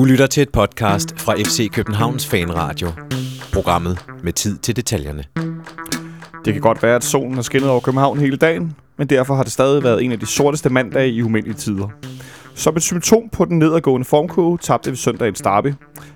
Du 0.00 0.04
lytter 0.04 0.26
til 0.26 0.42
et 0.42 0.52
podcast 0.52 1.20
fra 1.20 1.34
FC 1.34 1.70
Københavns 1.72 2.26
Fanradio. 2.26 2.88
Programmet 3.52 3.98
med 4.22 4.32
tid 4.32 4.58
til 4.58 4.76
detaljerne. 4.76 5.24
Det 6.44 6.52
kan 6.52 6.60
godt 6.62 6.82
være, 6.82 6.96
at 6.96 7.04
solen 7.04 7.34
har 7.34 7.42
skinnet 7.42 7.70
over 7.70 7.80
København 7.80 8.18
hele 8.18 8.36
dagen, 8.36 8.76
men 8.96 9.06
derfor 9.06 9.34
har 9.34 9.42
det 9.42 9.52
stadig 9.52 9.82
været 9.82 10.04
en 10.04 10.12
af 10.12 10.20
de 10.20 10.26
sorteste 10.26 10.70
mandage 10.70 11.10
i 11.10 11.22
umindelige 11.22 11.56
tider. 11.56 11.88
Som 12.54 12.76
et 12.76 12.82
symptom 12.82 13.28
på 13.32 13.44
den 13.44 13.58
nedadgående 13.58 14.04
formkurve 14.04 14.58
tabte 14.58 14.90
vi 14.90 14.96
søndagens 14.96 15.40
derby. 15.40 15.74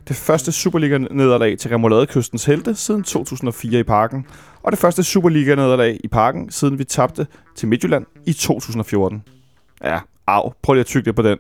Det 0.09 0.17
første 0.17 0.53
Superliga-nederlag 0.53 1.59
til 1.59 1.71
Remoladekystens 1.71 2.45
helte 2.45 2.75
siden 2.75 3.03
2004 3.03 3.81
i 3.81 3.83
parken, 3.83 4.27
og 4.63 4.73
det 4.73 4.79
første 4.79 5.03
Superliga-nederlag 5.03 6.01
i 6.05 6.09
parken, 6.09 6.51
siden 6.51 6.79
vi 6.79 6.85
tabte 6.85 7.27
til 7.57 7.69
Midtjylland 7.69 8.07
i 8.27 8.33
2014. 8.33 9.23
Ja, 9.85 9.99
af. 10.27 10.53
Prøv 10.63 10.75
lige 10.75 10.81
at 10.81 10.87
tykke 10.87 11.07
det 11.07 11.17
på 11.17 11.23
den. 11.23 11.39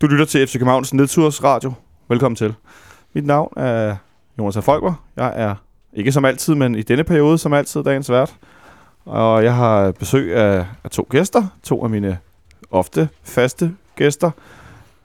Du 0.00 0.06
lytter 0.06 0.24
til 0.24 0.46
FC 0.46 0.52
Københavns 0.52 0.94
Nedturs 0.94 1.44
Radio. 1.44 1.72
Velkommen 2.08 2.36
til. 2.36 2.54
Mit 3.14 3.26
navn 3.26 3.52
er 3.56 3.96
Jonas 4.38 4.56
af 4.56 4.64
Folker. 4.64 5.04
Jeg 5.16 5.32
er 5.36 5.54
ikke 5.92 6.12
som 6.12 6.24
altid, 6.24 6.54
men 6.54 6.74
i 6.74 6.82
denne 6.82 7.04
periode 7.04 7.38
som 7.38 7.52
altid 7.52 7.82
dagens 7.82 8.10
vært. 8.10 8.34
Og 9.04 9.44
jeg 9.44 9.54
har 9.54 9.92
besøg 9.92 10.36
af, 10.36 10.66
af 10.84 10.90
to 10.90 11.06
gæster. 11.10 11.46
To 11.62 11.84
af 11.84 11.90
mine 11.90 12.18
ofte 12.70 13.08
faste 13.24 13.74
gæster. 13.96 14.30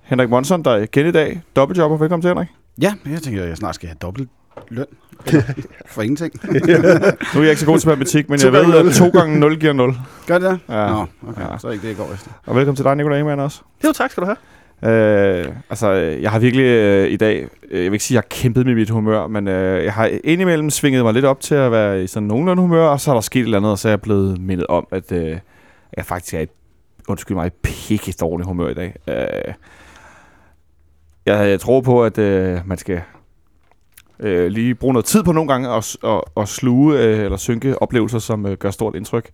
Henrik 0.02 0.30
Monson, 0.30 0.64
der 0.64 0.72
er 0.72 0.78
igen 0.78 1.08
i 1.08 1.12
dag. 1.12 1.42
Dobbeltjobber. 1.56 1.98
Velkommen 1.98 2.22
til, 2.22 2.28
Henrik. 2.28 2.48
Ja, 2.82 2.94
jeg 3.06 3.22
tænker, 3.22 3.44
at 3.44 3.50
jeg 3.50 3.58
snart 3.58 3.76
skal 3.76 3.88
have 3.90 3.98
dobbelt 4.02 4.30
løn. 4.70 4.86
For 5.94 6.02
ingenting. 6.02 6.34
Nu 7.34 7.40
er 7.40 7.44
jeg 7.44 7.50
ikke 7.50 7.60
så 7.60 7.66
god 7.66 7.80
til 7.80 7.90
matematik, 7.90 8.30
men 8.30 8.40
jeg 8.44 8.52
ved, 8.52 8.74
at 8.76 8.86
nul. 8.86 8.94
2 8.94 9.10
gange 9.10 9.40
0 9.40 9.60
giver 9.60 9.74
0. 9.74 9.96
Gør 10.28 10.38
det? 10.38 10.60
Ja. 10.70 10.88
Nå, 10.88 11.06
okay. 11.28 11.42
Ja. 11.42 11.58
Så 11.58 11.68
er 11.68 11.72
ikke 11.72 11.82
det, 11.82 11.88
jeg 11.88 11.98
går 11.98 12.14
efter. 12.14 12.32
Og 12.46 12.56
velkommen 12.56 12.76
til 12.76 12.86
dig, 12.86 12.96
Nicolai 12.96 13.20
Ingemann 13.20 13.42
også. 13.42 13.62
Jo, 13.84 13.92
tak 13.92 14.12
skal 14.12 14.22
du 14.22 14.26
have. 14.26 14.38
Øh, 14.84 15.46
altså, 15.70 15.92
jeg 15.92 16.32
har 16.32 16.40
virkelig 16.40 16.64
øh, 16.64 17.12
i 17.12 17.18
dag, 17.18 17.48
øh, 17.72 17.84
jeg 17.84 17.92
vil 17.92 17.94
ikke 17.94 18.06
sige, 18.06 18.18
at 18.18 18.24
jeg 18.24 18.28
har 18.32 18.42
kæmpet 18.42 18.66
med 18.66 18.76
mit 18.76 18.90
humør, 18.90 19.28
men 19.28 19.48
øh, 19.48 19.84
jeg 19.84 19.94
har 19.94 20.10
indimellem 20.24 20.70
svinget 20.70 21.04
mig 21.04 21.14
lidt 21.14 21.26
op 21.26 21.40
til 21.40 21.56
at 21.56 21.72
være 21.72 22.04
i 22.04 22.08
sådan 22.08 22.28
nogenlunde 22.28 22.62
humør, 22.62 22.88
og 22.88 23.00
så 23.00 23.12
er 23.12 23.14
der 23.14 23.22
sket 23.22 23.40
et 23.40 23.44
eller 23.44 23.58
andet, 23.58 23.72
og 23.72 23.80
så 23.80 23.88
er 23.88 23.92
jeg 23.92 24.02
blevet 24.02 24.42
mindet 24.42 24.68
om, 24.68 24.88
at 24.92 25.12
øh, 25.12 25.38
jeg 25.98 26.06
faktisk 26.06 26.34
er 26.34 26.40
i, 26.40 26.48
undskyld 27.08 27.38
mig, 27.38 27.52
pikke 27.64 28.12
dårlig 28.12 28.46
humør 28.46 28.70
i 28.70 28.74
dag. 28.74 28.96
Øh, 29.08 29.54
jeg, 31.26 31.50
jeg 31.50 31.60
tror 31.60 31.82
på, 31.82 32.04
at 32.04 32.18
øh, 32.18 32.60
man 32.66 32.78
skal 32.78 33.02
øh, 34.20 34.48
lige 34.48 34.76
bruge 34.76 34.94
noget 34.94 35.06
tid 35.06 35.24
på 35.24 35.32
nogle 35.32 35.52
gange 35.52 35.70
at, 35.70 35.98
at, 36.04 36.22
at 36.38 36.48
sluge 36.48 37.00
øh, 37.00 37.20
eller 37.20 37.38
synke 37.38 37.82
oplevelser, 37.82 38.20
som 38.20 38.46
øh, 38.46 38.58
gør 38.58 38.72
stort 38.72 38.96
indtryk. 38.96 39.30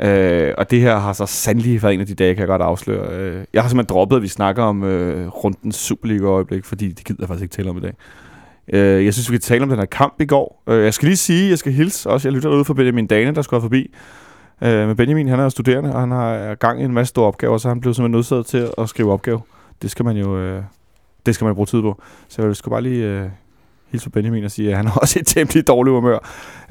Øh, 0.00 0.54
og 0.58 0.70
det 0.70 0.80
her 0.80 0.98
har 0.98 1.12
så 1.12 1.26
sandelig 1.26 1.82
været 1.82 1.94
en 1.94 2.00
af 2.00 2.06
de 2.06 2.14
dage, 2.14 2.34
kan 2.34 2.40
jeg 2.40 2.48
godt 2.48 2.62
afsløre. 2.62 3.08
Øh, 3.12 3.44
jeg 3.52 3.62
har 3.62 3.68
simpelthen 3.68 3.94
droppet, 3.94 4.16
at 4.16 4.22
vi 4.22 4.28
snakker 4.28 4.62
om 4.62 4.84
øh, 4.84 5.28
rundens 5.28 5.76
Superliga-øjeblik, 5.76 6.64
fordi 6.64 6.88
det 6.88 7.04
gider 7.04 7.22
jeg 7.22 7.28
faktisk 7.28 7.42
ikke 7.42 7.54
tale 7.54 7.70
om 7.70 7.76
i 7.76 7.80
dag. 7.80 7.94
Øh, 8.72 9.04
jeg 9.04 9.14
synes, 9.14 9.30
vi 9.30 9.36
kan 9.36 9.40
tale 9.40 9.62
om 9.62 9.68
den 9.68 9.78
her 9.78 9.86
kamp 9.86 10.20
i 10.20 10.24
går. 10.26 10.62
Øh, 10.66 10.84
jeg 10.84 10.94
skal 10.94 11.06
lige 11.06 11.16
sige, 11.16 11.50
jeg 11.50 11.58
skal 11.58 11.72
hilse 11.72 12.10
også. 12.10 12.28
Jeg 12.28 12.34
lytter 12.34 12.50
ud 12.50 12.64
for 12.64 12.74
Benjamin 12.74 13.06
Dane, 13.06 13.34
der 13.34 13.42
skulle 13.42 13.60
forbi. 13.60 13.94
Øh, 14.62 14.86
men 14.86 14.96
Benjamin, 14.96 15.28
han 15.28 15.40
er 15.40 15.48
studerende, 15.48 15.94
og 15.94 16.00
han 16.00 16.10
har 16.10 16.54
gang 16.54 16.80
i 16.80 16.84
en 16.84 16.92
masse 16.92 17.08
store 17.10 17.26
opgaver, 17.26 17.58
så 17.58 17.68
han 17.68 17.80
blev 17.80 17.94
simpelthen 17.94 18.16
nødsaget 18.16 18.46
til 18.46 18.68
at 18.78 18.88
skrive 18.88 19.12
opgave. 19.12 19.40
Det 19.82 19.90
skal 19.90 20.04
man 20.04 20.16
jo 20.16 20.38
øh, 20.38 20.62
det 21.26 21.34
skal 21.34 21.44
man 21.44 21.54
bruge 21.54 21.66
tid 21.66 21.82
på. 21.82 22.02
Så 22.28 22.42
jeg 22.42 22.56
skulle 22.56 22.72
bare 22.72 22.82
lige 22.82 23.04
øh, 23.04 23.28
hilse 23.96 24.10
Benjamin 24.10 24.44
og 24.44 24.50
sige, 24.50 24.70
at 24.70 24.76
han 24.76 24.86
har 24.86 25.00
også 25.02 25.18
et 25.18 25.26
temmelig 25.26 25.66
dårligt 25.66 25.94
humør. 25.94 26.18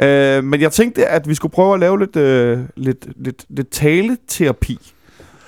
Øh, 0.01 0.43
men 0.43 0.61
jeg 0.61 0.71
tænkte, 0.71 1.05
at 1.07 1.29
vi 1.29 1.35
skulle 1.35 1.51
prøve 1.51 1.73
at 1.73 1.79
lave 1.79 1.99
lidt, 1.99 2.15
øh, 2.15 2.59
lidt, 2.75 3.05
lidt, 3.15 3.45
lidt 3.49 3.69
taleterapi. 3.71 4.79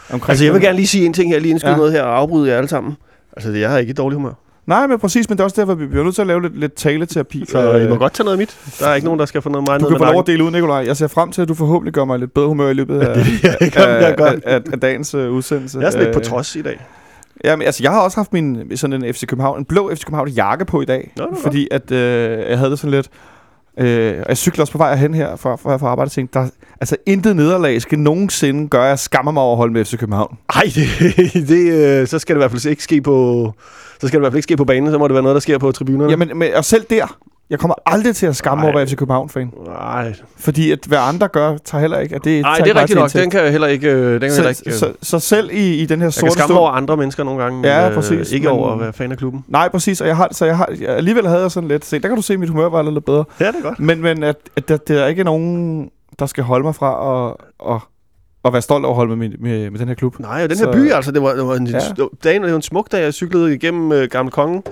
Omkring 0.09 0.30
Altså, 0.30 0.45
jeg 0.45 0.53
vil 0.53 0.61
gerne 0.61 0.75
lige 0.75 0.88
sige 0.88 1.06
en 1.06 1.14
ting 1.14 1.31
her, 1.31 1.39
lige 1.39 1.52
indskyde 1.52 1.72
Ja. 1.72 1.78
noget 1.78 1.92
her 1.92 2.03
og 2.03 2.17
afbryde 2.17 2.50
jer 2.52 2.58
alle 2.58 2.67
sammen. 2.69 2.94
Altså, 3.38 3.52
jeg 3.52 3.69
har 3.69 3.78
ikke 3.78 3.92
et 3.92 3.97
dårligt 3.97 4.17
humør. 4.17 4.34
Nej, 4.66 4.88
men 4.88 5.00
præcis, 5.00 5.30
men 5.30 5.38
det 5.38 5.39
er 5.39 5.44
også 5.44 5.61
derfor, 5.61 5.73
vi 5.73 5.86
bliver 5.88 6.03
nødt 6.03 6.16
til 6.16 6.22
at 6.22 6.28
lave 6.28 6.42
lidt, 6.42 6.59
lidt 6.59 6.73
taleterapi. 6.73 7.45
Så 7.50 7.73
øh, 7.73 7.86
I 7.86 7.88
må 7.89 7.95
godt 7.95 8.14
tage 8.14 8.25
noget 8.25 8.36
af 8.36 8.39
mit. 8.39 8.58
Der 8.80 8.88
er 8.88 8.95
ikke 8.95 9.06
nogen, 9.06 9.19
der 9.19 9.25
skal 9.25 9.41
få 9.41 9.50
noget 9.50 9.68
mig 9.69 9.79
Du 9.79 9.90
kan 9.90 9.97
få 9.97 10.06
lov 10.06 10.19
at 10.19 10.28
dele 10.28 10.44
ud, 10.44 10.52
Nikolaj. 10.52 10.84
Jeg 10.85 10.97
ser 10.97 11.07
frem 11.07 11.31
til, 11.31 11.41
at 11.41 11.47
du 11.47 11.53
forhåbentlig 11.53 11.94
gør 11.94 12.06
mig 12.06 12.19
lidt 12.19 12.34
bedre 12.34 12.47
humør 12.47 12.69
i 12.69 12.73
løbet 12.73 13.00
af, 13.00 13.18
af, 13.75 14.16
af, 14.18 14.40
af, 14.46 14.62
af 14.73 14.79
dagens 14.79 15.16
uh, 15.16 15.29
udsendelse. 15.31 15.79
Jeg 15.79 15.85
er 15.88 15.91
sådan 15.91 16.06
lidt 16.06 16.13
på 16.13 16.19
Øh, 16.19 16.25
trods 16.25 16.56
i 16.56 16.62
dag. 16.62 16.79
Jamen, 17.44 17.66
altså, 17.66 17.84
jeg 17.84 17.92
har 17.92 18.02
også 18.02 18.18
haft 18.18 18.34
min, 18.34 18.78
sådan 18.78 19.03
en 19.03 19.14
FC 19.14 19.25
København, 19.25 19.59
en 19.59 19.66
blå 19.66 19.96
FC 19.96 20.03
København 20.06 20.30
jakke 20.30 20.66
på 20.66 20.81
i 20.81 20.86
dag. 20.86 21.12
Nå, 21.18 21.24
det 21.24 21.31
var 21.31 21.42
fordi 21.42 21.68
at, 21.72 21.92
øh, 21.92 22.50
jeg 22.50 22.58
havde 22.58 22.72
det 22.72 22.80
sådan 22.80 22.92
lidt... 22.92 23.09
Øh, 23.80 24.20
og 24.20 24.30
jeg 24.30 24.38
cykler 24.38 24.64
også 24.64 24.72
på 24.72 24.78
vej 24.78 24.96
hen 24.96 25.14
her 25.14 25.36
fra, 25.36 25.56
fra, 25.56 25.78
fra 25.78 25.88
arbejde 25.88 26.08
og 26.08 26.12
tænkte, 26.12 26.40
der, 26.40 26.47
altså 26.81 26.97
intet 27.06 27.36
nederlag 27.36 27.81
skal 27.81 28.00
nogensinde 28.00 28.68
gøre, 28.68 28.84
at 28.84 28.90
jeg 28.90 29.00
skammer 29.00 29.31
mig 29.31 29.44
over 29.44 29.52
at 29.52 29.58
holde 29.58 29.74
med 29.74 29.86
FC 29.86 29.97
København. 29.97 30.38
Ej, 30.56 30.64
det, 30.76 30.88
det, 31.50 32.02
øh, 32.02 32.08
så 32.08 32.20
skal 32.20 32.36
det 32.36 32.40
i 32.40 32.42
hvert 32.42 32.52
fald 32.52 32.66
ikke 32.66 32.84
ske 32.84 33.02
på... 33.02 33.53
Så 34.02 34.08
skal 34.08 34.20
det 34.20 34.22
i 34.22 34.24
hvert 34.24 34.31
fald 34.31 34.38
ikke 34.38 34.44
ske 34.44 34.58
på 34.58 34.66
banen, 34.66 34.92
så 34.92 34.97
må 34.97 35.08
det 35.08 35.14
være 35.14 35.24
noget, 35.24 35.36
der 35.36 35.40
sker 35.40 35.58
på 35.58 35.72
tribunerne. 35.72 36.09
Jamen, 36.09 36.38
men, 36.38 36.53
og 36.53 36.66
selv 36.66 36.86
der, 36.90 37.18
jeg 37.50 37.59
kommer 37.59 37.75
aldrig 37.85 38.16
til 38.16 38.25
at 38.25 38.35
skamme 38.35 38.56
mig 38.59 38.63
Nej. 38.63 38.72
over 38.74 38.80
at 38.81 38.88
være 38.88 38.88
FC 38.88 38.96
København-fan. 38.97 39.53
Nej, 39.66 40.13
Fordi 40.38 40.72
at 40.72 40.80
hvad 40.88 40.97
andre 41.02 41.28
gør, 41.28 41.58
tager 41.66 41.81
heller 41.81 42.00
ikke. 42.00 42.16
At 42.16 42.24
det, 42.24 42.41
Nej 42.41 42.56
tager 42.56 42.63
det 42.66 42.75
er 42.78 42.81
rigtigt 42.81 43.00
nok. 43.00 43.13
Den 43.13 43.30
kan 43.30 43.44
jeg 43.44 43.52
heller 43.52 43.68
ikke... 43.68 43.88
øh, 43.91 44.12
Den 44.12 44.19
kan 44.19 44.30
jeg 44.30 44.35
heller 44.35 44.53
så, 44.53 44.63
ikke 44.66 44.69
øh, 44.69 44.74
så, 44.74 44.94
så, 45.02 45.19
selv 45.19 45.50
i, 45.53 45.75
i 45.81 45.85
den 45.85 46.00
her 46.00 46.06
jeg 46.06 46.13
kan 46.13 46.19
sorte 46.19 46.31
skamme 46.31 46.47
stund... 46.47 46.59
over 46.59 46.69
andre 46.72 46.97
mennesker 46.97 47.24
nogle 47.24 47.44
gange. 47.44 47.68
Ja, 47.68 47.90
øh, 47.90 47.96
præcis, 47.96 48.31
Ikke 48.31 48.47
men- 48.47 48.58
over 48.58 48.74
at 48.74 48.80
være 48.80 48.94
fan 48.94 49.12
af 49.12 49.18
klubben. 49.18 49.46
Nej, 49.47 49.69
præcis. 49.69 50.02
Og 50.02 50.08
jeg 50.08 50.18
har, 50.18 50.28
så 50.31 50.46
jeg 50.46 50.58
har, 50.58 50.69
jeg, 50.80 50.90
alligevel 50.90 51.28
havde 51.28 51.41
jeg 51.41 51.52
sådan 51.52 51.69
lidt... 51.69 51.85
Se, 51.85 52.00
der 52.00 52.08
kan 52.08 52.16
du 52.16 52.22
se, 52.22 52.34
at 52.34 52.40
mit 52.40 52.50
humør 52.50 52.69
var 52.69 52.81
lidt 52.81 53.06
bedre. 53.06 53.24
Ja, 53.40 53.47
det 53.47 53.56
er 53.56 53.62
godt. 53.62 53.79
Men, 53.79 54.02
men 54.02 54.24
at, 54.24 54.35
at 54.56 54.68
der, 54.69 54.78
der 54.78 55.03
er 55.03 55.08
ikke 55.08 55.24
nogen, 55.24 55.90
der 56.19 56.25
skal 56.25 56.44
holde 56.44 56.64
mig 56.66 56.75
fra 56.75 57.28
at, 57.29 57.35
at, 57.75 57.81
at 58.46 58.53
være 58.53 58.62
stolt 58.62 58.86
over 58.86 58.94
at 58.94 58.96
holde 58.96 59.16
med, 59.16 59.30
med, 59.40 59.70
med 59.72 59.80
den 59.80 59.88
her 59.88 59.96
klub. 59.96 60.20
Nej, 60.20 60.44
og 60.44 60.50
den 60.50 60.58
Så- 60.58 60.66
her 60.66 60.72
by, 60.74 60.92
altså, 60.92 61.12
det 61.12 61.22
var, 61.22 61.34
det 61.34 61.46
var 61.46 61.56
en, 61.56 61.68
Ja. 61.68 61.80
dagen, 62.24 62.44
det 62.44 62.50
var 62.52 62.56
en 62.56 62.62
smuk 62.62 62.92
dag. 62.92 63.02
Jeg 63.03 63.14
cyklede 63.14 63.56
igennem 63.56 63.92
øh, 63.92 64.08
Gamle 64.12 64.31
Kongen, 64.31 64.64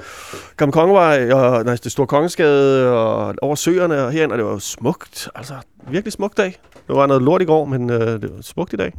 Gamle 0.57 0.71
Kongevej, 0.71 1.31
og 1.31 1.65
nej, 1.65 1.75
det 1.83 1.91
store 1.91 2.07
Kongeskade, 2.07 2.91
og 2.93 3.35
over 3.41 3.55
søerne 3.55 4.03
og 4.05 4.11
herind, 4.11 4.31
og 4.31 4.37
det 4.37 4.45
var 4.45 4.57
smukt. 4.57 5.29
Altså, 5.35 5.53
virkelig 5.89 6.13
smuk 6.13 6.37
dag. 6.37 6.55
Det 6.87 6.95
var 6.95 7.05
noget 7.07 7.21
lort 7.23 7.41
i 7.41 7.45
går, 7.45 7.65
men 7.65 7.89
øh, 7.89 7.99
det 7.99 8.23
var 8.35 8.41
smukt 8.41 8.73
i 8.73 8.75
dag. 8.75 8.93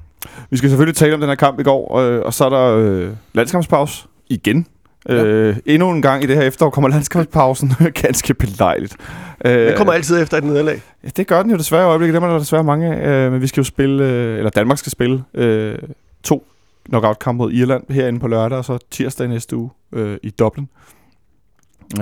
Vi 0.51 0.57
skal 0.57 0.71
selvfølgelig 0.71 0.97
tale 0.97 1.15
om 1.15 1.21
den 1.21 1.29
her 1.29 1.37
kamp 1.37 1.61
i 1.61 1.63
går, 1.63 1.99
øh, 1.99 2.21
og 2.25 2.35
så 2.35 2.45
er 2.45 2.49
der 2.49 2.77
øh, 2.77 3.11
landskampspause 3.35 4.05
igen. 4.29 4.67
Ja. 5.09 5.25
Øh, 5.25 5.57
endnu 5.67 5.91
en 5.91 6.03
gang 6.03 6.23
i 6.25 6.27
det 6.27 6.37
her 6.37 6.43
efterår 6.43 6.71
kommer 6.71 6.89
landskampspausen 6.91 7.73
ganske 8.03 8.35
belejligt. 8.35 8.97
Øh, 9.45 9.67
Den 9.67 9.77
kommer 9.77 9.93
altid 9.93 10.23
efter 10.23 10.37
et 10.37 10.45
nederlag. 10.45 10.83
Ja, 11.05 11.09
det 11.17 11.27
gør 11.27 11.43
den 11.43 11.51
jo 11.51 11.57
desværre 11.57 11.83
i 11.83 11.87
øjeblikket. 11.87 12.15
Dem 12.15 12.23
er 12.23 12.29
der 12.29 12.39
desværre 12.39 12.65
mange 12.65 12.95
af. 12.95 13.09
Øh, 13.27 13.33
men 13.33 13.41
vi 13.43 13.47
skal 13.47 13.61
jo 13.61 13.65
spille, 13.65 14.05
øh, 14.05 14.39
eller 14.39 14.51
Danmark 14.51 14.79
skal 14.79 14.93
spille 14.93 15.25
øh, 15.35 15.79
to 16.25 16.47
knockout-kampe 16.89 17.39
mod 17.39 17.53
Irland 17.53 17.85
herinde 17.91 18.21
på 18.21 18.29
lørdag, 18.29 18.59
og 18.59 18.65
så 18.65 18.79
tirsdag 18.91 19.29
næste 19.29 19.57
uge 19.57 19.71
øh, 19.93 20.17
i 20.23 20.31
Dublin. 20.31 20.69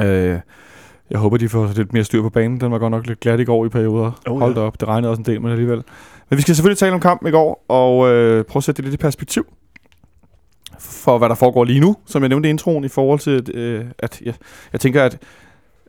Øh, 0.03 0.39
jeg 1.11 1.19
håber, 1.19 1.37
de 1.37 1.49
får 1.49 1.71
lidt 1.77 1.93
mere 1.93 2.05
styr 2.05 2.23
på 2.23 2.31
banen. 2.31 2.61
Den 2.61 2.73
var 2.73 2.79
godt 2.79 2.91
nok 2.91 3.07
lidt 3.07 3.21
glat 3.21 3.41
i 3.41 3.45
går 3.45 3.67
i 3.67 3.69
perioder. 3.69 4.21
Oh, 4.27 4.39
Hold 4.41 4.55
ja. 4.55 4.61
da 4.61 4.67
op, 4.67 4.81
det 4.81 4.89
regnede 4.89 5.11
også 5.11 5.21
en 5.21 5.27
del, 5.27 5.41
men 5.41 5.51
alligevel. 5.51 5.83
Men 6.31 6.37
vi 6.37 6.43
skal 6.43 6.55
selvfølgelig 6.55 6.79
tale 6.79 6.93
om 6.95 7.01
kampen 7.01 7.29
i 7.29 7.31
går, 7.31 7.65
og 7.69 8.13
øh, 8.13 8.45
prøve 8.45 8.61
at 8.61 8.65
sætte 8.65 8.83
det 8.83 8.91
lidt 8.91 9.01
i 9.01 9.03
perspektiv 9.03 9.47
for, 10.79 11.19
hvad 11.19 11.29
der 11.29 11.35
foregår 11.35 11.65
lige 11.65 11.81
nu, 11.81 11.97
som 12.07 12.23
jeg 12.23 12.29
nævnte 12.29 12.49
i 12.49 12.51
introen, 12.51 12.85
i 12.85 12.89
forhold 12.89 13.19
til, 13.19 13.51
øh, 13.55 13.85
at 13.99 14.23
jeg, 14.25 14.35
jeg 14.73 14.81
tænker, 14.81 15.03
at 15.05 15.19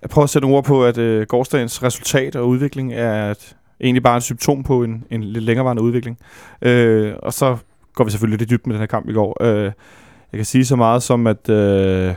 jeg 0.02 0.10
prøver 0.10 0.24
at 0.24 0.30
sætte 0.30 0.44
nogle 0.48 0.58
ord 0.58 0.64
på, 0.64 0.86
at 0.86 0.98
øh, 0.98 1.28
gårdsdagens 1.28 1.84
resultat 1.84 2.36
og 2.36 2.48
udvikling 2.48 2.94
er 2.94 3.32
et, 3.32 3.56
egentlig 3.82 4.04
bare 4.04 4.18
et 4.18 4.24
symptom 4.24 4.64
på 4.64 4.84
en, 4.84 5.04
en 5.12 5.24
lidt 5.24 5.44
længerevarende 5.44 5.84
udvikling. 5.84 6.18
Øh, 6.62 7.14
og 7.20 7.34
så 7.34 7.58
går 7.94 8.04
vi 8.04 8.12
selvfølgelig 8.12 8.40
lidt 8.40 8.50
dybt 8.50 8.68
med 8.68 8.74
den 8.74 8.80
her 8.80 8.88
kamp 8.88 9.10
i 9.10 9.14
går. 9.14 9.38
Øh, 9.42 9.64
jeg 10.32 10.38
kan 10.38 10.46
sige 10.46 10.66
så 10.66 10.76
meget 10.76 11.04
som, 11.04 11.28
at 11.28 11.50
øh, 11.50 12.14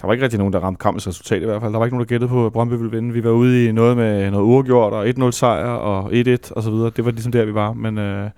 der 0.00 0.06
var 0.06 0.12
ikke 0.12 0.24
rigtig 0.24 0.38
nogen, 0.38 0.52
der 0.52 0.58
ramte 0.60 0.78
kampens 0.78 1.08
resultat 1.08 1.42
i 1.42 1.44
hvert 1.44 1.62
fald. 1.62 1.72
Der 1.72 1.78
var 1.78 1.86
ikke 1.86 1.96
nogen, 1.96 2.06
der 2.06 2.14
gættede 2.14 2.28
på, 2.28 2.46
at 2.46 2.52
Brøndby 2.52 2.72
ville 2.72 2.90
vinde. 2.90 3.12
Vi 3.12 3.24
var 3.24 3.30
ude 3.30 3.64
i 3.66 3.72
noget 3.72 3.96
med 3.96 4.30
noget 4.30 4.44
uafgjort 4.44 4.92
og 4.92 5.08
1-0 5.08 5.30
sejr 5.30 5.66
og 5.66 6.12
1-1 6.12 6.52
og 6.52 6.62
så 6.62 6.70
videre. 6.70 6.90
Det 6.96 7.04
var 7.04 7.10
ligesom 7.10 7.32
der, 7.32 7.44
vi 7.44 7.54
var. 7.54 7.72
Men 7.72 7.98
øh, 7.98 8.30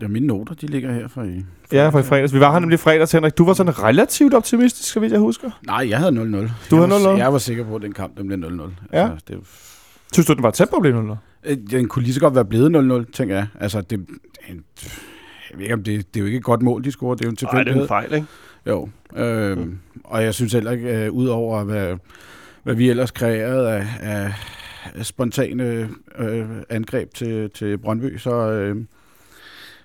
Ja, 0.00 0.08
mine 0.08 0.26
noter, 0.26 0.54
de 0.54 0.66
ligger 0.66 0.92
her 0.92 1.08
for 1.08 1.22
i 1.22 1.44
ja, 1.72 1.88
for 1.88 1.98
i 1.98 2.02
fredags. 2.02 2.34
Vi 2.34 2.40
var 2.40 2.52
her 2.52 2.58
nemlig 2.58 2.74
i 2.74 2.78
fredags, 2.78 3.12
Henrik. 3.12 3.38
Du 3.38 3.44
var 3.44 3.52
sådan 3.54 3.82
relativt 3.82 4.34
optimistisk, 4.34 4.92
så 4.92 5.00
vidt 5.00 5.12
jeg 5.12 5.20
husker. 5.20 5.50
Nej, 5.66 5.86
jeg 5.88 5.98
havde 5.98 6.10
0-0. 6.10 6.14
Du 6.14 6.20
jeg 6.26 6.88
havde 6.88 7.04
var, 7.04 7.14
0-0? 7.14 7.18
Jeg 7.18 7.32
var 7.32 7.38
sikker 7.38 7.64
på, 7.64 7.76
at 7.76 7.82
den 7.82 7.92
kamp, 7.92 8.18
den 8.18 8.26
blev 8.26 8.38
0-0. 8.38 8.70
Ja. 8.92 9.10
Altså, 9.10 9.24
det, 9.28 9.38
Synes 10.12 10.26
du, 10.26 10.32
den 10.34 10.42
var 10.42 10.50
tæt 10.50 10.68
på 10.70 10.76
at 10.76 10.82
blive 10.82 11.02
0 11.02 11.16
øh, 11.44 11.56
den 11.70 11.88
kunne 11.88 12.02
lige 12.02 12.14
så 12.14 12.20
godt 12.20 12.34
være 12.34 12.44
blevet 12.44 13.04
0-0, 13.06 13.12
tænker 13.12 13.34
jeg. 13.36 13.46
Altså, 13.60 13.80
det, 13.80 13.98
en- 14.48 14.64
jeg 15.50 15.58
ved 15.58 15.62
ikke, 15.62 15.74
om 15.74 15.82
det, 15.82 16.14
det 16.14 16.20
er 16.20 16.22
jo 16.22 16.26
ikke 16.26 16.38
et 16.38 16.44
godt 16.44 16.62
mål, 16.62 16.84
de 16.84 16.90
scorer. 16.92 17.14
Det 17.14 17.24
er 17.24 17.28
jo 17.28 17.30
en 17.30 17.36
Nej, 17.42 17.50
det 17.52 17.58
er 17.58 17.64
tilfældighed. 17.64 17.82
en 17.82 17.88
fejl, 17.88 18.14
ikke? 18.14 18.26
Jo, 18.66 18.88
øhm, 19.16 19.78
og 20.04 20.22
jeg 20.24 20.34
synes 20.34 20.52
heller 20.52 20.70
ikke, 20.70 21.04
øh, 21.04 21.12
udover 21.12 21.64
hvad, 21.64 21.96
hvad 22.62 22.74
vi 22.74 22.90
ellers 22.90 23.10
kreerede 23.10 23.70
af, 23.72 23.86
af 24.00 24.32
af 24.94 25.06
spontane 25.06 25.88
øh, 26.18 26.46
angreb 26.68 27.14
til, 27.14 27.50
til 27.50 27.78
Brøndby, 27.78 28.18
så, 28.18 28.30
øh, 28.34 28.76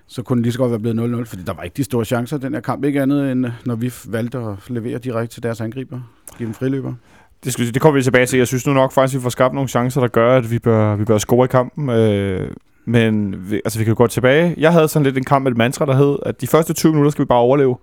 så 0.06 0.22
kunne 0.22 0.36
det 0.36 0.42
lige 0.42 0.52
så 0.52 0.58
godt 0.58 0.70
være 0.70 0.80
blevet 0.80 1.22
0-0, 1.22 1.24
fordi 1.24 1.42
der 1.42 1.54
var 1.54 1.62
ikke 1.62 1.74
de 1.76 1.84
store 1.84 2.04
chancer 2.04 2.36
i 2.36 2.40
den 2.40 2.54
her 2.54 2.60
kamp, 2.60 2.84
ikke 2.84 3.02
andet 3.02 3.32
end 3.32 3.46
når 3.64 3.74
vi 3.74 3.92
valgte 4.08 4.38
at 4.38 4.56
levere 4.68 4.98
direkte 4.98 5.34
til 5.34 5.42
deres 5.42 5.60
angriber, 5.60 6.00
give 6.38 6.46
dem 6.46 6.54
friløber. 6.54 6.94
Det, 7.44 7.52
skal, 7.52 7.74
det 7.74 7.82
kommer 7.82 7.98
vi 7.98 8.02
tilbage 8.02 8.26
til. 8.26 8.36
Jeg 8.36 8.46
synes 8.46 8.66
nu 8.66 8.72
nok 8.72 8.92
faktisk, 8.92 9.14
at 9.14 9.20
vi 9.20 9.22
får 9.22 9.30
skabt 9.30 9.54
nogle 9.54 9.68
chancer, 9.68 10.00
der 10.00 10.08
gør, 10.08 10.36
at 10.36 10.50
vi 10.50 10.58
bør, 10.58 10.96
vi 10.96 11.04
bør 11.04 11.18
score 11.18 11.44
i 11.44 11.48
kampen. 11.48 11.90
Øh, 11.90 12.50
men 12.84 13.34
vi, 13.50 13.60
altså, 13.64 13.78
vi 13.78 13.84
kan 13.84 13.90
jo 13.92 13.96
gå 13.98 14.06
tilbage. 14.06 14.54
Jeg 14.58 14.72
havde 14.72 14.88
sådan 14.88 15.04
lidt 15.04 15.16
en 15.16 15.24
kamp 15.24 15.42
med 15.42 15.52
et 15.52 15.58
mantra, 15.58 15.86
der 15.86 15.94
hed, 15.94 16.18
at 16.26 16.40
de 16.40 16.46
første 16.46 16.72
20 16.72 16.92
minutter 16.92 17.10
skal 17.10 17.22
vi 17.22 17.26
bare 17.26 17.38
overleve. 17.38 17.76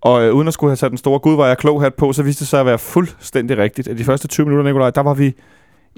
Og 0.00 0.22
øh, 0.22 0.34
uden 0.34 0.48
at 0.48 0.54
skulle 0.54 0.70
have 0.70 0.76
sat 0.76 0.90
den 0.90 0.98
store 0.98 1.18
gud, 1.18 1.36
var 1.36 1.46
jeg 1.46 1.58
klog 1.58 1.82
hat 1.82 1.94
på, 1.94 2.12
så 2.12 2.22
viste 2.22 2.40
det 2.40 2.48
sig 2.48 2.60
at 2.60 2.66
være 2.66 2.78
fuldstændig 2.78 3.58
rigtigt. 3.58 3.88
At 3.88 3.98
de 3.98 4.04
første 4.04 4.28
20 4.28 4.46
minutter, 4.46 4.64
Nikolaj, 4.64 4.90
der 4.90 5.00
var 5.00 5.14
vi... 5.14 5.34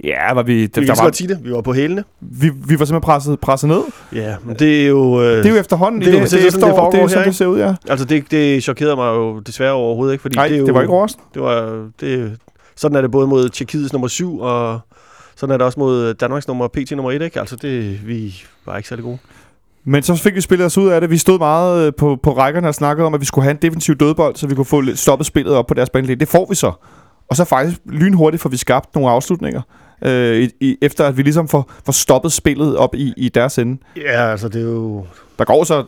Ja, 0.04 0.34
var 0.34 0.43
vi... 0.43 0.54
Vi 0.54 0.66
Der, 0.66 0.81
kan 0.81 0.88
der 0.88 0.94
så 0.94 1.02
var, 1.02 1.10
sige 1.12 1.28
det. 1.28 1.38
Vi 1.44 1.52
var 1.52 1.60
på 1.60 1.72
hælene. 1.72 2.04
vi, 2.20 2.48
vi 2.48 2.78
var 2.78 2.84
simpelthen 2.84 3.00
presset, 3.00 3.40
presset 3.40 3.69
ned. 3.69 3.81
Ja, 4.12 4.37
men 4.44 4.56
det 4.56 4.82
er 4.82 4.87
jo... 4.87 5.22
Øh, 5.22 5.37
Det 5.37 5.46
er 5.46 5.50
jo 5.50 5.56
efterhånden 5.56 6.00
det 6.00 6.12
det, 6.12 6.31
det, 6.31 6.43
det 6.43 6.60
foregår 6.60 6.90
det 6.90 6.98
er 6.98 7.02
jo 7.02 7.06
her, 7.06 7.08
sådan, 7.08 7.22
det 7.22 7.26
ikke? 7.26 7.37
ser 7.37 7.46
ud, 7.46 7.58
ja. 7.58 7.75
Altså, 7.88 8.06
det, 8.06 8.31
det 8.31 8.62
chokerede 8.62 8.96
mig 8.96 9.08
jo 9.08 9.38
desværre 9.40 9.72
overhovedet 9.72 10.12
ikke, 10.14 10.22
fordi 10.22 10.37
Nej, 10.37 10.48
det, 10.48 10.54
er 10.54 10.58
jo, 10.60 10.66
det 10.66 10.75
var 10.75 10.81
ikke 10.81 10.93
overraskende. 10.93 11.25
Det 11.34 11.43
var, 11.43 11.87
det, 12.00 12.37
sådan 12.76 12.96
er 12.96 13.00
det 13.00 13.10
både 13.10 13.26
mod 13.26 13.48
Tjekkiets 13.48 13.93
nummer 13.93 14.08
7, 14.08 14.38
og 14.40 14.81
sådan 15.37 15.52
er 15.52 15.56
det 15.56 15.66
også 15.66 15.81
mod 15.81 16.14
Danmarks 16.14 16.49
nummer 16.49 16.69
PT 16.69 16.90
nummer 16.90 17.12
1, 17.12 17.22
ikke? 17.22 17.40
Altså, 17.40 17.56
det, 17.56 18.06
vi 18.06 18.34
var 18.66 18.76
ikke 18.76 18.88
særlig 18.88 19.04
gode. 19.04 19.19
Men 19.84 20.02
så 20.02 20.16
fik 20.16 20.34
vi 20.34 20.40
spillet 20.40 20.66
os 20.66 20.78
ud 20.78 20.88
af 20.88 21.00
det. 21.00 21.10
Vi 21.10 21.19
stod 21.19 21.38
meget 21.38 21.87
øh, 21.87 21.92
på, 21.99 22.19
på 22.22 22.37
rækkerne 22.37 22.69
og 22.69 22.75
snakkede 22.75 23.06
om, 23.06 23.14
at 23.14 23.20
vi 23.20 23.25
skulle 23.26 23.42
have 23.42 23.50
en 23.50 23.58
defensiv 23.62 23.94
dødbold, 23.94 24.37
så 24.37 24.46
vi 24.46 24.54
kunne 24.54 24.64
få 24.64 24.82
stoppet 24.94 25.26
spillet 25.26 25.54
op 25.54 25.66
på 25.66 25.75
deres 25.75 25.90
banelæge. 25.90 26.16
Det 26.20 26.28
får 26.28 26.46
vi 26.49 26.54
så. 26.54 26.72
Og 27.31 27.37
så 27.37 27.44
faktisk 27.44 27.81
lynhurtigt 27.87 28.42
får 28.42 28.49
vi 28.49 28.56
skabt 28.56 28.94
nogle 28.94 29.10
afslutninger, 29.10 29.62
øh, 30.02 30.43
i, 30.43 30.50
i, 30.60 30.76
efter 30.82 31.04
at 31.04 31.16
vi 31.16 31.22
ligesom 31.22 31.48
får, 31.48 31.72
får 31.84 31.93
stoppet 31.93 32.32
spillet 32.32 32.76
op 32.76 32.94
i, 32.94 33.12
i 33.16 33.28
deres 33.28 33.58
ende. 33.58 33.78
Ja, 33.96 34.31
altså, 34.31 34.48
det 34.48 34.60
er 34.60 34.66
jo... 34.66 35.06
Der 35.38 35.44
går 35.44 35.64
så 35.64 35.84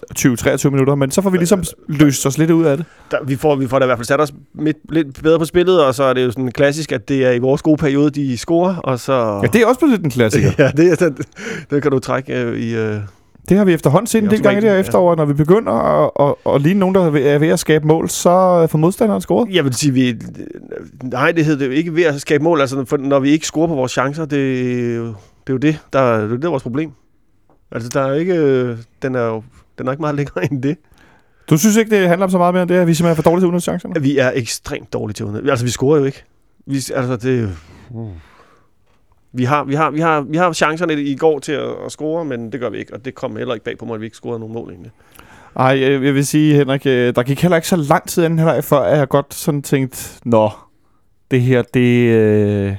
20-23 0.66 0.70
minutter, 0.70 0.94
men 0.94 1.10
så 1.10 1.22
får 1.22 1.30
vi 1.30 1.38
ligesom 1.38 1.64
løst 1.88 2.26
os 2.26 2.38
lidt 2.38 2.50
ud 2.50 2.64
af 2.64 2.76
det. 2.76 2.86
Der, 3.10 3.18
vi, 3.24 3.36
får, 3.36 3.56
vi 3.56 3.68
får 3.68 3.78
da 3.78 3.84
i 3.84 3.86
hvert 3.86 3.98
fald 3.98 4.06
sat 4.06 4.20
os 4.20 4.32
midt, 4.54 4.76
lidt 4.88 5.22
bedre 5.22 5.38
på 5.38 5.44
spillet, 5.44 5.84
og 5.84 5.94
så 5.94 6.04
er 6.04 6.12
det 6.12 6.24
jo 6.24 6.30
sådan 6.30 6.52
klassisk, 6.52 6.92
at 6.92 7.08
det 7.08 7.26
er 7.26 7.30
i 7.30 7.38
vores 7.38 7.62
gode 7.62 7.76
periode, 7.76 8.10
de 8.10 8.38
scorer, 8.38 8.76
og 8.76 9.00
så... 9.00 9.40
Ja, 9.42 9.48
det 9.52 9.62
er 9.62 9.66
også 9.66 9.78
blevet 9.80 9.92
lidt 9.92 10.04
en 10.04 10.10
klassiker. 10.10 10.50
Ja, 10.58 10.70
det, 10.76 10.92
er, 10.92 10.96
den, 10.96 11.18
den 11.70 11.80
kan 11.80 11.90
du 11.90 11.98
trække 11.98 12.42
øh, 12.42 12.58
i... 12.58 12.74
Øh, 12.74 12.96
Det 13.48 13.56
har 13.58 13.64
vi 13.64 13.72
efterhånden 13.72 14.06
set 14.06 14.18
en 14.18 14.24
Det 14.24 14.30
del 14.30 14.42
gange 14.42 14.58
i 14.58 14.60
det 14.62 14.70
her 14.70 14.78
efterår, 14.78 15.14
når 15.14 15.24
vi 15.24 15.32
begynder 15.32 15.72
at, 15.72 16.10
at, 16.46 16.54
at 16.54 16.60
ligne 16.62 16.80
nogen, 16.80 16.94
der 16.94 17.06
er 17.06 17.10
ved- 17.38 17.48
at 17.48 17.58
skabe 17.58 17.86
mål, 17.86 18.08
så 18.08 18.66
får 18.70 18.78
modstanderen 18.78 19.20
scoret. 19.20 19.48
jeg 19.54 19.64
vil 19.64 19.74
sige, 19.74 19.92
vi, 19.92 20.14
nej, 21.02 21.32
det 21.32 21.44
hedder 21.44 21.58
det 21.58 21.66
jo 21.66 21.70
ikke 21.72 21.94
ved 21.94 22.02
at 22.04 22.20
skabe 22.20 22.44
mål. 22.44 22.60
Altså, 22.60 22.84
for, 22.84 22.96
når 22.96 23.18
vi 23.20 23.30
ikke 23.30 23.46
scorer 23.46 23.66
på 23.66 23.74
vores 23.74 23.92
chancer, 23.92 24.24
det, 24.24 24.70
er 24.92 24.96
jo- 24.96 25.06
det 25.06 25.14
er 25.46 25.52
jo 25.52 25.56
det, 25.56 25.78
der, 25.92 26.18
det 26.20 26.32
er 26.32 26.36
det, 26.36 26.50
vores 26.50 26.62
problem. 26.62 26.90
Altså, 27.72 27.88
der 27.94 28.00
er 28.00 28.14
ikke, 28.14 28.34
den 29.02 29.14
er 29.14 29.24
jo 29.26 29.42
den 29.78 29.86
er 29.88 29.90
ikke 29.92 30.00
meget 30.00 30.16
længere 30.16 30.52
end 30.52 30.62
det. 30.62 30.76
Du 31.50 31.56
synes 31.56 31.76
ikke, 31.76 31.90
det 32.00 32.08
handler 32.08 32.24
om 32.24 32.30
så 32.30 32.38
meget 32.38 32.54
mere 32.54 32.62
end 32.62 32.68
det, 32.70 32.74
at 32.76 32.86
vi 32.86 32.94
simpelthen 32.94 33.10
er 33.12 33.22
for 33.22 33.22
dårlige 33.30 33.40
til 33.40 33.44
at 33.46 33.48
udnytte 33.48 33.62
chancerne? 33.64 34.02
Vi 34.02 34.18
er 34.18 34.32
ekstremt 34.34 34.92
dårlige 34.92 35.14
til 35.14 35.22
at 35.24 35.28
udnytte. 35.28 35.50
Altså, 35.50 35.64
vi 35.64 35.70
scorer 35.70 35.98
jo 35.98 36.04
ikke. 36.04 36.24
Vi, 36.66 36.76
altså, 36.76 37.16
det, 37.22 37.50
uh 37.90 38.08
vi, 39.38 39.44
har, 39.44 39.64
vi, 39.64 39.74
har, 39.74 39.90
vi, 39.90 40.00
har, 40.00 40.20
vi 40.20 40.36
har 40.36 40.52
chancerne 40.52 41.02
i 41.02 41.16
går 41.16 41.38
til 41.38 41.52
at, 41.52 41.70
at 41.86 41.92
score, 41.92 42.24
men 42.24 42.52
det 42.52 42.60
gør 42.60 42.70
vi 42.70 42.78
ikke. 42.78 42.94
Og 42.94 43.04
det 43.04 43.14
kom 43.14 43.36
heller 43.36 43.54
ikke 43.54 43.64
bag 43.64 43.78
på 43.78 43.84
mig, 43.84 43.94
at 43.94 44.00
vi 44.00 44.06
ikke 44.06 44.16
scorede 44.16 44.38
nogen 44.38 44.54
mål 44.54 44.70
egentlig. 44.70 44.92
Ej, 45.56 45.80
jeg, 45.80 45.90
jeg 46.04 46.14
vil 46.14 46.26
sige, 46.26 46.54
Henrik, 46.54 46.86
øh, 46.86 47.14
der 47.14 47.22
gik 47.22 47.42
heller 47.42 47.56
ikke 47.56 47.68
så 47.68 47.76
lang 47.76 48.08
tid 48.08 48.24
inden 48.24 48.38
heller, 48.38 48.60
før 48.60 48.84
jeg 48.84 49.08
godt 49.08 49.34
sådan 49.34 49.62
tænkte, 49.62 50.20
nå, 50.24 50.50
det 51.30 51.42
her, 51.42 51.62
det, 51.74 52.10
øh, 52.10 52.76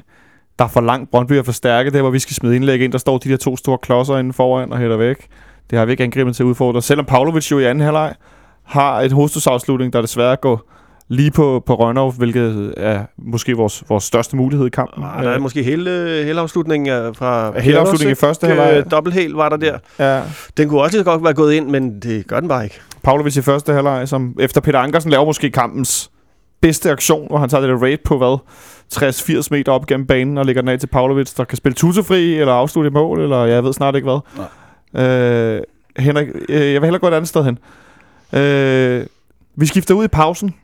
der 0.59 0.65
er 0.65 0.69
for 0.69 0.81
langt 0.81 1.11
Brøndby 1.11 1.33
er 1.33 1.44
for 1.44 1.51
stærke, 1.51 1.91
der 1.91 2.01
hvor 2.01 2.09
vi 2.09 2.19
skal 2.19 2.35
smide 2.35 2.56
indlæg 2.56 2.81
ind, 2.81 2.91
der 2.91 2.97
står 2.97 3.17
de 3.17 3.29
der 3.29 3.38
to 3.38 3.57
store 3.57 3.77
klodser 3.77 4.17
inden 4.17 4.33
foran 4.33 4.71
og 4.71 4.77
hætter 4.77 4.97
væk. 4.97 5.27
Det 5.69 5.77
har 5.77 5.85
vi 5.85 5.91
ikke 5.91 6.03
angrebet 6.03 6.35
til 6.35 6.44
at 6.44 6.47
udfordre. 6.47 6.81
Selvom 6.81 7.06
Pavlovic 7.06 7.51
jo 7.51 7.59
i 7.59 7.65
anden 7.65 7.81
halvleg 7.83 8.15
har 8.63 9.01
et 9.01 9.11
hovedstødsafslutning, 9.11 9.94
der 9.94 10.01
desværre 10.01 10.35
går 10.35 10.71
lige 11.09 11.31
på, 11.31 11.63
på 11.65 11.75
Rønnow, 11.75 12.11
hvilket 12.11 12.73
er 12.77 13.03
måske 13.17 13.53
vores, 13.57 13.83
vores 13.89 14.03
største 14.03 14.35
mulighed 14.35 14.65
i 14.67 14.69
kampen. 14.69 15.03
Ah, 15.03 15.23
der 15.23 15.29
er 15.29 15.39
måske 15.39 15.63
hele, 15.63 15.89
hele 16.25 16.39
afslutningen 16.39 16.89
af- 16.89 17.15
fra... 17.15 17.59
Hele 17.59 17.79
afslutningen 17.79 18.11
i 18.11 18.15
første 18.15 18.47
halvleg. 18.47 18.65
halvleg. 18.65 18.91
Dobbelthæl 18.91 19.31
var 19.31 19.50
der 19.50 19.57
der. 19.57 19.77
ja, 20.00 20.21
Den 20.57 20.69
kunne 20.69 20.81
også 20.81 20.97
lige 20.97 21.03
godt 21.03 21.23
være 21.23 21.33
gået 21.33 21.53
ind, 21.53 21.67
men 21.69 22.00
det 22.00 22.27
gør 22.27 22.39
den 22.39 22.50
bare 22.50 22.63
ikke. 22.63 22.79
Pavlovic 23.03 23.38
i 23.38 23.41
første 23.41 23.73
halvleg, 23.73 24.07
som 24.07 24.35
efter 24.39 24.61
Peter 24.61 24.79
Ankersen 24.79 25.11
laver 25.11 25.25
måske 25.25 25.51
kampens 25.51 26.11
bedste 26.61 26.91
aktion, 26.91 27.27
hvor 27.27 27.38
han 27.38 27.50
tager 27.50 27.61
det 27.61 27.69
der 27.69 27.77
raid 27.77 27.97
på, 28.06 28.17
hvad, 28.17 28.38
60-80 28.95 29.47
meter 29.51 29.71
op 29.71 29.85
gennem 29.85 30.07
banen 30.07 30.38
og 30.38 30.45
lægger 30.45 30.61
den 30.61 30.69
af 30.69 30.79
til 30.79 30.88
Pavlovic, 30.88 31.33
der 31.33 31.44
kan 31.44 31.57
spille 31.57 31.75
tutefri 31.75 32.33
eller 32.39 32.53
afslutte 32.53 32.88
i 32.88 32.94
mål, 32.94 33.21
eller 33.21 33.45
jeg 33.45 33.63
ved 33.63 33.73
snart 33.73 33.95
ikke 33.95 34.09
hvad. 34.09 34.19
Øh, 35.06 35.61
Henrik, 35.97 36.27
øh, 36.50 36.56
jeg 36.73 36.81
vil 36.81 36.88
hellere 36.88 37.00
gå 37.00 37.07
et 37.07 37.13
andet 37.13 37.27
sted 37.27 37.44
hen. 37.44 37.57
Øh, 38.41 39.06
vi 39.56 39.65
skifter 39.65 39.94
ud 39.95 40.06
i 40.06 40.07
pausen. 40.07 40.56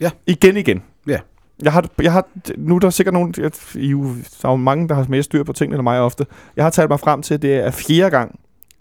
Ja. 0.00 0.10
Igen 0.26 0.56
igen. 0.56 0.82
Ja. 1.06 1.18
Jeg 1.62 1.72
har, 1.72 1.84
jeg 2.02 2.12
har, 2.12 2.26
nu 2.56 2.74
er 2.74 2.78
der 2.78 2.90
sikkert 2.90 3.12
nogen, 3.12 3.34
jeg, 3.38 3.50
I, 3.74 3.90
er 3.90 3.96
der 4.42 4.48
er 4.48 4.52
jo 4.52 4.56
mange, 4.56 4.88
der 4.88 4.94
har 4.94 5.06
mere 5.08 5.22
styr 5.22 5.42
på 5.42 5.52
tingene 5.52 5.76
end 5.76 5.82
mig 5.82 6.00
ofte. 6.00 6.26
Jeg 6.56 6.64
har 6.64 6.70
talt 6.70 6.90
mig 6.90 7.00
frem 7.00 7.22
til, 7.22 7.34
at 7.34 7.42
det 7.42 7.54
er 7.54 7.70
fjerde 7.70 8.10
gang 8.10 8.40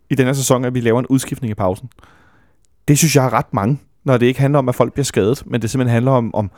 i 0.09 0.15
denne 0.15 0.35
sæson, 0.35 0.65
at 0.65 0.73
vi 0.73 0.79
laver 0.79 1.00
en 1.00 1.07
udskiftning 1.07 1.51
i 1.51 1.53
pausen. 1.53 1.89
Det 2.88 2.97
synes 2.97 3.15
jeg 3.15 3.25
er 3.25 3.33
ret 3.33 3.53
mange, 3.53 3.79
når 4.03 4.17
det 4.17 4.25
ikke 4.25 4.39
handler 4.39 4.59
om, 4.59 4.69
at 4.69 4.75
folk 4.75 4.94
bliver 4.94 5.03
skadet, 5.03 5.44
men 5.45 5.62
det 5.62 5.69
simpelthen 5.69 5.94
handler 5.94 6.12
om, 6.12 6.35
om, 6.35 6.51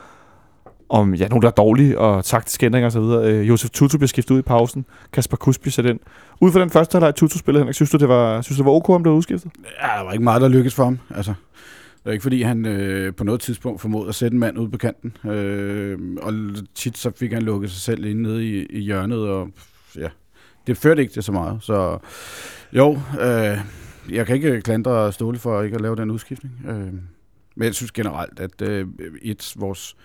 om 0.88 1.14
ja, 1.14 1.28
nogen, 1.28 1.42
der 1.42 1.48
er 1.48 1.52
dårlige 1.52 1.98
og 1.98 2.24
taktiske 2.24 2.66
ændringer 2.66 2.86
osv. 2.86 3.00
Øh, 3.00 3.48
Josef 3.48 3.70
Tutu 3.70 3.98
bliver 3.98 4.08
skiftet 4.08 4.34
ud 4.34 4.38
i 4.38 4.42
pausen. 4.42 4.84
Kasper 5.12 5.36
Kusby 5.36 5.68
sæt 5.68 5.86
ind. 5.86 6.00
Ud 6.40 6.52
fra 6.52 6.60
den 6.60 6.70
første 6.70 6.96
halvleg 6.96 7.14
Tutu 7.14 7.38
spillede, 7.38 7.62
Henrik, 7.62 7.74
synes 7.74 7.90
du, 7.90 7.96
det 7.96 8.08
var, 8.08 8.42
synes 8.42 8.56
du, 8.56 8.62
det 8.62 8.66
var 8.66 8.72
ok, 8.72 8.88
om 8.88 9.04
det 9.04 9.10
var 9.10 9.16
udskiftet? 9.16 9.52
Ja, 9.82 9.98
der 9.98 10.04
var 10.04 10.12
ikke 10.12 10.24
meget, 10.24 10.42
der 10.42 10.48
lykkedes 10.48 10.74
for 10.74 10.84
ham. 10.84 10.98
Altså, 11.14 11.34
det 12.04 12.06
er 12.06 12.12
ikke 12.12 12.22
fordi, 12.22 12.42
han 12.42 12.66
øh, 12.66 13.14
på 13.14 13.24
noget 13.24 13.40
tidspunkt 13.40 13.80
formåede 13.80 14.08
at 14.08 14.14
sætte 14.14 14.34
en 14.34 14.40
mand 14.40 14.58
ud 14.58 14.68
på 14.68 14.78
kanten. 14.78 15.30
Øh, 15.30 15.98
og 16.22 16.32
tit 16.74 16.98
så 16.98 17.10
fik 17.16 17.32
han 17.32 17.42
lukket 17.42 17.70
sig 17.70 17.80
selv 17.80 18.04
inde 18.04 18.22
nede 18.22 18.48
i, 18.48 18.66
i 18.66 18.80
hjørnet, 18.80 19.28
og 19.28 19.50
ja, 19.96 20.08
det 20.66 20.76
førte 20.76 21.02
ikke 21.02 21.12
til 21.12 21.22
så 21.22 21.32
meget. 21.32 21.62
Så 21.62 21.98
jo, 22.72 22.92
øh, 23.20 23.58
jeg 24.10 24.26
kan 24.26 24.36
ikke 24.36 24.60
klandre 24.60 25.12
Ståle 25.12 25.38
for 25.38 25.62
ikke 25.62 25.74
at 25.74 25.80
lave 25.80 25.96
den 25.96 26.10
udskiftning. 26.10 26.54
Øh, 26.68 26.92
men 27.56 27.66
jeg 27.66 27.74
synes 27.74 27.92
generelt, 27.92 28.40
at 28.40 28.62
øh, 28.62 28.86
et, 29.22 29.54
vores 29.56 29.96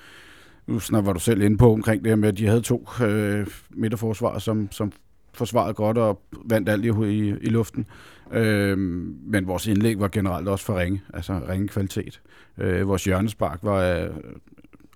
nu 0.68 0.80
snart 0.80 1.06
var 1.06 1.14
du 1.14 1.20
selv 1.20 1.42
inde 1.42 1.58
på 1.58 1.74
omkring 1.74 2.04
det 2.04 2.12
her 2.12 2.16
med, 2.16 2.30
at 2.30 2.38
de 2.38 2.48
havde 2.48 2.62
to 2.62 2.90
øh, 3.04 3.48
midterforsvar, 3.70 4.40
som, 4.40 4.72
som 4.72 4.92
forsvarede 5.34 5.74
godt 5.74 5.98
og 5.98 6.22
vandt 6.46 6.70
alt 6.70 6.86
i, 6.86 6.88
i, 6.88 7.36
i 7.42 7.50
luften. 7.50 7.86
Øh, 8.32 8.78
men 8.78 9.48
vores 9.48 9.68
indlæg 9.68 10.00
var 10.00 10.08
generelt 10.08 10.48
også 10.48 10.66
for 10.66 10.80
ringe, 10.80 11.02
altså 11.14 11.42
ringe 11.50 11.68
kvalitet. 11.68 12.22
Øh, 12.58 12.88
vores 12.88 13.04
hjørnespark 13.04 13.60
var 13.62 14.04
øh, 14.04 14.10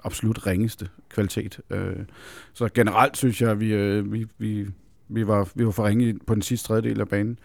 absolut 0.03 0.47
ringeste 0.47 0.87
kvalitet. 1.09 1.59
Øh, 1.69 1.95
så 2.53 2.69
generelt 2.73 3.17
synes 3.17 3.41
jeg, 3.41 3.51
at 3.51 3.59
vi, 3.59 3.73
øh, 3.73 4.13
vi, 4.13 4.25
vi, 4.37 4.67
vi, 5.09 5.27
var, 5.27 5.49
vi 5.55 5.65
var 5.65 5.71
for 5.71 5.87
ringe 5.87 6.19
på 6.27 6.33
den 6.33 6.41
sidste 6.41 6.67
tredjedel 6.67 7.01
af 7.01 7.07
banen. 7.07 7.39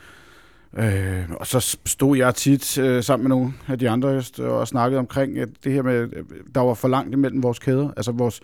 Øh, 0.78 1.30
og 1.30 1.46
så 1.46 1.78
stod 1.86 2.16
jeg 2.16 2.34
tit 2.34 2.78
øh, 2.78 3.02
sammen 3.02 3.28
med 3.28 3.36
nogle 3.36 3.52
af 3.68 3.78
de 3.78 3.90
andre 3.90 4.22
og 4.38 4.68
snakkede 4.68 4.98
omkring 4.98 5.38
at 5.38 5.48
det 5.64 5.72
her 5.72 5.82
med, 5.82 6.08
øh, 6.12 6.24
der 6.54 6.60
var 6.60 6.74
for 6.74 6.88
langt 6.88 7.14
imellem 7.14 7.42
vores 7.42 7.58
kæder. 7.58 7.90
Altså 7.96 8.12
vores, 8.12 8.40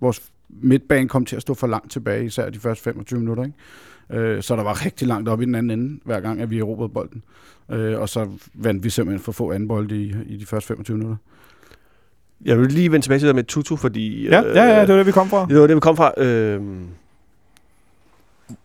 vores 0.00 0.22
midtbane 0.48 1.08
kom 1.08 1.24
til 1.24 1.36
at 1.36 1.42
stå 1.42 1.54
for 1.54 1.66
langt 1.66 1.92
tilbage, 1.92 2.24
især 2.24 2.50
de 2.50 2.58
første 2.58 2.84
25 2.84 3.20
minutter. 3.20 3.44
Ikke? 3.44 3.56
Øh, 4.12 4.42
så 4.42 4.56
der 4.56 4.62
var 4.62 4.84
rigtig 4.84 5.08
langt 5.08 5.28
op 5.28 5.42
i 5.42 5.44
den 5.44 5.54
anden 5.54 5.80
ende, 5.80 6.00
hver 6.04 6.20
gang, 6.20 6.40
at 6.40 6.50
vi 6.50 6.58
erobrede 6.58 6.88
bolden. 6.88 7.22
Øh, 7.70 8.00
og 8.00 8.08
så 8.08 8.28
vandt 8.54 8.84
vi 8.84 8.90
simpelthen 8.90 9.24
for 9.24 9.32
få 9.32 9.52
anden 9.52 9.68
bold 9.68 9.92
i, 9.92 10.14
i 10.26 10.36
de 10.36 10.46
første 10.46 10.68
25 10.68 10.96
minutter. 10.96 11.16
Jeg 12.44 12.58
vil 12.58 12.72
lige 12.72 12.92
vende 12.92 13.04
tilbage 13.04 13.18
til 13.18 13.28
det 13.28 13.34
med 13.34 13.44
Tutu, 13.44 13.76
fordi... 13.76 14.28
Ja, 14.28 14.42
ja, 14.42 14.64
ja, 14.64 14.80
det 14.80 14.88
var 14.88 14.96
det, 14.96 15.06
vi 15.06 15.12
kom 15.12 15.28
fra. 15.28 15.46
Det 15.46 15.60
var 15.60 15.66
det, 15.66 15.76
vi 15.76 15.80
kom 15.80 15.96
fra. 15.96 16.12
Øh, 16.16 16.62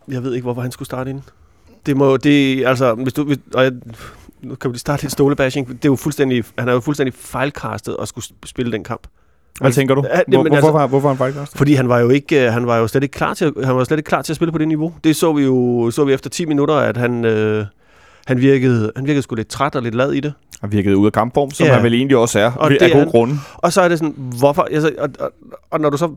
jeg 0.08 0.22
ved 0.22 0.34
ikke, 0.34 0.42
hvorfor 0.42 0.62
han 0.62 0.70
skulle 0.70 0.86
starte 0.86 1.10
ind. 1.10 1.22
Det 1.86 1.96
må, 1.96 2.16
det, 2.16 2.66
altså, 2.66 2.94
hvis 2.94 3.12
du, 3.12 3.24
hvis, 3.24 3.38
og 3.54 3.64
jeg, 3.64 3.72
nu 4.42 4.54
kan 4.54 4.70
vi 4.70 4.72
lige 4.72 4.80
starte 4.80 5.02
lidt 5.02 5.12
stålebashing. 5.12 5.68
Det 5.68 5.84
er 5.84 5.88
jo 5.88 5.96
fuldstændig, 5.96 6.44
han 6.58 6.68
er 6.68 6.72
jo 6.72 6.80
fuldstændig 6.80 7.14
fejlkastet 7.14 7.96
at 8.00 8.08
skulle 8.08 8.24
spille 8.44 8.72
den 8.72 8.84
kamp. 8.84 9.06
Hvad 9.60 9.72
tænker 9.72 9.94
du? 9.94 10.00
Hvor, 10.00 10.10
men 10.42 10.52
hvorfor, 10.52 10.56
altså- 10.56 10.68
altså, 10.68 10.86
hvorfor 10.86 11.08
han 11.08 11.16
faktisk? 11.16 11.56
Fordi 11.58 11.74
han 11.74 11.88
var 11.88 11.98
jo 11.98 12.08
ikke, 12.10 12.46
øh, 12.46 12.52
han 12.52 12.66
var 12.66 12.76
jo 12.76 12.86
slet 12.88 13.02
ikke 13.02 13.12
klar 13.12 13.34
til, 13.34 13.44
at- 13.44 13.64
han 13.66 13.76
var 13.76 13.84
slet 13.84 13.98
ikke 13.98 14.08
klar 14.08 14.22
til 14.22 14.32
at 14.32 14.36
spille 14.36 14.52
på 14.52 14.58
det 14.58 14.68
niveau. 14.68 14.94
Det 15.04 15.16
så 15.16 15.32
vi 15.32 15.42
jo, 15.44 15.90
så 15.90 16.04
vi 16.04 16.12
efter 16.12 16.30
10 16.30 16.44
minutter, 16.46 16.74
at 16.74 16.96
han, 16.96 17.24
øh, 17.24 17.64
han 18.26 18.40
virkede, 18.40 18.92
han 18.96 19.06
virkede 19.06 19.22
sgu 19.22 19.34
lidt 19.34 19.48
træt 19.48 19.74
og 19.76 19.82
lidt 19.82 19.94
lad 19.94 20.12
i 20.12 20.20
det. 20.20 20.32
Han 20.60 20.72
virkede 20.72 20.96
ud 20.96 21.06
af 21.06 21.12
kampform, 21.12 21.50
som 21.50 21.66
Ja. 21.66 21.74
han 21.74 21.82
vel 21.82 21.94
egentlig 21.94 22.16
også 22.16 22.38
er, 22.38 22.52
Og 22.52 22.70
det 22.70 22.76
af 22.82 22.86
er 22.86 22.92
gode 22.92 22.98
han. 23.02 23.10
grunde. 23.10 23.34
Og 23.54 23.72
så 23.72 23.80
er 23.80 23.88
det 23.88 23.98
sådan, 23.98 24.14
hvorfor, 24.38 24.62
altså, 24.62 24.92
og, 24.98 25.08
og, 25.20 25.32
og 25.70 25.80
når 25.80 25.90
du 25.90 25.96
så 25.96 26.14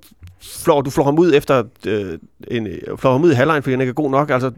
flår, 0.63 0.81
du 0.81 0.89
flår 0.89 1.03
ham 1.03 1.19
ud 1.19 1.33
efter, 1.33 1.63
øh, 1.87 2.17
en, 2.47 2.67
øh, 2.67 2.97
flår 2.97 3.11
ham 3.11 3.23
ud 3.23 3.31
i 3.31 3.33
halvlejen, 3.35 3.63
fordi 3.63 3.71
han 3.73 3.81
ikke 3.81 3.89
er 3.89 3.93
god 3.93 4.11
nok, 4.11 4.29
altså, 4.29 4.51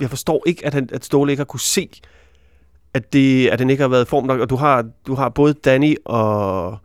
jeg 0.00 0.10
forstår 0.10 0.42
ikke, 0.46 0.66
at, 0.66 0.74
han, 0.74 0.88
at 0.92 1.04
Ståle 1.04 1.32
ikke 1.32 1.40
har 1.40 1.44
kunne 1.44 1.60
se, 1.60 1.88
at, 2.94 3.12
det, 3.12 3.48
at 3.48 3.60
han 3.60 3.70
ikke 3.70 3.80
har 3.82 3.88
været 3.88 4.08
form 4.08 4.24
nok, 4.24 4.40
og 4.40 4.50
du 4.50 4.56
har, 4.56 4.84
du 5.06 5.14
har 5.14 5.28
både 5.28 5.52
Danny 5.54 5.96
og, 6.04 6.76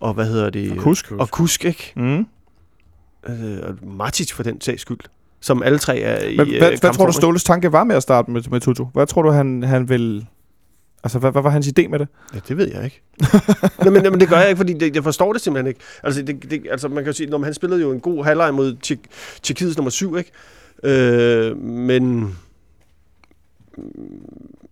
og 0.00 0.14
hvad 0.14 0.26
hedder 0.26 0.50
det? 0.50 0.70
Og 0.72 0.76
Kusk. 0.78 1.12
Og 1.12 1.30
Kusk, 1.30 1.64
ikke? 1.64 1.92
Mm. 1.96 2.26
Øh, 3.28 3.58
og 3.62 3.88
Matic 3.96 4.32
for 4.32 4.42
den 4.42 4.60
sags 4.60 4.82
skyld, 4.82 4.98
som 5.40 5.62
alle 5.62 5.78
tre 5.78 5.98
er 5.98 6.24
i 6.28 6.36
Men, 6.36 6.48
øh, 6.48 6.58
hvad, 6.58 6.80
hvad 6.80 6.92
tror 6.94 7.06
du? 7.06 7.12
Ståles 7.12 7.44
tanke 7.44 7.72
var 7.72 7.84
med 7.84 7.96
at 7.96 8.02
starte 8.02 8.30
med, 8.30 8.42
med 8.50 8.60
Tutu? 8.60 8.84
Hvad 8.84 9.06
tror 9.06 9.22
du, 9.22 9.30
han, 9.30 9.62
han 9.62 9.88
vil... 9.88 10.26
Altså, 11.04 11.18
hvad, 11.18 11.32
hvad 11.32 11.42
var 11.42 11.50
hans 11.50 11.66
idé 11.66 11.88
med 11.88 11.98
det? 11.98 12.08
Ja, 12.34 12.38
det 12.48 12.56
ved 12.56 12.72
jeg 12.74 12.84
ikke. 12.84 13.02
Nå, 13.84 13.90
men, 13.90 14.02
men 14.02 14.20
det 14.20 14.28
gør 14.28 14.36
jeg 14.36 14.48
ikke, 14.48 14.56
fordi 14.56 14.72
det, 14.72 14.94
jeg 14.94 15.04
forstår 15.04 15.32
det 15.32 15.42
simpelthen 15.42 15.66
ikke. 15.66 15.80
Altså, 16.02 16.22
det, 16.22 16.50
det, 16.50 16.66
altså 16.70 16.88
man 16.88 16.96
kan 16.96 17.06
jo 17.06 17.12
sige, 17.12 17.30
når 17.30 17.44
han 17.44 17.54
spillede 17.54 17.80
jo 17.80 17.92
en 17.92 18.00
god 18.00 18.24
halvleg 18.24 18.54
mod 18.54 18.76
Tjek- 18.86 19.38
Tjekkiets 19.42 19.76
nummer 19.76 19.90
7, 19.90 20.16
ikke? 20.16 20.30
Øh, 20.84 21.56
men, 21.56 22.36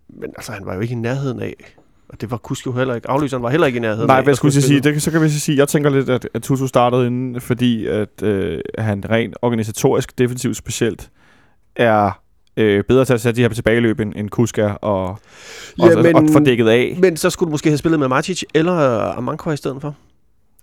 men 0.09 0.29
altså, 0.37 0.51
han 0.51 0.65
var 0.65 0.73
jo 0.75 0.79
ikke 0.79 0.91
i 0.91 0.95
nærheden 0.95 1.39
af 1.39 1.75
Og 2.09 2.21
det 2.21 2.31
var 2.31 2.37
Kusk 2.37 2.65
jo 2.65 2.71
heller 2.71 2.95
ikke. 2.95 3.09
Aflyseren 3.09 3.43
var 3.43 3.49
heller 3.49 3.67
ikke 3.67 3.77
i 3.77 3.79
nærheden. 3.79 4.07
Nej, 4.07 4.21
hvad 4.21 4.31
jeg 4.31 4.37
skulle 4.37 4.61
sige, 4.61 4.79
det, 4.79 5.01
så 5.01 5.11
kan 5.11 5.21
vi 5.21 5.29
så 5.29 5.39
sige, 5.39 5.57
jeg 5.57 5.67
tænker 5.67 5.89
lidt, 5.89 6.09
at, 6.09 6.27
at 6.33 6.43
Tutu 6.43 6.67
startede 6.67 7.07
inden, 7.07 7.41
fordi 7.41 7.87
at 7.87 8.23
øh, 8.23 8.59
han 8.77 9.03
rent 9.09 9.35
organisatorisk, 9.41 10.17
defensivt 10.17 10.57
specielt, 10.57 11.09
er 11.75 12.21
øh, 12.57 12.83
bedre 12.83 13.05
til 13.05 13.13
at 13.13 13.21
sætte 13.21 13.37
de 13.37 13.41
her 13.41 13.49
tilbageløb, 13.49 13.99
end, 13.99 14.13
end 14.15 14.29
Kusk 14.29 14.57
er, 14.59 14.69
og, 14.69 15.19
Ja, 15.79 15.97
og, 15.97 16.03
men- 16.03 16.15
og 16.15 16.23
få 16.33 16.39
dækket 16.39 16.67
af. 16.67 16.97
Men 17.01 17.17
så 17.17 17.29
skulle 17.29 17.47
du 17.47 17.51
måske 17.51 17.69
have 17.69 17.77
spillet 17.77 17.99
med 17.99 18.07
Matic 18.07 18.43
eller 18.53 18.75
øh, 19.09 19.17
Amanko 19.17 19.51
i 19.51 19.57
stedet 19.57 19.77
for. 19.81 19.95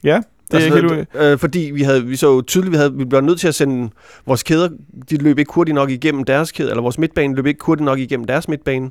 Ja, 0.04 0.20
det 0.50 0.60
er 0.60 0.64
ikke 0.76 0.88
helt 0.88 1.08
øh, 1.14 1.38
fordi 1.38 1.70
vi, 1.74 1.82
havde, 1.82 2.04
vi 2.06 2.16
så 2.16 2.40
tydeligt, 2.40 2.72
vi, 2.72 2.76
havde, 2.76 2.94
vi 2.94 3.04
blev 3.04 3.20
nødt 3.20 3.40
til 3.40 3.48
at 3.48 3.54
sende 3.54 3.90
vores 4.26 4.42
kæder, 4.42 4.68
de 5.10 5.16
løb 5.16 5.38
ikke 5.38 5.52
hurtigt 5.54 5.74
nok 5.74 5.90
igennem 5.90 6.24
deres 6.24 6.52
kæde, 6.52 6.70
eller 6.70 6.82
vores 6.82 6.98
midtbane 6.98 7.34
løb 7.34 7.46
ikke 7.46 7.64
hurtigt 7.64 7.84
nok 7.84 7.98
igennem 7.98 8.26
deres 8.26 8.48
midtbane. 8.48 8.90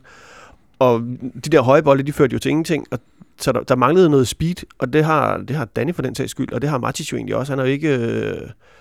Og 0.81 1.01
de 1.45 1.49
der 1.49 1.61
høje 1.61 1.83
bolde, 1.83 2.03
de 2.03 2.13
førte 2.13 2.33
jo 2.33 2.39
til 2.39 2.49
ingenting, 2.49 2.87
og 2.91 2.99
så 3.39 3.51
der, 3.51 3.59
der 3.59 3.75
manglede 3.75 4.09
noget 4.09 4.27
speed, 4.27 4.55
og 4.79 4.93
det 4.93 5.03
har, 5.05 5.37
det 5.37 5.55
har 5.55 5.65
Danny 5.65 5.95
for 5.95 6.01
den 6.01 6.15
sags 6.15 6.31
skyld, 6.31 6.53
og 6.53 6.61
det 6.61 6.69
har 6.69 6.77
Matic 6.77 7.11
jo 7.11 7.17
egentlig 7.17 7.35
også. 7.35 7.51
Han 7.51 7.59
er 7.59 7.63
jo 7.63 7.69
ikke, 7.69 7.97
øh, 7.97 8.37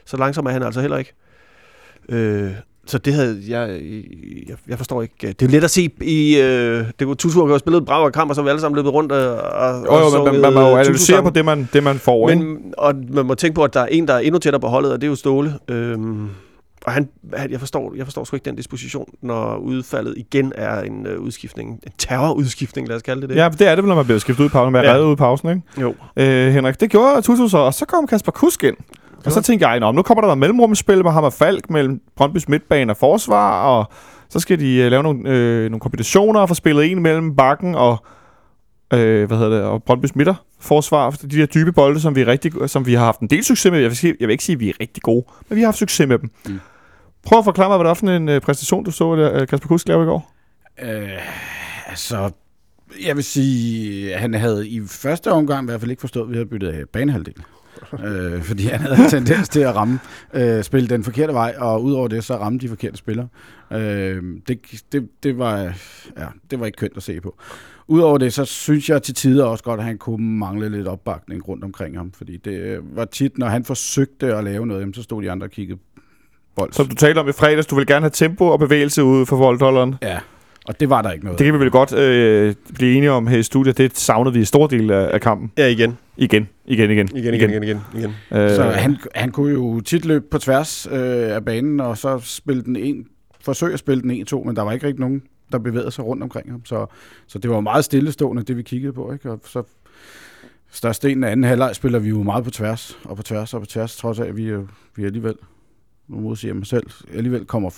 så 0.07 0.17
langsom 0.17 0.47
er 0.47 0.51
han 0.51 0.63
altså 0.63 0.81
heller 0.81 0.97
ikke. 0.99 1.13
Øh, 2.09 2.51
så 2.87 2.99
det 2.99 3.15
havde 3.15 3.43
jeg, 3.49 3.69
jeg, 4.49 4.57
jeg 4.69 4.77
forstår 4.79 5.03
ikke. 5.03 5.33
Det 5.33 5.43
er 5.43 5.49
let 5.49 5.65
at 5.65 5.71
se 5.71 5.91
i, 6.01 6.41
øh, 6.41 6.85
det 6.99 7.07
kunne 7.07 7.17
Tutu 7.17 7.47
have 7.47 7.59
spillet 7.59 7.85
brav 7.85 8.11
kamp, 8.13 8.31
og 8.31 8.35
så 8.35 8.41
har 8.41 8.45
vi 8.45 8.51
alle 8.51 8.61
sammen 8.61 8.77
løbet 8.77 8.93
rundt 8.93 9.13
og, 9.13 9.37
og, 9.37 9.87
Jo, 9.87 10.17
jo, 10.17 10.25
men 10.25 10.33
man, 10.33 10.41
man 10.41 10.53
må 10.55 10.61
jo 10.61 10.67
øh, 10.67 10.81
analysere 10.81 10.93
Tutu-sange. 10.93 11.23
på 11.23 11.31
det, 11.31 11.45
man, 11.45 11.69
det 11.73 11.83
man 11.83 11.97
får. 11.99 12.31
ikke? 12.31 12.45
Men, 12.45 12.75
og 12.79 12.95
man 13.11 13.27
må 13.27 13.35
tænke 13.35 13.55
på, 13.55 13.65
at 13.65 13.75
der 13.75 13.81
er 13.81 13.87
en, 13.87 14.09
der 14.09 14.15
er 14.15 14.19
endnu 14.19 14.39
tættere 14.39 14.61
på 14.61 14.69
holdet, 14.69 14.93
og 14.93 15.01
det 15.01 15.07
er 15.07 15.11
jo 15.11 15.17
Ståle. 15.17 15.55
Øhm, 15.69 16.29
og 16.87 16.93
han, 16.93 17.09
jeg, 17.51 17.61
forstår, 17.61 17.93
jeg 17.97 18.07
forstår 18.07 18.25
sgu 18.25 18.37
ikke 18.37 18.45
den 18.45 18.57
disposition, 18.57 19.09
når 19.23 19.57
udfaldet 19.57 20.15
igen 20.17 20.53
er 20.55 20.81
en 20.81 21.07
øh, 21.07 21.21
udskiftning. 21.21 21.71
En 21.87 21.93
terrorudskiftning, 21.99 22.89
lad 22.89 22.97
os 22.97 23.03
kalde 23.03 23.21
det 23.21 23.29
det. 23.29 23.37
Ja, 23.37 23.49
det 23.49 23.69
er 23.69 23.75
det 23.75 23.85
når 23.85 23.95
man 23.95 24.05
bliver 24.05 24.19
skiftet 24.19 24.45
ud 24.45 24.49
i 24.49 24.53
pausen, 24.53 24.73
med 24.73 24.81
at 24.81 24.87
Ja. 24.87 25.07
ud 25.07 25.13
i 25.13 25.17
pausen, 25.17 25.49
ikke? 25.49 25.63
Jo. 25.81 25.95
Øh, 26.17 26.53
Henrik, 26.53 26.81
det 26.81 26.91
gjorde 26.91 27.23
Tutu 27.23 27.49
så, 27.49 27.59
og 27.59 27.75
så 27.75 27.87
kom 27.87 28.07
Kasper 28.07 28.33
Kusk 28.33 28.65
ind. 28.65 28.77
Og 29.25 29.33
så 29.33 29.43
tænkte 29.43 29.69
jeg, 29.69 29.81
Nå, 29.81 29.93
nu 29.93 30.03
kommer 30.03 30.21
der 30.21 30.27
noget 30.27 30.39
mellemrumspil 30.39 31.05
med 31.05 31.13
ham 31.13 31.25
og 31.25 31.33
Falk 31.33 31.71
mellem 31.71 32.01
Brøndbys 32.17 32.49
midtbane 32.49 32.93
og 32.93 32.97
forsvar, 32.97 33.63
og 33.63 33.93
så 34.29 34.41
skal 34.41 34.61
de 34.61 34.77
øh, 34.77 34.91
lave 34.91 35.03
nogle, 35.03 35.31
øh, 35.31 35.63
nogle 35.71 35.81
kombinationer 35.81 36.41
og 36.41 36.49
få 36.49 36.55
spillet 36.55 36.91
en 36.93 37.03
mellem 37.03 37.37
bakken 37.37 37.75
og, 37.75 38.05
øh, 38.95 39.27
hvad 39.27 39.39
hedder 39.39 39.51
det, 39.57 39.63
og 39.63 39.83
Brøndbys 39.83 40.15
midter 40.17 40.35
forsvar. 40.61 41.11
De 41.11 41.29
der 41.39 41.47
dybe 41.47 41.73
bolde, 41.73 42.01
som 42.01 42.15
vi, 42.17 42.21
er 42.21 42.27
rigtig, 42.27 42.53
som 42.67 42.87
vi 42.87 42.95
har 42.95 43.05
haft 43.05 43.21
en 43.21 43.27
del 43.29 43.45
succes 43.45 43.73
med. 43.73 43.81
Jeg 43.81 43.89
vil, 43.91 43.97
sige, 43.97 44.15
jeg 44.21 44.29
vil 44.29 44.33
ikke 44.33 44.45
sige, 44.45 44.55
at 44.55 44.61
vi 44.61 44.69
er 44.69 44.73
rigtig 44.81 45.03
gode, 45.03 45.25
men 45.49 45.57
vi 45.57 45.61
har 45.61 45.67
haft 45.67 45.79
succes 45.79 46.09
med 46.09 46.19
dem. 46.19 46.31
Mm. 46.49 46.61
Prøv 47.27 47.39
at 47.39 47.45
forklare 47.45 47.69
mig, 47.69 47.77
hvad 47.77 47.85
det 47.85 47.89
var 47.89 47.95
for 47.95 48.07
en 48.07 48.29
øh, 48.29 48.41
præstation, 48.41 48.85
du 48.85 48.91
så, 48.91 49.17
der, 49.17 49.41
øh, 49.41 49.49
Kasper 49.49 49.69
Kusk 49.69 49.89
lave 49.89 50.03
i 50.03 50.07
går. 50.07 50.33
Øh, 50.83 51.19
altså, 51.87 52.31
jeg 53.07 53.17
vil 53.17 53.25
sige, 53.25 54.15
at 54.15 54.21
han 54.21 54.35
havde 54.35 54.69
i 54.69 54.81
første 54.87 55.33
omgang 55.33 55.65
i 55.65 55.67
hvert 55.71 55.81
fald 55.81 55.91
ikke 55.91 56.01
forstået, 56.01 56.25
at 56.25 56.31
vi 56.31 56.35
havde 56.35 56.49
byttet 56.49 56.69
af 56.69 56.89
banehalvdel. 56.93 57.35
øh, 58.07 58.43
fordi 58.43 58.67
han 58.67 58.81
havde 58.81 59.05
en 59.05 59.11
tendens 59.11 59.49
til 59.49 59.61
at 59.61 59.75
ramme, 59.75 59.99
øh, 60.35 60.65
spille 60.65 60.89
den 60.89 61.05
forkerte 61.05 61.33
vej, 61.33 61.55
og 61.59 61.83
udover 61.85 62.09
det, 62.09 62.25
så 62.25 62.37
ramme 62.37 62.59
de 62.59 62.69
forkerte 62.69 62.97
spillere. 62.97 63.29
Øh, 63.73 64.23
det, 64.49 64.83
det, 64.93 65.09
det, 65.23 65.39
var, 65.39 65.59
ja, 66.19 66.27
det 66.51 66.61
var 66.61 66.67
ikke 66.67 66.77
kønt 66.77 66.97
at 66.97 67.03
se 67.03 67.21
på. 67.21 67.39
Udover 67.89 68.19
det, 68.19 68.33
så 68.33 68.45
synes 68.45 68.91
jeg 68.91 69.03
til 69.03 69.15
tider 69.15 69.45
også 69.45 69.65
godt, 69.65 69.81
at 69.81 69.87
han 69.87 69.99
kunne 69.99 70.39
mangle 70.39 70.69
lidt 70.69 70.89
opbakning 70.89 71.49
rundt 71.49 71.65
omkring 71.65 71.97
ham, 71.97 72.13
fordi 72.13 72.37
det 72.37 72.53
øh, 72.53 72.97
var 72.97 73.05
tit, 73.05 73.39
når 73.39 73.47
han 73.47 73.65
forsøgte 73.65 74.35
at 74.35 74.45
lave 74.45 74.67
noget, 74.67 74.97
så 74.97 75.03
stod 75.03 75.23
de 75.23 75.31
andre 75.31 75.47
og 75.47 75.51
kiggede 75.51 75.79
bold. 76.57 76.73
Som 76.73 76.87
du 76.87 76.95
talte 76.95 77.19
om 77.19 77.29
i 77.29 77.33
fredags, 77.33 77.67
du 77.67 77.75
vil 77.75 77.87
gerne 77.87 78.01
have 78.03 78.11
tempo 78.11 78.47
og 78.47 78.59
bevægelse 78.59 79.05
ude 79.05 79.27
for 79.27 79.37
voldholderen. 79.37 79.95
Ja, 80.03 80.19
og 80.67 80.81
det 80.81 80.91
var 80.91 81.03
der 81.03 81.11
ikke 81.13 81.25
noget. 81.25 81.39
Det 81.39 81.45
kan 81.45 81.55
vi 81.55 81.59
vel 81.59 81.71
godt 81.71 81.93
øh, 81.95 82.55
blive 82.75 82.95
enige 82.97 83.11
om 83.11 83.27
her 83.27 83.39
i 83.39 83.43
studiet. 83.43 83.79
Det 83.79 83.99
savnede 83.99 84.35
vi 84.35 84.41
i 84.41 84.45
stor 84.45 84.67
del 84.67 84.91
af, 84.91 85.11
af 85.13 85.21
kampen. 85.21 85.53
Ja, 85.59 85.67
igen. 85.67 85.99
Igen, 86.17 86.49
igen, 86.67 86.91
igen. 86.91 87.09
Igen, 87.17 87.35
igen, 87.35 87.51
igen, 87.51 87.63
igen. 87.63 87.81
igen. 87.95 88.11
Øh, 88.33 88.51
Så 88.51 88.63
han, 88.63 88.97
han 89.15 89.31
kunne 89.31 89.53
jo 89.53 89.81
tit 89.81 90.05
løbe 90.05 90.25
på 90.31 90.39
tværs 90.39 90.87
øh, 90.91 91.35
af 91.35 91.45
banen, 91.45 91.81
og 91.81 91.99
så 91.99 92.19
spille 92.25 92.63
den 92.63 92.77
en, 92.77 93.07
forsøge 93.41 93.73
at 93.73 93.79
spille 93.79 94.03
den 94.03 94.27
1-2, 94.33 94.45
men 94.47 94.57
der 94.57 94.63
var 94.63 94.73
ikke 94.73 94.87
rigtig 94.87 95.01
nogen, 95.01 95.23
der 95.53 95.59
bevægede 95.59 95.91
sig 95.91 96.05
rundt 96.05 96.23
omkring 96.23 96.51
ham. 96.51 96.65
Så, 96.65 96.87
så 97.27 97.39
det 97.39 97.51
var 97.51 97.61
meget 97.61 97.85
stillestående, 97.85 98.43
det 98.43 98.57
vi 98.57 98.63
kiggede 98.63 98.93
på. 98.93 99.13
Ikke? 99.13 99.31
Og 99.31 99.41
så 99.45 99.63
størstedelen 100.73 101.25
af 101.25 101.31
anden 101.31 101.45
halvleg 101.45 101.75
spiller 101.75 101.99
vi 101.99 102.09
jo 102.09 102.23
meget 102.23 102.45
på 102.45 102.51
tværs, 102.51 102.99
og 103.05 103.17
på 103.17 103.23
tværs, 103.23 103.55
og 103.55 103.61
på 103.61 103.67
tværs, 103.67 103.97
trods 103.97 104.19
af, 104.21 104.25
at 104.25 104.37
vi, 104.37 104.53
vi 104.97 105.05
alligevel, 105.05 105.35
nu 106.11 106.21
modsiger 106.21 106.51
jeg 106.51 106.57
mig 106.57 106.67
selv, 106.67 106.87
alligevel 107.15 107.45
kommer 107.45 107.71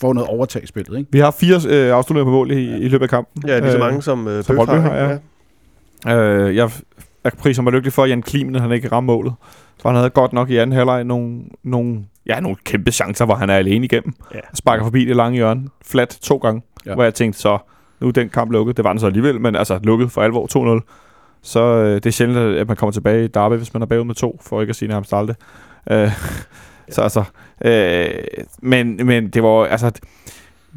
får 0.00 0.12
noget 0.12 0.28
overtag 0.28 0.62
i 0.62 0.66
spillet. 0.66 0.98
Ikke? 0.98 1.12
Vi 1.12 1.18
har 1.18 1.30
fire 1.30 1.60
øh, 1.68 1.92
afslutninger 1.94 2.24
på 2.24 2.30
mål 2.30 2.50
i, 2.50 2.76
i 2.76 2.88
løbet 2.88 3.02
af 3.02 3.08
kampen. 3.10 3.48
Ja, 3.48 3.58
lige 3.58 3.70
så 3.70 3.76
Øh, 3.76 3.80
mange 3.84 4.02
som 4.02 4.28
øh, 4.28 4.44
som 4.44 4.56
Bøf 4.56 4.68
har. 4.68 4.78
har, 4.80 5.20
ja. 6.06 6.16
Øh, 6.16 6.56
jeg 6.56 6.70
er 7.24 7.30
priser 7.38 7.62
mig 7.62 7.72
lykkelig 7.72 7.92
for, 7.92 8.02
at 8.04 8.10
Jan 8.10 8.22
Klimen, 8.22 8.54
han 8.54 8.72
ikke 8.72 8.88
ramte 8.92 9.06
målet. 9.06 9.32
For 9.82 9.88
han 9.88 9.96
havde 9.96 10.10
godt 10.10 10.32
nok 10.32 10.50
i 10.50 10.56
anden 10.56 10.76
halvleg 10.76 11.04
nogle, 11.04 11.40
nogle, 11.62 12.04
ja, 12.26 12.40
nogle 12.40 12.56
kæmpe 12.64 12.92
chancer, 12.92 13.24
hvor 13.24 13.34
han 13.34 13.50
er 13.50 13.54
alene 13.54 13.84
igennem. 13.84 14.12
Ja. 14.34 14.38
Sparker 14.54 14.84
forbi 14.84 15.04
det 15.04 15.16
lange 15.16 15.36
hjørne. 15.36 15.68
Flat 15.84 16.18
to 16.22 16.36
gange. 16.36 16.62
Ja. 16.86 16.90
Ja. 16.90 16.94
Hvor 16.94 17.04
jeg 17.04 17.14
tænkte, 17.14 17.40
så 17.40 17.58
nu 18.00 18.08
er 18.08 18.12
den 18.12 18.28
kamp 18.28 18.50
lukket. 18.52 18.76
Det 18.76 18.84
var 18.84 18.92
den 18.92 19.00
så 19.00 19.06
alligevel, 19.06 19.40
men 19.40 19.56
altså 19.56 19.80
lukket 19.82 20.12
for 20.12 20.22
alvor 20.22 20.78
2-0. 20.80 21.40
Så 21.42 21.60
øh, 21.60 21.94
det 21.94 22.06
er 22.06 22.10
sjældent, 22.10 22.38
at 22.56 22.68
man 22.68 22.76
kommer 22.76 22.92
tilbage 22.92 23.24
i 23.24 23.28
derby, 23.28 23.54
hvis 23.54 23.74
man 23.74 23.82
er 23.82 23.86
bagud 23.86 24.04
med 24.04 24.14
to, 24.14 24.40
for 24.42 24.60
ikke 24.60 24.70
at 24.70 24.76
sige 24.76 24.88
nærmest 24.88 25.12
aldrig. 25.12 25.36
Øh, 25.90 26.10
så 26.90 27.02
altså, 27.02 27.24
øh, 27.64 28.10
men, 28.62 29.06
men 29.06 29.28
det 29.28 29.42
var 29.42 29.64
altså, 29.66 29.90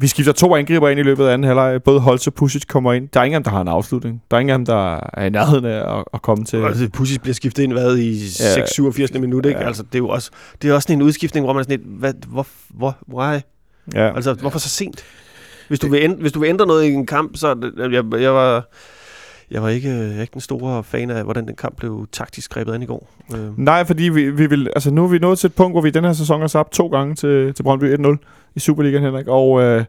vi 0.00 0.06
skifter 0.06 0.32
to 0.32 0.56
angriber 0.56 0.88
ind 0.88 1.00
i 1.00 1.02
løbet 1.02 1.26
af 1.26 1.32
anden 1.32 1.46
halvleg. 1.46 1.82
Både 1.82 2.00
Holtz 2.00 2.26
og 2.26 2.34
Pusic 2.34 2.66
kommer 2.66 2.92
ind. 2.92 3.08
Der 3.08 3.20
er 3.20 3.24
ingen 3.24 3.34
af 3.34 3.40
dem, 3.40 3.44
der 3.44 3.50
har 3.50 3.60
en 3.60 3.68
afslutning. 3.68 4.22
Der 4.30 4.36
er 4.36 4.40
ingen 4.40 4.52
af 4.52 4.58
dem, 4.58 4.66
der 4.66 5.00
er 5.12 5.24
i 5.24 5.30
nærheden 5.30 5.64
af 5.64 5.98
at, 5.98 6.04
at 6.14 6.22
komme 6.22 6.44
til... 6.44 6.56
Altså, 6.56 6.88
Pusic 6.92 7.20
bliver 7.20 7.34
skiftet 7.34 7.62
ind 7.62 7.72
hvad, 7.72 7.96
i 7.96 8.26
6-87. 8.26 9.18
minut, 9.18 9.46
ikke? 9.46 9.60
Ja. 9.60 9.66
Altså, 9.66 9.82
det 9.82 9.94
er 9.94 9.98
jo 9.98 10.08
også, 10.08 10.30
det 10.62 10.70
er 10.70 10.74
også 10.74 10.92
en 10.92 11.02
udskiftning, 11.02 11.46
hvor 11.46 11.52
man 11.52 11.60
er 11.60 11.64
sådan 11.64 11.78
lidt, 11.78 11.98
hvad, 11.98 12.12
hvor, 12.28 12.46
hvor, 12.68 12.96
why? 13.14 13.40
Ja. 13.94 14.14
Altså, 14.14 14.34
hvorfor 14.34 14.58
så 14.58 14.68
sent? 14.68 15.04
Hvis 15.68 15.78
du, 15.78 15.88
vil 15.88 16.00
ændre, 16.02 16.20
hvis 16.20 16.32
du 16.32 16.40
vil 16.40 16.48
ændre 16.48 16.66
noget 16.66 16.84
i 16.84 16.92
en 16.92 17.06
kamp, 17.06 17.36
så... 17.36 17.72
Jeg, 17.78 18.20
jeg 18.22 18.34
var... 18.34 18.68
Jeg 19.50 19.62
var 19.62 19.68
ikke, 19.68 19.88
jeg 19.88 20.16
er 20.16 20.20
ikke 20.20 20.32
den 20.32 20.40
store 20.40 20.84
fan 20.84 21.10
af, 21.10 21.24
hvordan 21.24 21.46
den 21.46 21.56
kamp 21.56 21.76
blev 21.76 22.06
taktisk 22.12 22.50
grebet 22.52 22.72
an 22.72 22.82
i 22.82 22.86
går. 22.86 23.10
Øh, 23.34 23.58
Nej, 23.58 23.84
fordi 23.84 24.02
vi, 24.02 24.30
vi 24.30 24.46
vil, 24.46 24.68
altså 24.68 24.90
nu 24.90 25.04
er 25.04 25.08
vi 25.08 25.18
nået 25.18 25.38
til 25.38 25.46
et 25.46 25.54
punkt, 25.54 25.74
hvor 25.74 25.80
vi 25.80 25.88
i 25.88 25.92
den 25.92 26.04
her 26.04 26.12
sæson 26.12 26.40
har 26.40 26.48
tabt 26.48 26.72
to 26.72 26.88
gange 26.88 27.14
til, 27.14 27.54
til 27.54 27.62
Brøndby 27.62 27.94
1-0 27.94 28.16
i 28.54 28.60
Superligaen, 28.60 29.04
Henrik. 29.04 29.26
Og 29.26 29.62
øh, 29.62 29.84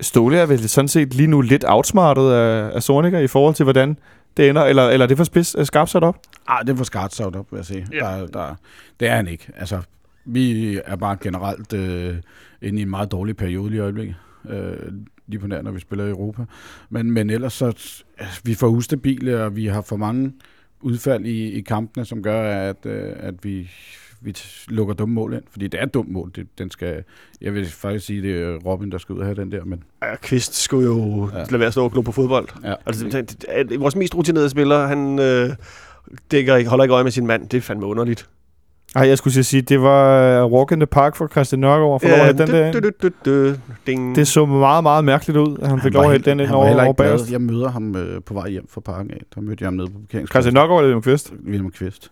Ståle 0.00 0.38
er 0.38 0.46
vel 0.46 0.68
sådan 0.68 0.88
set 0.88 1.14
lige 1.14 1.26
nu 1.26 1.40
lidt 1.40 1.64
outsmartet 1.68 2.32
af, 2.32 2.70
af 2.74 2.82
Sorniger 2.82 3.18
i 3.18 3.26
forhold 3.26 3.54
til, 3.54 3.62
hvordan 3.64 3.98
det 4.36 4.48
ender. 4.48 4.62
Eller, 4.64 4.88
eller 4.88 5.04
er 5.04 5.08
det 5.08 5.16
for 5.16 5.24
spids, 5.24 5.54
øh, 5.58 5.66
skarpt 5.66 5.90
sat 5.90 6.04
op? 6.04 6.16
Ah, 6.48 6.66
det 6.66 6.78
var 6.78 6.84
skarpt 6.84 7.14
sat 7.14 7.36
op, 7.36 7.46
vil 7.50 7.58
jeg 7.58 7.64
sige. 7.64 7.86
Ja. 7.92 7.98
Der, 7.98 8.26
der, 8.26 8.54
det 9.00 9.08
er 9.08 9.16
han 9.16 9.28
ikke. 9.28 9.46
Altså, 9.56 9.80
vi 10.24 10.78
er 10.84 10.96
bare 10.96 11.16
generelt 11.20 11.72
øh, 11.72 12.16
inde 12.62 12.78
i 12.78 12.82
en 12.82 12.90
meget 12.90 13.10
dårlig 13.12 13.36
periode 13.36 13.70
lige 13.70 13.78
i 13.78 13.82
øjeblikket. 13.82 14.16
Øh, 14.48 14.92
lige 15.28 15.40
på 15.40 15.46
nær, 15.46 15.62
når 15.62 15.70
vi 15.70 15.80
spiller 15.80 16.04
i 16.04 16.10
Europa. 16.10 16.42
Men, 16.90 17.10
men 17.10 17.30
ellers 17.30 17.52
så, 17.52 17.66
altså, 18.18 18.40
vi 18.44 18.54
for 18.54 18.66
ustabile, 18.68 19.42
og 19.44 19.56
vi 19.56 19.66
har 19.66 19.80
for 19.82 19.96
mange 19.96 20.32
udfald 20.80 21.24
i, 21.26 21.50
i 21.52 21.60
kampene, 21.60 22.04
som 22.04 22.22
gør, 22.22 22.68
at, 22.70 22.86
øh, 22.86 23.12
at 23.16 23.34
vi, 23.44 23.70
vi 24.20 24.36
lukker 24.68 24.94
dumme 24.94 25.14
mål 25.14 25.34
ind. 25.34 25.42
Fordi 25.50 25.68
det 25.68 25.80
er 25.80 25.84
et 25.86 25.94
dumt 25.94 26.10
mål. 26.12 26.32
Det, 26.36 26.46
den 26.58 26.70
skal, 26.70 27.04
jeg 27.40 27.54
vil 27.54 27.66
faktisk 27.66 28.06
sige, 28.06 28.22
det 28.22 28.42
er 28.42 28.56
Robin, 28.56 28.92
der 28.92 28.98
skal 28.98 29.12
ud 29.12 29.18
og 29.18 29.24
have 29.26 29.34
den 29.36 29.52
der. 29.52 29.64
Men 29.64 29.82
ja, 30.02 30.16
Kvist 30.16 30.54
skulle 30.54 30.86
jo 30.86 31.30
Ja. 31.34 31.38
lade 31.50 31.60
være 31.60 31.72
stå 31.72 31.84
og 31.84 31.92
glo 31.92 32.00
på 32.00 32.12
fodbold. 32.12 32.48
ja, 32.64 32.74
Altså, 32.86 33.04
det, 33.08 33.30
det, 33.48 33.68
det, 33.68 33.80
vores 33.80 33.96
mest 33.96 34.14
rutinerede 34.14 34.50
spiller, 34.50 34.86
han 34.86 35.18
øh, 35.18 35.50
dækker 36.30 36.56
ikke, 36.56 36.70
holder 36.70 36.84
ikke 36.84 36.94
øje 36.94 37.04
med 37.04 37.12
sin 37.12 37.26
mand. 37.26 37.48
Det 37.48 37.56
er 37.56 37.60
fandme 37.60 37.86
underligt. 37.86 38.28
Ej, 38.96 39.08
jeg 39.08 39.18
skulle 39.18 39.44
sige, 39.44 39.62
det 39.62 39.82
var 39.82 40.46
Walk 40.46 40.72
in 40.72 40.80
the 40.80 40.86
Park 40.86 41.16
for 41.16 41.26
Christian 41.28 41.60
Nørgaard. 41.60 42.00
For 42.00 42.08
ja, 42.08 42.32
den 42.32 42.48
der. 42.48 43.54
ding. 43.86 44.16
Det 44.16 44.28
så 44.28 44.46
meget, 44.46 44.82
meget 44.82 45.04
mærkeligt 45.04 45.38
ud, 45.38 45.56
at 45.62 45.68
han 45.68 45.80
fik 45.80 45.94
lov 45.94 46.12
at 46.12 46.24
den 46.24 46.40
ind 46.40 46.50
over, 46.50 46.84
over 46.84 46.92
bagerst. 46.92 47.30
Jeg 47.30 47.40
møder 47.40 47.68
ham 47.70 47.96
øh, 47.96 48.22
på 48.26 48.34
vej 48.34 48.48
hjem 48.48 48.66
fra 48.70 48.80
parken 48.80 49.10
af. 49.10 49.20
Der 49.34 49.40
mødte 49.40 49.62
jeg 49.62 49.66
ham 49.66 49.74
nede 49.74 49.86
på 49.86 49.92
parkeringspladsen. 49.92 50.28
Christian 50.28 50.54
Nørgaard 50.54 50.78
eller 50.84 50.96
William 50.96 51.02
Kvist? 51.02 51.32
William 51.46 51.70
Kvist. 51.70 52.10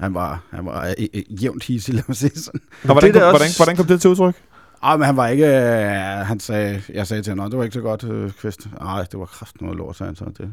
Han 0.00 0.14
var, 0.14 0.40
han 0.50 0.66
var 0.66 0.86
øh, 0.98 1.06
øh, 1.14 1.42
jævnt 1.44 1.64
hissig, 1.64 1.94
lad 1.94 2.02
mig 2.08 2.16
sige 2.16 2.30
sådan. 2.38 2.60
Og 2.84 2.92
hvordan, 2.92 3.02
det 3.02 3.12
kom, 3.12 3.20
da 3.20 3.30
hvordan, 3.30 3.44
også- 3.44 3.58
hvordan 3.58 3.76
kom 3.76 3.86
det 3.86 4.00
til 4.00 4.10
udtryk? 4.10 4.34
Ej, 4.82 4.96
men 4.96 5.06
han 5.06 5.16
var 5.16 5.28
ikke... 5.28 5.46
Øh, 5.46 6.26
han 6.26 6.40
sagde, 6.40 6.82
jeg 6.94 7.06
sagde 7.06 7.22
til 7.22 7.30
ham, 7.30 7.38
"Nå, 7.38 7.44
det 7.44 7.58
var 7.58 7.64
ikke 7.64 7.74
så 7.74 7.80
godt, 7.80 8.04
øh, 8.04 8.30
Kvist. 8.30 8.68
Nej, 8.80 9.04
det 9.12 9.18
var 9.20 9.26
kraft 9.26 9.60
noget 9.60 9.76
lort, 9.76 9.96
sagde 9.96 10.08
han 10.08 10.16
så. 10.16 10.24
Det. 10.38 10.52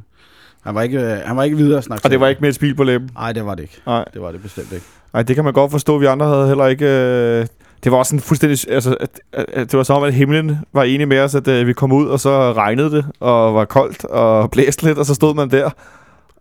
Han 0.63 0.75
var 0.75 0.81
ikke, 0.81 0.99
øh, 1.01 1.17
han 1.25 1.37
var 1.37 1.43
ikke 1.43 1.57
videre 1.57 1.77
at 1.77 1.83
snakke 1.83 2.05
Og 2.05 2.11
det 2.11 2.19
var 2.19 2.27
ikke 2.27 2.41
med 2.41 2.49
et 2.49 2.55
smil 2.55 2.75
på 2.75 2.83
læben? 2.83 3.09
Nej, 3.15 3.31
det 3.31 3.45
var 3.45 3.55
det 3.55 3.63
ikke. 3.63 3.81
Nej. 3.85 4.05
Det 4.13 4.21
var 4.21 4.31
det 4.31 4.41
bestemt 4.41 4.71
ikke. 4.71 4.85
Nej, 5.13 5.23
det 5.23 5.35
kan 5.35 5.43
man 5.45 5.53
godt 5.53 5.71
forstå. 5.71 5.97
Vi 5.97 6.05
andre 6.05 6.25
havde 6.27 6.47
heller 6.47 6.65
ikke... 6.67 6.85
Øh, 6.85 7.45
det 7.83 7.91
var 7.91 7.97
også 7.97 8.09
sådan 8.09 8.19
fuldstændig... 8.21 8.59
Altså, 8.69 8.95
at, 8.99 9.19
at, 9.33 9.45
at 9.53 9.71
det 9.71 9.77
var 9.77 9.83
som 9.83 9.97
om, 9.97 10.03
at 10.03 10.13
himlen 10.13 10.57
var 10.73 10.83
enig 10.83 11.07
med 11.07 11.19
os, 11.19 11.35
at 11.35 11.47
øh, 11.47 11.67
vi 11.67 11.73
kom 11.73 11.91
ud, 11.91 12.07
og 12.07 12.19
så 12.19 12.53
regnede 12.53 12.91
det, 12.91 13.05
og 13.19 13.55
var 13.55 13.65
koldt, 13.65 14.05
og 14.05 14.51
blæste 14.51 14.83
lidt, 14.85 14.97
og 14.97 15.05
så 15.05 15.13
stod 15.15 15.35
man 15.35 15.49
der. 15.51 15.69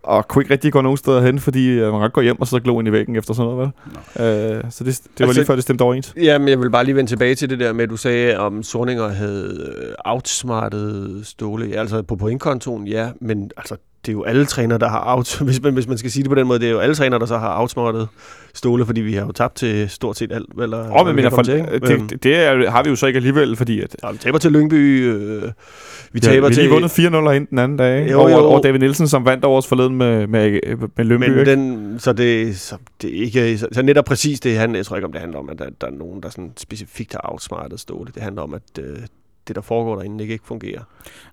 og 0.03 0.29
kunne 0.29 0.43
ikke 0.45 0.53
rigtig 0.53 0.73
gå 0.73 0.81
nogen 0.81 0.97
steder 0.97 1.21
hen, 1.21 1.39
fordi 1.39 1.69
øh, 1.69 1.83
man 1.83 1.93
kan 1.93 2.01
godt 2.01 2.13
gå 2.13 2.21
hjem 2.21 2.41
og 2.41 2.47
så 2.47 2.61
glo 2.61 2.79
ind 2.79 2.89
i 2.89 2.93
væggen 2.93 3.17
efter 3.17 3.35
sådan 3.35 3.51
noget, 3.53 3.73
vel? 4.17 4.57
Øh, 4.57 4.63
så 4.71 4.85
det, 4.85 5.01
det 5.05 5.21
var 5.21 5.27
Altså- 5.27 5.41
lige 5.41 5.47
før, 5.47 5.55
det 5.55 5.63
stemte 5.63 5.83
overens. 5.83 6.15
Jamen, 6.17 6.49
jeg 6.49 6.61
vil 6.61 6.71
bare 6.71 6.85
lige 6.85 6.97
vende 6.97 7.11
tilbage 7.11 7.35
til 7.35 7.51
det 7.51 7.59
der 7.59 7.73
med, 7.73 7.85
at 7.85 7.91
du 7.91 7.97
sagde, 7.97 8.39
om 8.39 8.63
Sorninger 8.63 9.09
havde 9.09 9.73
øh, 9.79 9.95
outsmartet 10.05 11.21
Ståle. 11.25 11.77
Altså 11.77 12.03
på 12.03 12.17
pointkontoen, 12.17 12.87
ja, 12.89 13.09
men 13.21 13.51
altså, 13.57 13.77
det 14.07 14.09
er 14.09 14.13
jo 14.13 14.23
alle 14.23 14.45
trænere, 14.45 14.79
der 14.79 14.89
har 14.89 15.17
out, 15.17 15.39
hvis 15.47 15.63
man, 15.63 15.75
hvis 15.75 15.89
man 15.89 15.99
skal 15.99 16.11
sige 16.11 16.23
det 16.23 16.29
på 16.29 16.35
den 16.35 16.47
måde, 16.47 16.59
det 16.59 16.69
er 16.69 16.73
jo 16.73 16.79
alle 16.79 16.95
trænere, 16.95 17.21
der 17.21 17.27
så 17.27 17.39
har 17.39 17.61
outsmartet 17.61 18.09
Ståle, 18.55 18.87
fordi 18.87 19.01
vi 19.01 19.15
har 19.15 19.27
jo 19.27 19.33
tabt 19.33 19.55
til 19.55 19.91
stort 19.91 20.17
set 20.17 20.33
alt. 20.33 20.47
Eller, 20.63 20.91
oh, 20.91 21.07
men 21.07 21.17
mener, 21.17 21.31
vi 21.31 21.35
for, 21.35 21.43
til, 21.43 21.55
ikke? 21.55 21.73
det, 21.73 22.11
det, 22.11 22.23
det 22.23 22.37
er, 22.37 22.71
har 22.71 22.83
vi 22.83 22.91
jo 22.91 22.97
så 22.97 23.07
ikke 23.07 23.17
alligevel, 23.17 23.57
fordi 23.57 23.81
at, 23.81 23.97
Ja, 24.03 24.11
vi 24.11 24.19
taber 24.19 24.39
til 24.39 24.53
Lyngby, 24.53 24.75
øh, 24.75 25.43
vi 25.43 25.49
vi 26.13 26.21
taber 26.21 26.35
har, 26.35 26.41
vi 26.41 26.43
har 26.43 26.49
til... 26.51 26.63
lige 26.63 26.73
vundet 26.73 26.91
4-0 26.91 27.01
herinde 27.01 27.47
den 27.51 27.59
anden 27.59 27.79
dag, 27.79 28.01
ikke? 28.01 28.11
Jo, 28.13 28.21
over, 28.21 28.31
jo. 28.31 28.37
over 28.37 28.61
David 28.61 28.79
Nielsen, 28.79 29.09
som 29.09 29.25
vandt 29.27 29.45
over 29.45 29.59
os 29.59 29.67
forleden 29.67 29.97
med, 29.97 30.27
med, 30.27 30.61
med 30.97 31.05
Lønby, 31.05 31.25
Men 31.25 31.39
ikke? 31.39 31.51
den, 31.51 31.99
så, 31.99 32.13
det, 32.13 32.59
så 32.59 32.77
det 33.03 33.19
er 33.19 33.23
ikke, 33.23 33.59
så, 33.59 33.69
så 33.73 33.83
netop 33.83 34.05
præcis 34.05 34.41
det 34.41 34.57
handler, 34.57 34.79
jeg 34.79 34.87
tror 34.87 34.97
ikke 34.97 35.07
om 35.07 35.13
det 35.13 35.21
handler 35.21 35.39
om, 35.39 35.51
at 35.51 35.59
der, 35.59 35.67
der 35.81 35.87
er 35.87 35.91
nogen, 35.91 36.23
der 36.23 36.29
sådan 36.29 36.53
specifikt 36.57 37.13
har 37.13 37.31
outsmartet 37.33 37.81
Ståle. 37.81 38.11
Det 38.15 38.23
handler 38.23 38.43
om, 38.43 38.55
at 38.55 38.63
øh, 38.81 38.97
det, 39.49 39.57
der 39.57 39.63
foregår 39.63 39.97
derinde, 39.97 40.25
ikke, 40.25 40.33
ikke 40.33 40.47
fungerer. 40.47 40.83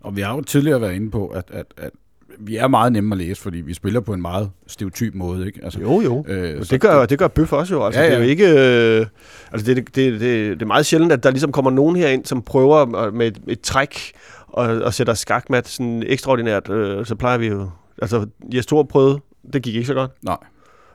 Og 0.01 0.15
vi 0.15 0.21
har 0.21 0.35
jo 0.35 0.41
tidligere 0.41 0.81
været 0.81 0.93
inde 0.93 1.11
på, 1.11 1.27
at, 1.27 1.43
at, 1.51 1.65
at 1.77 1.91
vi 2.37 2.55
er 2.55 2.67
meget 2.67 2.93
nemme 2.93 3.13
at 3.15 3.17
læse, 3.17 3.41
fordi 3.41 3.57
vi 3.57 3.73
spiller 3.73 3.99
på 3.99 4.13
en 4.13 4.21
meget 4.21 4.49
stereotyp 4.67 5.13
måde. 5.15 5.47
Ikke? 5.47 5.59
Altså, 5.63 5.79
Jo, 5.79 6.01
jo. 6.01 6.25
øh, 6.27 6.65
det 6.69 6.81
gør, 6.81 7.05
det 7.05 7.19
gør 7.19 7.27
Bøf 7.27 7.53
også 7.53 7.73
jo. 7.75 7.85
Altså, 7.85 8.01
Ja, 8.01 8.05
ja. 8.05 8.11
Det 8.11 8.19
er 8.19 8.23
jo 8.23 8.29
ikke... 8.29 8.99
Øh, 8.99 9.05
altså, 9.51 9.73
det, 9.73 9.95
det, 9.95 9.95
det, 9.95 10.19
det, 10.21 10.61
er 10.61 10.65
meget 10.65 10.85
sjældent, 10.85 11.11
at 11.11 11.23
der 11.23 11.31
ligesom 11.31 11.51
kommer 11.51 11.71
nogen 11.71 11.95
herind, 11.95 12.25
som 12.25 12.41
prøver 12.41 13.11
med 13.11 13.27
et, 13.27 13.39
et 13.47 13.61
træk 13.61 14.11
og, 14.47 14.65
og 14.65 14.93
sætter 14.93 15.13
skakmat 15.13 15.67
sådan 15.67 16.03
ekstraordinært. 16.07 16.69
Øh, 16.69 17.05
så 17.05 17.15
plejer 17.15 17.37
vi 17.37 17.47
jo... 17.47 17.69
Altså, 18.01 18.25
Jes 18.53 18.65
Thor 18.65 18.83
prøvede. 18.83 19.19
Det 19.53 19.61
gik 19.61 19.75
ikke 19.75 19.87
så 19.87 19.93
godt. 19.93 20.11
Nej. 20.23 20.37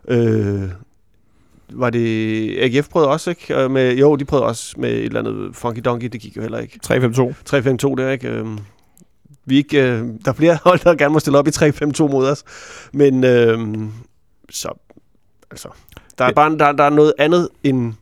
Øh, 0.09 0.63
var 1.73 1.91
det... 1.91 2.57
AGF 2.59 2.89
prøvede 2.89 3.11
også, 3.11 3.31
ikke? 3.31 3.55
Øh, 3.63 3.71
Med, 3.71 3.97
jo, 3.97 4.17
de 4.17 4.25
prøvede 4.25 4.47
også 4.47 4.75
med 4.79 4.91
et 4.91 5.05
eller 5.05 5.19
andet 5.21 5.57
funky 5.57 5.81
donkey. 5.85 6.09
Det 6.09 6.21
gik 6.21 6.37
jo 6.37 6.43
heller 6.43 6.59
ikke. 6.59 6.81
3-5-2. 6.87 6.95
3-5-2 7.51 7.95
der, 7.95 8.11
ikke? 8.11 8.29
Øhm, 8.29 8.59
vi 9.47 9.57
ikke, 9.57 9.83
øh, 9.83 9.99
der 10.25 10.31
er 10.31 10.33
flere 10.33 10.59
hold, 10.65 10.81
der 10.85 10.95
gerne 10.95 11.13
må 11.13 11.19
stille 11.19 11.39
op 11.39 11.47
i 11.47 11.51
3-5-2 11.51 12.11
mod 12.11 12.29
os. 12.29 12.45
Men 12.93 13.25
øhm, 13.25 13.93
så, 14.51 14.69
altså, 15.51 15.69
der 16.19 16.25
er, 16.25 16.33
bare, 16.33 16.59
der, 16.59 16.73
der 16.73 16.85
er 16.85 16.91
noget 16.91 17.13
andet 17.19 17.49
end, 17.63 17.93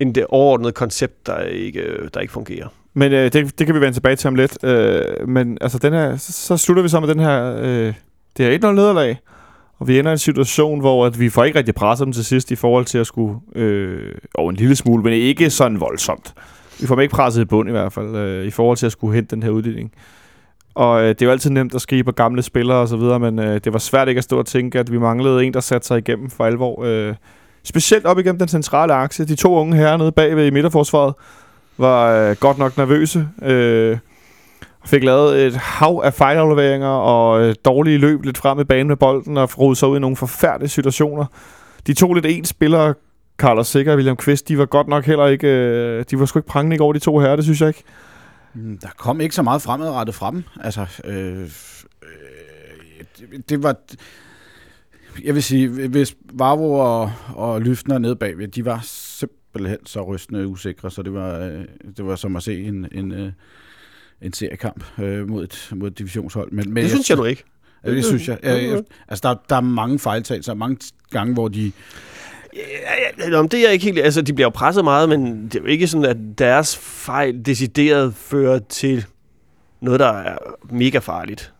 end 0.00 0.14
det 0.14 0.26
overordnede 0.28 0.72
koncept, 0.72 1.26
der 1.26 1.38
ikke, 1.38 1.80
øh, 1.80 2.08
der 2.14 2.20
ikke 2.20 2.32
fungerer. 2.32 2.68
Men 2.94 3.12
øh, 3.12 3.32
det, 3.32 3.58
det 3.58 3.66
kan 3.66 3.74
vi 3.74 3.80
vende 3.80 3.96
tilbage 3.96 4.16
til 4.16 4.28
om 4.28 4.34
lidt. 4.34 4.64
Øh, 4.64 5.28
men 5.28 5.58
altså, 5.60 5.78
den 5.78 5.92
her, 5.92 6.16
så, 6.16 6.32
så 6.32 6.56
slutter 6.56 6.82
vi 6.82 6.88
så 6.88 7.00
med 7.00 7.08
den 7.08 7.20
her... 7.20 7.56
Øh, 7.60 7.94
det 8.36 8.46
er 8.46 8.58
1-0 8.58 8.72
nederlag. 8.72 9.18
Og 9.78 9.88
vi 9.88 9.98
ender 9.98 10.10
i 10.10 10.12
en 10.12 10.18
situation, 10.18 10.80
hvor 10.80 11.06
at 11.06 11.20
vi 11.20 11.28
får 11.28 11.44
ikke 11.44 11.58
rigtig 11.58 11.74
presset 11.74 12.04
dem 12.04 12.12
til 12.12 12.24
sidst 12.24 12.50
i 12.50 12.56
forhold 12.56 12.84
til 12.84 12.98
at 12.98 13.06
skulle... 13.06 13.40
Øh, 13.54 14.14
over 14.34 14.50
en 14.50 14.56
lille 14.56 14.76
smule, 14.76 15.02
men 15.02 15.12
ikke 15.12 15.50
sådan 15.50 15.80
voldsomt. 15.80 16.34
Vi 16.80 16.86
får 16.86 16.94
dem 16.94 17.02
ikke 17.02 17.14
presset 17.14 17.42
i 17.42 17.44
bund 17.44 17.68
i 17.68 17.72
hvert 17.72 17.92
fald, 17.92 18.16
øh, 18.16 18.46
i 18.46 18.50
forhold 18.50 18.76
til 18.76 18.86
at 18.86 18.92
skulle 18.92 19.14
hente 19.14 19.36
den 19.36 19.42
her 19.42 19.50
uddeling. 19.50 19.92
Og 20.74 21.02
øh, 21.02 21.08
det 21.08 21.22
er 21.22 21.26
jo 21.26 21.32
altid 21.32 21.50
nemt 21.50 21.74
at 21.74 21.80
skrive 21.80 22.04
på 22.04 22.12
gamle 22.12 22.42
spillere 22.42 22.78
og 22.78 22.88
så 22.88 22.96
videre, 22.96 23.20
men 23.20 23.38
øh, 23.38 23.60
det 23.64 23.72
var 23.72 23.78
svært 23.78 24.08
ikke 24.08 24.18
at 24.18 24.24
stå 24.24 24.38
og 24.38 24.46
tænke, 24.46 24.78
at 24.78 24.92
vi 24.92 24.98
manglede 24.98 25.44
en, 25.44 25.54
der 25.54 25.60
satte 25.60 25.86
sig 25.86 25.98
igennem 25.98 26.30
for 26.30 26.44
alvor. 26.44 26.84
Øh, 26.84 27.14
specielt 27.64 28.06
op 28.06 28.18
igennem 28.18 28.38
den 28.38 28.48
centrale 28.48 28.94
akse. 28.94 29.24
De 29.24 29.36
to 29.36 29.54
unge 29.54 29.76
herrer 29.76 29.96
nede 29.96 30.12
bagved 30.12 30.46
i 30.46 30.50
midterforsvaret 30.50 31.14
var 31.78 32.12
øh, 32.12 32.36
godt 32.40 32.58
nok 32.58 32.76
nervøse. 32.76 33.28
Øh, 33.42 33.98
fik 34.86 35.04
lavet 35.04 35.46
et 35.46 35.56
hav 35.56 36.00
af 36.04 36.14
fejlafleveringer 36.14 36.88
og 36.88 37.42
øh, 37.42 37.54
dårlige 37.64 37.98
løb 37.98 38.22
lidt 38.22 38.38
frem 38.38 38.60
i 38.60 38.64
banen 38.64 38.88
med 38.88 38.96
bolden 38.96 39.36
og 39.36 39.58
rodede 39.58 39.76
sig 39.76 39.88
ud 39.88 39.96
i 39.96 40.00
nogle 40.00 40.16
forfærdelige 40.16 40.68
situationer. 40.68 41.24
De 41.86 41.94
to 41.94 42.12
lidt 42.12 42.26
ens 42.26 42.48
spillere, 42.48 42.94
Carlos 43.38 43.66
Sikker 43.66 43.92
og 43.92 43.96
William 43.96 44.16
Kvist, 44.16 44.48
de 44.48 44.58
var 44.58 44.66
godt 44.66 44.88
nok 44.88 45.04
heller 45.04 45.26
ikke... 45.26 45.48
Øh, 45.48 46.04
de 46.10 46.20
var 46.20 46.26
sgu 46.26 46.38
ikke 46.38 46.48
prangende 46.48 46.74
i 46.74 46.78
går, 46.78 46.92
de 46.92 46.98
to 46.98 47.18
herrer, 47.18 47.36
det 47.36 47.44
synes 47.44 47.60
jeg 47.60 47.68
ikke. 47.68 47.82
Mm, 48.54 48.78
Der 48.78 48.88
kom 48.96 49.20
ikke 49.20 49.34
så 49.34 49.42
meget 49.42 49.62
fremadrettet 49.62 50.14
fra 50.14 50.30
dem. 50.30 50.42
Altså, 50.60 50.86
øh, 51.04 51.40
øh, 51.42 51.48
det, 53.18 53.48
det 53.48 53.62
var... 53.62 53.76
Jeg 55.24 55.34
vil 55.34 55.42
sige, 55.42 55.88
hvis 55.88 56.16
Varvo 56.32 56.72
og, 56.72 57.12
og 57.34 57.60
Lyftner 57.60 57.98
nede 57.98 58.16
bagved, 58.16 58.48
de 58.48 58.64
var 58.64 58.80
simpelthen 58.84 59.86
så 59.86 60.02
rystende 60.02 60.46
usikre, 60.48 60.90
så 60.90 61.02
det 61.02 61.14
var, 61.14 61.38
øh, 61.38 61.64
det 61.96 62.06
var 62.06 62.16
som 62.16 62.36
at 62.36 62.42
se 62.42 62.62
en, 62.62 62.88
en, 62.92 63.12
øh, 63.12 63.32
en 64.22 64.32
seriekamp 64.32 64.84
øh, 64.98 65.28
mod, 65.28 65.44
et, 65.44 65.68
mod 65.76 65.88
et 65.88 65.98
divisionshold. 65.98 66.52
Men, 66.52 66.74
men 66.74 66.82
Det 66.82 66.90
synes 66.90 67.10
jeg 67.10 67.18
nu 67.18 67.24
ikke. 67.24 67.44
Ja, 67.84 67.90
det 67.90 68.04
synes 68.04 68.28
jeg. 68.28 68.38
jeg, 68.42 68.62
jeg 68.64 68.82
altså, 69.08 69.28
der, 69.28 69.34
der 69.48 69.56
er 69.56 69.60
mange 69.60 69.98
fejltagelser, 69.98 70.54
mange 70.54 70.76
gange, 71.10 71.34
hvor 71.34 71.48
de... 71.48 71.72
Ja, 72.54 73.30
ja, 73.30 73.38
om 73.38 73.48
det 73.48 73.58
er 73.58 73.64
jeg 73.64 73.72
ikke 73.72 73.84
helt... 73.84 73.98
Altså, 73.98 74.22
de 74.22 74.32
bliver 74.32 74.46
jo 74.46 74.50
presset 74.50 74.84
meget, 74.84 75.08
men 75.08 75.44
det 75.44 75.54
er 75.54 75.60
jo 75.60 75.66
ikke 75.66 75.86
sådan, 75.86 76.04
at 76.06 76.16
deres 76.38 76.76
fejl 76.76 77.44
decideret 77.46 78.14
fører 78.14 78.58
til 78.58 79.04
noget, 79.80 80.00
der 80.00 80.12
er 80.12 80.36
mega 80.70 80.98
farligt. 80.98 81.52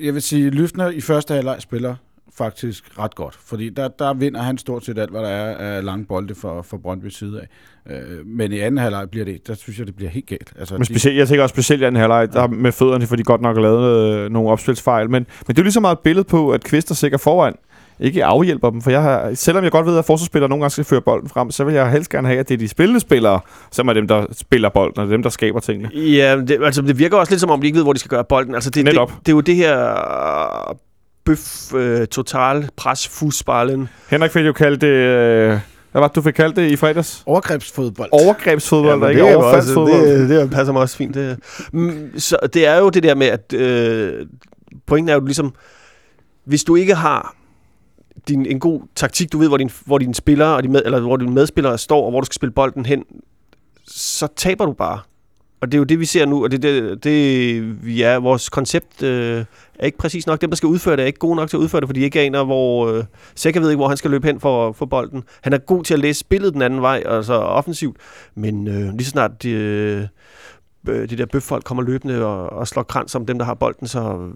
Jeg 0.00 0.14
vil 0.14 0.22
sige, 0.22 0.50
Lyftner 0.50 0.90
i 0.90 1.00
første 1.00 1.34
halvleg 1.34 1.56
spiller 1.58 1.94
faktisk 2.34 2.98
ret 2.98 3.14
godt, 3.14 3.38
fordi 3.44 3.68
der, 3.68 3.88
der 3.88 4.14
vinder 4.14 4.42
han 4.42 4.58
stort 4.58 4.84
set 4.84 4.98
alt, 4.98 5.10
hvad 5.10 5.20
der 5.20 5.28
er 5.28 5.76
af 5.76 5.84
lange 5.84 6.04
bolde 6.04 6.34
for, 6.34 6.62
for 6.62 6.76
Brøndby's 6.76 7.18
side 7.18 7.40
af. 7.40 7.46
Øh, 7.94 8.26
men 8.26 8.52
i 8.52 8.58
anden 8.58 8.78
halvleg 8.78 9.10
bliver 9.10 9.24
det, 9.24 9.46
der 9.46 9.54
synes 9.54 9.78
jeg, 9.78 9.86
det 9.86 9.96
bliver 9.96 10.10
helt 10.10 10.26
galt. 10.26 10.52
Altså, 10.58 10.74
Men 10.74 10.84
specielt, 10.84 11.18
jeg 11.18 11.28
tænker 11.28 11.42
også 11.42 11.52
specielt 11.52 11.82
i 11.82 11.84
anden 11.84 12.00
halvleg, 12.00 12.32
der 12.32 12.46
med 12.46 12.72
fødderne, 12.72 13.06
for 13.06 13.16
de 13.16 13.22
godt 13.22 13.40
nok 13.40 13.56
har 13.56 13.62
lavet 13.62 14.14
øh, 14.14 14.30
nogle 14.30 14.50
opspilsfejl. 14.50 15.10
Men, 15.10 15.26
men 15.46 15.46
det 15.46 15.58
er 15.58 15.62
jo 15.62 15.62
lige 15.62 15.72
så 15.72 15.80
meget 15.80 15.96
et 15.96 16.02
billede 16.02 16.24
på, 16.24 16.50
at 16.50 16.64
Kvist 16.64 16.90
er 16.90 16.94
sikker 16.94 17.18
foran. 17.18 17.54
Ikke 18.02 18.24
afhjælper 18.24 18.70
dem, 18.70 18.82
for 18.82 18.90
jeg 18.90 19.02
har, 19.02 19.30
selvom 19.34 19.64
jeg 19.64 19.72
godt 19.72 19.86
ved, 19.86 19.98
at 19.98 20.04
forsvarsspillere 20.04 20.48
nogle 20.48 20.62
gange 20.62 20.70
skal 20.70 20.84
føre 20.84 21.00
bolden 21.00 21.28
frem, 21.28 21.50
så 21.50 21.64
vil 21.64 21.74
jeg 21.74 21.90
helst 21.90 22.10
gerne 22.10 22.28
have, 22.28 22.40
at 22.40 22.48
det 22.48 22.54
er 22.54 22.58
de 22.58 22.68
spillende 22.68 23.00
spillere, 23.00 23.40
som 23.70 23.88
er 23.88 23.92
dem, 23.92 24.08
der 24.08 24.26
spiller 24.32 24.68
bolden, 24.68 24.98
og 25.02 25.08
dem, 25.08 25.22
der 25.22 25.30
skaber 25.30 25.60
tingene. 25.60 25.90
Ja, 25.94 26.36
det, 26.48 26.58
altså 26.64 26.82
det 26.82 26.98
virker 26.98 27.16
også 27.16 27.32
lidt 27.32 27.40
som 27.40 27.50
om, 27.50 27.60
de 27.60 27.66
ikke 27.66 27.76
ved, 27.76 27.82
hvor 27.84 27.92
de 27.92 27.98
skal 27.98 28.08
gøre 28.08 28.24
bolden. 28.24 28.54
Altså 28.54 28.70
det, 28.70 28.76
det, 28.76 28.84
Netop. 28.84 29.12
det 29.26 29.28
er 29.28 29.36
jo 29.36 29.40
det 29.40 29.56
her 29.56 29.90
øh, 30.70 30.76
bøf, 31.24 31.74
øh, 31.74 32.06
total, 32.06 32.68
pres, 32.76 33.08
fusballen. 33.08 33.88
Henrik 34.10 34.30
fik 34.30 34.46
jo 34.46 34.52
kaldt 34.52 34.80
det... 34.80 34.86
Øh, 34.88 35.58
hvad 35.92 36.00
var 36.00 36.08
det, 36.08 36.16
du 36.16 36.22
fik 36.22 36.34
kaldt 36.34 36.56
det 36.56 36.70
i 36.70 36.76
fredags? 36.76 37.22
Overgrebsfodbold. 37.26 38.08
Overgrebsfodbold, 38.12 38.98
men 38.98 39.02
ja, 39.02 39.08
ikke 39.08 39.22
det, 39.22 39.28
er 39.28 39.32
jo 39.32 39.38
også, 39.38 39.46
overfaldsfodbold. 39.46 40.28
det, 40.28 40.28
det 40.28 40.50
passer 40.50 40.72
mig 40.72 40.82
også 40.82 40.96
fint. 40.96 41.14
Det. 41.14 41.38
Mm, 41.72 42.10
Så 42.18 42.36
det 42.54 42.66
er 42.66 42.78
jo 42.78 42.88
det 42.88 43.02
der 43.02 43.14
med, 43.14 43.26
at 43.26 43.52
øh, 43.52 44.26
pointen 44.86 45.08
er 45.08 45.14
jo 45.14 45.24
ligesom, 45.24 45.54
hvis 46.44 46.64
du 46.64 46.76
ikke 46.76 46.94
har 46.94 47.34
din, 48.28 48.46
en 48.46 48.60
god 48.60 48.80
taktik, 48.94 49.32
du 49.32 49.38
ved, 49.38 49.48
hvor, 49.48 49.56
din, 49.56 49.70
hvor 49.84 49.98
dine 49.98 50.14
spillere, 50.14 50.56
og 50.56 50.62
de 50.62 50.68
med, 50.68 50.82
eller 50.84 51.00
hvor 51.00 51.16
dine 51.16 51.32
medspillere 51.32 51.78
står, 51.78 52.04
og 52.04 52.10
hvor 52.10 52.20
du 52.20 52.24
skal 52.24 52.34
spille 52.34 52.52
bolden 52.52 52.86
hen, 52.86 53.04
så 53.86 54.28
taber 54.36 54.66
du 54.66 54.72
bare. 54.72 55.00
Og 55.60 55.72
det 55.72 55.74
er 55.74 55.78
jo 55.78 55.84
det, 55.84 56.00
vi 56.00 56.04
ser 56.04 56.26
nu, 56.26 56.44
og 56.44 56.50
det, 56.50 56.62
det, 56.62 57.04
det 57.04 57.86
vi 57.86 58.02
er, 58.02 58.16
vores 58.16 58.48
koncept 58.48 59.02
øh, 59.02 59.44
er 59.78 59.86
ikke 59.86 59.98
præcis 59.98 60.26
nok. 60.26 60.40
Dem, 60.40 60.50
der 60.50 60.56
skal 60.56 60.66
udføre 60.66 60.96
det, 60.96 61.02
er 61.02 61.06
ikke 61.06 61.18
gode 61.18 61.36
nok 61.36 61.50
til 61.50 61.56
at 61.56 61.60
udføre 61.60 61.80
det, 61.80 61.88
fordi 61.88 62.00
de 62.00 62.04
ikke 62.04 62.20
aner, 62.20 62.44
hvor... 62.44 62.92
Øh, 62.92 63.04
Sækker 63.34 63.60
ved 63.60 63.70
ikke, 63.70 63.76
hvor 63.76 63.88
han 63.88 63.96
skal 63.96 64.10
løbe 64.10 64.26
hen 64.26 64.40
for 64.40 64.68
at 64.68 64.76
få 64.76 64.86
bolden. 64.86 65.24
Han 65.40 65.52
er 65.52 65.58
god 65.58 65.84
til 65.84 65.94
at 65.94 66.00
læse 66.00 66.20
spillet 66.20 66.54
den 66.54 66.62
anden 66.62 66.82
vej, 66.82 67.02
altså 67.06 67.34
offensivt, 67.34 67.96
men 68.34 68.68
øh, 68.68 68.92
lige 68.92 69.04
så 69.04 69.10
snart 69.10 69.42
de, 69.42 69.50
øh, 69.50 70.06
de 70.86 71.16
der 71.16 71.26
bøffolk 71.26 71.64
kommer 71.64 71.82
løbende 71.82 72.24
og, 72.24 72.52
og 72.52 72.68
slår 72.68 72.82
krans 72.82 73.14
om 73.14 73.26
dem, 73.26 73.38
der 73.38 73.44
har 73.44 73.54
bolden, 73.54 73.86
så, 73.86 74.30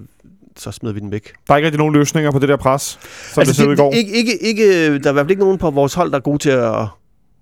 så 0.56 0.70
smider 0.70 0.94
vi 0.94 1.00
den 1.00 1.10
væk. 1.10 1.32
Der 1.46 1.52
er 1.52 1.56
ikke 1.56 1.66
rigtig 1.66 1.78
nogen 1.78 1.94
løsninger 1.94 2.30
på 2.30 2.38
det 2.38 2.48
der 2.48 2.56
pres, 2.56 2.82
som 2.82 3.40
altså, 3.40 3.52
det 3.52 3.56
så 3.56 3.68
ud 3.68 3.72
i 3.72 3.76
går. 3.76 3.92
Ikke, 3.92 4.12
ikke, 4.12 4.42
ikke, 4.42 4.98
der 4.98 5.06
er 5.06 5.10
i 5.10 5.12
hvert 5.12 5.16
fald 5.16 5.30
ikke 5.30 5.42
nogen 5.42 5.58
på 5.58 5.70
vores 5.70 5.94
hold, 5.94 6.10
der 6.10 6.16
er 6.16 6.20
gode 6.20 6.38
til 6.38 6.50
at 6.50 6.86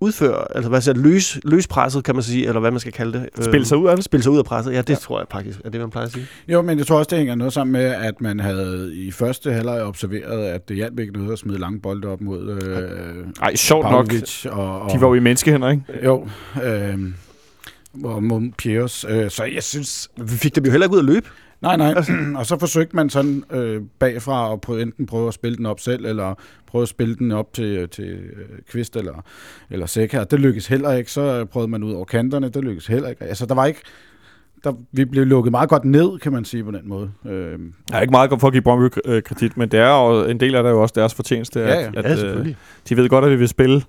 udføre, 0.03 0.57
altså 0.57 0.69
hvad 0.69 0.81
siger, 0.81 0.95
løs, 0.95 1.39
løs 1.45 1.67
presset, 1.67 2.05
kan 2.05 2.15
man 2.15 2.23
sige, 2.23 2.47
eller 2.47 2.61
hvad 2.61 2.71
man 2.71 2.81
skal 2.81 2.93
kalde 2.93 3.13
det. 3.13 3.45
Spille 3.45 3.67
sig 3.67 3.79
ud 3.79 3.89
af 3.89 3.97
det. 3.97 4.05
Spille 4.05 4.23
sig 4.23 4.33
ud 4.33 4.39
af 4.39 4.45
presset, 4.45 4.73
ja, 4.73 4.79
det 4.79 4.91
ja. 4.91 4.95
tror 4.95 5.19
jeg 5.19 5.27
faktisk 5.31 5.61
er 5.65 5.71
det, 5.71 5.81
man 5.81 5.91
plejer 5.91 6.07
at 6.07 6.13
sige. 6.13 6.27
Jo, 6.49 6.63
men 6.63 6.79
jeg 6.79 6.87
tror 6.87 6.99
også, 6.99 7.09
det 7.09 7.19
hænger 7.19 7.35
noget 7.35 7.53
sammen 7.53 7.73
med, 7.73 7.85
at 7.85 8.21
man 8.21 8.41
havde 8.41 8.93
i 8.95 9.11
første 9.11 9.53
halvleg 9.53 9.83
observeret, 9.83 10.45
at 10.45 10.69
det 10.69 10.77
hjalp 10.77 10.99
ikke 10.99 11.13
noget 11.13 11.33
at 11.33 11.39
smide 11.39 11.59
lange 11.59 11.81
bolde 11.81 12.09
op 12.09 12.21
mod 12.21 12.63
øh, 12.63 13.27
Ej, 13.43 13.55
sjovt 13.55 13.91
nok. 13.91 14.09
Pavlovic 14.09 14.47
og, 14.47 14.83
og, 14.83 14.93
De 14.93 15.01
var 15.01 15.09
jo 15.09 15.15
i 15.15 15.21
menneskehænder, 15.21 15.71
ikke? 15.71 15.83
Jo, 16.05 16.29
øh, 16.65 16.99
og 18.05 18.23
mod 18.23 18.53
Piers. 18.59 19.05
Øh, 19.09 19.31
så 19.31 19.45
jeg 19.45 19.63
synes... 19.63 20.09
Vi 20.17 20.37
fik 20.37 20.57
dem 20.57 20.65
jo 20.65 20.71
heller 20.71 20.87
ikke 20.87 20.95
ud 20.95 21.01
at 21.01 21.05
løbe. 21.05 21.27
Nej, 21.63 21.77
nej. 21.77 21.95
og 22.39 22.47
så 22.47 22.59
forsøgte 22.59 22.97
man 22.97 23.11
sådan 23.11 23.45
øh, 23.53 23.83
bagfra 23.99 24.53
at 24.53 24.61
prøve, 24.61 24.83
enten 24.83 25.07
prøve 25.07 25.29
at 25.29 25.35
spille 25.35 25.57
den 25.57 25.67
op 25.67 25.81
selv, 25.81 26.05
eller 26.07 26.35
prøve 26.67 26.83
at 26.83 26.89
spille 26.89 27.15
den 27.17 27.33
op 27.33 27.53
til, 27.53 27.89
til 27.89 28.05
øh, 28.11 28.59
Kvist 28.71 28.97
eller, 28.97 29.25
eller 29.71 29.87
Sækker. 29.87 30.25
Det 30.25 30.41
lykkedes 30.41 30.67
heller 30.67 30.93
ikke. 30.93 31.13
Så 31.13 31.45
prøvede 31.45 31.71
man 31.71 31.83
ud 31.83 31.93
over 31.93 32.05
kanterne. 32.05 32.49
Det 32.49 32.65
lykkedes 32.65 32.87
heller 32.87 33.09
ikke. 33.09 33.25
Altså, 33.25 33.47
der 33.47 33.55
var 33.55 33.67
ikke... 33.67 33.81
Der, 34.65 34.73
vi 34.93 35.05
blev 35.05 35.27
lukket 35.27 35.51
meget 35.51 35.69
godt 35.69 35.85
ned, 35.85 36.19
kan 36.19 36.33
man 36.33 36.45
sige 36.45 36.65
på 36.65 36.71
den 36.71 36.81
måde. 36.89 37.11
Øh, 37.27 37.59
Jeg 37.91 37.97
er 37.97 38.01
ikke 38.01 38.11
meget 38.11 38.31
godt 38.31 38.41
for 38.41 38.47
at 38.49 38.53
give 38.53 38.63
Brøndby 38.63 38.97
øh, 39.05 39.23
kredit, 39.23 39.57
men 39.57 39.69
det 39.69 39.81
er 39.81 39.89
jo, 40.09 40.25
en 40.25 40.41
del 40.41 40.55
af 40.55 40.63
det 40.63 40.71
er 40.71 40.75
jo 40.75 40.83
også 40.83 40.93
deres 40.97 41.15
fortjeneste, 41.15 41.61
Ja, 41.61 41.67
ja. 41.81 41.87
at, 41.87 41.95
Ja, 41.95 41.99
at 41.99 42.11
øh, 42.11 42.19
selvfølgelig. 42.19 42.57
de 42.89 42.97
ved 42.97 43.09
godt, 43.09 43.25
at 43.25 43.31
vi 43.31 43.37
vil 43.37 43.49
spille 43.49 43.83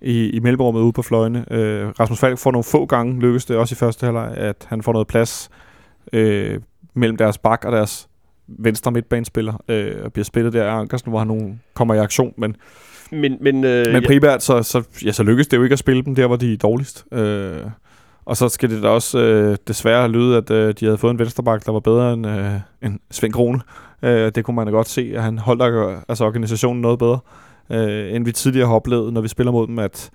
i, 0.00 0.30
i 0.30 0.40
mellemrummet 0.40 0.80
ude 0.80 0.92
på 0.92 1.02
fløjene. 1.02 1.44
Øh, 1.50 1.88
Rasmus 2.00 2.18
Falk 2.18 2.38
får 2.38 2.50
nogle 2.52 2.64
få 2.64 2.86
gange, 2.86 3.20
lykkes 3.20 3.44
det 3.44 3.56
også 3.56 3.72
i 3.74 3.76
første 3.76 4.04
halvleg, 4.06 4.34
at 4.36 4.66
han 4.68 4.82
får 4.82 4.92
noget 4.92 5.06
plads 5.06 5.50
øh, 6.12 6.60
mellem 6.94 7.16
deres 7.16 7.38
bak 7.38 7.64
og 7.64 7.72
deres 7.72 8.08
venstre 8.48 8.92
midtbanespiller, 8.92 9.62
øh, 9.68 10.04
og 10.04 10.12
bliver 10.12 10.24
spillet 10.24 10.52
der 10.52 10.64
af 10.64 10.80
Ankersen, 10.80 11.10
hvor 11.10 11.18
han 11.18 11.28
nu 11.28 11.54
kommer 11.74 11.94
i 11.94 11.98
aktion, 11.98 12.34
men, 12.36 12.56
Men, 13.10 13.36
men, 13.40 13.64
øh, 13.64 13.92
men 13.92 14.02
primært 14.06 14.42
så, 14.42 14.62
så, 14.62 14.82
ja, 15.04 15.12
så 15.12 15.22
lykkes 15.22 15.46
det 15.46 15.56
jo 15.56 15.62
ikke 15.62 15.72
at 15.72 15.78
spille 15.78 16.02
dem 16.04 16.14
der, 16.14 16.26
hvor 16.26 16.36
de 16.36 16.52
er 16.52 16.56
dårligst. 16.56 17.04
Øh, 17.12 17.60
og 18.24 18.36
så 18.36 18.48
skal 18.48 18.70
det 18.70 18.82
da 18.82 18.88
også 18.88 19.18
øh, 19.18 19.56
desværre 19.68 20.08
lyde, 20.08 20.36
at 20.36 20.50
øh, 20.50 20.74
de 20.80 20.84
havde 20.84 20.98
fået 20.98 21.10
en 21.10 21.18
venstreback, 21.18 21.66
der 21.66 21.72
var 21.72 21.80
bedre 21.80 22.12
end, 22.12 22.26
øh, 22.26 22.52
end 22.82 22.98
Svend 23.10 23.32
Krone. 23.32 23.60
Øh, 24.02 24.32
det 24.34 24.44
kunne 24.44 24.54
man 24.54 24.66
da 24.66 24.72
godt 24.72 24.88
se, 24.88 25.12
at 25.14 25.22
han 25.22 25.38
holdt 25.38 26.02
altså 26.08 26.24
organisationen 26.24 26.82
noget 26.82 26.98
bedre, 26.98 27.18
øh, 27.70 28.14
end 28.14 28.24
vi 28.24 28.32
tidligere 28.32 28.66
har 28.66 28.74
oplevet, 28.74 29.12
når 29.12 29.20
vi 29.20 29.28
spiller 29.28 29.52
mod 29.52 29.66
dem, 29.66 29.78
at, 29.78 30.10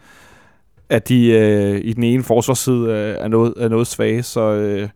at 0.89 1.10
de 1.10 1.32
øh, 1.32 1.82
i 1.84 1.94
den 1.94 2.04
ene 2.04 2.24
forsvarsside 2.24 2.89
øh, 2.89 3.15
er, 3.24 3.28
noget, 3.28 3.54
er 3.58 3.68
noget 3.68 3.88
svage, 3.88 4.24
så 4.24 4.42
øh, 4.42 4.89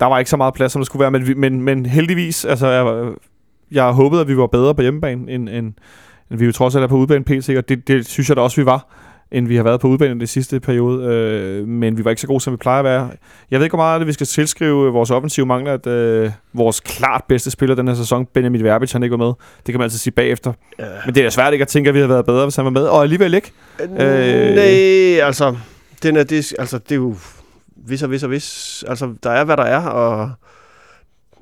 der 0.00 0.06
var 0.06 0.18
ikke 0.18 0.30
så 0.30 0.36
meget 0.36 0.54
plads, 0.54 0.72
som 0.72 0.80
der 0.80 0.84
skulle 0.84 1.00
være, 1.00 1.10
men, 1.10 1.40
men, 1.40 1.62
men 1.62 1.86
heldigvis, 1.86 2.44
altså 2.44 2.66
jeg, 2.66 3.12
jeg 3.70 3.92
håbede, 3.92 4.20
at 4.20 4.28
vi 4.28 4.36
var 4.36 4.46
bedre 4.46 4.74
på 4.74 4.82
hjemmebane, 4.82 5.32
end, 5.32 5.48
end, 5.48 5.74
end 6.30 6.38
vi 6.38 6.44
jo 6.44 6.52
trods 6.52 6.76
alt 6.76 6.84
er 6.84 6.88
på 6.88 6.96
udebane 6.96 7.24
pt, 7.24 7.48
og 7.48 7.68
det, 7.68 7.88
det 7.88 8.06
synes 8.06 8.28
jeg 8.28 8.36
da 8.36 8.40
også, 8.40 8.60
vi 8.60 8.66
var 8.66 8.88
end 9.32 9.48
vi 9.48 9.56
har 9.56 9.62
været 9.62 9.80
på 9.80 9.88
udbanen 9.88 10.20
det 10.20 10.28
sidste 10.28 10.60
periode, 10.60 11.04
øh, 11.04 11.68
men 11.68 11.98
vi 11.98 12.04
var 12.04 12.10
ikke 12.10 12.20
så 12.20 12.26
gode, 12.26 12.40
som 12.40 12.52
vi 12.52 12.56
plejer 12.56 12.78
at 12.78 12.84
være. 12.84 13.10
Jeg 13.50 13.58
ved 13.60 13.66
ikke, 13.66 13.76
hvor 13.76 13.84
meget 13.84 14.00
det, 14.00 14.06
vi 14.06 14.12
skal 14.12 14.26
tilskrive 14.26 14.92
vores 14.92 15.10
offensive 15.10 15.46
mangler, 15.46 15.74
at 15.74 15.86
øh, 15.86 16.30
vores 16.52 16.80
klart 16.80 17.24
bedste 17.28 17.50
spiller 17.50 17.74
den 17.76 17.88
her 17.88 17.94
sæson, 17.94 18.26
Benjamin 18.26 18.64
Verbic, 18.64 18.92
han 18.92 19.02
ikke 19.02 19.12
var 19.18 19.24
med. 19.24 19.32
Det 19.66 19.72
kan 19.72 19.74
man 19.74 19.82
altid 19.82 19.98
sige 19.98 20.12
bagefter. 20.12 20.52
Ja. 20.78 20.84
Men 21.06 21.14
det 21.14 21.24
er 21.24 21.30
svært 21.30 21.52
ikke 21.52 21.62
at 21.62 21.68
tænke, 21.68 21.88
at 21.88 21.94
vi 21.94 21.98
havde 21.98 22.08
været 22.08 22.26
bedre, 22.26 22.44
hvis 22.44 22.56
han 22.56 22.64
var 22.64 22.70
med, 22.70 22.82
og 22.82 23.02
alligevel 23.02 23.34
ikke. 23.34 23.52
Øh, 23.80 23.88
nej, 24.54 25.20
altså, 25.26 25.56
den 26.02 26.16
er, 26.16 26.24
det, 26.24 26.54
altså, 26.58 26.78
det 26.78 26.92
er 26.92 26.96
jo 26.96 27.14
hvis 27.86 28.02
og 28.02 28.10
vis 28.10 28.22
og 28.22 28.28
hvis. 28.28 28.84
Altså, 28.88 29.14
der 29.22 29.30
er, 29.30 29.44
hvad 29.44 29.56
der 29.56 29.62
er, 29.62 29.86
og 29.86 30.30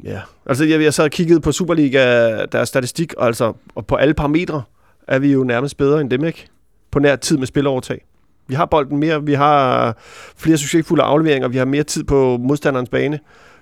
ja. 0.04 0.20
Altså, 0.46 0.64
jeg, 0.64 0.82
jeg 0.82 0.94
sad 0.94 1.04
og 1.04 1.10
kiggede 1.10 1.40
på 1.40 1.52
Superliga, 1.52 2.44
deres 2.44 2.68
statistik, 2.68 3.14
og 3.14 3.26
altså, 3.26 3.52
og 3.74 3.86
på 3.86 3.96
alle 3.96 4.14
parametre 4.14 4.62
er 5.08 5.18
vi 5.18 5.32
jo 5.32 5.44
nærmest 5.44 5.76
bedre 5.76 6.00
end 6.00 6.10
dem, 6.10 6.24
ikke? 6.24 6.46
På 6.90 6.98
nær 6.98 7.16
tid 7.16 7.36
med 7.38 7.46
spilovertag. 7.46 8.04
Vi 8.48 8.54
har 8.54 8.66
bolden 8.66 8.98
mere, 8.98 9.24
vi 9.24 9.34
har 9.34 9.96
flere 10.36 10.56
succesfulde 10.56 11.02
afleveringer, 11.02 11.48
vi 11.48 11.56
har 11.56 11.64
mere 11.64 11.82
tid 11.82 12.04
på 12.04 12.36
modstanderens 12.36 12.88
bane, 12.88 13.18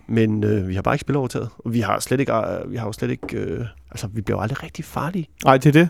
men 0.06 0.44
øh, 0.44 0.68
vi 0.68 0.74
har 0.74 0.82
bare 0.82 0.94
ikke 0.94 1.00
spilovertaget. 1.00 1.48
Og 1.58 1.72
vi 1.72 1.80
har 1.80 2.00
slet 2.00 2.20
ikke, 2.20 2.32
øh, 2.32 2.70
vi 2.70 2.76
har 2.76 2.86
jo 2.86 2.92
slet 2.92 3.10
ikke, 3.10 3.36
øh, 3.36 3.64
altså, 3.90 4.06
vi 4.06 4.20
bliver 4.20 4.38
jo 4.38 4.42
aldrig 4.42 4.62
rigtig 4.62 4.84
farlige. 4.84 5.28
Nej, 5.44 5.56
det 5.56 5.76
er 5.76 5.86
det. 5.86 5.88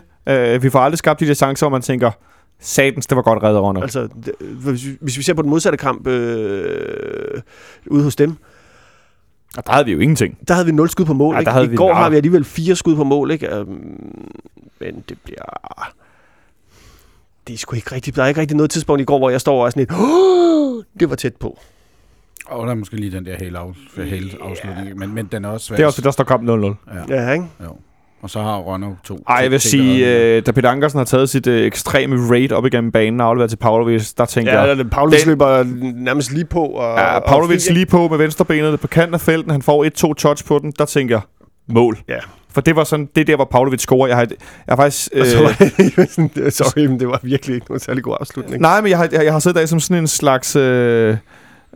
Øh, 0.55 0.63
vi 0.63 0.69
får 0.69 0.79
aldrig 0.79 0.97
skabt 0.97 1.19
de 1.19 1.27
der 1.27 1.33
chancer, 1.33 1.65
hvor 1.65 1.71
man 1.71 1.81
tænker, 1.81 2.11
satans, 2.59 3.07
det 3.07 3.15
var 3.15 3.21
godt 3.21 3.43
reddet 3.43 3.59
under. 3.59 3.81
Altså, 3.81 4.07
det, 4.25 4.33
hvis, 4.39 4.85
vi- 4.85 4.97
hvis 5.01 5.17
vi 5.17 5.23
ser 5.23 5.33
på 5.33 5.41
den 5.41 5.49
modsatte 5.49 5.77
kamp 5.77 6.07
øh, 6.07 7.41
ude 7.87 8.03
hos 8.03 8.15
dem, 8.15 8.35
Og 9.57 9.65
der 9.65 9.71
havde 9.73 9.85
vi 9.85 9.91
jo 9.91 9.99
ingenting. 9.99 10.37
der 10.47 10.53
havde 10.53 10.65
vi 10.65 10.71
0 10.71 10.89
skud 10.89 11.05
på 11.05 11.13
mål. 11.13 11.33
Ja, 11.35 11.39
ikke? 11.39 11.45
der 11.47 11.53
havde 11.53 11.65
I 11.65 11.69
vi- 11.69 11.75
går 11.75 11.93
har 11.93 12.09
vi 12.09 12.15
alligevel 12.15 12.43
fire 12.45 12.75
skud 12.75 12.95
på 12.95 13.03
mål. 13.03 13.31
Ikke? 13.31 13.55
Øhm, 13.55 13.69
men 14.79 15.03
det 15.09 15.17
bliver... 15.23 15.93
Det 17.47 17.53
er 17.53 17.57
sgu 17.57 17.75
ikke 17.75 17.95
rigtigt. 17.95 18.15
Der 18.15 18.23
er 18.23 18.27
ikke 18.27 18.41
rigtig 18.41 18.57
noget 18.57 18.71
tidspunkt 18.71 19.01
i 19.01 19.05
går, 19.05 19.17
hvor 19.17 19.29
jeg 19.29 19.41
står 19.41 19.59
og 19.61 19.65
er 19.65 19.69
sådan 19.69 19.81
lidt... 19.81 19.91
"Åh, 19.91 20.83
Det 20.99 21.09
var 21.09 21.15
tæt 21.15 21.35
på. 21.35 21.59
Og 22.45 22.65
der 22.67 22.71
er 22.71 22.75
måske 22.75 22.95
lige 22.95 23.11
den 23.11 23.25
der 23.25 23.35
hele, 23.39 23.59
af, 23.59 23.73
hele 23.97 24.31
afslutning, 24.41 24.97
men, 24.97 25.13
men 25.15 25.25
den 25.25 25.45
er 25.45 25.49
også 25.49 25.65
svær. 25.65 25.75
Det 25.77 25.83
er 25.83 25.87
også 25.87 25.97
det, 26.01 26.05
der 26.05 26.11
står 26.11 26.23
kamp 26.23 26.43
0-0. 26.43 26.49
Ja, 27.09 27.25
Ja, 27.25 27.31
ikke? 27.31 27.45
jo. 27.63 27.75
Og 28.21 28.29
så 28.29 28.41
har 28.41 28.57
Rønner 28.57 28.95
to. 29.03 29.23
Ej, 29.29 29.35
jeg 29.35 29.51
vil 29.51 29.59
sige, 29.59 30.07
øh, 30.37 30.45
da 30.45 30.51
Peter 30.51 30.69
Ankersen 30.69 30.97
har 30.97 31.05
taget 31.05 31.29
sit 31.29 31.47
øh, 31.47 31.65
ekstreme 31.65 32.29
raid 32.31 32.51
op 32.51 32.65
igennem 32.65 32.91
banen 32.91 33.21
og 33.21 33.27
afleveret 33.27 33.49
til 33.49 33.57
Pavlovic, 33.57 34.13
der 34.13 34.25
tænker 34.25 34.51
Ja, 34.53 34.59
jeg, 34.61 34.77
ja 34.77 34.83
Den- 34.83 35.27
løber 35.27 35.63
nærmest 35.95 36.31
lige 36.31 36.45
på. 36.45 36.65
Og, 36.65 36.97
ja, 36.99 37.19
Pavlovic 37.19 37.69
lige 37.69 37.85
på 37.85 38.07
med 38.07 38.17
venstrebenet 38.17 38.79
på 38.79 38.87
kanten 38.87 39.13
af 39.13 39.21
felten, 39.21 39.51
han 39.51 39.61
får 39.61 39.83
et-to 39.85 40.13
touch 40.13 40.45
på 40.45 40.59
den, 40.59 40.73
der 40.79 40.85
tænker 40.85 41.15
jeg, 41.15 41.21
mål. 41.75 41.97
Ja. 42.09 42.17
For 42.51 42.61
det 42.61 42.75
var 42.75 42.83
sådan, 42.83 43.09
det 43.15 43.21
er 43.21 43.25
der, 43.25 43.35
hvor 43.35 43.45
Pavlovic 43.45 43.79
scorer. 43.81 44.07
Jeg 44.07 44.15
har, 44.17 44.21
jeg 44.29 44.37
har 44.69 44.75
faktisk... 44.75 45.09
Øh, 45.13 45.25
sorry, 46.51 46.85
men 46.85 46.99
det 46.99 47.07
var 47.07 47.19
virkelig 47.23 47.53
ikke 47.55 47.65
nogen 47.69 47.79
særlig 47.79 48.03
god 48.03 48.15
afslutning. 48.19 48.61
nej, 48.61 48.81
men 48.81 48.89
jeg 48.89 48.97
har, 48.97 49.07
jeg, 49.11 49.23
jeg 49.23 49.31
har 49.33 49.39
siddet 49.39 49.59
der 49.61 49.65
som 49.65 49.79
sådan 49.79 50.03
en 50.03 50.07
slags 50.07 50.55
øh, 50.55 51.17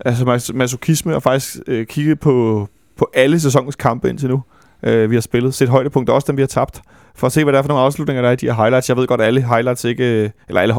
altså 0.05 0.23
mas- 0.25 0.53
masochisme, 0.57 1.15
og 1.15 1.23
faktisk 1.23 1.57
øh, 1.67 1.85
kigget 1.85 2.19
på, 2.19 2.67
på 2.97 3.09
alle 3.13 3.39
sæsonens 3.39 3.75
kampe 3.75 4.09
indtil 4.09 4.29
nu, 4.29 4.41
øh, 4.83 5.09
vi 5.09 5.15
har 5.15 5.21
spillet. 5.21 5.53
Set 5.53 5.69
højdepunkter, 5.69 6.13
også 6.13 6.25
dem 6.27 6.37
vi 6.37 6.41
har 6.41 6.47
tabt, 6.47 6.81
for 7.15 7.27
at 7.27 7.33
se, 7.33 7.43
hvad 7.43 7.53
det 7.53 7.57
er 7.57 7.61
for 7.63 7.67
nogle 7.69 7.83
afslutninger, 7.83 8.21
der 8.21 8.29
er 8.29 8.33
i 8.33 8.35
de 8.35 8.45
her 8.45 8.53
highlights. 8.53 8.89
Jeg 8.89 8.97
ved 8.97 9.07
godt, 9.07 9.21
at 9.21 9.27
alle 9.27 9.41
highlights 9.47 9.83
ikke... 9.83 10.03
øh, 10.23 10.29
Eller 10.47 10.61
alle, 10.61 10.75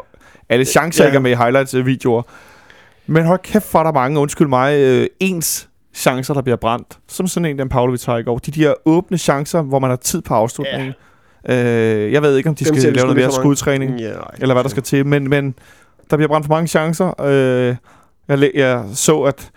alle 0.49 0.65
chancer 0.65 1.05
Ja. 1.05 1.07
ja. 1.07 1.11
ikke 1.11 1.17
er 1.17 1.21
med 1.21 1.31
i 1.31 1.35
highlights-videoer. 1.35 2.23
Men 3.07 3.25
hold 3.25 3.39
kæft, 3.43 3.65
for 3.65 3.79
der 3.79 3.89
er 3.89 3.93
mange, 3.93 4.21
undskyld 4.21 4.49
mig, 4.49 4.75
øh, 4.79 5.07
ens 5.21 5.69
chancer, 5.95 6.35
der 6.35 6.43
bliver 6.43 6.57
brændt. 6.57 6.99
Som 7.09 7.27
sådan 7.27 7.45
en, 7.51 7.59
den 7.59 7.69
Pavlovic 7.69 8.05
har 8.05 8.19
i 8.19 8.23
går. 8.23 8.39
De 8.39 8.51
der 8.51 8.75
åbne 8.85 9.19
chancer, 9.19 9.63
hvor 9.63 9.79
man 9.79 9.91
har 9.91 9.97
tid 9.97 10.23
på 10.23 10.35
afslutningen. 10.35 10.93
Øh, 11.49 12.13
jeg 12.13 12.23
ved 12.23 12.37
ikke, 12.37 12.49
om 12.49 12.55
de 12.55 12.65
Dem 12.65 12.75
skal 12.77 12.91
vi 12.91 12.97
lave 12.97 13.07
noget 13.07 13.17
mere 13.17 13.33
skudtræning 13.33 14.01
Ja, 14.01 14.13
nej. 14.13 14.25
eller 14.41 14.55
hvad 14.55 14.63
der 14.65 14.69
skal 14.71 14.83
til. 14.83 15.07
Men, 15.07 15.29
men 15.31 15.55
der 16.11 16.17
bliver 16.17 16.29
brændt 16.29 16.47
for 16.47 16.55
mange 16.55 16.67
chancer. 16.69 17.21
Øh, 17.21 17.77
jeg, 18.29 18.51
jeg 18.55 18.85
så, 18.95 19.21
at 19.21 19.51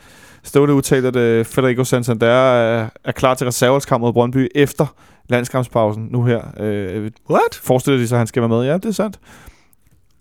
Ståle 0.47 0.73
udtalte, 0.73 1.07
at 1.07 1.15
øh, 1.15 1.45
Federico 1.45 1.83
Santander 1.83 2.27
er, 2.27 2.89
er 3.03 3.11
klar 3.11 3.33
til 3.33 3.47
reservelskamp 3.47 4.01
mod 4.01 4.13
Brøndby 4.13 4.47
efter 4.55 4.95
landskampspausen 5.29 6.07
nu 6.11 6.23
her. 6.23 6.41
Øh, 6.59 7.11
What? 7.29 7.55
forestiller 7.63 7.99
de 7.99 8.07
sig, 8.07 8.15
at 8.15 8.19
han 8.19 8.27
skal 8.27 8.41
være 8.41 8.49
med? 8.49 8.63
Ja, 8.65 8.73
det 8.73 8.85
er 8.85 8.91
sandt. 8.91 9.19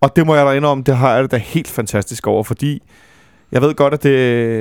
Og 0.01 0.17
det 0.17 0.27
må 0.27 0.35
jeg 0.35 0.47
da 0.47 0.53
indrømme, 0.53 0.85
det 0.85 0.97
har 0.97 1.15
jeg 1.15 1.23
det 1.23 1.31
da 1.31 1.37
helt 1.37 1.69
fantastisk 1.69 2.27
over, 2.27 2.43
fordi 2.43 2.83
jeg 3.53 3.63
ved 3.63 3.75
godt, 3.75 3.95
at, 3.95 4.03
det, 4.03 4.17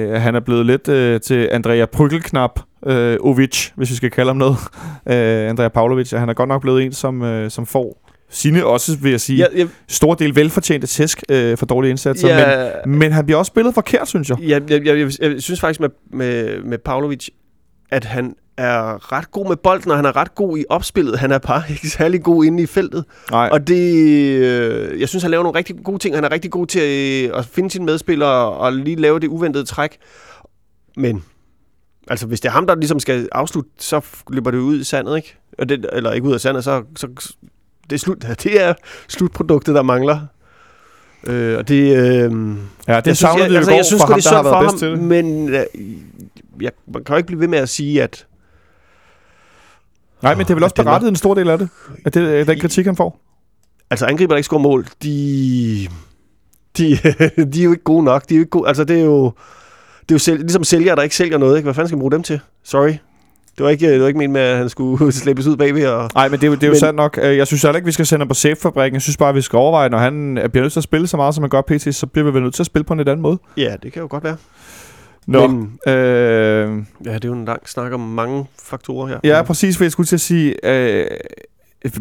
at 0.10 0.22
han 0.22 0.36
er 0.36 0.40
blevet 0.40 0.66
lidt 0.66 0.88
øh, 0.88 1.22
til 1.22 1.50
Andrea 1.52 1.86
Prygelknap 1.86 2.60
øh, 2.86 3.18
Ovic, 3.22 3.70
hvis 3.76 3.90
vi 3.90 3.96
skal 3.96 4.12
kalde 4.12 4.30
ham 4.30 4.38
noget. 4.38 4.58
Øh, 5.10 5.50
Andrea 5.50 5.68
Pavlovic, 5.68 6.12
han 6.12 6.30
er 6.30 6.34
godt 6.34 6.50
nok 6.50 6.62
blevet 6.62 6.84
en, 6.84 6.94
som, 6.94 7.22
øh, 7.22 7.52
som 7.52 7.66
får 7.66 8.05
sine 8.30 8.66
også, 8.66 8.98
vil 8.98 9.12
jeg 9.12 9.22
sige, 9.22 9.38
Ja, 9.38 9.60
ja, 9.60 9.68
stor 9.88 10.14
del 10.14 10.36
velfortjente 10.36 10.88
tæsk 10.88 11.24
øh, 11.30 11.58
for 11.58 11.66
dårlige 11.66 11.90
indsatser. 11.90 12.28
Ja. 12.28 12.66
ja, 12.66 12.72
Men, 12.86 13.00
men 13.00 13.12
han 13.12 13.26
bliver 13.26 13.38
også 13.38 13.50
spillet 13.50 13.74
forkert, 13.74 14.08
synes 14.08 14.30
jeg. 14.30 14.38
Jeg, 14.42 14.62
jeg, 14.70 14.86
jeg, 14.86 14.98
jeg, 14.98 15.12
jeg 15.22 15.42
synes 15.42 15.60
faktisk 15.60 15.80
med, 15.80 15.90
med, 16.12 16.64
med 16.64 16.78
Pavlovic, 16.78 17.28
at 17.90 18.06
han 18.06 18.36
er 18.58 19.12
ret 19.12 19.32
god 19.32 19.48
med 19.48 19.56
bolden, 19.56 19.92
og 19.92 19.98
han 19.98 20.06
er 20.06 20.16
ret 20.16 20.36
god 20.36 20.58
i 20.58 20.66
opspillet. 20.70 21.20
Han 21.20 21.32
er 21.32 21.38
bare 21.38 21.64
ikke 21.70 21.90
særlig 21.90 22.24
god 22.24 22.46
inde 22.46 22.64
i 22.64 22.66
feltet. 22.66 23.06
Nej, 23.32 23.50
Og 23.52 23.68
det, 23.68 23.96
øh, 24.38 25.00
jeg 25.00 25.10
synes, 25.10 25.24
han 25.24 25.32
laver 25.32 25.44
nogle 25.44 25.58
rigtig 25.58 25.76
gode 25.84 26.00
ting. 26.00 26.16
Han 26.16 26.24
er 26.24 26.32
rigtig 26.32 26.52
god 26.52 26.68
til 26.68 26.82
øh, 27.32 27.40
at 27.40 27.46
finde 27.46 27.72
sine 27.72 27.86
medspillere 27.86 28.50
og 28.52 28.74
lige 28.74 28.96
lave 28.96 29.20
det 29.20 29.28
uventede 29.28 29.66
træk. 29.66 29.98
Men 30.98 31.24
altså, 32.08 32.28
hvis 32.28 32.40
det 32.40 32.50
er 32.50 32.54
ham, 32.54 32.68
der 32.68 32.76
ligesom 32.76 33.00
skal 33.00 33.30
afslutte, 33.32 33.70
så 33.80 34.02
løber 34.30 34.52
det 34.52 34.58
ud 34.58 34.80
i 34.80 34.84
sandet, 34.84 35.16
ikke? 35.18 35.38
Og 35.58 35.70
det, 35.70 35.86
eller 35.94 36.12
ikke 36.12 36.28
ud 36.28 36.34
af 36.34 36.42
sandet, 36.42 36.64
så, 36.64 36.84
så 36.96 37.08
det 37.90 37.96
er, 37.96 38.00
slut, 38.00 38.26
det 38.44 38.64
er 38.64 38.74
slutproduktet, 39.08 39.76
der 39.76 39.82
mangler. 39.82 40.20
Øh, 41.28 41.58
og 41.58 41.68
det, 41.68 41.76
øh, 41.76 41.88
ja, 41.88 42.28
det 42.28 42.32
jeg 42.88 43.04
synes, 43.04 43.18
savnede 43.18 43.44
jeg, 43.44 43.50
vi 43.50 43.54
jo 43.54 43.58
altså, 43.58 43.72
jeg 43.74 43.86
synes 43.86 44.02
for 44.02 44.08
ham, 44.08 44.20
det 44.22 44.26
er 44.28 44.30
der 44.30 44.44
har 44.44 44.44
været 44.44 44.64
bedst 44.66 44.78
til 44.78 44.90
ham, 44.90 45.00
det. 45.00 45.08
men 45.08 45.50
øh, 45.50 45.66
jeg, 46.62 46.72
man 46.94 47.04
kan 47.04 47.14
jo 47.14 47.18
ikke 47.18 47.28
blive 47.28 47.40
ved 47.40 47.48
med 47.48 47.60
at 47.60 47.70
sige, 47.70 48.04
at 48.04 48.26
Nej, 50.24 50.36
men 50.36 50.46
det 50.46 50.50
er 50.50 50.56
vel 50.56 50.64
også 50.64 50.76
berettet 50.76 51.08
en 51.10 51.16
stor 51.16 51.34
del 51.34 51.50
af 51.50 51.58
det. 51.58 51.70
At 52.06 52.14
det 52.14 52.40
er 52.40 52.44
den 52.44 52.60
kritik, 52.60 52.86
han 52.86 52.96
får. 52.96 53.20
altså 53.90 54.06
angriber, 54.06 54.34
der 54.34 54.38
ikke 54.38 54.46
scorer 54.46 54.62
mål, 54.62 54.86
de, 55.04 55.88
de, 56.78 56.98
de 57.54 57.60
er 57.60 57.64
jo 57.64 57.72
ikke 57.72 57.84
gode 57.84 58.04
nok. 58.04 58.30
De 58.30 58.34
er 58.34 58.38
jo 58.38 58.42
ikke 58.42 58.50
gode, 58.50 58.68
altså 58.68 58.84
det 58.84 59.00
er 59.00 59.04
jo, 59.04 59.26
det 60.02 60.12
er 60.12 60.16
jo 60.16 60.20
selv, 60.20 60.40
ligesom 60.40 60.64
sælgere, 60.64 60.96
der 60.96 61.02
ikke 61.02 61.16
sælger 61.16 61.38
noget. 61.38 61.58
Ikke? 61.58 61.66
Hvad 61.66 61.74
fanden 61.74 61.88
skal 61.88 61.96
man 61.96 62.00
bruge 62.00 62.12
dem 62.12 62.24
til? 62.24 62.40
Sorry. 62.64 62.94
Det 63.58 63.64
var 63.64 63.70
ikke, 63.70 63.92
det 63.94 64.02
var 64.02 64.08
ikke 64.08 64.18
ment 64.18 64.34
med, 64.34 64.42
at 64.42 64.58
han 64.58 64.70
skulle 64.70 65.12
slæbes 65.22 65.48
ud 65.48 65.58
bagved. 65.58 65.88
Og, 65.88 66.10
Nej, 66.16 66.30
men 66.30 66.40
det 66.40 66.44
er, 66.46 66.48
jo- 66.48 66.56
det 66.56 66.64
er 66.64 66.68
jo 66.68 66.72
Men- 66.72 66.80
sandt 66.80 66.96
nok. 66.96 67.20
Øh, 67.24 67.38
Jeg 67.38 67.48
synes 67.48 67.62
heller 67.62 67.76
ikke, 67.76 67.86
vi 67.86 67.92
skal 67.92 68.06
sende 68.06 68.22
ham 68.22 68.28
på 68.28 68.34
safe-fabrikken. 68.34 68.94
Jeg 68.96 69.02
synes 69.02 69.18
bare, 69.18 69.34
vi 69.34 69.42
skal 69.42 69.58
overveje, 69.58 69.90
når 69.90 69.98
han 69.98 70.38
er- 70.38 70.48
bliver 70.48 70.62
nødt 70.64 70.74
til 70.74 70.80
at 70.80 70.84
spille 70.84 71.08
så 71.08 71.18
meget, 71.18 71.36
som 71.36 71.44
han 71.44 71.50
gør 71.50 71.62
pt, 71.62 71.96
så 71.96 72.08
bliver 72.08 72.26
vi 72.26 72.34
vel 72.34 72.44
nødt 72.44 72.54
til 72.54 72.62
at 72.64 72.68
spille 72.68 72.84
på 72.84 72.94
en 72.94 72.98
lidt 72.98 73.10
anden 73.10 73.22
måde. 73.22 73.38
ja, 73.58 73.76
det 73.84 73.94
kan 73.94 74.02
jo 74.02 74.08
godt 74.12 74.24
være. 74.24 74.38
Nå, 75.28 75.48
Men, 75.48 75.80
øh, 75.88 75.94
ja, 77.06 77.14
det 77.14 77.26
er 77.26 77.30
jo 77.30 77.34
en 77.34 77.46
lang 77.46 77.70
snak 77.70 77.94
om 77.94 78.00
mange 78.00 78.46
faktorer 78.64 79.08
her. 79.08 79.20
ja, 79.24 79.42
præcis, 79.44 79.76
hvad 79.76 79.86
jeg 79.86 79.92
skulle 79.92 80.08
til 80.08 80.16
at 80.16 80.22
sige. 80.22 80.66
Øh, 80.66 81.08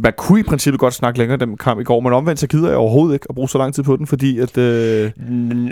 man 0.00 0.12
kunne 0.16 0.40
i 0.40 0.42
princippet 0.42 0.80
godt 0.80 0.94
snakke 0.94 1.18
længere 1.18 1.38
den 1.38 1.56
kamp 1.56 1.80
i 1.80 1.84
går, 1.84 2.00
men 2.00 2.12
omvendt 2.12 2.40
så 2.40 2.46
gider 2.46 2.68
jeg 2.68 2.76
overhovedet 2.76 3.14
ikke 3.14 3.26
at 3.28 3.34
bruge 3.34 3.48
så 3.48 3.58
lang 3.58 3.74
tid 3.74 3.82
på 3.82 3.96
den, 3.96 4.06
fordi 4.06 4.38
at... 4.38 4.58
Øh, 4.58 5.10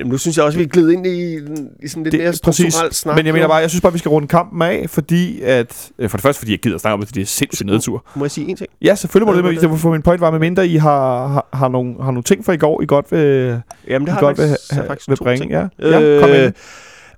Nu 0.04 0.18
synes 0.18 0.36
jeg 0.36 0.44
også, 0.44 0.58
vi 0.58 0.64
er 0.64 0.90
ind 0.90 1.06
i, 1.06 1.34
i 1.82 1.88
sådan 1.88 2.02
lidt 2.02 2.12
Det- 2.12 2.20
mere 2.20 2.32
præcis. 2.44 2.74
snak. 2.90 3.16
Men 3.16 3.26
jeg 3.26 3.34
mener 3.34 3.48
bare, 3.48 3.56
jeg 3.56 3.70
synes 3.70 3.80
bare, 3.80 3.92
vi 3.92 3.98
skal 3.98 4.08
runde 4.08 4.28
kampen 4.28 4.62
af, 4.62 4.84
fordi 4.88 5.40
at... 5.42 5.90
øh, 5.98 6.10
For 6.10 6.16
det 6.16 6.22
første, 6.22 6.38
fordi 6.38 6.52
jeg 6.52 6.58
gider 6.60 6.78
snakke 6.78 6.94
om 6.94 7.00
det, 7.00 7.08
fordi 7.08 7.20
det 7.20 7.26
er 7.26 7.30
sindssygt 7.30 7.66
nedtur. 7.66 8.04
Må 8.16 8.24
jeg 8.24 8.30
sige 8.30 8.48
en 8.48 8.56
ting? 8.56 8.68
Ja, 8.82 8.94
selvfølgelig 8.94 9.26
må 9.34 9.50
Ja, 9.50 9.60
det, 9.60 9.70
men 9.70 9.78
for 9.78 9.92
min 9.92 10.02
point 10.02 10.20
var, 10.20 10.30
med 10.30 10.38
mindre 10.38 10.68
I 10.68 10.76
har, 10.76 11.26
har, 11.28 11.46
har, 11.52 11.68
nogle, 11.68 11.94
har 12.02 12.10
nogle 12.10 12.22
ting 12.22 12.44
fra 12.44 12.52
i 12.52 12.56
går, 12.56 12.82
I 12.82 12.86
godt 12.86 13.12
vil, 13.12 13.60
Jamen, 13.88 14.06
det 14.06 14.12
I 14.12 14.14
har 14.14 14.20
godt 14.20 14.38
jeg 14.38 14.48
vil, 14.48 14.86
faktisk, 14.86 15.08
vil 15.08 15.16
bringe. 15.16 15.40
ting. 15.40 15.52
Ja, 15.52 15.66
ja 15.80 16.20
kom 16.20 16.30
øh, 16.30 16.44
ind. 16.44 16.52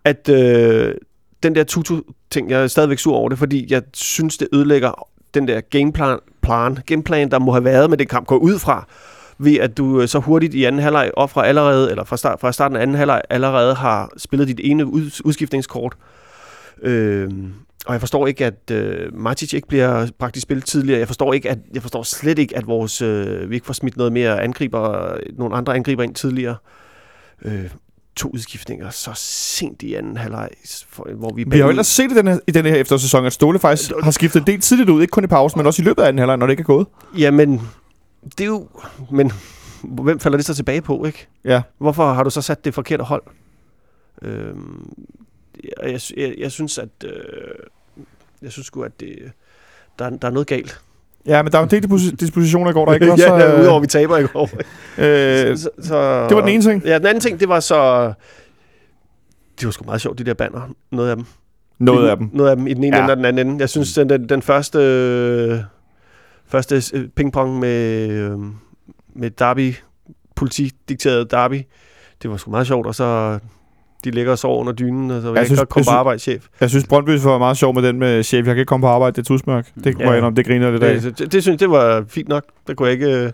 at 0.05 0.29
øh, 0.29 0.95
den 1.43 1.55
der 1.55 1.65
tutu-ting, 1.65 2.51
jeg 2.51 2.63
er 2.63 2.67
stadigvæk 2.67 2.99
sur 2.99 3.15
over 3.15 3.29
det, 3.29 3.39
fordi 3.39 3.67
jeg 3.71 3.83
synes, 3.95 4.39
det 4.39 4.49
ødelægger 4.53 5.09
den 5.35 5.49
der 5.49 5.61
gameplan, 5.61 6.19
plan, 6.43 6.79
gameplan, 6.87 7.31
der 7.31 7.39
må 7.39 7.53
have 7.53 7.65
været 7.65 7.91
med 7.91 7.99
den 7.99 8.07
kamp, 8.07 8.27
går 8.27 8.37
ud 8.37 8.59
fra, 8.59 8.87
ved 9.39 9.57
at 9.57 9.79
du 9.79 10.01
øh, 10.01 10.09
så 10.09 10.19
hurtigt 10.19 10.55
i 10.55 10.65
anden 10.65 10.83
halvleg 10.83 11.11
og 11.17 11.31
fra 11.31 11.47
allerede, 11.47 11.91
eller 11.91 12.05
fra, 12.05 12.17
start, 12.17 12.41
fra 12.41 12.53
starten 12.53 12.77
af 12.77 12.83
anden 12.83 12.97
halvleg 12.97 13.23
allerede 13.31 13.75
har 13.75 14.11
spillet 14.17 14.49
dit 14.49 14.61
ene 14.63 14.87
ud, 14.87 15.11
udskiftningskort. 15.25 15.97
Øh, 16.83 17.31
og 17.87 17.93
jeg 17.93 18.01
forstår 18.01 18.27
ikke, 18.27 18.47
at 18.47 18.71
øh, 18.71 19.15
Matic 19.15 19.53
ikke 19.53 19.69
bliver 19.69 20.07
bragt 20.19 20.37
i 20.37 20.41
spil 20.41 20.63
tidligere. 20.63 20.99
Jeg 20.99 21.07
forstår, 21.07 21.33
ikke, 21.33 21.51
at, 21.51 21.59
jeg 21.75 21.83
forstår 21.83 22.03
slet 22.03 22.39
ikke, 22.39 22.57
at 22.57 22.67
vores, 22.67 23.03
øh, 23.03 23.51
vi 23.51 23.55
ikke 23.55 23.67
får 23.67 23.75
smidt 23.75 23.97
noget 23.97 24.13
mere 24.13 24.43
angriber, 24.43 25.13
øh, 25.13 25.19
nogle 25.39 25.57
andre 25.57 25.75
angriber 25.75 26.03
ind 26.03 26.15
tidligere. 26.15 26.57
Øh, 27.45 27.71
to 28.17 28.29
udskiftninger 28.29 28.91
så 28.91 29.11
sent 29.15 29.83
i 29.83 29.95
anden 29.95 30.17
halvleg, 30.17 30.49
hvor 31.15 31.33
vi, 31.35 31.45
Vi 31.45 31.57
har 31.59 31.65
jo 31.65 31.71
ellers 31.71 31.87
set 31.87 32.13
i 32.13 32.15
den 32.15 32.27
her, 32.27 32.39
i 32.47 32.51
den 32.51 32.65
her 32.67 32.75
efterårssæson, 32.75 33.27
at 33.27 33.33
Ståle 33.33 33.59
faktisk 33.59 33.93
har 34.03 34.11
skiftet 34.11 34.41
en 34.41 34.47
del 34.47 34.61
tidligt 34.61 34.91
ud. 34.91 35.03
Ikke 35.03 35.11
kun 35.11 35.25
i 35.25 35.27
pausen, 35.27 35.59
men 35.59 35.67
også 35.67 35.83
i 35.83 35.85
løbet 35.85 36.03
af 36.03 36.13
den 36.13 36.19
halvleg, 36.19 36.37
når 36.37 36.47
det 36.47 36.53
ikke 36.53 36.61
er 36.61 36.65
gået. 36.65 36.87
Jamen, 37.19 37.61
det 38.39 38.41
er 38.41 38.45
jo... 38.49 38.69
Men 39.13 39.33
hvem 39.83 40.21
falder 40.21 40.39
det 40.39 40.47
så 40.47 40.55
tilbage 40.55 40.81
på, 40.83 41.05
ikke? 41.05 41.27
Ja. 41.45 41.63
Hvorfor 41.79 42.13
har 42.13 42.23
du 42.23 42.31
så 42.31 42.43
sat 42.43 42.65
det 42.65 42.75
forkerte 42.75 43.05
hold? 43.05 43.23
Øhm, 44.23 44.93
jeg, 45.83 46.01
jeg, 46.17 46.35
jeg, 46.39 46.53
synes, 46.53 46.79
at... 46.79 46.89
Øh, 47.05 47.11
jeg 48.43 48.53
synes 48.53 48.67
sgu, 48.67 48.83
at 48.83 49.01
det, 49.01 49.33
der, 49.99 50.05
er- 50.05 50.11
der 50.11 50.29
er 50.29 50.33
noget 50.33 50.47
galt. 50.47 50.81
Ja, 51.27 51.43
men 51.43 51.53
der 51.53 51.59
er 51.59 51.63
jo 51.63 51.65
en 51.65 51.71
del 51.71 51.85
disposi- 51.85 52.15
dispositioner 52.17 52.71
i 52.71 52.73
går, 52.73 52.85
der 52.85 52.95
ikke 52.95 53.13
også... 53.13 53.27
ja, 53.35 53.39
ja, 53.39 53.55
øh, 53.55 53.61
udover 53.63 53.81
vi 53.81 53.87
taber 53.87 54.19
i 54.19 54.23
går. 54.27 54.51
øh, 54.99 55.57
så, 55.57 55.71
så, 55.83 56.27
det 56.29 56.37
var 56.37 56.41
den 56.41 56.49
ene 56.49 56.63
ting. 56.63 56.83
Ja, 56.85 56.99
den 56.99 57.07
anden 57.07 57.21
ting, 57.21 57.41
det 57.41 57.49
var 57.49 57.61
så... 57.61 58.13
Det 59.61 59.67
var 59.67 59.71
sgu 59.71 59.85
meget 59.85 60.01
sjovt, 60.01 60.19
de 60.19 60.25
der 60.25 60.35
banner. 60.35 60.61
Noget 60.93 61.11
af 61.11 61.17
dem. 61.17 61.25
noget 61.79 62.09
af 62.09 62.17
dem. 62.17 62.31
Noget 62.33 62.51
af 62.51 62.57
dem 62.57 62.67
i 62.67 62.75
den 62.75 62.85
ene 62.85 62.97
Ja. 62.97 63.03
ende 63.03 63.13
og 63.13 63.17
den 63.17 63.25
anden 63.25 63.47
ende. 63.49 63.61
Jeg 63.61 63.69
synes, 63.69 63.95
den, 63.95 64.09
den, 64.09 64.29
den 64.29 64.43
første, 64.43 64.79
øh, 64.79 65.59
første 66.47 66.83
pingpong 67.17 67.59
med, 67.59 68.09
øh, 68.11 68.39
med 69.17 69.31
Derby, 69.31 69.75
politidikteret 70.37 71.31
Derby, 71.31 71.63
det 72.23 72.31
var 72.31 72.37
sgu 72.37 72.51
meget 72.51 72.67
sjovt, 72.67 72.87
og 72.87 72.95
så 72.95 73.39
de 74.05 74.11
ligger 74.11 74.33
og 74.33 74.39
sover 74.39 74.59
under 74.61 74.73
dynen, 74.73 75.11
og 75.11 75.21
så 75.23 75.27
vil 75.29 75.29
jeg, 75.31 75.37
Jeg 75.37 75.47
synes- 75.47 75.61
godt 75.61 75.69
komme 75.69 75.85
jeg 75.91 75.95
på 75.95 75.99
arbejde, 75.99 76.19
chef. 76.19 76.47
Jeg 76.61 76.71
synes, 76.71 76.87
Brøndby 76.87 77.11
var 77.11 77.39
meget 77.39 77.57
sjov 77.57 77.75
med 77.75 77.83
den 77.83 77.99
med 77.99 78.23
chef. 78.23 78.37
Jeg 78.47 78.55
kan 78.55 78.57
ikke 78.61 78.69
komme 78.69 78.85
på 78.85 78.89
arbejde, 78.89 79.13
det 79.17 79.19
er 79.23 79.25
tusmørk. 79.25 79.71
Det 79.85 79.95
kunne 79.95 80.05
Ja. 80.05 80.09
jeg 80.11 80.19
indrømme, 80.19 80.37
det 80.37 80.47
griner 80.47 80.71
lidt 80.71 80.83
af. 80.83 81.01
Det, 81.01 81.19
det, 81.19 81.33
det, 81.33 81.43
synes 81.43 81.59
det 81.59 81.71
var 81.71 82.05
fint 82.09 82.29
nok. 82.29 82.45
Det 82.67 82.77
kunne 82.77 82.87
jeg 82.89 82.93
ikke... 82.93 83.25
øh, 83.25 83.31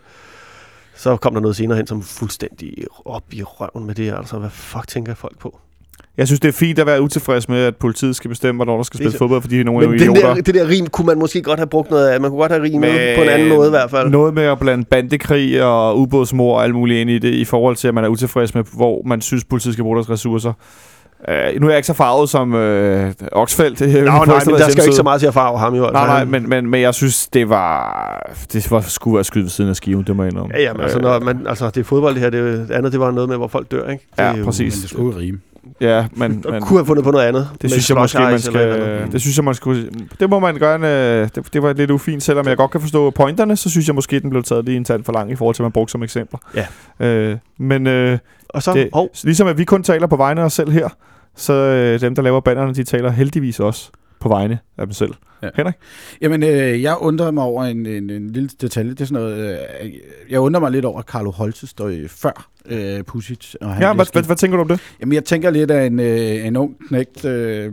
Så 0.95 1.17
kom 1.17 1.35
der 1.35 1.41
noget 1.41 1.57
senere 1.57 1.77
hen, 1.77 1.87
som 1.87 2.03
fuldstændig 2.03 2.75
op 3.05 3.23
i 3.33 3.43
røven 3.43 3.87
med 3.87 3.95
det. 3.95 4.13
Altså, 4.15 4.39
hvad 4.39 4.51
fuck 4.51 4.89
tænker 4.89 5.15
folk 5.15 5.39
på? 5.39 5.59
Jeg 6.21 6.29
synes, 6.29 6.41
det 6.41 6.49
er 6.49 6.53
fint 6.53 6.79
at 6.79 6.87
være 6.87 7.03
utilfreds 7.03 7.49
med, 7.49 7.65
at 7.65 7.77
politiet 7.77 8.17
skal 8.17 8.29
bestemme, 8.29 8.59
hvornår 8.59 8.77
der 8.77 8.83
skal 8.83 8.99
spille 8.99 9.19
fodbold, 9.19 9.41
fordi 9.43 9.63
nogle 9.63 9.87
Men 9.87 9.95
er 9.95 10.05
den 10.05 10.11
idioter. 10.13 10.35
der, 10.35 10.43
det 10.43 10.55
der 10.55 10.69
rim 10.69 10.87
kunne 10.87 11.07
man 11.07 11.19
måske 11.19 11.43
godt 11.43 11.59
have 11.59 11.67
brugt 11.67 11.91
noget 11.91 12.09
af. 12.09 12.21
Man 12.21 12.31
kunne 12.31 12.41
godt 12.41 12.53
have 12.53 12.63
rimet 12.63 12.81
Men 12.81 13.17
på 13.17 13.23
en 13.23 13.29
anden 13.29 13.49
måde 13.49 13.67
i 13.67 13.71
hvert 13.71 13.91
fald. 13.91 14.09
Noget 14.11 14.35
med 14.35 14.43
at 14.43 14.59
blande 14.59 14.85
bandekrig 14.85 15.63
og 15.65 15.99
ubådsmor 15.99 16.57
og 16.57 16.65
alt 16.65 16.75
muligt 16.75 17.01
ind 17.01 17.11
i 17.11 17.19
det, 17.19 17.35
i 17.35 17.45
forhold 17.45 17.77
til, 17.77 17.89
at 17.89 17.95
man 17.95 18.05
er 18.05 18.09
utilfreds 18.09 18.55
med, 18.55 18.65
hvor 18.77 19.03
man 19.07 19.21
synes, 19.21 19.45
politiet 19.45 19.73
skal 19.73 19.83
bruge 19.83 19.97
deres 19.97 20.11
ressourcer. 20.11 20.53
Uh, 21.29 21.61
nu 21.61 21.67
er 21.67 21.71
jeg 21.71 21.79
ikke 21.79 21.87
så 21.87 21.95
farvet 21.95 22.29
som 22.29 22.53
uh, 22.53 22.61
Oxfeldt. 23.33 23.79
Det 23.79 23.99
er 23.99 24.05
Nå, 24.05 24.11
nej, 24.11 24.25
men 24.47 24.55
der 24.55 24.69
skal 24.69 24.83
jo 24.83 24.87
ikke 24.87 24.97
så 24.97 25.03
meget 25.03 25.21
til 25.21 25.27
at 25.27 25.35
farve 25.35 25.59
ham 25.59 25.75
jo. 25.75 25.81
Nej, 25.81 25.89
altså. 25.89 26.07
nej, 26.07 26.25
men, 26.25 26.49
men, 26.49 26.71
men 26.71 26.81
jeg 26.81 26.95
synes, 26.95 27.29
det 27.29 27.49
var... 27.49 28.37
Det 28.53 28.71
var 28.71 28.81
skulle 28.81 29.15
være 29.15 29.25
skyde 29.25 29.45
ved 29.45 29.51
siden 29.51 29.71
af 29.71 29.77
skiven, 29.77 30.05
det 30.07 30.17
må 30.17 30.23
jeg 30.23 30.33
indrømme. 30.33 30.55
Ja, 30.57 30.63
jamen, 30.63 30.83
altså, 30.83 30.99
Øh, 30.99 31.03
når 31.03 31.21
man, 31.21 31.47
altså, 31.49 31.67
det 31.71 31.77
er 31.81 31.85
fodbold 31.85 32.15
det 32.15 32.23
her. 32.23 32.31
Det, 32.31 32.69
det 32.69 32.75
andet, 32.75 32.93
det 32.93 33.01
var 33.01 33.11
noget 33.11 33.29
med, 33.29 33.37
hvor 33.37 33.49
folk 33.49 33.71
dør, 33.71 33.91
ikke? 33.91 34.07
Det 34.17 34.23
Ja, 34.23 34.37
jo- 34.37 34.45
præcis. 34.45 34.75
Men 34.77 34.83
det 34.83 34.91
skulle 34.91 35.19
rime. 35.19 35.39
Ja, 35.81 36.07
men, 36.13 36.31
Man 36.45 36.53
men 36.53 36.63
kunne 36.63 36.79
have 36.79 36.87
fundet 36.87 37.05
på 37.05 37.11
noget 37.11 37.25
andet. 37.27 37.49
det 37.63 37.71
synes 37.71 37.91
jeg 37.91 37.97
måske, 37.99 38.19
man 38.19 38.41
skal... 38.41 39.09
Det 39.13 39.21
synes 39.21 39.37
jeg, 39.37 39.45
man 39.45 39.55
skulle... 39.55 39.91
Det 40.21 40.31
må 40.31 40.39
man 40.39 40.59
gøre... 40.59 40.79
Det, 41.27 41.53
det 41.53 41.63
var 41.63 41.73
lidt 41.73 41.91
ufint, 41.91 42.23
selvom 42.23 42.49
jeg 42.49 42.57
godt 42.57 42.71
kan 42.71 42.81
forstå 42.81 43.11
pointerne, 43.11 43.57
så 43.57 43.71
synes 43.71 43.87
jeg 43.87 43.95
måske, 43.95 44.21
den 44.21 44.31
blev 44.31 44.43
taget 44.43 44.65
lige 44.65 44.77
en 44.77 44.85
tand 44.85 45.05
for 45.05 45.13
lang 45.13 45.31
i 45.31 45.37
forhold 45.37 45.55
til, 45.55 45.63
at 45.63 45.65
man 45.65 45.73
brugte 45.73 45.93
som 45.93 46.03
eksempler. 46.03 46.39
Ja. 47.01 47.07
Øh, 47.07 47.37
men 47.59 47.87
øh, 47.87 48.19
Og 48.49 48.63
så, 48.63 48.73
det- 48.73 48.89
hov, 48.93 49.11
ligesom 49.25 49.47
at 49.49 49.59
vi 49.59 49.65
kun 49.65 49.83
taler 49.83 50.07
på 50.07 50.17
vegne 50.17 50.41
af 50.41 50.45
os 50.45 50.53
selv 50.53 50.71
her, 50.71 50.89
så 51.37 51.53
øh, 51.53 52.01
dem, 52.01 52.15
der 52.15 52.23
laver 52.23 52.41
bannerne, 52.41 52.75
de 52.75 52.85
taler 52.85 53.11
heldigvis 53.11 53.61
også 53.61 53.91
på 54.21 54.29
vegne 54.29 54.59
af 54.79 54.87
dem 54.87 54.93
selv. 54.93 55.13
Ja. 55.43 55.49
Henrik? 55.55 55.75
Jamen, 56.21 56.43
øh, 56.43 56.83
jeg 56.83 56.97
undrer 57.01 57.31
mig 57.31 57.45
over 57.45 57.65
en, 57.65 57.87
en, 57.87 58.11
en 58.11 58.31
lille 58.31 58.49
detalje. 58.61 58.91
Det 58.91 59.01
er 59.01 59.05
sådan 59.05 59.23
noget, 59.23 59.59
øh, 59.83 59.91
jeg 60.31 60.41
undrer 60.41 60.61
mig 60.61 60.71
lidt 60.71 60.85
over, 60.85 60.99
at 60.99 61.05
Carlo 61.05 61.31
Holte 61.31 61.67
står 61.67 61.89
i 61.89 62.09
før 62.09 62.49
øh, 62.67 63.03
Pusic. 63.05 63.55
Og 63.61 63.75
han 63.75 63.83
Ja, 63.83 63.93
hvad, 63.95 64.07
hvad, 64.13 64.23
hvad 64.23 64.37
tænker 64.37 64.57
du 64.57 64.63
om 64.63 64.69
det? 64.69 64.81
Jamen, 65.01 65.13
jeg 65.13 65.25
tænker 65.25 65.51
lidt, 65.51 65.71
at 65.71 65.87
en, 65.87 66.01
øh, 66.01 66.47
en 66.47 66.57
ung 66.57 66.77
knægt 66.89 67.25
øh, 67.25 67.73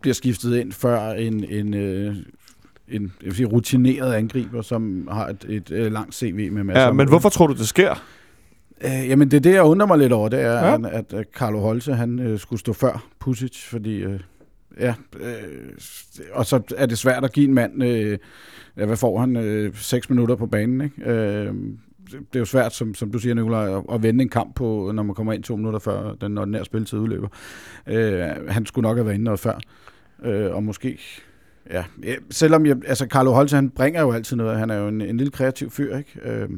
bliver 0.00 0.14
skiftet 0.14 0.56
ind 0.56 0.72
før 0.72 1.10
en, 1.10 1.44
en, 1.44 1.74
øh, 1.74 2.14
en 2.88 3.02
jeg 3.02 3.26
vil 3.26 3.34
sige, 3.34 3.46
rutineret 3.46 4.14
angriber, 4.14 4.62
som 4.62 5.08
har 5.12 5.26
et, 5.26 5.44
et, 5.48 5.70
et 5.70 5.92
langt 5.92 6.14
CV 6.14 6.50
med 6.52 6.64
masser 6.64 6.82
Ja, 6.82 6.92
men 6.92 7.08
hvorfor 7.08 7.28
tror 7.28 7.46
du, 7.46 7.54
det 7.54 7.68
sker? 7.68 8.04
Øh, 8.84 9.08
jamen, 9.08 9.30
det 9.30 9.36
er 9.36 9.40
det, 9.40 9.54
jeg 9.54 9.62
undrer 9.62 9.86
mig 9.86 9.98
lidt 9.98 10.12
over, 10.12 10.28
det 10.28 10.40
er, 10.40 10.52
Ja. 10.52 10.76
at, 10.92 11.12
at 11.12 11.26
Carlo 11.36 11.58
Holse, 11.60 11.94
han 11.94 12.18
øh, 12.18 12.38
skulle 12.38 12.60
stå 12.60 12.72
før 12.72 13.04
Pusic, 13.20 13.64
fordi... 13.64 13.96
Øh, 13.96 14.20
ja, 14.80 14.94
øh, 15.20 15.72
og 16.32 16.46
så 16.46 16.62
er 16.76 16.86
det 16.86 16.98
svært 16.98 17.24
at 17.24 17.32
give 17.32 17.48
en 17.48 17.54
mand... 17.54 17.84
Øh, 17.84 18.18
ja, 18.76 18.86
hvad 18.86 18.96
får 18.96 19.20
han? 19.20 19.36
Øh, 19.36 19.74
seks 19.74 20.10
minutter 20.10 20.36
på 20.36 20.46
banen, 20.46 20.80
ikke? 20.80 21.10
Øh, 21.10 21.54
det 22.12 22.34
er 22.34 22.38
jo 22.38 22.44
svært, 22.44 22.74
som, 22.74 22.94
som 22.94 23.10
du 23.10 23.18
siger, 23.18 23.34
Nicolaj, 23.34 23.76
at, 23.76 23.84
at 23.92 24.02
vende 24.02 24.22
en 24.22 24.28
kamp 24.28 24.54
på, 24.54 24.92
når 24.94 25.02
man 25.02 25.14
kommer 25.14 25.32
ind 25.32 25.42
to 25.42 25.56
minutter 25.56 25.78
før 25.78 26.14
den 26.14 26.38
ordinære 26.38 26.64
spilletid 26.64 26.98
udløber. 26.98 27.28
Øh, 27.86 28.48
han 28.48 28.66
skulle 28.66 28.88
nok 28.88 28.96
have 28.96 29.06
været 29.06 29.14
inde 29.14 29.24
noget 29.24 29.40
før. 29.40 29.58
Øh, 30.24 30.54
og 30.54 30.62
måske... 30.62 30.98
Ja, 31.70 31.84
selvom 32.30 32.66
jeg, 32.66 32.76
altså 32.86 33.06
Carlo 33.06 33.32
Holse, 33.32 33.56
han 33.56 33.70
bringer 33.70 34.00
jo 34.00 34.12
altid 34.12 34.36
noget. 34.36 34.58
Han 34.58 34.70
er 34.70 34.76
jo 34.76 34.88
en, 34.88 35.00
en 35.00 35.16
lille 35.16 35.30
kreativ 35.30 35.70
fyr, 35.70 35.96
ikke? 35.96 36.20
Øh, 36.22 36.48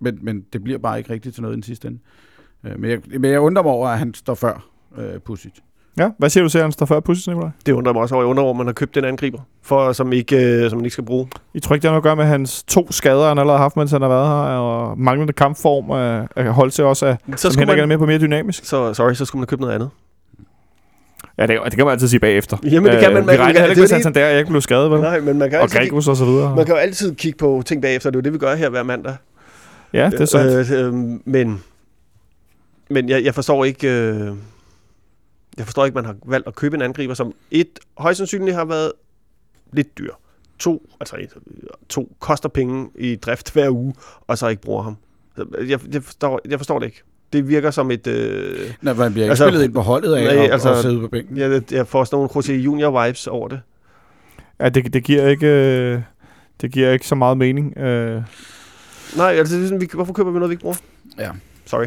men, 0.00 0.18
men 0.22 0.44
det 0.52 0.64
bliver 0.64 0.78
bare 0.78 0.98
ikke 0.98 1.12
rigtigt 1.12 1.34
til 1.34 1.42
noget 1.42 1.54
i 1.54 1.56
den 1.56 1.62
sidste 1.62 1.88
ende. 1.88 1.98
Øh, 2.64 2.80
men, 2.80 2.90
jeg, 2.90 3.00
men 3.20 3.30
jeg 3.30 3.40
undrer 3.40 3.62
mig 3.62 3.72
over, 3.72 3.88
at 3.88 3.98
han 3.98 4.14
står 4.14 4.34
før 4.34 4.70
øh, 4.98 5.20
Pusic. 5.20 5.52
Ja, 5.98 6.08
hvad 6.18 6.30
siger 6.30 6.44
du 6.44 6.48
til, 6.50 6.58
at 6.58 6.64
han 6.64 6.72
står 6.72 6.86
før 6.86 7.00
Pussies, 7.00 7.26
Nicolaj? 7.28 7.50
det 7.66 7.72
undrer 7.72 7.92
mig 7.92 8.02
også 8.02 8.14
over. 8.14 8.24
Jeg 8.24 8.28
undrer, 8.30 8.44
hvor 8.44 8.52
man 8.52 8.66
har 8.66 8.72
købt 8.72 8.94
den 8.94 9.04
angriber, 9.04 9.38
for, 9.62 9.92
som, 9.92 10.12
ikke, 10.12 10.36
øh, 10.36 10.70
som 10.70 10.78
man 10.78 10.84
ikke 10.84 10.92
skal 10.92 11.04
bruge. 11.04 11.28
I 11.54 11.60
tror 11.60 11.74
ikke, 11.74 11.82
det 11.82 11.88
har 11.88 11.92
noget 11.92 12.00
at 12.00 12.04
gøre 12.04 12.16
med 12.16 12.24
hans 12.24 12.62
to 12.62 12.92
skader, 12.92 13.28
han 13.28 13.38
allerede 13.38 13.58
har 13.58 13.64
haft, 13.64 13.76
mens 13.76 13.90
han 13.90 14.02
har 14.02 14.08
været 14.08 14.26
her, 14.28 14.34
og 14.58 14.98
manglende 14.98 15.32
kampform, 15.32 15.90
at, 15.90 16.28
at 16.46 16.52
holde 16.54 16.70
til 16.74 16.84
også, 16.84 17.06
at, 17.06 17.16
Så 17.36 17.50
som 17.50 17.60
Henrik 17.60 17.78
er 17.78 17.82
man, 17.82 17.88
med 17.88 17.98
på 17.98 18.06
mere 18.06 18.18
dynamisk? 18.18 18.64
så, 18.64 18.94
sorry, 18.94 19.12
så 19.14 19.24
skulle 19.24 19.40
man 19.40 19.42
have 19.42 19.46
købt 19.50 19.60
noget 19.60 19.74
andet. 19.74 19.90
Ja, 21.38 21.46
det, 21.46 21.58
det 21.64 21.74
kan 21.76 21.84
man 21.84 21.92
altid 21.92 22.08
sige 22.08 22.20
bagefter. 22.20 22.56
Jamen, 22.64 22.92
det 22.92 23.00
kan 23.00 23.12
man- 23.14 23.22
Vi 23.22 23.26
man- 23.26 23.34
regner 23.38 23.44
man- 23.44 23.54
heller 23.54 23.68
ikke 23.68 23.80
med 23.80 23.90
er 23.90 24.02
Santander, 24.02 24.28
jeg 24.28 24.38
ikke 24.38 24.50
blev 24.50 24.60
skadet, 24.60 24.90
vel? 24.90 25.00
Nej, 25.00 25.20
men 25.20 25.38
man 25.38 25.50
kan, 25.50 25.58
Og 25.58 25.62
altid, 25.76 26.08
og 26.08 26.16
så 26.16 26.24
videre. 26.24 26.56
man 26.56 26.64
kan 26.66 26.74
jo 26.74 26.80
altid 26.80 27.14
kigge 27.14 27.38
på 27.38 27.62
ting 27.66 27.82
bagefter. 27.82 28.10
Det 28.10 28.16
er 28.16 28.18
jo 28.18 28.22
det, 28.22 28.32
vi 28.32 28.38
gør 28.38 28.54
her 28.54 28.68
hver 28.70 28.82
mandag. 28.82 29.14
Ja, 29.92 30.10
det 30.10 30.20
er 30.20 30.24
sandt. 30.24 30.70
Øh, 30.72 30.86
øh, 30.86 30.94
men 31.24 31.62
men 32.90 33.08
jeg, 33.08 33.24
jeg 33.24 33.34
forstår 33.34 33.64
ikke... 33.64 33.88
Øh, 33.88 34.30
jeg 35.58 35.66
forstår 35.66 35.84
ikke, 35.84 35.94
man 35.94 36.04
har 36.04 36.16
valgt 36.26 36.46
at 36.46 36.54
købe 36.54 36.76
en 36.76 36.82
angriber, 36.82 37.14
som 37.14 37.32
et 37.50 37.78
højst 37.98 38.18
sandsynligt 38.18 38.56
har 38.56 38.64
været 38.64 38.92
lidt 39.72 39.98
dyr. 39.98 40.12
To, 40.58 40.90
altså 41.00 41.16
et, 41.16 41.30
to 41.88 42.16
koster 42.18 42.48
penge 42.48 42.88
i 42.98 43.16
drift 43.16 43.52
hver 43.52 43.70
uge, 43.70 43.94
og 44.26 44.38
så 44.38 44.48
ikke 44.48 44.62
bruger 44.62 44.82
ham. 44.82 44.96
Jeg, 45.68 45.80
jeg, 45.92 46.02
forstår, 46.02 46.40
jeg 46.48 46.58
forstår 46.58 46.78
det 46.78 46.86
ikke. 46.86 47.02
Det 47.32 47.48
virker 47.48 47.70
som 47.70 47.90
et... 47.90 48.06
Øh, 48.06 48.74
Når 48.82 48.94
man 48.94 49.12
bliver 49.12 49.24
ikke 49.24 49.30
Altså, 49.30 49.44
spillet 49.44 49.64
ind 49.64 49.72
på 49.72 49.80
holdet 49.80 50.14
af 50.14 50.24
nej, 50.24 50.46
og, 50.46 50.52
altså- 50.52 50.68
og 50.70 50.82
sidde 50.82 51.00
på 51.00 51.08
bænken. 51.08 51.36
Ja. 51.36 51.48
jeg, 51.50 51.72
jeg 51.72 51.86
får 51.86 52.04
sådan 52.04 52.16
nogle 52.16 52.30
Jose 52.36 52.52
Junior 52.52 53.04
vibes 53.06 53.26
over 53.26 53.48
det. 53.48 53.60
Ja, 54.60 54.68
det, 54.68 54.92
det, 54.92 55.04
giver 55.04 55.28
ikke, 55.28 55.46
øh, 55.46 56.00
det 56.60 56.72
giver 56.72 56.92
ikke 56.92 57.06
så 57.06 57.14
meget 57.14 57.38
mening. 57.38 57.78
Øh. 57.78 58.22
Nej, 59.16 59.26
altså, 59.32 59.56
det 59.56 59.62
er 59.62 59.66
sådan, 59.66 59.80
vi, 59.80 59.88
hvorfor 59.94 60.12
køber 60.12 60.30
vi 60.30 60.38
noget, 60.38 60.50
vi 60.50 60.52
ikke 60.52 60.62
bruger? 60.62 60.76
Ja. 61.18 61.30
Sorry. 61.66 61.86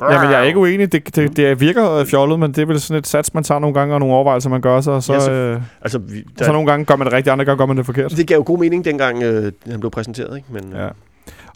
Ja. 0.00 0.12
Ja, 0.12 0.22
men 0.22 0.30
jeg 0.32 0.40
er 0.40 0.44
ikke 0.44 0.58
uenig. 0.58 0.92
Det, 0.92 1.16
det, 1.16 1.36
det 1.36 1.60
virker 1.60 1.92
øh, 1.92 2.06
fjollet, 2.06 2.38
men 2.40 2.52
det 2.52 2.58
er 2.62 2.66
vel 2.66 2.80
sådan 2.80 2.98
et 2.98 3.06
sats, 3.06 3.34
man 3.34 3.44
tager 3.44 3.58
nogle 3.58 3.74
gange, 3.74 3.94
og 3.94 4.00
nogle 4.00 4.14
overvejelser, 4.14 4.50
man 4.50 4.60
gør 4.60 4.80
sig, 4.80 4.92
og 4.92 5.02
så, 5.02 5.12
Ja, 5.12 5.20
så- 5.20 5.30
øh, 5.32 5.60
Altså, 5.82 5.98
vi, 5.98 6.24
og 6.40 6.44
så 6.44 6.52
nogle 6.52 6.70
gange 6.70 6.84
gør 6.84 6.96
man 6.96 7.04
det 7.06 7.12
rigtigt, 7.14 7.32
andre 7.32 7.44
gange 7.44 7.58
gør 7.58 7.66
man 7.66 7.76
det 7.76 7.86
forkert. 7.86 8.10
det 8.16 8.26
gav 8.26 8.36
jo 8.36 8.42
god 8.46 8.58
mening, 8.58 8.84
dengang 8.84 9.22
øh, 9.22 9.52
han 9.70 9.80
blev 9.80 9.90
præsenteret, 9.90 10.36
ikke? 10.36 10.48
Men, 10.52 10.72
Ja. 10.80 10.88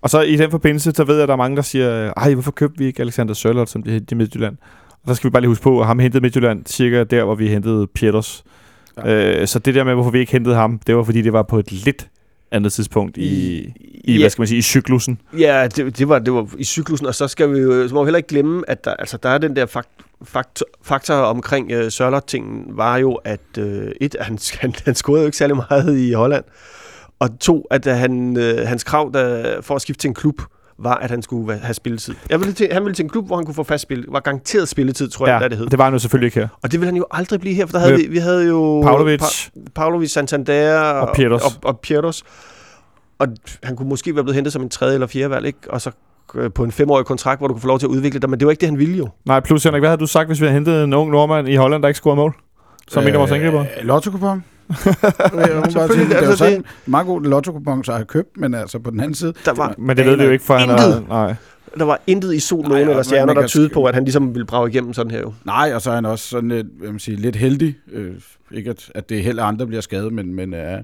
Og 0.02 0.10
så 0.10 0.20
i 0.20 0.36
den 0.36 0.50
forbindelse, 0.50 0.92
så 0.94 1.04
ved 1.04 1.14
jeg, 1.14 1.22
at 1.22 1.28
der 1.28 1.32
er 1.34 1.38
mange, 1.38 1.56
der 1.56 1.62
siger, 1.62 2.12
ej, 2.16 2.34
hvorfor 2.34 2.50
købte 2.50 2.78
vi 2.78 2.84
ikke 2.86 3.00
Alexander 3.02 3.34
Sørloth, 3.34 3.70
som 3.70 3.82
de 3.82 3.90
hentede 3.90 4.14
i 4.14 4.18
Midtjylland? 4.18 4.56
Og 4.90 5.08
så 5.08 5.14
skal 5.14 5.28
vi 5.28 5.32
bare 5.32 5.40
lige 5.40 5.48
huske 5.48 5.62
på, 5.62 5.80
at 5.80 5.86
ham 5.86 5.98
hentede 5.98 6.22
Midtjylland 6.22 6.66
cirka 6.66 7.04
der, 7.04 7.24
hvor 7.24 7.34
vi 7.34 7.48
hentede 7.48 7.86
Pieters. 7.94 8.44
Ja. 9.04 9.40
Øh, 9.40 9.46
så 9.46 9.58
det 9.58 9.74
der 9.74 9.84
med, 9.84 9.94
hvorfor 9.94 10.10
vi 10.10 10.18
ikke 10.18 10.32
hentede 10.32 10.54
ham, 10.54 10.80
det 10.86 10.96
var, 10.96 11.02
fordi 11.02 11.22
det 11.22 11.32
var 11.32 11.42
på 11.42 11.58
et 11.58 11.72
lidt 11.72 12.06
andet 12.52 12.72
tidspunkt 12.72 13.16
i, 13.16 13.58
i 14.04 14.12
ja, 14.12 14.18
hvad 14.20 14.30
skal 14.30 14.42
man 14.42 14.48
sige, 14.48 14.58
i 14.58 14.62
cyklusen. 14.62 15.18
Ja, 15.38 15.68
det, 15.76 15.98
det, 15.98 16.08
var, 16.08 16.18
det 16.18 16.32
var 16.32 16.48
i 16.58 16.64
cyklusen, 16.64 17.06
og 17.06 17.14
så 17.14 17.28
skal 17.28 17.54
vi 17.54 17.58
jo, 17.58 17.88
så 17.88 17.94
må 17.94 18.02
vi 18.02 18.06
heller 18.06 18.16
ikke 18.16 18.28
glemme, 18.28 18.70
at 18.70 18.84
der, 18.84 18.94
altså, 18.94 19.16
der 19.22 19.28
er 19.28 19.38
den 19.38 19.56
der 19.56 19.66
fakt, 19.66 19.88
fakt, 20.24 20.62
faktor 20.82 21.14
omkring 21.14 21.72
øh, 21.72 21.90
Sørlot-tingen, 21.90 22.64
var 22.68 22.96
jo, 22.96 23.14
at 23.14 23.58
øh, 23.58 23.92
et, 24.00 24.16
han, 24.20 24.38
han, 24.60 24.74
han 24.84 24.94
scorede 24.94 25.22
jo 25.22 25.26
ikke 25.26 25.38
særlig 25.38 25.56
meget 25.56 25.98
i 25.98 26.12
Holland, 26.12 26.44
og 27.18 27.38
to, 27.40 27.66
at 27.70 27.86
øh, 27.86 27.94
han, 27.94 28.36
øh, 28.36 28.66
hans 28.66 28.84
krav 28.84 29.10
der, 29.14 29.60
for 29.60 29.74
at 29.74 29.82
skifte 29.82 30.00
til 30.00 30.08
en 30.08 30.14
klub, 30.14 30.42
var, 30.84 30.94
at 30.94 31.10
han 31.10 31.22
skulle 31.22 31.58
have 31.58 31.74
spilletid. 31.74 32.14
Jeg 32.30 32.38
ville 32.40 32.52
til, 32.52 32.68
han 32.72 32.84
ville 32.84 32.94
til 32.94 33.02
en 33.02 33.08
klub, 33.08 33.26
hvor 33.26 33.36
han 33.36 33.44
kunne 33.44 33.54
få 33.54 33.62
fast 33.62 33.82
spil. 33.82 34.04
var 34.08 34.20
garanteret 34.20 34.68
spilletid, 34.68 35.08
tror 35.08 35.26
jeg, 35.26 35.32
Ja, 35.38 35.42
ja, 35.42 35.48
det 35.48 35.58
hed. 35.58 35.66
det 35.66 35.78
var 35.78 35.84
han 35.84 35.92
jo 35.92 35.98
selvfølgelig 35.98 36.26
ikke 36.26 36.40
her. 36.40 36.48
Og 36.62 36.72
det 36.72 36.80
ville 36.80 36.88
han 36.88 36.96
jo 36.96 37.06
aldrig 37.10 37.40
blive 37.40 37.54
her, 37.54 37.66
for 37.66 37.72
der 37.72 37.78
havde 37.78 37.96
vi, 37.96 38.06
vi 38.06 38.18
havde 38.18 38.48
jo... 38.48 38.80
Pavlovic, 38.84 39.20
Pa- 39.22 39.50
Pavlovic, 39.74 40.10
Santander 40.10 40.80
Og 40.80 41.14
Pieters. 41.14 41.42
Og, 41.42 41.50
og 41.64 41.80
Pieters. 41.80 42.22
Og 43.18 43.28
han 43.62 43.76
kunne 43.76 43.88
måske 43.88 44.14
være 44.14 44.24
blevet 44.24 44.34
hentet 44.34 44.52
som 44.52 44.62
en 44.62 44.68
tredje 44.68 44.94
eller 44.94 45.06
fjerde 45.06 45.30
valg, 45.30 45.46
ikke? 45.46 45.58
Og 45.68 45.80
så 45.80 45.90
øh, 46.34 46.50
på 46.52 46.64
en 46.64 46.72
femårig 46.72 47.06
kontrakt, 47.06 47.40
hvor 47.40 47.48
du 47.48 47.54
kunne 47.54 47.60
få 47.60 47.66
lov 47.68 47.78
til 47.78 47.86
at 47.86 47.90
udvikle 47.90 48.20
dig, 48.20 48.30
men 48.30 48.38
det 48.40 48.46
var 48.46 48.50
ikke 48.50 48.60
det, 48.60 48.68
han 48.68 48.78
ville 48.78 48.94
jo. 48.96 49.08
nej, 49.24 49.40
plus 49.40 49.64
Henrik, 49.64 49.80
hvad 49.80 49.90
havde 49.90 50.00
du 50.00 50.06
sagt, 50.06 50.26
hvis 50.28 50.40
vi 50.40 50.46
havde 50.46 50.54
hentet 50.54 50.84
en 50.84 50.92
ung 50.92 51.10
nordmand 51.10 51.48
i 51.48 51.54
Holland, 51.54 51.82
der 51.82 51.88
ikke 51.88 51.98
scorede 51.98 52.16
mål? 52.16 52.34
Som 52.88 53.02
øh, 53.02 53.08
en 53.08 53.14
af 53.14 53.20
vores 53.20 53.30
angriber? 53.32 53.64
Lotto 54.68 55.52
Coupon? 55.52 55.62
det 55.64 55.72
Selvfølgelig, 55.72 56.14
er 56.14 56.20
jo 56.22 56.28
altså, 56.28 56.36
sådan, 56.36 56.58
det- 56.62 56.66
meget 56.86 57.06
god 57.06 57.22
lotto 57.22 57.52
så 57.84 57.92
har 57.92 57.98
jeg 57.98 58.06
købt, 58.06 58.36
men 58.36 58.54
altså 58.54 58.78
på 58.78 58.90
den 58.90 59.00
anden 59.00 59.14
side... 59.14 59.32
Der 59.44 59.54
var, 59.54 59.74
Men 59.78 59.96
det 59.96 60.06
ved 60.06 60.16
vi 60.16 60.24
jo 60.24 60.30
ikke, 60.30 60.44
for 60.44 60.54
han 60.54 60.68
har... 60.68 61.04
Nej. 61.08 61.34
der 61.78 61.84
var 61.84 62.00
intet 62.06 62.34
i 62.34 62.40
sol, 62.40 62.62
Nej, 62.62 62.72
og 62.72 62.80
eller 62.80 62.94
man- 62.94 63.04
stjerner, 63.04 63.34
der 63.34 63.46
tydede 63.46 63.68
sk- 63.68 63.74
på, 63.74 63.84
at 63.84 63.94
han 63.94 64.04
ligesom 64.04 64.34
ville 64.34 64.46
brage 64.46 64.70
igennem 64.70 64.92
sådan 64.92 65.10
her 65.10 65.20
jo. 65.20 65.32
Nej, 65.44 65.72
og 65.74 65.82
så 65.82 65.90
er 65.90 65.94
han 65.94 66.04
også 66.06 66.28
sådan 66.28 66.48
lidt, 66.48 66.66
man 66.82 66.98
siger, 66.98 67.18
lidt 67.18 67.36
heldig. 67.36 67.76
Øh, 67.92 68.10
ikke 68.50 68.70
at, 68.70 68.90
at 68.94 69.08
det 69.08 69.22
heller 69.22 69.44
andre 69.44 69.66
bliver 69.66 69.80
skadet, 69.80 70.12
men, 70.12 70.34
men 70.34 70.54
er... 70.54 70.78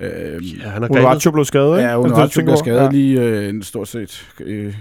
Øh, 0.00 0.08
Ja, 0.08 0.68
han 0.68 0.82
har 0.82 0.88
grebet. 0.88 0.98
Onuachu 1.04 1.30
blev 1.30 1.44
skadet, 1.44 1.76
ikke? 1.78 1.88
Ja, 1.88 1.94
Er 1.94 2.28
bliver 2.42 2.46
på? 2.52 2.56
skadet 2.56 2.80
Ja. 2.82 2.90
lige 2.90 3.20
øh, 3.20 3.48
en 3.48 3.62
stort 3.62 3.88
set 3.88 4.26
øh, 4.40 4.74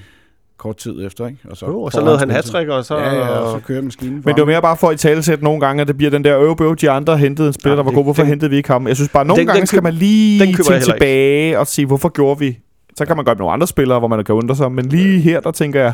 kort 0.63 0.77
tid 0.77 1.05
efter, 1.05 1.27
ikke? 1.27 1.39
Og 1.51 1.57
så, 1.57 1.65
Jo, 1.65 1.81
og 1.81 1.91
så 1.91 2.01
lavede 2.01 2.19
han 2.19 2.29
hat 2.29 2.55
og 2.69 2.85
så... 2.85 2.97
Ja, 2.97 3.15
ja, 3.15 3.27
og 3.27 3.59
så 3.59 3.65
kører 3.67 3.81
maskinen 3.81 4.21
Men 4.25 4.35
det 4.35 4.41
var 4.41 4.45
mere 4.45 4.61
bare 4.61 4.77
for 4.77 4.87
at 4.89 4.93
i 4.93 4.97
tale 4.97 5.23
sætte 5.23 5.43
nogle 5.43 5.59
gange, 5.59 5.81
at 5.81 5.87
det 5.87 5.97
bliver 5.97 6.09
den 6.11 6.23
der 6.23 6.39
øvebøv, 6.39 6.75
de 6.75 6.89
andre 6.89 7.17
hentede 7.17 7.47
en 7.47 7.53
spiller, 7.53 7.71
Ja, 7.71 7.77
der 7.77 7.83
var 7.83 7.91
det- 7.91 7.95
god. 7.95 8.03
Hvorfor 8.03 8.21
den- 8.21 8.29
hentede 8.29 8.49
vi 8.51 8.57
ikke 8.57 8.69
ham? 8.71 8.87
Jeg 8.87 8.95
synes 8.95 9.09
bare, 9.09 9.25
nogle 9.25 9.39
Den- 9.39 9.47
gange 9.47 9.59
den 9.59 9.67
skal 9.67 9.83
man 9.83 9.93
lige 9.93 10.39
den 10.45 10.55
tænke 10.55 10.79
tilbage 10.85 11.59
og 11.59 11.67
sige, 11.67 11.85
hvorfor 11.85 12.09
gjorde 12.09 12.39
vi? 12.39 12.59
Så 12.97 13.05
kan 13.05 13.15
man 13.15 13.25
gøre 13.25 13.35
med 13.35 13.39
nogle 13.39 13.53
andre 13.53 13.67
spillere, 13.67 13.99
hvor 13.99 14.07
man 14.07 14.23
kan 14.25 14.35
undre 14.35 14.55
sig. 14.55 14.71
Men 14.71 14.85
lige 14.85 15.19
her, 15.19 15.39
der 15.39 15.51
tænker 15.51 15.81
jeg, 15.81 15.93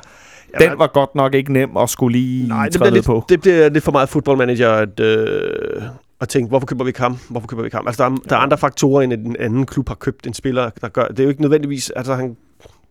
Jamen, 0.60 0.70
den 0.72 0.80
var 0.80 0.88
godt 0.88 1.16
nok 1.16 1.34
ikke 1.34 1.54
nem 1.54 1.78
at 1.78 1.90
skulle 1.90 2.18
lige 2.20 2.48
Nej, 2.48 2.64
det 2.66 2.74
træde 2.74 2.92
bliver, 2.92 2.94
lidt 2.96 3.06
på. 3.06 3.24
det 3.30 3.42
bliver 3.42 3.70
lidt 3.70 3.84
for 3.84 3.92
meget 3.92 4.10
fodboldmanager 4.10 4.70
at, 4.72 5.00
øh, 5.00 5.82
at 6.22 6.30
tænke, 6.30 6.50
hvorfor 6.50 6.66
køber 6.68 6.84
vi 6.84 6.90
ikke 6.90 7.02
ham? 7.02 7.18
Hvorfor 7.30 7.48
køber 7.48 7.62
vi 7.64 7.68
ikke 7.68 7.78
ham? 7.78 7.88
Altså, 7.88 8.04
der 8.04 8.10
er, 8.10 8.16
der 8.30 8.36
er 8.36 8.40
andre 8.40 8.58
faktorer, 8.58 9.02
end 9.02 9.14
at 9.14 9.20
en 9.20 9.36
anden 9.40 9.66
klub 9.66 9.88
har 9.88 9.96
købt 9.96 10.28
en 10.28 10.34
spiller, 10.34 10.70
der 10.82 10.88
gør... 10.88 11.06
Det 11.06 11.20
er 11.20 11.24
jo 11.24 11.30
ikke 11.30 11.42
nødvendigvis... 11.42 11.90
Altså, 11.90 12.16
han, 12.16 12.36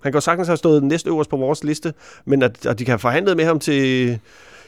han 0.03 0.13
kan 0.13 0.17
jo 0.17 0.21
sagtens 0.21 0.49
have 0.49 0.57
stået 0.57 0.83
næstøverst 0.83 1.31
på 1.31 1.37
vores 1.37 1.65
liste, 1.65 1.93
men 2.25 2.43
at, 2.43 2.67
at 2.67 2.79
de 2.79 2.85
kan 2.85 2.93
have 2.93 2.99
forhandlet 2.99 3.37
med 3.37 3.45
ham 3.45 3.59
til, 3.59 4.19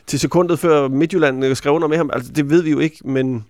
til 0.07 0.19
sekundet 0.21 0.59
før 0.59 0.89
Midtjylland 0.89 1.45
øh, 1.45 1.57
skrev 1.57 1.73
under 1.73 1.89
med 1.89 1.97
ham, 1.97 2.11
altså, 2.13 2.33
det 2.33 2.51
ved 2.51 2.63
vi 2.63 2.71
jo 2.71 2.79
ikke, 2.79 2.97
men... 3.05 3.45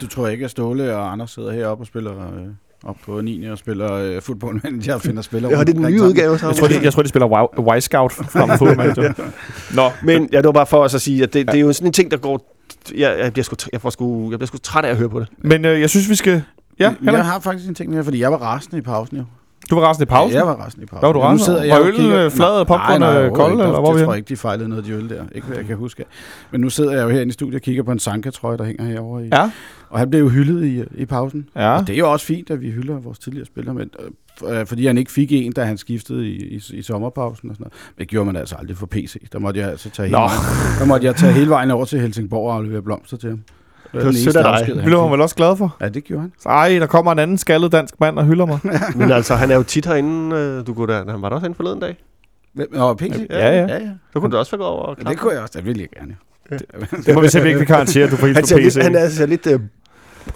Du 0.00 0.06
tror 0.06 0.28
ikke, 0.28 0.44
at 0.44 0.50
Ståle 0.50 0.96
og 0.96 1.12
Anders 1.12 1.30
sidder 1.30 1.52
heroppe 1.52 1.82
og 1.82 1.86
spiller 1.86 2.12
øh, 2.12 2.42
op 2.84 2.96
på 3.06 3.20
9. 3.20 3.44
og 3.44 3.58
spiller 3.58 3.92
øh, 3.92 4.22
footballmanager 4.22 4.94
og 4.94 5.00
finder 5.00 5.22
spillere? 5.22 5.52
Ja, 5.52 5.60
det 5.60 5.68
er 5.68 5.72
den 5.72 5.82
nye 5.92 6.02
udgave. 6.02 6.38
Så 6.38 6.46
Jeg 6.46 6.56
tror, 6.56 6.68
de, 6.68 6.80
jeg 6.82 6.92
tror, 6.92 7.02
de 7.02 7.08
spiller 7.08 7.26
Wi- 7.28 7.76
Y-Scout 7.78 8.08
frem 8.12 8.48
for 8.48 8.56
fodboldmanager. 8.56 9.12
Nå, 9.74 9.90
Men 10.02 10.28
ja, 10.32 10.36
det 10.36 10.44
var 10.44 10.52
bare 10.52 10.66
for 10.66 10.82
os 10.82 10.94
at 10.94 11.00
sige, 11.00 11.22
at 11.22 11.32
det, 11.34 11.46
det 11.46 11.54
er 11.54 11.60
jo 11.60 11.72
sådan 11.72 11.86
en 11.86 11.92
ting, 11.92 12.10
der 12.10 12.16
går... 12.16 12.54
Jeg, 12.94 13.18
jeg, 13.18 13.32
bliver 13.32 13.44
sgu, 13.44 13.56
jeg, 13.72 13.80
får 13.80 13.90
sgu, 13.90 14.30
jeg 14.30 14.38
bliver 14.38 14.46
sgu 14.46 14.58
træt 14.58 14.84
af 14.84 14.90
at 14.90 14.96
høre 14.96 15.08
på 15.08 15.20
det. 15.20 15.28
men 15.38 15.64
øh, 15.64 15.80
jeg 15.80 15.90
synes, 15.90 16.08
vi 16.10 16.14
skal... 16.14 16.32
Ja, 16.78 16.84
jeg 16.84 16.94
Henrik, 17.00 17.24
har 17.24 17.40
faktisk 17.40 17.68
en 17.68 17.74
ting 17.74 17.94
her, 17.94 18.02
fordi 18.02 18.20
jeg 18.20 18.32
var 18.32 18.38
rasende 18.38 18.78
i 18.78 18.80
pausen 18.80 19.16
jo. 19.16 19.24
Du 19.70 19.80
var 19.80 19.90
resten 19.90 20.02
i 20.02 20.06
pausen. 20.06 20.32
Ja, 20.32 20.38
jeg 20.38 20.46
var 20.46 20.54
rasende 20.54 20.82
i 20.84 20.86
pausen. 20.86 21.06
Var 21.06 21.12
du 21.12 21.20
rasende 21.20 21.44
sidder 21.44 21.78
Var 21.78 21.90
kigger- 21.92 22.24
øh, 22.24 22.30
flad, 22.30 22.48
og 22.60 22.66
popcorn, 22.66 23.00
Nej, 23.00 23.12
nej, 23.14 23.22
øh, 23.24 23.32
kold, 23.32 23.52
eller 23.52 23.80
hvor 23.80 23.92
vi 23.92 23.98
Jeg 23.98 24.06
tror 24.06 24.14
ikke, 24.14 24.28
de 24.28 24.36
fejlede 24.36 24.68
noget 24.68 24.82
af 24.82 24.86
de 24.88 24.92
øl 24.94 25.08
der. 25.08 25.22
Ikke 25.34 25.46
hvad 25.46 25.56
jeg 25.56 25.66
kan 25.66 25.76
huske. 25.76 26.04
Men 26.50 26.60
nu 26.60 26.70
sidder 26.70 26.92
jeg 26.92 27.02
jo 27.04 27.08
herinde 27.08 27.28
i 27.28 27.32
studiet 27.32 27.54
og 27.54 27.60
kigger 27.62 27.82
på 27.82 27.92
en 27.92 27.98
Sanka-trøje, 27.98 28.56
der 28.58 28.64
hænger 28.64 28.84
herovre 28.84 29.24
i. 29.26 29.28
Ja, 29.32 29.50
Og 29.90 29.98
han 29.98 30.10
blev 30.10 30.20
jo 30.20 30.28
hyldet 30.28 30.64
i, 30.64 30.82
i 31.02 31.04
pausen. 31.04 31.48
ja. 31.56 31.70
Og 31.78 31.86
det 31.86 31.92
er 31.94 31.98
jo 31.98 32.12
også 32.12 32.26
fint, 32.26 32.50
at 32.50 32.60
vi 32.60 32.70
hylder 32.70 32.98
vores 33.00 33.18
tidligere 33.18 33.46
spillere, 33.46 33.74
men, 33.74 33.90
øh, 34.48 34.66
fordi 34.66 34.86
han 34.86 34.98
ikke 34.98 35.12
fik 35.12 35.32
en, 35.32 35.52
da 35.52 35.64
han 35.64 35.78
skiftede 35.78 36.28
i, 36.28 36.36
i, 36.56 36.62
i 36.72 36.82
sommerpausen 36.82 37.50
og 37.50 37.56
sådan 37.56 37.62
noget. 37.64 37.72
Men 37.96 38.00
det 38.02 38.08
gjorde 38.08 38.26
man 38.26 38.36
altså 38.36 38.56
aldrig 38.58 38.76
for 38.76 38.86
PC. 38.86 39.16
Der 39.32 39.38
måtte 39.38 39.60
jeg 39.60 39.68
altså 39.70 39.90
tage 39.90 40.06
hele, 40.08 40.18
Nå. 40.18 40.24
vejen, 40.24 40.38
der 40.78 40.84
måtte 40.86 41.06
jeg 41.06 41.16
tage 41.16 41.32
hele 41.32 41.50
vejen 41.50 41.70
over 41.70 41.84
til 41.84 42.00
Helsingborg 42.00 42.48
og 42.50 42.54
aflevere 42.56 42.82
blomster 42.82 43.16
til 43.16 43.28
ham. 43.30 43.40
Det 43.92 44.04
var 44.04 44.12
sødt 44.12 44.36
af 44.36 44.66
dig. 44.66 44.76
Det 44.76 44.84
blev 44.84 45.00
han 45.00 45.12
vel 45.12 45.20
også 45.20 45.34
glad 45.34 45.56
for. 45.56 45.76
Ja, 45.80 45.88
det 45.88 46.04
gjorde 46.04 46.20
han. 46.20 46.32
Så, 46.40 46.48
ej, 46.48 46.68
der 46.68 46.86
kommer 46.86 47.12
en 47.12 47.18
anden 47.18 47.38
skaldet 47.38 47.72
dansk 47.72 48.00
mand 48.00 48.18
og 48.18 48.24
hylder 48.24 48.46
mig. 48.46 48.58
Men 48.96 49.12
altså, 49.12 49.34
han 49.34 49.50
er 49.50 49.56
jo 49.56 49.62
tit 49.62 49.86
herinde. 49.86 50.36
Øh, 50.36 50.66
du 50.66 50.74
kunne 50.74 50.92
da, 50.92 50.98
han 50.98 51.22
var 51.22 51.28
der 51.28 51.36
også 51.36 51.40
herinde 51.40 51.56
forleden 51.56 51.80
dag. 51.80 51.96
Nå, 52.72 52.94
PC? 52.94 53.26
Ja, 53.30 53.48
ja. 53.50 53.66
ja, 53.66 53.74
ja. 53.74 53.80
Så 54.12 54.20
kunne 54.20 54.32
du 54.32 54.36
også 54.36 54.50
være 54.50 54.58
gået 54.58 54.70
over 54.70 54.82
og 54.82 54.96
ja 55.04 55.10
det 55.10 55.18
kunne 55.18 55.32
jeg 55.32 55.42
også. 55.42 55.52
Det 55.56 55.66
ville 55.66 55.80
jeg 55.80 55.88
gerne. 56.00 56.16
Ja. 56.50 56.56
Det 57.06 57.14
må 57.14 57.20
vi 57.20 57.28
simpelthen 57.28 57.60
ikke 57.60 57.72
garantere, 57.72 58.04
at 58.04 58.10
du 58.10 58.16
får 58.16 58.26
helt 58.26 58.48
ser 58.48 58.56
på 58.56 58.62
PC. 58.68 58.76
han 58.82 58.94
er 58.94 58.98
altså 58.98 59.26
lidt... 59.26 59.46
Øh, 59.46 59.60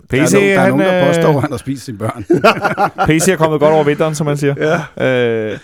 PC, 0.08 0.32
der 0.32 0.38
er, 0.38 0.38
nogen, 0.40 0.50
der, 0.50 0.56
er 0.56 0.60
han, 0.60 0.70
nogen, 0.70 0.94
der 0.94 1.06
påstår, 1.06 1.28
at 1.28 1.36
øh, 1.36 1.42
han 1.42 1.50
har 1.50 1.58
spist 1.58 1.84
sine 1.84 1.98
børn. 1.98 2.24
PC 3.08 3.28
er 3.28 3.36
kommet 3.36 3.60
godt 3.60 3.72
over 3.72 3.84
vinteren, 3.84 4.14
som 4.14 4.26
man 4.26 4.36
siger. 4.36 4.82
ja. 4.98 5.52
Øh, 5.52 5.58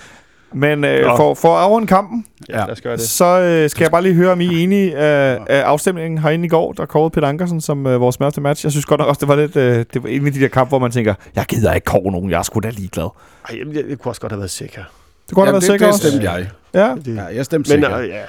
men 0.52 0.84
øh, 0.84 1.06
Nå. 1.06 1.16
for, 1.16 1.34
for 1.34 1.56
at 1.56 1.62
afrunde 1.64 1.86
kampen, 1.86 2.24
ja, 2.48 2.56
lad 2.56 2.70
os 2.70 2.80
gøre 2.80 2.92
det. 2.96 3.02
så 3.02 3.24
øh, 3.40 3.70
skal 3.70 3.84
jeg 3.84 3.90
bare 3.90 4.02
lige 4.02 4.14
høre, 4.14 4.32
om 4.32 4.40
I 4.40 4.46
er 4.46 4.50
enige 4.64 4.96
af, 4.96 5.38
af 5.48 5.60
afstemningen 5.60 6.18
herinde 6.18 6.44
i 6.44 6.48
går, 6.48 6.72
der 6.72 6.86
kårede 6.86 7.10
Peter 7.10 7.28
Ankersen 7.28 7.60
som 7.60 7.86
øh, 7.86 8.00
vores 8.00 8.20
man 8.20 8.32
match. 8.40 8.64
Jeg 8.64 8.72
synes 8.72 8.86
godt 8.86 8.98
nok 8.98 9.08
også, 9.08 9.18
det 9.20 9.28
var 9.28 9.36
lidt 9.36 9.56
øh, 9.56 9.84
det 9.94 10.02
var 10.02 10.08
en 10.08 10.26
af 10.26 10.32
de 10.32 10.40
der 10.40 10.48
kampe, 10.48 10.68
hvor 10.68 10.78
man 10.78 10.90
tænker, 10.90 11.14
jeg 11.36 11.44
gider 11.48 11.72
ikke 11.74 11.84
kåre 11.84 12.12
nogen, 12.12 12.30
jeg 12.30 12.38
er 12.38 12.42
sgu 12.42 12.60
da 12.60 12.70
ligeglad. 12.70 13.04
Ej, 13.48 13.58
jeg, 13.58 13.76
jeg, 13.76 13.84
jeg 13.88 13.98
kunne 13.98 14.10
også 14.10 14.20
godt 14.20 14.32
have 14.32 14.38
været 14.40 14.50
sikker. 14.50 14.82
Det 15.28 15.34
kunne 15.34 15.42
ja, 15.42 15.46
Ja, 15.48 15.52
være 15.52 15.60
det, 15.60 15.66
sikker 15.66 15.86
det 15.86 15.94
også. 15.94 16.08
stemte 16.08 16.30
jeg. 16.30 16.48
Ja. 16.74 16.94
Det, 17.04 17.16
Ja, 17.16 17.22
jeg 17.36 17.44
stemte 17.44 17.70
men 17.76 17.82
sikker. 17.84 17.98
øh, 17.98 18.08
ja. 18.08 18.20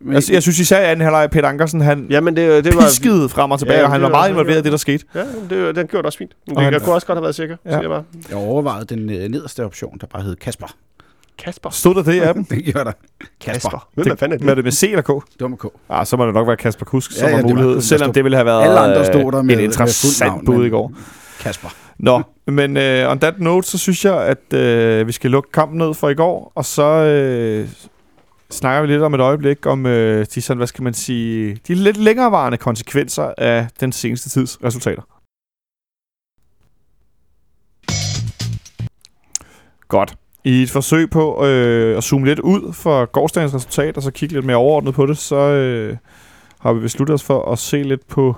Men, 0.00 0.14
Jeg, 0.14 0.22
jeg 0.32 0.42
synes 0.42 0.58
især, 0.58 0.76
at 0.78 0.84
anden 0.84 1.04
halvleg 1.04 1.30
Peter 1.30 1.48
Ankersen, 1.48 1.80
han 1.80 2.06
ja, 2.10 2.20
men 2.20 2.36
det, 2.36 2.64
det 2.64 2.74
var... 2.76 2.82
piskede 2.82 3.28
frem 3.28 3.50
og 3.50 3.58
tilbage, 3.58 3.78
Ja, 3.78 3.84
og 3.84 3.92
han 3.92 4.00
var 4.02 4.08
var- 4.08 4.14
meget 4.16 4.30
involveret 4.30 4.58
i 4.58 4.62
det, 4.62 4.72
der 4.72 4.78
skete. 4.78 5.04
Ja, 5.14 5.20
det, 5.20 5.50
den 5.50 5.86
gjorde 5.86 5.96
det 5.96 6.06
også 6.06 6.18
fint. 6.18 6.32
Men 6.46 6.56
Og 6.56 6.60
det, 6.60 6.64
han- 6.64 6.72
jeg 6.72 6.82
kunne 6.82 6.94
også 6.94 7.06
godt 7.06 7.16
have 7.16 7.22
været 7.22 7.34
sikker, 7.34 7.56
Ja. 7.64 7.70
ja. 7.70 7.76
siger 7.76 7.82
jeg 7.82 7.90
bare. 7.90 8.04
jeg 8.28 8.36
overvejede 8.48 8.84
den 8.84 9.10
øh, 9.10 9.28
nederste 9.28 9.64
option, 9.64 9.98
der 10.00 10.06
bare 10.06 10.22
hed 10.22 10.36
Kasper. 10.36 10.66
Kasper. 11.38 11.70
Stod 11.70 11.94
der 11.94 12.02
det 12.02 12.14
i 12.14 12.18
appen? 12.18 12.44
Det 12.50 12.64
gjorde 12.64 12.84
der. 12.84 12.92
Kasper. 13.40 13.88
Hvem 13.94 14.04
Det- 14.04 14.10
det, 14.12 14.18
fanden 14.18 14.40
er 14.40 14.44
Hvad 14.44 14.50
er 14.50 14.54
det? 14.54 14.56
det 14.56 14.64
med 14.64 14.72
C 14.72 14.82
eller 14.82 15.02
K? 15.02 15.06
Det 15.08 15.40
var 15.40 15.48
med 15.48 15.58
K. 15.58 15.64
Ah, 15.88 16.06
så 16.06 16.16
må 16.16 16.26
det 16.26 16.34
nok 16.34 16.46
være 16.46 16.56
Kasper 16.56 16.84
Kusk, 16.84 17.12
som 17.12 17.24
Ja, 17.24 17.28
ja, 17.28 17.34
har 17.36 17.42
det 17.42 17.44
var- 17.44 17.50
mulighed. 17.54 17.74
der 17.74 17.80
selvom 17.80 18.06
stod- 18.06 18.14
det 18.14 18.24
ville 18.24 18.36
have 18.36 18.46
været 18.46 18.62
Alle 18.62 18.78
andre 18.80 19.04
stod 19.04 19.32
der 19.32 19.38
øh, 19.38 19.44
med- 19.44 19.56
et 19.58 19.60
interessant 19.60 20.20
navn, 20.30 20.44
bud 20.44 20.56
men- 20.56 20.66
i 20.66 20.70
går. 20.70 20.92
Kasper. 21.40 21.68
Nå, 21.98 22.22
men 22.46 22.76
uh, 22.76 23.10
on 23.10 23.18
that 23.18 23.40
note, 23.40 23.68
så 23.68 23.78
synes 23.78 24.04
jeg, 24.04 24.22
at 24.26 25.00
uh, 25.00 25.06
vi 25.06 25.12
skal 25.12 25.30
lukke 25.30 25.52
kampen 25.52 25.78
ned 25.78 25.94
for 25.94 26.08
i 26.08 26.14
går, 26.14 26.52
og 26.54 26.64
så 26.64 27.62
uh, 27.62 27.68
snakker 28.50 28.80
vi 28.82 28.86
lidt 28.92 29.02
om 29.02 29.14
et 29.14 29.20
øjeblik 29.20 29.66
om 29.66 29.84
uh, 29.86 29.92
de, 29.92 30.26
sådan, 30.42 30.56
hvad 30.56 30.66
skal 30.66 30.82
man 30.84 30.94
sige, 30.94 31.58
de 31.68 31.74
lidt 31.74 31.96
længerevarende 31.96 32.58
konsekvenser 32.58 33.34
af 33.38 33.66
den 33.80 33.92
seneste 33.92 34.28
tids 34.28 34.58
resultater. 34.64 35.02
Godt. 39.88 40.14
I 40.46 40.62
et 40.62 40.70
forsøg 40.70 41.10
på 41.10 41.44
øh, 41.46 41.96
at 41.96 42.04
zoome 42.04 42.26
lidt 42.26 42.38
ud 42.38 42.72
for 42.72 43.04
gårdsdagens 43.04 43.54
resultat, 43.54 43.96
og 43.96 44.02
så 44.02 44.10
kigge 44.10 44.34
lidt 44.34 44.44
mere 44.44 44.56
overordnet 44.56 44.94
på 44.94 45.06
det, 45.06 45.18
så 45.18 45.36
øh, 45.36 45.96
har 46.60 46.72
vi 46.72 46.80
besluttet 46.80 47.14
os 47.14 47.22
for 47.22 47.52
at 47.52 47.58
se 47.58 47.82
lidt 47.82 48.08
på, 48.08 48.36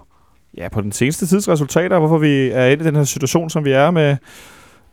ja, 0.57 0.69
på 0.69 0.81
den 0.81 0.93
seneste 0.93 1.27
tids 1.27 1.49
resultater, 1.49 1.97
og 1.97 2.01
hvorfor 2.01 2.19
vi 2.19 2.49
er 2.49 2.67
inde 2.67 2.85
i 2.85 2.87
den 2.87 2.97
her 2.97 3.05
situation, 3.05 3.51
som 3.51 3.65
vi 3.65 3.71
er 3.71 3.91
med 3.91 4.17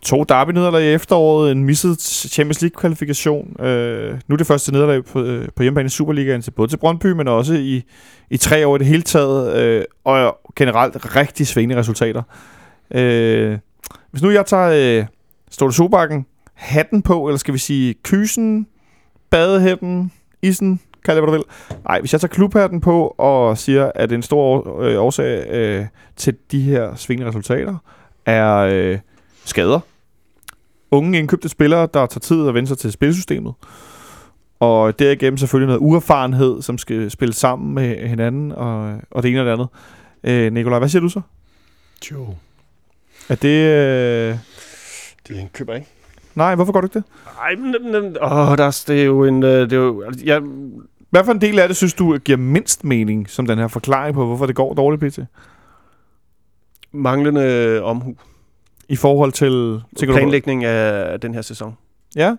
to 0.02 0.24
derby 0.24 0.80
i 0.82 0.94
efteråret, 0.94 1.52
en 1.52 1.64
misset 1.64 2.02
Champions 2.02 2.62
League-kvalifikation. 2.62 3.62
Øh, 3.66 4.20
nu 4.28 4.34
er 4.34 4.38
det 4.38 4.48
første 4.48 4.72
nederlag 4.72 5.06
på, 5.06 5.22
øh, 5.22 5.48
på 5.56 5.64
hjemmebane 5.64 5.86
i 5.86 5.90
Superligaen 5.90 6.42
til 6.42 6.52
både 6.52 6.68
til 6.68 6.78
Brøndby, 6.78 7.08
men 7.08 7.28
også 7.28 7.54
i, 7.54 7.84
i 8.30 8.38
tre 8.38 8.68
år 8.68 8.76
i 8.76 8.80
det 8.80 8.88
hele 8.88 9.02
taget, 9.02 9.58
øh, 9.58 9.84
og 10.04 10.38
generelt 10.56 11.16
rigtig 11.16 11.48
svingende 11.48 11.80
resultater. 11.80 12.22
Øh, 12.92 13.58
hvis 14.12 14.22
nu 14.22 14.30
jeg 14.30 14.46
tager 14.46 15.00
øh, 15.00 15.06
Ståle 15.52 15.74
Sobakken 15.74 16.26
hatten 16.56 17.02
på, 17.02 17.28
eller 17.28 17.38
skal 17.38 17.54
vi 17.54 17.60
sige 17.60 17.94
kysen, 18.04 18.68
badehætten, 19.30 20.12
isen, 20.42 20.80
kald 21.06 21.18
det 21.18 21.24
hvad 21.24 21.34
du 21.34 21.44
vil. 21.44 21.80
Nej, 21.84 22.00
hvis 22.00 22.14
jeg 22.14 22.22
tager 22.22 22.34
klubhatten 22.34 22.82
på 22.82 23.08
og 23.18 23.58
siger, 23.58 23.92
at 23.96 24.12
en 24.12 24.22
stor 24.22 24.80
øh, 24.82 25.02
årsag 25.02 25.48
øh, 25.50 25.86
til 26.16 26.36
de 26.52 26.62
her 26.62 26.96
svingende 26.96 27.30
resultater 27.30 27.78
er 28.26 28.56
øh, 28.56 29.00
skader. 29.46 29.80
Unge 30.92 31.20
indkøbte 31.20 31.50
spillere, 31.50 31.88
der 31.94 32.06
tager 32.06 32.20
tid 32.20 32.48
at 32.48 32.54
vende 32.54 32.68
sig 32.68 32.78
til 32.78 32.92
spilsystemet. 32.92 33.54
Og 34.60 35.00
derigennem 35.00 35.38
selvfølgelig 35.38 35.68
noget 35.68 35.80
uerfarenhed, 35.80 36.62
som 36.62 36.78
skal 36.78 37.12
spille 37.12 37.34
sammen 37.34 37.76
med 37.76 38.08
hinanden, 38.08 38.52
og, 38.52 39.00
og 39.12 39.24
det 39.24 39.32
ene 39.32 39.42
og 39.42 39.46
det 39.46 39.52
andet. 39.52 39.68
Øh, 40.24 40.54
Nikolaj, 40.54 40.80
hvad 40.80 40.90
siger 40.90 41.02
du 41.02 41.10
så? 41.10 41.22
Jo. 42.12 42.36
Er 43.30 43.36
det... 43.36 43.48
Øh... 43.48 44.38
Det 45.28 45.38
er 45.38 45.42
en 45.42 45.50
køber, 45.54 45.76
ikke? 45.76 45.88
Nej, 46.36 46.56
hvorfor 46.56 46.74
gør 46.74 46.82
du 46.82 46.86
ikke 46.86 46.94
det? 47.00 47.04
Ej, 47.42 47.56
men, 47.56 47.76
men, 47.92 48.06
åh, 48.22 48.58
der, 48.58 48.66
er- 48.66 48.84
det 48.88 49.02
er 49.02 49.06
jo 49.06 49.24
en... 49.24 49.44
øh, 49.44 49.50
Det 49.70 49.74
er 49.74 49.78
jo, 49.78 50.02
altså, 50.02 50.26
jeg, 50.26 50.42
Hvad 51.10 51.24
for 51.26 51.32
en 51.32 51.42
del 51.42 51.60
af 51.60 51.68
det, 51.68 51.78
synes 51.78 51.94
du, 51.94 52.18
giver 52.18 52.38
mindst 52.38 52.84
mening, 52.84 53.30
som 53.30 53.48
den 53.48 53.58
her 53.58 53.68
forklaring 53.68 54.16
på, 54.16 54.26
hvorfor 54.26 54.46
det 54.46 54.56
går 54.56 54.74
dårligt, 54.74 55.14
PT? 55.14 55.20
manglende 56.92 57.82
omhu. 57.84 58.16
I 58.90 58.96
forhold 58.96 59.32
til... 59.32 59.82
Planlægning 60.14 60.64
af 60.66 61.20
den 61.20 61.34
her 61.34 61.42
sæson. 61.42 61.78
Ja, 62.16 62.36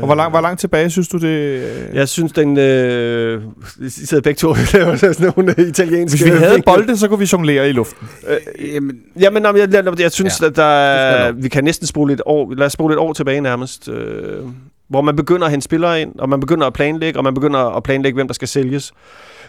og 0.00 0.06
hvor 0.06 0.14
langt, 0.14 0.32
hvor 0.32 0.40
langt 0.40 0.60
tilbage 0.60 0.90
synes 0.90 1.08
du 1.08 1.18
det... 1.18 1.26
Øh... 1.26 1.94
Jeg 1.94 2.08
synes, 2.08 2.32
den... 2.32 2.58
Øh, 2.58 3.42
I 3.80 3.88
sidder 3.88 4.22
begge 4.22 4.38
to 4.38 4.48
og 4.48 4.56
laver 4.74 4.96
sådan 4.96 5.32
nogle 5.36 5.54
italienske... 5.68 6.24
Hvis 6.24 6.32
vi 6.32 6.38
havde 6.38 6.62
bolde, 6.66 6.96
så 6.96 7.08
kunne 7.08 7.18
vi 7.18 7.28
jonglere 7.32 7.68
i 7.68 7.72
luften. 7.72 8.08
Øh, 8.28 8.36
Jamen, 8.74 9.02
Jamen, 9.20 9.44
jeg, 9.44 9.54
jeg, 9.56 9.84
jeg, 9.84 10.00
jeg 10.00 10.12
synes, 10.12 10.40
Ja, 10.40 10.46
at 10.46 10.56
der 10.56 10.62
er, 10.62 11.32
vi 11.32 11.48
kan 11.48 11.64
næsten 11.64 11.86
spole 11.86 12.12
et 12.12 12.22
år, 12.26 12.54
lad 12.54 12.66
os 12.66 12.72
spole 12.72 12.94
et 12.94 12.98
år 12.98 13.12
tilbage 13.12 13.40
nærmest, 13.40 13.88
øh, 13.88 14.44
hvor 14.88 15.00
man 15.00 15.16
begynder 15.16 15.44
at 15.44 15.50
hente 15.50 15.64
spillere 15.64 16.00
ind, 16.00 16.18
og 16.18 16.28
man 16.28 16.40
begynder 16.40 16.66
at 16.66 16.72
planlægge, 16.72 17.18
og 17.18 17.24
man 17.24 17.34
begynder 17.34 17.60
at 17.60 17.82
planlægge, 17.82 18.14
hvem 18.14 18.26
der 18.26 18.34
skal 18.34 18.48
sælges. 18.48 18.92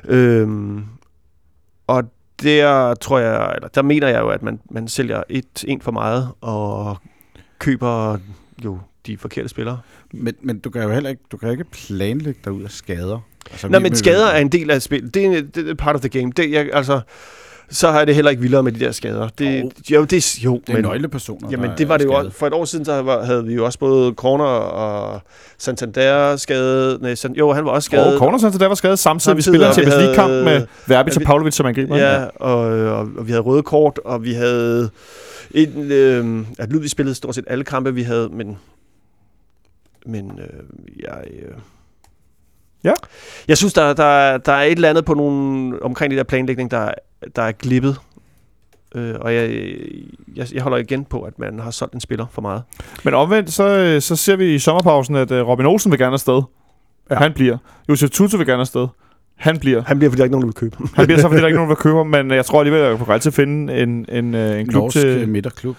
Øh, 0.07 0.47
og 1.87 2.03
der 2.43 2.93
tror 2.93 3.19
jeg, 3.19 3.51
eller 3.55 3.67
der 3.67 3.81
mener 3.81 4.07
jeg 4.07 4.19
jo, 4.19 4.29
at 4.29 4.43
man, 4.43 4.59
man 4.71 4.87
sælger 4.87 5.23
et, 5.29 5.63
en 5.67 5.81
for 5.81 5.91
meget, 5.91 6.29
og 6.41 6.97
køber 7.59 8.17
jo 8.65 8.79
de 9.07 9.17
forkerte 9.17 9.49
spillere. 9.49 9.79
men, 10.13 10.33
men 10.41 10.59
du 10.59 10.69
kan 10.69 10.83
jo 10.83 10.89
heller 10.91 11.09
ikke, 11.09 11.21
du 11.31 11.37
kan 11.37 11.51
ikke 11.51 11.63
planlægge 11.63 12.35
dig 12.45 12.53
ud 12.53 12.63
af 12.63 12.71
skader. 12.71 13.19
Altså, 13.51 13.67
Nej, 13.67 13.79
vi- 13.79 13.83
men 13.83 13.91
vi- 13.91 13.97
skader 13.97 14.25
er 14.27 14.39
en 14.39 14.49
del 14.49 14.71
af 14.71 14.81
spillet. 14.81 15.13
Det 15.13 15.25
er, 15.25 15.41
det 15.55 15.69
er 15.69 15.73
part 15.75 15.95
of 15.95 16.01
the 16.01 16.09
game. 16.19 16.31
Det, 16.37 16.51
jeg, 16.51 16.69
altså, 16.73 17.01
så 17.69 17.87
er 17.87 18.05
det 18.05 18.15
heller 18.15 18.29
ikke 18.31 18.41
vildere 18.41 18.63
med 18.63 18.71
de 18.71 18.79
der 18.79 18.91
skader. 18.91 19.27
Det, 19.27 19.61
Jo. 19.61 19.71
jo, 19.95 20.03
det, 20.03 20.43
jo, 20.45 20.61
Det 20.67 20.69
er 20.69 20.73
men, 20.73 20.83
nøglepersoner. 20.83 21.47
jamen, 21.51 21.71
det 21.77 21.89
var 21.89 21.97
det 21.97 22.05
jo 22.05 22.13
også. 22.13 22.31
For 22.31 22.47
et 22.47 22.53
år 22.53 22.65
siden, 22.65 22.85
så 22.85 23.21
havde 23.25 23.45
vi 23.45 23.53
jo 23.53 23.65
også 23.65 23.79
både 23.79 24.13
Corner 24.13 24.45
og 24.45 25.21
Santander 25.57 26.35
skadet. 26.35 27.01
Nej, 27.01 27.15
San, 27.15 27.33
jo, 27.35 27.51
han 27.53 27.65
var 27.65 27.71
også 27.71 27.85
skadet. 27.85 28.13
Og 28.13 28.19
Corner 28.19 28.37
Center, 28.37 28.59
der 28.59 28.67
var 28.67 28.75
skadet 28.75 28.99
samtidig. 28.99 29.37
Vi 29.37 29.41
Samtidig, 29.41 29.53
spiller 29.53 29.67
en 29.67 29.71
og 29.71 29.77
vi 29.77 29.81
Champions 29.91 30.17
League-kamp 30.17 30.45
med 30.45 30.67
Verbic 30.87 31.13
ja, 31.13 31.17
og 31.17 31.19
vi- 31.21 31.25
Pavlovic 31.25 31.53
som 31.53 31.65
angriber. 31.65 31.95
ikke? 31.95 32.07
Ja, 32.07 32.23
og, 32.35 32.55
og, 32.97 33.09
og 33.17 33.27
vi 33.27 33.31
havde 33.31 33.41
røde 33.41 33.63
kort, 33.63 33.99
og 34.05 34.23
vi 34.23 34.33
havde... 34.33 34.89
En, 35.51 35.91
øh, 35.91 36.45
at 36.59 36.71
Ludvig 36.71 36.89
spillede 36.89 37.15
stort 37.15 37.35
set 37.35 37.43
alle 37.47 37.63
kampe, 37.63 37.93
vi 37.93 38.01
havde, 38.03 38.29
men... 38.33 38.57
Men 40.05 40.39
øh, 40.39 40.63
jeg... 40.99 41.23
Øh, 41.41 41.53
Ja. 42.83 42.91
Jeg 43.47 43.57
synes, 43.57 43.73
der, 43.73 43.93
der, 43.93 44.37
der 44.37 44.51
er 44.51 44.63
et 44.63 44.71
eller 44.71 44.89
andet 44.89 45.05
på 45.05 45.13
nogle, 45.13 45.83
omkring 45.83 46.11
det 46.11 46.17
der 46.17 46.23
planlægning, 46.23 46.71
der, 46.71 46.91
der 47.35 47.41
er 47.41 47.51
glippet. 47.51 47.97
Øh, 48.95 49.15
og 49.19 49.35
jeg, 49.35 49.49
jeg, 50.35 50.53
jeg 50.53 50.61
holder 50.63 50.77
igen 50.77 51.05
på, 51.05 51.21
at 51.21 51.39
man 51.39 51.59
har 51.59 51.71
solgt 51.71 51.93
en 51.93 51.99
spiller 51.99 52.25
for 52.31 52.41
meget. 52.41 52.63
Men 53.03 53.13
omvendt, 53.13 53.51
så, 53.51 53.67
øh, 53.67 54.01
så 54.01 54.15
ser 54.15 54.35
vi 54.35 54.55
i 54.55 54.59
sommerpausen, 54.59 55.15
at 55.15 55.31
øh, 55.31 55.47
Robin 55.47 55.65
Olsen 55.65 55.91
vil 55.91 55.99
gerne 55.99 56.13
afsted. 56.13 56.41
Ja. 57.09 57.15
Ja. 57.15 57.19
Han 57.19 57.33
bliver. 57.33 57.57
Josef 57.89 58.09
Tutu 58.09 58.37
vil 58.37 58.47
gerne 58.47 58.61
afsted. 58.61 58.87
Han 59.41 59.57
bliver. 59.59 59.81
Han 59.85 59.97
bliver, 59.97 60.09
fordi 60.11 60.17
der 60.17 60.23
er 60.23 60.25
ikke 60.25 60.31
nogen, 60.39 60.41
der 60.41 60.47
vil 60.47 60.53
købe. 60.71 60.77
Han 60.95 61.05
bliver 61.05 61.19
så, 61.19 61.27
fordi 61.27 61.35
der 61.37 61.43
er 61.43 61.47
ikke 61.47 61.57
nogen, 61.57 61.69
der 61.69 61.75
køber, 61.75 62.03
men 62.03 62.31
jeg 62.31 62.45
tror 62.45 62.59
alligevel, 62.59 62.81
at 62.83 62.89
jeg 62.89 62.97
kan 62.97 63.13
altid 63.13 63.31
finde 63.31 63.73
en, 63.77 64.05
en, 64.09 64.35
øh, 64.35 64.59
en 64.59 64.67
klub 64.67 64.81
Norsk 64.83 64.93
til... 64.97 65.19
til... 65.19 65.29
midterklub. 65.29 65.75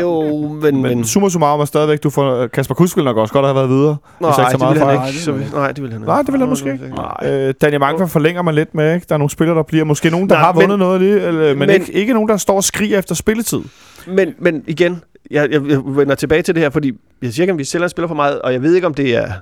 Jo, 0.00 0.30
men... 0.48 0.60
Men, 0.62 0.82
men 0.82 0.96
men 0.96 1.04
summa 1.04 1.28
summarum 1.28 1.60
er 1.60 1.64
stadigvæk, 1.64 2.02
du 2.02 2.10
får... 2.10 2.46
Kasper 2.46 2.74
Kusk 2.74 2.96
ville 2.96 3.04
nok 3.04 3.16
også 3.16 3.34
godt 3.34 3.46
have 3.46 3.54
været 3.54 3.68
videre. 3.68 3.96
nej, 4.20 4.30
ikke 4.30 4.50
det 4.52 4.58
meget 4.60 4.74
vil 4.74 4.82
han 4.86 4.96
fejl. 4.96 5.08
ikke. 5.08 5.20
Så, 5.20 5.32
vil- 5.32 5.46
nej, 5.54 5.72
det 5.72 5.82
vil 5.82 5.92
han 5.92 6.00
ikke. 6.00 6.06
Nej, 6.08 6.22
det 6.22 6.32
vil 6.32 6.40
han 6.40 6.48
måske 6.48 6.72
ikke. 6.72 6.88
Nej. 7.22 7.30
Øh, 7.48 7.54
Daniel 7.60 7.80
Markvar 7.80 8.06
forlænger 8.06 8.42
man 8.42 8.54
lidt 8.54 8.74
med, 8.74 8.94
ikke? 8.94 9.06
Der 9.08 9.14
er 9.14 9.18
nogle 9.18 9.30
spillere, 9.30 9.56
der 9.56 9.62
bliver... 9.62 9.84
Måske 9.84 10.10
nogen, 10.10 10.28
der 10.28 10.34
Nej, 10.34 10.44
har 10.44 10.52
men- 10.52 10.60
vundet 10.62 10.78
noget 10.78 10.94
af 10.94 11.00
det, 11.00 11.28
eller, 11.28 11.48
men, 11.48 11.58
men- 11.58 11.70
ikke, 11.70 11.92
ikke 11.92 12.12
nogen, 12.12 12.28
der 12.28 12.36
står 12.36 12.56
og 12.56 12.64
skriger 12.64 12.98
efter 12.98 13.14
spilletid. 13.14 13.60
Men, 14.06 14.34
men 14.38 14.62
igen, 14.66 15.02
jeg, 15.30 15.50
jeg, 15.50 15.68
jeg 15.68 15.80
vender 15.84 16.14
tilbage 16.14 16.42
til 16.42 16.54
det 16.54 16.62
her, 16.62 16.70
fordi 16.70 16.92
jeg 17.22 17.32
siger 17.32 17.42
ikke, 17.44 17.52
om 17.52 17.58
vi 17.58 17.62
en 17.82 17.88
spiller 17.88 18.08
for 18.08 18.14
meget, 18.14 18.42
og 18.42 18.52
jeg 18.52 18.62
ved 18.62 18.74
ikke, 18.74 18.86
om 18.86 18.94
det 18.94 19.16
er, 19.16 19.32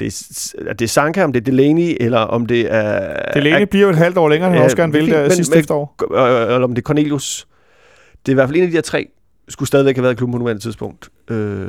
det 0.00 0.06
er, 0.58 0.72
det 0.72 0.84
er 0.84 0.88
Sanka, 0.88 1.24
om 1.24 1.32
det 1.32 1.40
er 1.40 1.44
Delaney, 1.44 1.96
eller 2.00 2.18
om 2.18 2.46
det 2.46 2.72
er... 2.74 3.32
Delaney 3.32 3.66
bliver 3.66 3.84
jo 3.84 3.90
et 3.90 3.96
halvt 3.96 4.18
år 4.18 4.28
længere, 4.28 4.48
end 4.48 4.56
han 4.56 4.64
også 4.64 4.76
gerne 4.76 4.92
vil 4.92 5.02
fint, 5.02 5.14
der 5.14 5.22
men- 5.22 5.30
sidste 5.30 5.56
efterår. 5.56 5.94
eller 6.54 6.64
om 6.64 6.74
det 6.74 6.82
er 6.82 6.86
Cornelius. 6.86 7.48
Det 8.26 8.32
er 8.32 8.34
i 8.34 8.34
hvert 8.34 8.48
fald 8.48 8.56
en 8.56 8.62
af 8.62 8.68
de 8.70 8.74
her 8.76 8.80
tre, 8.82 9.08
skulle 9.48 9.66
stadigvæk 9.66 9.96
have 9.96 10.02
været 10.02 10.12
i 10.12 10.16
klubben 10.16 10.32
på 10.32 10.38
nuværende 10.38 10.62
tidspunkt. 10.62 11.08
Øh, 11.30 11.68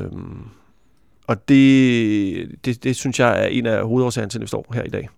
og 1.28 1.50
det, 1.50 2.66
det, 2.66 2.84
det, 2.84 2.96
synes 2.96 3.20
jeg 3.20 3.44
er 3.44 3.48
en 3.48 3.66
af 3.66 3.84
hovedårsagerne 3.88 4.30
til, 4.30 4.38
at 4.38 4.42
vi 4.42 4.48
står 4.48 4.66
her 4.74 4.84
i 4.84 4.90
dag. 4.90 5.10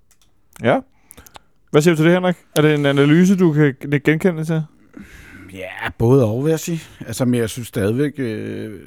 Ja. 0.63 0.79
Hvad 1.71 1.81
siger 1.81 1.93
du 1.93 1.97
til 1.97 2.05
det, 2.05 2.13
Henrik? 2.13 2.35
Er 2.57 2.61
det 2.61 2.73
en 2.73 2.85
analyse, 2.85 3.37
du 3.37 3.53
kan 3.53 3.75
genkende 4.03 4.43
til? 4.43 4.63
Ja, 5.53 5.89
både 5.97 6.25
og, 6.25 6.43
vil 6.43 6.49
jeg 6.49 6.59
sige. 6.59 6.81
Altså, 6.99 7.25
men 7.25 7.39
jeg 7.39 7.49
synes 7.49 7.67
stadigvæk, 7.67 8.13
øh, 8.17 8.79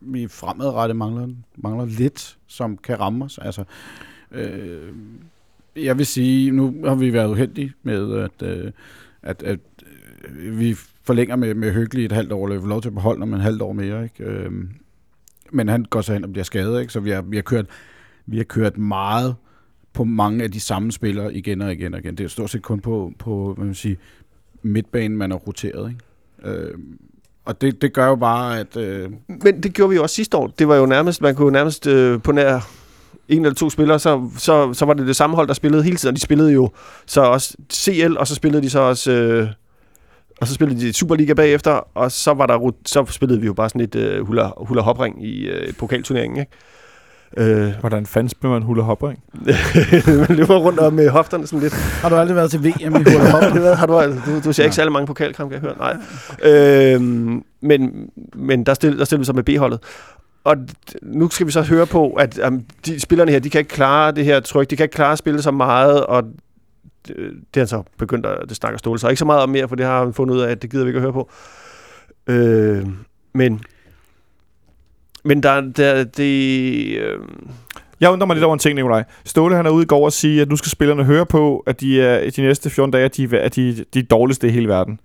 vi 0.00 0.28
fremadrettet 0.28 0.96
mangler, 0.96 1.28
mangler 1.56 1.84
lidt, 1.84 2.38
som 2.46 2.76
kan 2.76 3.00
ramme 3.00 3.24
os. 3.24 3.38
Altså, 3.38 3.64
øh, 4.30 4.92
jeg 5.76 5.98
vil 5.98 6.06
sige, 6.06 6.50
nu 6.50 6.74
har 6.84 6.94
vi 6.94 7.12
været 7.12 7.30
uheldige 7.30 7.72
med, 7.82 8.18
at, 8.18 8.42
øh, 8.42 8.72
at, 9.22 9.42
at 9.42 9.58
øh, 10.36 10.58
vi 10.58 10.74
forlænger 11.02 11.36
med, 11.36 11.54
med 11.54 11.72
Hyggelig 11.72 12.04
et 12.04 12.12
halvt 12.12 12.32
år, 12.32 12.46
eller 12.46 12.56
vi 12.56 12.62
får 12.62 12.68
lov 12.68 12.82
til 12.82 12.88
at 12.88 12.94
beholde 12.94 13.20
ham 13.20 13.34
en 13.34 13.40
halvt 13.40 13.62
år 13.62 13.72
mere. 13.72 14.04
Ikke? 14.04 14.24
Øh, 14.24 14.52
men 15.52 15.68
han 15.68 15.84
går 15.84 16.00
så 16.00 16.12
hen 16.12 16.24
og 16.24 16.32
bliver 16.32 16.44
skadet, 16.44 16.80
ikke? 16.80 16.92
så 16.92 17.00
vi 17.00 17.10
har, 17.10 17.22
vi, 17.22 17.36
har 17.36 17.42
kørt, 17.42 17.66
vi 18.26 18.36
har 18.36 18.44
kørt 18.44 18.78
meget 18.78 19.36
på 19.92 20.04
mange 20.04 20.44
af 20.44 20.50
de 20.50 20.60
samme 20.60 20.92
spillere 20.92 21.34
igen 21.34 21.62
og 21.62 21.72
igen 21.72 21.94
og 21.94 22.00
igen. 22.00 22.18
Det 22.18 22.24
er 22.24 22.28
stort 22.28 22.50
set 22.50 22.62
kun 22.62 22.80
på, 22.80 23.12
på 23.18 23.54
hvad 23.54 23.66
man 23.66 23.74
siger, 23.74 23.96
midtbanen, 24.66 25.16
man 25.16 25.30
har 25.30 25.38
roteret. 25.38 25.90
Ikke? 25.90 26.58
Øh, 26.58 26.74
og 27.44 27.60
det, 27.60 27.82
det 27.82 27.92
gør 27.92 28.06
jo 28.06 28.16
bare, 28.16 28.60
at... 28.60 28.76
Øh, 28.76 29.10
Men 29.28 29.62
det 29.62 29.74
gjorde 29.74 29.90
vi 29.90 29.96
jo 29.96 30.02
også 30.02 30.14
sidste 30.14 30.36
år. 30.36 30.46
Det 30.46 30.68
var 30.68 30.76
jo 30.76 30.86
nærmest, 30.86 31.22
man 31.22 31.34
kunne 31.34 31.44
jo 31.46 31.50
nærmest 31.50 31.86
øh, 31.86 32.22
på 32.22 32.32
nær 32.32 32.60
en 33.28 33.44
eller 33.44 33.54
to 33.54 33.70
spillere, 33.70 33.98
så, 33.98 34.30
så, 34.38 34.72
så 34.72 34.84
var 34.84 34.94
det 34.94 35.06
det 35.06 35.16
samme 35.16 35.36
hold, 35.36 35.48
der 35.48 35.54
spillede 35.54 35.82
hele 35.82 35.96
tiden. 35.96 36.14
De 36.14 36.20
spillede 36.20 36.52
jo 36.52 36.70
så 37.06 37.20
også 37.20 37.56
CL, 37.72 38.16
og 38.18 38.26
så 38.26 38.34
spillede 38.34 38.62
de 38.62 38.70
så 38.70 38.78
også... 38.78 39.12
Øh, 39.12 39.48
og 40.40 40.46
så 40.46 40.54
spillede 40.54 40.80
de 40.80 40.92
Superliga 40.92 41.34
bagefter, 41.34 41.70
og 41.94 42.12
så, 42.12 42.34
var 42.34 42.46
der, 42.46 42.70
så 42.86 43.04
spillede 43.10 43.40
vi 43.40 43.46
jo 43.46 43.54
bare 43.54 43.68
sådan 43.68 43.80
et 43.80 43.94
øh, 43.94 44.26
hula, 44.26 44.50
hula 44.56 44.80
hopring 44.80 45.26
i 45.26 45.46
øh, 45.46 45.74
pokalturneringen, 45.74 46.40
ikke? 46.40 46.52
Øh, 47.36 47.72
Hvordan 47.80 48.06
fanden 48.06 48.28
spiller 48.28 48.52
man 48.52 48.62
hula 48.62 48.82
hopring? 48.82 49.22
man 50.28 50.36
løber 50.36 50.56
rundt 50.56 50.78
om 50.78 50.92
med 50.92 51.08
hofterne 51.08 51.46
sådan 51.46 51.60
lidt. 51.60 51.72
har 51.74 52.08
du 52.08 52.14
aldrig 52.14 52.36
været 52.36 52.50
til 52.50 52.64
VM 52.64 52.70
i 52.80 52.88
hurtigt 52.88 53.30
hop? 53.30 53.42
Det 53.54 53.62
ved, 53.62 53.74
har 53.74 53.86
du, 53.86 54.02
du, 54.26 54.40
du 54.44 54.52
ser 54.52 54.64
ikke 54.64 54.76
særlig 54.76 54.92
mange 54.92 55.06
pokalkampe, 55.06 55.54
kan 55.54 55.64
jeg 55.64 55.74
høre. 55.74 55.96
Nej. 56.42 56.92
Øhm, 56.94 57.44
men 57.60 58.10
men 58.34 58.66
der, 58.66 58.74
stillede, 58.74 58.98
der 58.98 59.04
stillede 59.04 59.20
vi 59.20 59.24
så 59.24 59.32
med 59.32 59.42
B-holdet. 59.42 59.80
Og 60.44 60.56
nu 61.02 61.30
skal 61.30 61.46
vi 61.46 61.52
så 61.52 61.62
høre 61.62 61.86
på, 61.86 62.12
at 62.12 62.38
um, 62.46 62.64
de 62.86 63.00
spillerne 63.00 63.32
her, 63.32 63.38
de 63.38 63.50
kan 63.50 63.58
ikke 63.58 63.68
klare 63.68 64.12
det 64.12 64.24
her 64.24 64.40
tryk, 64.40 64.70
de 64.70 64.76
kan 64.76 64.84
ikke 64.84 64.94
klare 64.94 65.12
at 65.12 65.18
spille 65.18 65.42
så 65.42 65.50
meget, 65.50 66.06
og 66.06 66.22
det, 67.08 67.16
det 67.54 67.60
er 67.60 67.64
så 67.64 67.82
begyndt 67.98 68.26
at 68.26 68.48
det 68.48 68.56
snakker 68.56 68.78
Ståle 68.78 68.98
så 68.98 69.08
ikke 69.08 69.18
så 69.18 69.24
meget 69.24 69.42
om 69.42 69.48
mere, 69.48 69.68
for 69.68 69.76
det 69.76 69.86
har 69.86 70.04
han 70.04 70.14
fundet 70.14 70.34
ud 70.34 70.40
af, 70.40 70.50
at 70.50 70.62
det 70.62 70.70
gider 70.70 70.84
vi 70.84 70.88
ikke 70.88 70.98
at 70.98 71.02
høre 71.02 71.12
på. 71.12 71.30
Øh, 72.26 72.86
men 73.34 73.60
men 75.26 75.42
der, 75.42 75.60
der 75.60 76.04
det, 76.04 76.98
øh, 76.98 77.18
Jeg 78.00 78.10
undrer 78.10 78.26
mig 78.26 78.34
lidt 78.36 78.44
over 78.44 78.52
en 78.54 78.58
ting, 78.58 78.74
Nikolaj. 78.74 79.04
Ståle 79.24 79.56
han 79.56 79.66
er 79.66 79.70
ude 79.70 79.82
i 79.82 79.86
går 79.86 80.04
og 80.04 80.12
sige, 80.12 80.42
at 80.42 80.48
nu 80.48 80.56
skal 80.56 80.70
spillerne 80.70 81.04
høre 81.04 81.26
på, 81.26 81.62
at 81.66 81.80
de 81.80 82.00
er 82.02 82.18
i 82.20 82.30
de 82.30 82.42
næste 82.42 82.70
14 82.70 82.90
dage, 82.90 83.04
at 83.04 83.16
de, 83.16 83.24
er- 83.36 83.40
at 83.42 83.56
de, 83.56 83.84
de 83.94 83.98
er 83.98 84.02
dårligste 84.02 84.48
i 84.48 84.50
hele 84.50 84.68
verden. 84.68 85.00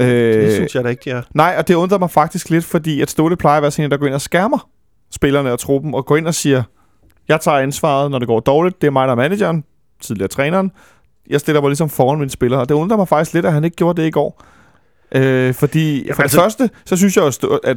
Øh, 0.00 0.06
det 0.08 0.52
synes 0.52 0.74
jeg 0.74 0.84
da 0.84 0.88
ikke, 0.88 1.02
de 1.04 1.10
er. 1.10 1.22
Nej, 1.34 1.54
og 1.58 1.68
det 1.68 1.74
undrer 1.74 1.98
mig 1.98 2.10
faktisk 2.10 2.50
lidt, 2.50 2.64
fordi 2.64 3.00
at 3.00 3.10
Ståle 3.10 3.36
plejer 3.36 3.56
at 3.56 3.62
være 3.62 3.70
sådan 3.70 3.84
en, 3.84 3.90
der 3.90 3.96
går 3.96 4.06
ind 4.06 4.14
og 4.14 4.20
skærmer 4.20 4.68
spillerne 5.10 5.52
og 5.52 5.58
truppen, 5.58 5.94
og 5.94 6.06
går 6.06 6.16
ind 6.16 6.26
og 6.26 6.34
siger, 6.34 6.62
jeg 7.28 7.40
tager 7.40 7.58
ansvaret, 7.58 8.10
når 8.10 8.18
det 8.18 8.28
går 8.28 8.40
dårligt. 8.40 8.80
Det 8.80 8.86
er 8.86 8.90
mig, 8.90 9.06
der 9.08 9.12
er 9.12 9.16
manageren, 9.16 9.64
tidligere 10.00 10.28
træneren. 10.28 10.70
Jeg 11.30 11.40
stiller 11.40 11.60
mig 11.60 11.68
ligesom 11.68 11.88
foran 11.88 12.18
mine 12.18 12.30
spillere, 12.30 12.60
og 12.60 12.68
det 12.68 12.74
undrer 12.74 12.96
mig 12.96 13.08
faktisk 13.08 13.34
lidt, 13.34 13.46
at 13.46 13.52
han 13.52 13.64
ikke 13.64 13.76
gjorde 13.76 14.02
det 14.02 14.08
i 14.08 14.10
går. 14.10 14.42
Øh, 15.14 15.54
fordi 15.54 15.94
Jamen, 15.98 16.08
for 16.14 16.14
det 16.14 16.22
altså- 16.22 16.40
første, 16.40 16.70
så 16.84 16.96
synes 16.96 17.16
jeg 17.16 17.24
at, 17.64 17.76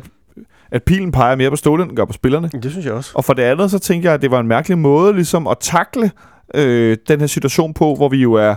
at 0.71 0.83
pilen 0.83 1.11
peger 1.11 1.35
mere 1.35 1.49
på 1.49 1.55
Ståle, 1.55 1.81
end 1.81 1.89
den 1.89 1.95
gør 1.95 2.05
på 2.05 2.13
spillerne. 2.13 2.49
Det 2.63 2.71
synes 2.71 2.85
jeg 2.85 2.93
også. 2.93 3.11
Og 3.13 3.25
for 3.25 3.33
det 3.33 3.43
andet, 3.43 3.71
så 3.71 3.79
tænker 3.79 4.09
jeg, 4.09 4.13
at 4.13 4.21
det 4.21 4.31
var 4.31 4.39
en 4.39 4.47
mærkelig 4.47 4.77
måde 4.77 5.13
ligesom 5.13 5.47
at 5.47 5.57
takle 5.59 6.11
øh, 6.55 6.97
den 7.07 7.19
her 7.19 7.27
situation 7.27 7.73
på, 7.73 7.95
hvor 7.95 8.09
vi 8.09 8.17
jo 8.17 8.33
er... 8.33 8.55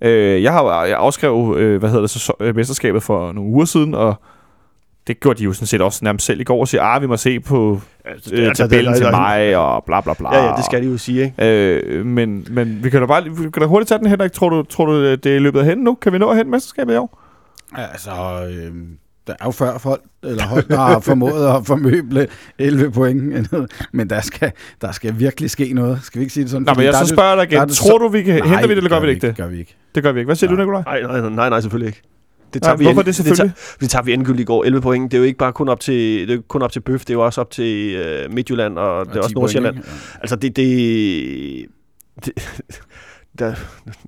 Øh, 0.00 0.42
jeg 0.42 0.52
har 0.52 0.84
jeg 0.84 0.98
afskrev, 0.98 1.54
øh, 1.58 1.78
hvad 1.78 1.88
hedder 1.88 2.02
det, 2.02 2.10
så, 2.10 2.32
øh, 2.40 2.56
mesterskabet 2.56 3.02
for 3.02 3.32
nogle 3.32 3.50
uger 3.50 3.64
siden, 3.64 3.94
og 3.94 4.14
det 5.06 5.20
gjorde 5.20 5.38
de 5.38 5.44
jo 5.44 5.52
sådan 5.52 5.66
set 5.66 5.80
også 5.80 6.04
nærmest 6.04 6.26
selv 6.26 6.40
i 6.40 6.44
går, 6.44 6.60
og 6.60 6.68
siger, 6.68 6.82
ah, 6.82 7.02
vi 7.02 7.06
må 7.06 7.16
se 7.16 7.40
på 7.40 7.80
Altså, 8.04 8.34
øh, 8.34 8.54
tabellen 8.54 8.94
til 8.94 9.06
mig, 9.10 9.56
og 9.56 9.84
bla 9.84 10.00
bla 10.00 10.14
bla. 10.14 10.34
Ja, 10.36 10.44
ja, 10.44 10.56
det 10.56 10.64
skal 10.64 10.82
de 10.82 10.88
jo 10.88 10.98
sige, 10.98 11.24
ikke? 11.24 11.80
Øh, 11.96 12.06
men, 12.06 12.46
men 12.50 12.84
vi 12.84 12.90
kan 12.90 13.00
da 13.00 13.06
bare 13.06 13.24
vi 13.24 13.50
kan 13.50 13.60
da 13.60 13.66
hurtigt 13.66 13.88
tage 13.88 13.98
den, 13.98 14.06
Henrik. 14.06 14.32
Tror 14.32 14.48
du, 14.48 14.62
tror 14.62 14.86
du, 14.86 15.04
det 15.04 15.26
er 15.26 15.38
løbet 15.38 15.60
af 15.60 15.66
hen 15.66 15.78
nu? 15.78 15.94
Kan 15.94 16.12
vi 16.12 16.18
nå 16.18 16.30
at 16.30 16.36
hente 16.36 16.50
mesterskabet 16.50 16.94
i 16.94 16.96
år? 16.96 17.20
Altså, 17.74 18.10
øh, 18.50 18.74
der 19.26 19.32
er 19.40 19.44
jo 19.44 19.50
før 19.50 19.78
folk, 19.78 20.02
eller 20.22 20.42
hold, 20.46 20.64
der 20.68 20.76
har 20.76 21.00
formået 21.00 21.46
at 21.56 21.66
formøble 21.66 22.26
11 22.58 22.90
point. 22.90 23.52
Men 23.92 24.10
der 24.10 24.20
skal, 24.20 24.52
der 24.80 24.92
skal 24.92 25.18
virkelig 25.18 25.50
ske 25.50 25.72
noget. 25.72 25.98
Skal 26.02 26.18
vi 26.18 26.22
ikke 26.22 26.34
sige 26.34 26.42
det 26.44 26.50
sådan? 26.50 26.62
Nå, 26.66 26.74
men 26.74 26.84
jeg 26.84 26.94
så 26.94 27.00
er 27.00 27.04
spørger 27.04 27.36
dig 27.44 27.50
der 27.50 27.56
igen. 27.62 27.68
Tror 27.68 27.98
du, 27.98 28.08
vi 28.08 28.22
kan 28.22 28.34
Nej, 28.34 28.46
hente 28.48 28.62
vi 28.68 28.74
det, 28.74 28.76
eller 28.76 28.90
gør 28.90 29.00
vi 29.00 29.06
det 29.06 29.14
ikke 29.14 29.26
det? 29.26 29.36
Gør 29.36 29.46
vi 29.46 29.58
ikke. 29.58 29.76
Det 29.94 30.02
gør 30.02 30.12
vi 30.12 30.20
ikke. 30.20 30.26
Hvad 30.28 30.36
siger 30.36 30.50
du, 30.50 30.56
Nej. 30.56 30.64
Nikolaj? 30.64 30.82
Nej, 31.02 31.20
nej, 31.20 31.30
nej, 31.30 31.48
nej, 31.48 31.60
selvfølgelig 31.60 31.86
ikke. 31.86 32.02
Det 32.54 32.62
Nej, 32.62 32.68
tager 32.68 32.76
vi 32.76 32.84
hvorfor 32.84 33.00
end- 33.00 33.06
det 33.06 33.14
selvfølgelig? 33.14 33.44
Det 33.44 33.54
tager, 33.56 33.76
det 33.80 33.90
tager 33.90 34.02
vi 34.02 34.12
endegyldigt 34.12 34.40
i 34.40 34.44
går. 34.46 34.64
11 34.64 34.80
point. 34.82 35.10
Det 35.12 35.16
er 35.16 35.20
jo 35.20 35.24
ikke 35.24 35.38
bare 35.38 35.52
kun 35.52 35.68
op 35.68 35.80
til, 35.80 35.94
det 36.20 36.30
er 36.30 36.34
jo 36.34 36.42
kun 36.48 36.62
op 36.62 36.72
til 36.72 36.80
Bøf, 36.80 37.00
det 37.00 37.10
er 37.10 37.14
jo 37.14 37.24
også 37.24 37.40
op 37.40 37.50
til 37.50 37.94
øh, 37.94 38.32
Midtjylland, 38.32 38.78
og 38.78 39.06
det 39.06 39.12
er 39.12 39.18
Og 39.18 39.24
også 39.24 39.28
10 39.28 39.34
point, 39.34 39.34
Nordsjælland. 39.42 39.76
ikke? 39.76 39.88
Altså, 40.20 40.36
det, 40.36 40.56
det, 40.56 41.66
det 42.24 42.32
der, 43.38 43.54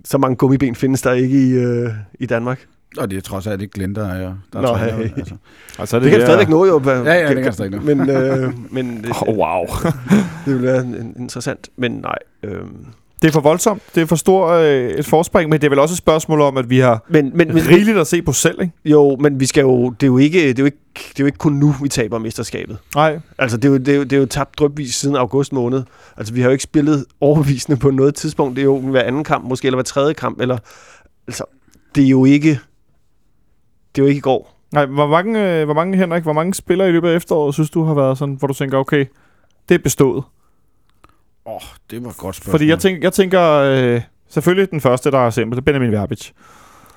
så 0.04 0.18
mange 0.18 0.36
gummiben 0.36 0.74
findes 0.74 1.02
der 1.02 1.12
ikke 1.12 1.48
i, 1.48 1.50
øh, 1.52 1.90
i 2.20 2.26
Danmark. 2.26 2.66
Ja. 2.96 3.02
Og 3.02 3.10
det 3.10 3.16
er 3.16 3.20
trods 3.22 3.46
alt 3.46 3.62
ikke 3.62 3.72
Glenn, 3.72 3.94
der 3.94 4.06
er, 4.08 4.18
der 4.52 4.58
er 4.58 4.60
Nå, 4.62 4.68
træner, 4.68 4.96
hey. 4.96 5.10
altså. 5.16 5.34
Altså, 5.78 6.00
Det 6.00 6.10
kan 6.10 6.20
stadigvæk 6.20 6.48
nå 6.48 6.64
jo. 6.66 6.82
Ja, 6.86 7.12
ja, 7.12 7.34
det 7.34 7.42
kan 7.42 7.52
stadig 7.52 7.70
nå. 7.70 7.80
Men, 7.80 8.10
øh, 8.10 8.52
men 8.70 8.96
det, 9.04 9.12
Oh, 9.26 9.36
wow. 9.36 9.64
det 10.44 10.54
vil 10.54 10.62
være 10.62 10.80
en- 10.80 11.14
interessant. 11.18 11.68
Men 11.76 11.90
nej. 11.92 12.18
Øh, 12.42 12.60
Det 13.22 13.28
er 13.28 13.32
for 13.32 13.40
voldsomt. 13.40 13.82
Det 13.94 14.02
er 14.02 14.06
for 14.06 14.16
stor 14.16 14.48
øh, 14.48 14.90
et 14.90 15.06
forspring, 15.06 15.50
men 15.50 15.60
det 15.60 15.66
er 15.66 15.70
vel 15.70 15.78
også 15.78 15.92
et 15.92 15.98
spørgsmål 15.98 16.40
om, 16.40 16.56
at 16.56 16.70
vi 16.70 16.78
har 16.78 17.04
men, 17.08 17.30
men, 17.34 17.48
men, 17.54 17.68
rigeligt 17.68 17.98
at 17.98 18.06
se 18.06 18.22
på 18.22 18.32
selv, 18.32 18.60
ikke? 18.62 18.72
jo, 18.84 19.16
men 19.20 19.40
vi 19.40 19.46
skal 19.46 19.60
jo, 19.60 19.90
det 19.90 20.02
er 20.02 20.06
jo 20.06 20.18
ikke, 20.18 20.38
det 20.48 20.58
er 20.58 20.62
jo 20.62 20.64
ikke, 20.64 20.78
det 20.94 21.20
er 21.20 21.24
jo 21.24 21.26
ikke 21.26 21.38
kun 21.38 21.52
nu, 21.52 21.74
vi 21.82 21.88
taber 21.88 22.18
mesterskabet. 22.18 22.78
Nej. 22.94 23.18
Altså, 23.38 23.56
det 23.56 23.64
er, 23.64 23.68
jo, 23.68 23.76
det, 23.76 23.88
er 23.88 23.96
jo, 23.96 24.02
det 24.02 24.12
er 24.12 24.16
jo 24.16 24.26
tabt 24.26 24.58
drøbvis 24.58 24.94
siden 24.94 25.16
august 25.16 25.52
måned. 25.52 25.82
Altså, 26.16 26.34
vi 26.34 26.40
har 26.40 26.48
jo 26.48 26.52
ikke 26.52 26.62
spillet 26.64 27.04
overbevisende 27.20 27.76
på 27.78 27.90
noget 27.90 28.14
tidspunkt. 28.14 28.56
Det 28.56 28.62
er 28.62 28.66
jo 28.66 28.78
hver 28.78 29.02
anden 29.02 29.24
kamp, 29.24 29.44
måske, 29.44 29.66
eller 29.66 29.76
hver 29.76 29.82
tredje 29.84 30.14
kamp. 30.14 30.40
Eller, 30.40 30.58
altså, 31.28 31.44
det 31.94 32.04
er 32.04 32.08
jo 32.08 32.24
ikke... 32.24 32.60
Det 33.96 34.02
er 34.02 34.06
jo 34.06 34.08
ikke 34.08 34.18
i 34.18 34.20
går. 34.20 34.56
Nej, 34.72 34.86
hvor 34.86 35.06
mange, 35.06 35.60
øh, 35.60 35.64
hvor 35.64 35.74
mange, 35.74 35.96
Henrik, 35.96 36.22
hvor 36.22 36.32
mange 36.32 36.54
spillere 36.54 36.88
i 36.88 36.92
løbet 36.92 37.08
af 37.08 37.16
efteråret, 37.16 37.54
synes 37.54 37.70
du 37.70 37.84
har 37.84 37.94
været 37.94 38.18
sådan, 38.18 38.34
hvor 38.34 38.48
du 38.48 38.54
tænker, 38.54 38.78
okay, 38.78 39.04
det 39.68 39.74
er 39.74 39.78
bestået? 39.78 40.24
Åh, 41.46 41.54
oh, 41.54 41.60
det 41.90 42.04
var 42.04 42.10
et 42.10 42.16
godt 42.16 42.36
spørgsmål. 42.36 42.50
Fordi 42.50 42.68
jeg 42.68 42.78
tænker, 42.78 43.00
jeg 43.02 43.12
tænker 43.12 43.42
øh, 43.42 44.00
selvfølgelig 44.28 44.70
den 44.70 44.80
første, 44.80 45.10
der 45.10 45.18
er 45.18 45.30
simpelt, 45.30 45.56
det 45.56 45.62
er 45.62 45.72
Benjamin 45.72 45.92
Verbic. 45.92 46.30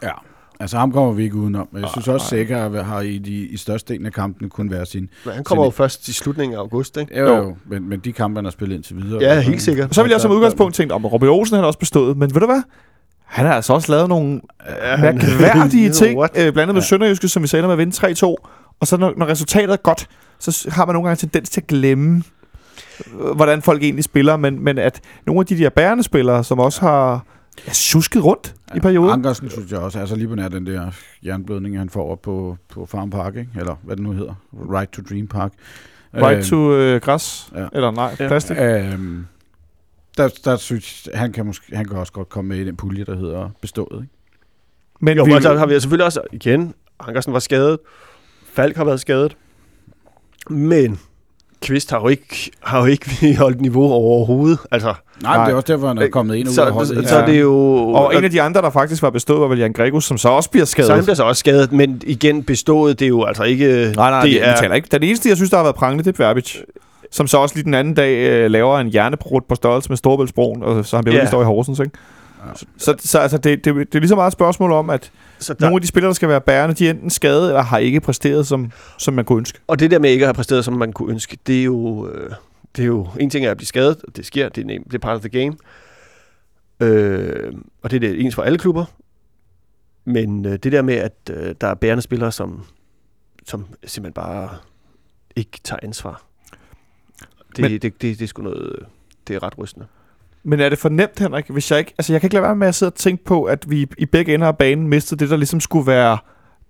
Ja. 0.04 0.12
Altså 0.60 0.78
ham 0.78 0.92
kommer 0.92 1.14
vi 1.14 1.24
ikke 1.24 1.36
udenom. 1.36 1.68
Men 1.72 1.82
jeg 1.82 1.90
synes 1.90 2.08
også, 2.08 2.28
Sækker 2.28 2.84
har 2.84 3.02
i, 3.02 3.18
de, 3.18 3.32
i 3.32 3.58
størstedelen 3.58 4.06
af 4.06 4.14
kampene 4.14 4.50
kun 4.50 4.72
været 4.72 4.88
sin... 4.88 5.10
Men 5.26 5.34
han 5.34 5.44
kommer 5.44 5.64
jo 5.64 5.70
først 5.70 6.08
i 6.08 6.14
slutningen 6.14 6.56
af 6.56 6.60
august, 6.60 6.98
ikke? 6.98 7.20
Jo, 7.20 7.36
jo. 7.36 7.56
Men, 7.66 7.90
men 7.90 8.00
de 8.00 8.14
kampe, 8.14 8.38
han 8.38 8.46
har 8.46 8.52
spillet 8.52 8.76
indtil 8.76 8.96
videre. 8.96 9.24
Ja, 9.24 9.40
helt 9.40 9.62
sikkert. 9.62 9.90
Og 9.90 9.96
så 9.96 10.04
vil 10.04 10.10
jeg 10.10 10.22
som 10.22 10.32
udgangspunkt 10.32 10.76
tænke, 10.76 10.94
om 10.94 11.06
Robin 11.06 11.30
Olsen 11.30 11.56
han 11.56 11.62
har 11.62 11.68
også 11.68 11.80
bestået. 11.80 12.18
Men 12.18 12.34
ved 12.34 12.42
du 12.42 12.46
hvad? 12.46 12.62
Han 13.30 13.46
har 13.46 13.54
altså 13.54 13.74
også 13.74 13.92
lavet 13.92 14.10
nogle 14.10 14.42
mærkværdige 15.00 15.90
ting. 16.02 16.20
Øh, 16.22 16.30
blandt 16.36 16.60
andet 16.60 16.74
med 16.76 16.82
Ja. 16.82 16.88
Sønderjyske, 16.88 17.28
som 17.28 17.44
vi 17.44 17.48
sagde, 17.48 17.64
med 17.64 17.72
at 17.72 17.78
vinde 17.78 18.08
3-2. 18.08 18.26
Og 18.80 18.88
så 18.88 18.98
når, 18.98 19.14
når 19.18 19.26
resultatet 19.26 19.74
er 19.74 19.78
godt, 19.78 20.08
så 20.40 20.70
har 20.72 20.86
man 20.86 20.94
nogle 20.96 21.08
gange 21.10 21.20
tendens 21.20 21.50
til 21.50 21.62
at 21.62 21.68
glemme, 21.68 22.24
øh, 23.20 23.36
hvordan 23.36 23.62
folk 23.62 23.84
egentlig 23.84 24.04
spiller. 24.04 24.38
Men, 24.38 24.64
men 24.64 24.78
at 24.78 25.02
nogle 25.26 25.40
af 25.40 25.46
de 25.46 25.58
der 25.58 25.70
bærende 25.70 26.04
spillere, 26.04 26.44
som 26.44 26.60
også 26.60 26.82
har 26.82 27.26
ja, 27.68 27.74
susket 27.74 28.24
rundt 28.26 28.56
ja, 28.72 28.76
i 28.78 28.80
perioden. 28.80 29.12
Ankersen 29.14 29.50
synes 29.50 29.72
jeg 29.72 29.80
også, 29.80 30.00
altså 30.00 30.16
lige 30.16 30.28
på 30.28 30.36
nær 30.36 30.48
den 30.48 30.66
der 30.66 30.92
jernblødning, 31.26 31.78
han 31.78 31.90
får 31.90 32.12
op 32.12 32.22
på, 32.22 32.58
på 32.74 32.86
Farm 32.86 33.10
Park, 33.10 33.36
ikke? 33.36 33.50
eller 33.60 33.76
hvad 33.84 33.96
det 33.96 34.04
nu 34.04 34.12
hedder, 34.12 34.34
Right 34.54 34.92
to 34.92 35.02
Dream 35.10 35.28
Park. 35.28 35.52
Right 36.16 36.34
Øhm, 36.38 36.44
to 36.44 36.74
øh, 36.74 37.02
græs. 37.02 37.50
ja. 37.56 37.66
Eller 37.74 37.92
nej, 37.92 38.16
Ja. 38.20 38.28
plastik. 38.28 38.58
Der, 40.20 40.30
der 40.46 40.58
synes 40.58 41.10
han 41.14 41.32
kan, 41.32 41.46
måske, 41.46 41.76
han 41.76 41.86
kan 41.88 41.98
også 41.98 42.14
godt 42.14 42.30
komme 42.30 42.50
med 42.50 42.58
i 42.58 42.66
den 42.66 42.76
pulje, 42.76 43.06
der 43.06 43.16
hedder 43.16 43.50
bestået. 43.62 44.02
Ikke? 44.02 44.14
Men 45.00 45.18
Jo, 45.18 45.24
vi, 45.24 45.34
men 45.34 45.42
så 45.42 45.58
har 45.58 45.66
vi 45.66 45.80
selvfølgelig 45.80 46.06
også, 46.06 46.22
igen, 46.32 46.74
Ankersen 47.08 47.34
var 47.34 47.40
skadet, 47.40 47.80
Falk 48.54 48.78
har 48.78 48.84
været 48.84 49.00
skadet, 49.00 49.38
men 50.50 51.00
Kvist 51.62 51.92
har 51.92 52.00
jo 52.00 52.08
ikke, 52.08 52.52
har 52.60 52.80
jo 52.80 52.86
ikke 52.86 53.10
holdt 53.40 53.62
niveau 53.62 53.84
overhovedet. 53.84 54.60
Altså, 54.72 54.94
Nej, 55.24 55.38
Nej. 55.38 55.46
Det 55.46 55.52
er 55.52 55.56
også 55.56 55.74
derfor, 55.74 55.88
han 55.88 55.98
er 55.98 56.10
kommet 56.10 56.36
ind 56.36 56.48
og 56.48 56.52
ud 56.52 56.56
så, 56.56 56.66
af 56.66 56.72
holdet. 56.72 57.04
så, 57.04 57.10
så 57.10 57.16
er 57.16 57.26
det 57.26 57.42
jo... 57.42 57.54
og 57.90 58.16
en 58.16 58.24
af 58.24 58.32
de 58.32 58.42
andre, 58.42 58.62
der 58.62 58.70
faktisk 58.70 59.02
var 59.02 59.10
bestået, 59.10 59.42
var 59.42 59.48
vel 59.48 59.60
Jan 59.60 59.74
Gregus, 59.74 60.06
som 60.06 60.18
så 60.18 60.30
også 60.30 60.50
bliver 60.50 60.66
skadet. 60.66 60.88
så 60.88 60.96
han 60.96 61.04
bliver 61.04 61.16
så 61.16 61.24
også 61.24 61.40
skadet, 61.40 61.72
men 61.72 62.02
igen, 62.06 62.44
bestået, 62.44 63.00
det 63.00 63.06
er 63.06 63.10
jo 63.10 63.24
altså 63.24 63.44
ikke... 63.44 63.66
Nej, 63.96 64.10
nej, 64.10 64.22
det, 64.22 64.32
det 64.32 64.48
er... 64.48 64.56
taler 64.56 64.76
ikke. 64.76 64.88
Den 64.92 65.04
eneste, 65.04 65.30
jeg 65.30 65.38
synes, 65.38 65.50
der 65.50 65.58
har 65.58 65.64
været 65.64 65.76
prangende, 65.76 66.04
det 66.04 66.20
er 66.20 66.24
Verbic. 66.24 66.58
Som 67.12 67.28
så 67.28 67.38
også 67.38 67.56
lige 67.56 67.64
den 67.64 67.74
anden 67.74 67.94
dag 67.94 68.30
øh, 68.30 68.52
laver 68.52 68.80
en 68.80 68.88
hjernebrud 68.88 69.42
på 69.50 69.56
størrelse 69.56 69.90
med 69.90 69.98
Storebæltsbroen, 69.98 70.64
og 70.64 70.86
så 70.86 70.98
han 70.98 71.04
bliver 71.04 71.18
yeah. 71.18 71.28
står 71.28 71.42
i 71.42 71.46
Horsens, 71.46 71.80
ikke? 71.80 71.98
Ja. 72.46 72.52
Så, 72.78 72.96
så 73.00 73.20
altså, 73.20 73.38
det, 73.38 73.66
det, 73.66 73.76
det 73.76 73.96
er 73.96 74.00
lige 74.00 74.10
så 74.10 74.16
meget 74.16 74.28
et 74.28 74.34
spørgsmål 74.34 74.72
om, 74.72 74.90
at 74.90 75.12
Så 75.40 75.54
der... 75.54 75.66
nogle 75.66 75.76
af 75.76 75.82
de 75.82 75.88
spillere, 75.88 76.08
der 76.08 76.14
skal 76.14 76.30
være 76.30 76.42
bærende, 76.42 76.76
de 76.76 76.88
er 76.88 76.92
enten 76.92 77.10
skadet, 77.10 77.48
eller 77.48 77.62
har 77.62 77.78
ikke 77.78 78.00
præsteret, 78.00 78.48
som, 78.48 78.72
som 78.98 79.14
man 79.14 79.26
kunne 79.26 79.38
ønske. 79.38 79.60
Og 79.68 79.80
det 79.80 79.92
der 79.92 80.00
med 80.00 80.10
ikke 80.10 80.24
at 80.24 80.28
have 80.28 80.34
præsteret, 80.34 80.66
som 80.66 80.74
man 80.74 80.94
kunne 80.94 81.12
ønske, 81.12 81.38
det 81.48 81.60
er 81.60 81.64
jo... 81.64 82.08
Øh, 82.08 82.32
det 82.76 82.82
er 82.82 82.88
jo 82.88 83.08
en 83.20 83.30
ting 83.30 83.46
er 83.46 83.52
at 83.52 83.58
blive 83.58 83.68
skadet, 83.68 84.04
og 84.08 84.16
det 84.16 84.26
sker, 84.26 84.50
det 84.50 84.72
er, 84.72 84.80
det 84.84 84.94
er 84.94 85.00
part 85.00 85.16
of 85.16 85.22
the 85.22 85.30
game. 85.30 85.56
Øh, 86.80 87.54
og 87.82 87.92
det 87.92 87.96
er 87.96 88.00
det 88.00 88.22
ens 88.22 88.36
for 88.36 88.42
alle 88.42 88.58
klubber. 88.58 88.86
Men 90.06 90.46
øh, 90.46 90.52
det 90.52 90.72
der 90.72 90.82
med, 90.82 90.96
at 90.96 91.14
øh, 91.30 91.56
der 91.62 91.68
er 91.68 91.74
bærende 91.74 92.02
spillere, 92.02 92.32
som, 92.32 92.66
som 93.48 93.66
simpelthen 93.86 94.14
bare 94.14 94.50
ikke 95.36 95.60
tager 95.64 95.80
ansvar. 95.84 96.29
Det, 97.56 97.62
Men- 97.62 97.72
det, 97.72 97.82
det, 97.82 98.02
det, 98.02 98.20
det 98.20 98.24
er 98.24 98.28
sgu 98.28 98.42
noget... 98.44 98.80
Det 99.28 99.36
er 99.36 99.44
ret 99.44 99.58
rystende. 99.58 99.86
Men 100.44 100.60
er 100.60 100.70
det 100.70 100.80
for 100.80 100.90
nemt, 100.90 101.20
Henrik? 101.20 101.46
Hvis 101.50 101.72
jeg 101.72 101.80
ikke, 101.80 101.94
altså 101.98 102.14
jeg 102.14 102.22
kan 102.22 102.26
ikke 102.28 102.34
lade 102.34 102.44
være 102.44 102.56
med 102.56 102.68
at 102.68 102.76
sidde 102.76 102.90
og 102.90 102.96
tænke 102.96 103.24
på, 103.24 103.44
at 103.44 103.66
vi 103.70 103.88
i 103.98 104.06
begge 104.06 104.34
ender 104.34 104.48
af 104.48 104.58
banen 104.58 104.88
mistede 104.88 105.20
det, 105.20 105.30
der 105.30 105.38
ligesom 105.38 105.60
skulle 105.60 105.88
være 105.88 106.18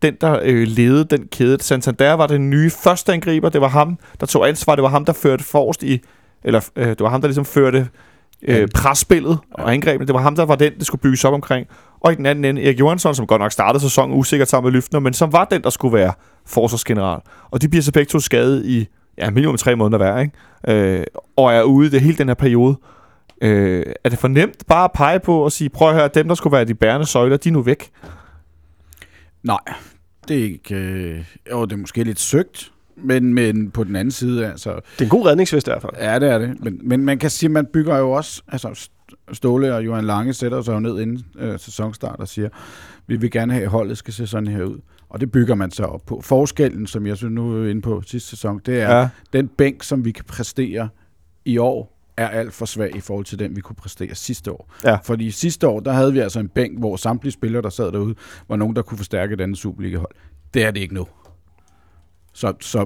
den, 0.01 0.15
der 0.21 0.39
øh, 0.43 0.67
ledede 0.67 1.05
den 1.05 1.27
kæde. 1.27 1.63
Santander 1.63 2.13
var 2.13 2.27
den 2.27 2.49
nye 2.49 2.69
første 2.69 3.13
angriber. 3.13 3.49
Det 3.49 3.61
var 3.61 3.67
ham, 3.67 3.99
der 4.19 4.25
tog 4.25 4.47
ansvar. 4.47 4.75
Det 4.75 4.83
var 4.83 4.89
ham, 4.89 5.05
der 5.05 5.13
førte 5.13 5.43
forrest 5.43 5.83
i... 5.83 6.01
Eller 6.43 6.69
øh, 6.75 6.87
det 6.87 6.99
var 6.99 7.09
ham, 7.09 7.21
der 7.21 7.27
ligesom 7.27 7.45
førte 7.45 7.87
øh, 8.41 8.67
presspillet 8.75 9.39
og 9.51 9.73
angrebene. 9.73 10.07
Det 10.07 10.13
var 10.13 10.21
ham, 10.21 10.35
der 10.35 10.45
var 10.45 10.55
den, 10.55 10.73
det 10.77 10.85
skulle 10.85 11.01
bygges 11.01 11.25
op 11.25 11.33
omkring. 11.33 11.67
Og 11.99 12.11
i 12.11 12.15
den 12.15 12.25
anden 12.25 12.45
ende, 12.45 12.63
Erik 12.63 12.79
Johansson, 12.79 13.15
som 13.15 13.27
godt 13.27 13.41
nok 13.41 13.51
startede 13.51 13.83
sæsonen 13.83 14.17
usikkert 14.17 14.47
sammen 14.49 14.71
med 14.71 14.77
Lyftner, 14.77 14.99
men 14.99 15.13
som 15.13 15.33
var 15.33 15.45
den, 15.45 15.61
der 15.63 15.69
skulle 15.69 15.97
være 15.97 16.13
forsvarsgeneral. 16.45 17.21
Og 17.51 17.61
de 17.61 17.69
bliver 17.69 17.83
så 17.83 17.91
begge 17.91 18.09
to 18.09 18.19
skadet 18.19 18.65
i 18.65 18.87
ja, 19.19 19.29
minimum 19.29 19.57
tre 19.57 19.75
måneder 19.75 19.97
hver, 19.97 20.19
ikke? 20.19 20.97
Øh, 20.99 21.03
og 21.35 21.53
er 21.53 21.63
ude 21.63 21.91
det 21.91 22.01
hele 22.01 22.17
den 22.17 22.27
her 22.27 22.35
periode. 22.35 22.75
Øh, 23.41 23.85
er 24.03 24.09
det 24.09 24.19
for 24.19 24.27
nemt 24.27 24.63
bare 24.67 24.83
at 24.83 24.91
pege 24.93 25.19
på 25.19 25.43
og 25.43 25.51
sige, 25.51 25.69
prøv 25.69 25.89
at 25.89 25.95
høre, 25.95 26.09
dem, 26.13 26.27
der 26.27 26.35
skulle 26.35 26.51
være 26.51 26.65
de 26.65 26.75
bærende 26.75 27.05
søjler, 27.05 27.37
de 27.37 27.49
er 27.49 27.53
nu 27.53 27.61
væk? 27.61 27.91
Nej, 29.43 29.59
det 30.27 30.39
er 30.39 30.43
ikke... 30.43 30.75
Øh, 30.75 31.25
jo, 31.51 31.65
det 31.65 31.71
er 31.71 31.77
måske 31.77 32.03
lidt 32.03 32.19
søgt, 32.19 32.71
men, 32.95 33.33
men 33.33 33.71
på 33.71 33.83
den 33.83 33.95
anden 33.95 34.11
side, 34.11 34.47
altså... 34.47 34.75
Det 34.75 35.01
er 35.01 35.03
en 35.03 35.09
god 35.09 35.25
redningsvest 35.25 35.67
i 35.67 35.69
hvert 35.69 35.81
fald. 35.81 35.93
Ja, 35.99 36.19
det 36.19 36.29
er 36.29 36.37
det. 36.37 36.63
Men, 36.63 36.79
men 36.83 37.05
man 37.05 37.17
kan 37.17 37.29
sige, 37.29 37.49
man 37.49 37.65
bygger 37.65 37.97
jo 37.97 38.11
også... 38.11 38.41
Altså, 38.47 38.89
Ståle 39.31 39.75
og 39.75 39.85
Johan 39.85 40.05
Lange 40.05 40.33
sætter 40.33 40.61
sig 40.61 40.73
jo 40.73 40.79
ned 40.79 40.99
inden 40.99 41.25
øh, 41.39 41.59
sæsonstart 41.59 42.19
og 42.19 42.27
siger, 42.27 42.49
vi 43.07 43.15
vil 43.15 43.31
gerne 43.31 43.53
have, 43.53 43.63
at 43.63 43.69
holdet 43.69 43.97
skal 43.97 44.13
se 44.13 44.27
sådan 44.27 44.47
her 44.47 44.63
ud. 44.63 44.79
Og 45.09 45.19
det 45.19 45.31
bygger 45.31 45.55
man 45.55 45.71
så 45.71 45.83
op 45.83 46.01
på. 46.05 46.21
Forskellen, 46.21 46.87
som 46.87 47.07
jeg 47.07 47.17
synes 47.17 47.33
nu 47.33 47.63
er 47.63 47.69
inde 47.69 47.81
på 47.81 48.01
sidste 48.05 48.29
sæson, 48.29 48.61
det 48.65 48.81
er, 48.81 48.97
ja. 48.97 49.09
den 49.33 49.47
bænk, 49.47 49.83
som 49.83 50.05
vi 50.05 50.11
kan 50.11 50.25
præstere 50.25 50.89
i 51.45 51.57
år, 51.57 51.95
er 52.17 52.27
alt 52.27 52.53
for 52.53 52.65
svag 52.65 52.95
i 52.95 52.99
forhold 52.99 53.25
til 53.25 53.39
den, 53.39 53.55
vi 53.55 53.61
kunne 53.61 53.75
præstere 53.75 54.15
sidste 54.15 54.51
år. 54.51 54.73
Ja. 54.83 54.95
Fordi 54.95 55.31
sidste 55.31 55.67
år, 55.67 55.79
der 55.79 55.91
havde 55.91 56.13
vi 56.13 56.19
altså 56.19 56.39
en 56.39 56.49
bænk, 56.49 56.79
hvor 56.79 56.95
samtlige 56.95 57.31
spillere, 57.31 57.61
der 57.61 57.69
sad 57.69 57.91
derude, 57.91 58.15
var 58.47 58.55
nogen, 58.55 58.75
der 58.75 58.81
kunne 58.81 58.97
forstærke 58.97 59.33
et 59.33 59.41
andet 59.41 59.57
Superliga-hold. 59.57 60.15
Det 60.53 60.63
er 60.63 60.71
det 60.71 60.79
ikke 60.79 60.93
nu. 60.93 61.07
Så, 62.33 62.53
så 62.59 62.85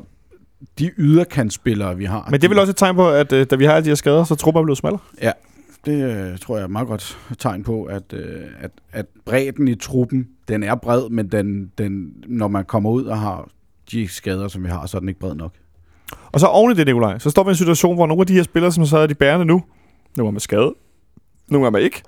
de 0.79 0.91
yderkantspillere, 0.97 1.97
vi 1.97 2.05
har... 2.05 2.27
Men 2.31 2.41
det 2.41 2.47
er 2.47 2.49
vel 2.49 2.59
også 2.59 2.71
et 2.71 2.77
tegn 2.77 2.95
på, 2.95 3.09
at 3.09 3.33
øh, 3.33 3.45
da 3.49 3.55
vi 3.55 3.65
har 3.65 3.73
alle 3.73 3.85
de 3.85 3.89
her 3.89 3.95
skader, 3.95 4.23
så 4.23 4.35
truppen 4.35 4.59
er 4.59 4.63
blevet 4.63 4.77
smallere. 4.77 5.01
Det 5.85 6.03
øh, 6.03 6.37
tror 6.37 6.57
jeg 6.57 6.63
er 6.63 6.67
meget 6.67 6.87
godt 6.87 7.17
tegn 7.39 7.63
på, 7.63 7.83
at, 7.83 8.13
øh, 8.13 8.41
at, 8.59 8.71
at 8.91 9.05
bredden 9.25 9.67
i 9.67 9.75
truppen, 9.75 10.27
den 10.47 10.63
er 10.63 10.75
bred, 10.75 11.09
men 11.09 11.27
den, 11.27 11.71
den, 11.77 12.13
når 12.27 12.47
man 12.47 12.65
kommer 12.65 12.89
ud 12.89 13.03
og 13.03 13.19
har 13.19 13.49
de 13.91 14.07
skader, 14.07 14.47
som 14.47 14.63
vi 14.63 14.69
har, 14.69 14.85
så 14.85 14.97
er 14.97 14.99
den 14.99 15.09
ikke 15.09 15.19
bred 15.19 15.35
nok. 15.35 15.53
Og 16.31 16.39
så 16.39 16.47
oven 16.47 16.71
i 16.71 16.75
det, 16.75 16.85
Nikolaj, 16.85 17.19
så 17.19 17.29
står 17.29 17.43
vi 17.43 17.47
i 17.47 17.51
en 17.51 17.55
situation, 17.55 17.95
hvor 17.95 18.07
nogle 18.07 18.21
af 18.21 18.27
de 18.27 18.33
her 18.33 18.43
spillere, 18.43 18.71
som 18.71 18.85
så 18.85 18.97
er 18.97 19.07
de 19.07 19.15
bærende 19.15 19.45
nu, 19.45 19.63
nogle 20.17 20.27
er 20.27 20.31
med 20.31 20.41
skade, 20.41 20.73
nogle 21.47 21.67
er 21.67 21.71
med 21.71 21.81
ikke, 21.81 22.01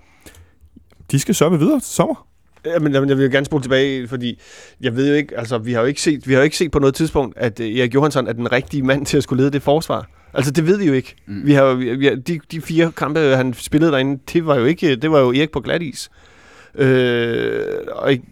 de 1.11 1.19
skal 1.19 1.35
sørge 1.35 1.59
videre 1.59 1.79
til 1.79 1.89
sommer. 1.93 2.27
Ja, 2.65 2.79
men 2.79 2.93
jeg 2.93 3.01
vil 3.01 3.23
jo 3.23 3.31
gerne 3.31 3.45
spole 3.45 3.63
tilbage, 3.63 4.07
fordi 4.07 4.39
jeg 4.81 4.95
ved 4.95 5.09
jo 5.09 5.13
ikke, 5.13 5.37
altså 5.37 5.57
vi 5.57 5.73
har 5.73 5.79
jo 5.81 5.85
ikke 5.85 6.01
set, 6.01 6.27
vi 6.27 6.33
har 6.33 6.39
jo 6.39 6.43
ikke 6.43 6.57
set 6.57 6.71
på 6.71 6.79
noget 6.79 6.95
tidspunkt, 6.95 7.37
at 7.37 7.59
øh, 7.59 7.77
Erik 7.77 7.93
Johansson 7.93 8.27
er 8.27 8.33
den 8.33 8.51
rigtige 8.51 8.83
mand 8.83 9.05
til 9.05 9.17
at 9.17 9.23
skulle 9.23 9.43
lede 9.43 9.51
det 9.51 9.61
forsvar. 9.61 10.09
Altså 10.35 10.51
det 10.51 10.67
ved 10.67 10.77
vi 10.77 10.85
jo 10.85 10.93
ikke. 10.93 11.15
Mm. 11.27 11.41
Vi 11.45 11.53
har, 11.53 11.63
jo- 11.63 11.73
vi, 11.73 11.95
vi 11.95 12.05
har 12.05 12.15
de, 12.15 12.39
de 12.51 12.61
fire 12.61 12.91
kampe, 12.97 13.19
han 13.19 13.53
spillede 13.53 13.91
derinde, 13.91 14.19
det 14.33 14.45
var 14.45 14.55
jo 14.55 14.65
ikke, 14.65 14.95
det 14.95 15.11
var 15.11 15.19
jo 15.19 15.29
Erik 15.33 15.51
på 15.51 15.59
glatis. 15.59 16.09
Øh, 16.75 17.61
og 17.91 18.11
ikke- 18.11 18.25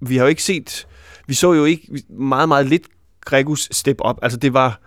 vi 0.00 0.16
har 0.16 0.24
jo 0.24 0.28
ikke 0.28 0.42
set, 0.42 0.86
vi 1.26 1.34
så 1.34 1.52
jo 1.52 1.64
ikke 1.64 2.02
meget, 2.18 2.48
meget 2.48 2.66
lidt 2.66 2.82
Gregus 3.24 3.68
step 3.72 3.96
op. 4.00 4.18
Altså 4.22 4.38
det 4.38 4.54
var, 4.54 4.80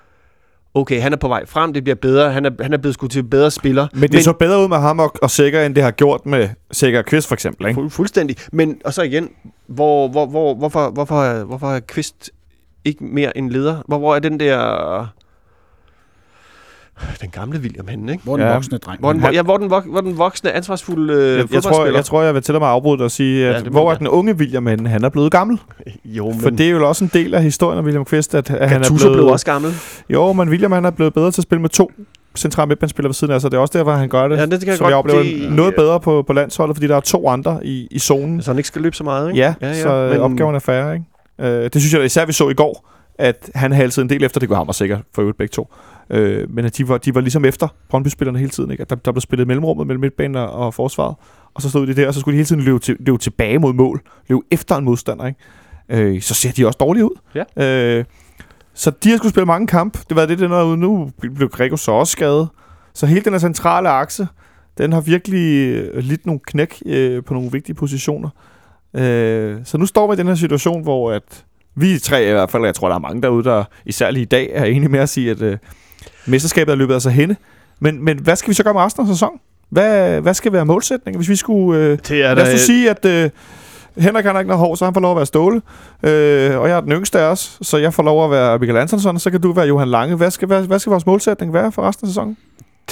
okay, 0.73 1.01
han 1.01 1.13
er 1.13 1.17
på 1.17 1.27
vej 1.27 1.45
frem, 1.45 1.73
det 1.73 1.83
bliver 1.83 1.95
bedre, 1.95 2.31
han 2.31 2.45
er, 2.45 2.49
han 2.61 2.73
er 2.73 2.77
blevet 2.77 2.93
skudt 2.93 3.11
til 3.11 3.23
bedre 3.23 3.51
spiller. 3.51 3.87
Men 3.93 4.01
det 4.01 4.11
men, 4.13 4.23
så 4.23 4.33
bedre 4.33 4.63
ud 4.63 4.67
med 4.67 4.77
ham 4.77 4.99
og, 4.99 5.13
og 5.21 5.31
Sikker, 5.31 5.61
end 5.65 5.75
det 5.75 5.83
har 5.83 5.91
gjort 5.91 6.25
med 6.25 6.49
Sikker 6.71 6.99
og 6.99 7.05
Kvist 7.05 7.27
for 7.27 7.33
eksempel. 7.35 7.67
Ikke? 7.67 7.81
Fu- 7.81 7.89
fuldstændig. 7.89 8.35
Men, 8.51 8.77
og 8.85 8.93
så 8.93 9.01
igen, 9.01 9.29
hvor, 9.67 10.07
hvor, 10.07 10.25
hvor, 10.25 10.55
hvorfor, 10.55 10.89
hvorfor, 10.89 11.23
er- 11.23 11.43
hvorfor 11.43 11.71
er 11.71 11.79
Kvist 11.79 12.31
ikke 12.85 13.03
mere 13.03 13.37
en 13.37 13.49
leder? 13.49 13.83
Hvor, 13.87 13.97
hvor 13.97 14.15
er 14.15 14.19
den 14.19 14.39
der... 14.39 15.07
Den 17.21 17.29
gamle 17.29 17.59
William 17.59 17.87
henne, 17.87 18.11
ikke? 18.11 18.23
Hvor 18.23 18.37
den 18.37 18.45
Ja. 18.45 18.53
voksne 18.53 18.77
dreng? 18.77 18.99
Hvor, 18.99 19.13
den, 19.13 19.23
ja, 19.33 19.41
hvor, 19.41 19.57
den, 19.57 19.71
vok- 19.73 19.91
hvor 19.91 20.01
den 20.01 20.17
voksne, 20.17 20.51
ansvarsfulde 20.51 21.13
øh, 21.13 21.19
Jeg, 21.19 21.37
jeg, 21.37 21.39
tror, 21.63 21.71
fodboldspiller. 21.71 21.97
jeg 21.99 22.05
tror, 22.05 22.21
jeg 22.21 22.33
vil 22.33 22.41
tillade 22.43 22.59
mig 22.59 22.67
at 22.67 22.73
afbryde 22.73 23.03
og 23.03 23.11
sige, 23.11 23.47
at 23.47 23.63
Ja, 23.63 23.69
hvor 23.69 23.91
er 23.91 23.95
den 23.95 24.07
unge 24.07 24.33
William 24.33 24.67
henne? 24.67 24.89
Han 24.89 25.03
er 25.03 25.09
blevet 25.09 25.31
gammel. 25.31 25.59
Jo, 26.05 26.31
men 26.31 26.39
For 26.41 26.49
det 26.49 26.65
er 26.65 26.69
jo 26.69 26.87
også 26.87 27.03
en 27.03 27.11
del 27.13 27.33
af 27.33 27.43
historien 27.43 27.79
af 27.79 27.83
William 27.83 28.05
Kvist, 28.05 28.35
at, 28.35 28.49
at 28.51 28.69
han 28.69 28.81
er 28.83 28.89
blevet... 28.97 29.13
blev 29.15 29.25
også 29.27 29.45
gammel. 29.45 29.71
Jo, 30.09 30.33
men 30.33 30.49
William 30.49 30.71
han 30.71 30.85
er 30.85 30.91
blevet 30.91 31.13
bedre 31.13 31.31
til 31.31 31.41
at 31.41 31.43
spille 31.43 31.61
med 31.61 31.69
to 31.69 31.91
centrale 32.37 32.67
midtbanespillere 32.67 33.09
ved 33.09 33.13
siden 33.13 33.33
af 33.33 33.41
sig. 33.41 33.51
Det 33.51 33.57
er 33.57 33.61
også 33.61 33.77
derfor, 33.77 33.91
han 33.91 34.09
gør 34.09 34.27
det, 34.27 34.37
Ja, 34.37 34.45
det 34.45 34.59
kan 34.59 34.67
jeg 34.67 34.77
som 34.77 34.87
jeg 34.87 34.95
oplever 34.95 35.23
det- 35.23 35.51
noget 35.51 35.75
bedre 35.75 35.99
på, 35.99 36.23
på 36.27 36.33
landsholdet, 36.33 36.75
fordi 36.75 36.87
der 36.87 36.95
er 36.95 36.99
to 36.99 37.29
andre 37.29 37.59
i, 37.63 37.87
i 37.91 37.99
zonen. 37.99 38.41
Så 38.41 38.51
han 38.51 38.57
ikke 38.57 38.67
skal 38.67 38.81
løbe 38.81 38.95
så 38.95 39.03
meget, 39.03 39.27
ikke? 39.29 39.39
Ja, 39.39 39.53
ja, 39.61 39.67
ja, 39.67 39.81
så 39.81 40.09
men... 40.11 40.19
opgaven 40.21 40.55
er 40.55 40.59
færre, 40.59 40.93
ikke? 40.93 41.05
Øh, 41.57 41.63
det 41.63 41.81
synes 41.81 41.93
jeg 41.93 42.05
især, 42.05 42.25
vi 42.25 42.33
så 42.33 42.49
i 42.49 42.53
går, 42.53 42.89
at 43.19 43.49
han 43.55 43.71
halsede 43.71 44.03
en 44.03 44.09
del 44.09 44.23
efter, 44.23 44.39
det 44.39 44.49
kunne 44.49 44.57
ham 44.57 44.67
og 44.67 44.75
sikkert 44.75 45.01
for 45.13 45.21
øvrigt 45.21 45.37
begge 45.37 45.51
to. 45.51 45.73
Øh, 46.09 46.49
men 46.49 46.65
at 46.65 46.77
de 46.77 46.87
var, 46.87 46.97
de 46.97 47.15
var 47.15 47.21
ligesom 47.21 47.45
efter 47.45 47.67
Brøndby-spillerne 47.89 48.39
hele 48.39 48.49
tiden, 48.49 48.71
ikke? 48.71 48.81
At 48.81 48.89
der, 48.89 48.95
der 48.95 49.11
blev 49.11 49.21
spillet 49.21 49.47
mellemrummet 49.47 49.87
mellem 49.87 50.01
midtbanen 50.01 50.35
og, 50.35 50.73
forsvaret, 50.73 51.15
og 51.53 51.61
så 51.61 51.69
stod 51.69 51.87
de 51.87 51.95
der, 51.95 52.07
og 52.07 52.13
så 52.13 52.19
skulle 52.19 52.33
de 52.33 52.37
hele 52.37 52.45
tiden 52.45 52.61
løbe, 52.61 52.79
til, 52.79 52.97
løbe 52.99 53.17
tilbage 53.17 53.59
mod 53.59 53.73
mål, 53.73 54.01
løbe 54.27 54.41
efter 54.51 54.75
en 54.75 54.85
modstander, 54.85 55.27
ikke? 55.27 55.39
Øh, 55.89 56.21
så 56.21 56.33
ser 56.33 56.51
de 56.51 56.67
også 56.67 56.77
dårlige 56.77 57.05
ud. 57.05 57.19
Ja. 57.35 57.97
Øh, 57.97 58.05
så 58.73 58.91
de 59.03 59.09
har 59.09 59.17
skulle 59.17 59.31
spille 59.31 59.45
mange 59.45 59.67
kampe. 59.67 59.99
Det 60.09 60.17
var 60.17 60.25
det, 60.25 60.39
den 60.39 60.51
er 60.51 60.63
ude 60.63 60.77
nu. 60.77 61.11
Blev 61.35 61.49
Grego 61.49 61.77
så 61.77 61.91
også 61.91 62.11
skadet. 62.11 62.47
Så 62.93 63.05
hele 63.05 63.21
den 63.21 63.33
her 63.33 63.39
centrale 63.39 63.89
akse, 63.89 64.27
den 64.77 64.93
har 64.93 65.01
virkelig 65.01 65.75
øh, 65.75 65.97
lidt 65.97 66.25
nogle 66.25 66.39
knæk 66.47 66.83
øh, 66.85 67.23
på 67.23 67.33
nogle 67.33 67.51
vigtige 67.51 67.75
positioner. 67.75 68.29
Øh, 68.93 69.57
så 69.63 69.77
nu 69.77 69.85
står 69.85 70.07
vi 70.07 70.13
i 70.13 70.17
den 70.17 70.27
her 70.27 70.35
situation, 70.35 70.83
hvor 70.83 71.11
at 71.11 71.45
vi 71.75 71.99
tre 71.99 72.29
i 72.29 72.31
hvert 72.31 72.51
fald, 72.51 72.65
jeg 72.65 72.75
tror, 72.75 72.87
der 72.87 72.95
er 72.95 72.99
mange 72.99 73.21
derude, 73.21 73.43
der 73.43 73.63
især 73.85 74.11
lige 74.11 74.23
i 74.23 74.25
dag 74.25 74.49
er 74.53 74.65
enige 74.65 74.89
med 74.89 74.99
at 74.99 75.09
sige, 75.09 75.31
at 75.31 75.41
øh, 75.41 75.57
mesterskabet 76.25 76.71
er 76.71 76.75
løbet 76.75 76.93
af 76.93 77.01
sig 77.01 77.11
henne. 77.11 77.35
Men, 77.79 78.05
men 78.05 78.19
hvad 78.19 78.35
skal 78.35 78.49
vi 78.49 78.53
så 78.53 78.63
gøre 78.63 78.73
med 78.73 78.81
resten 78.81 79.01
af 79.01 79.07
sæsonen? 79.07 79.39
Hvad, 79.69 80.21
hvad 80.21 80.33
skal 80.33 80.53
være 80.53 80.65
målsætningen, 80.65 81.19
hvis 81.19 81.29
vi 81.29 81.35
skulle... 81.35 81.79
Øh, 81.79 81.97
Det 82.07 82.23
er 82.23 82.33
lad 82.33 82.47
os 82.47 82.53
nu 82.53 82.57
sige, 82.57 82.89
at... 82.89 83.05
Øh, 83.05 83.29
Henrik 83.97 84.25
han 84.25 84.35
har 84.35 84.39
ikke 84.39 84.47
noget 84.47 84.59
hår, 84.59 84.75
så 84.75 84.85
han 84.85 84.93
får 84.93 85.01
lov 85.01 85.11
at 85.11 85.15
være 85.17 85.25
Ståle. 85.25 85.61
Øh, 86.03 86.59
og 86.59 86.69
jeg 86.69 86.77
er 86.77 86.81
den 86.81 86.91
yngste 86.91 87.19
af 87.19 87.23
os, 87.23 87.57
så 87.61 87.77
jeg 87.77 87.93
får 87.93 88.03
lov 88.03 88.25
at 88.25 88.31
være 88.31 88.59
Michael 88.59 88.77
Antonsson, 88.79 89.15
og 89.15 89.21
så 89.21 89.31
kan 89.31 89.41
du 89.41 89.51
være 89.51 89.65
Johan 89.67 89.87
Lange. 89.87 90.15
Hvad 90.15 90.31
skal, 90.31 90.47
hvad, 90.47 90.63
hvad 90.63 90.79
skal 90.79 90.91
vores 90.91 91.05
målsætning 91.05 91.53
være 91.53 91.71
for 91.71 91.81
resten 91.81 92.05
af 92.05 92.09
sæsonen? 92.09 92.37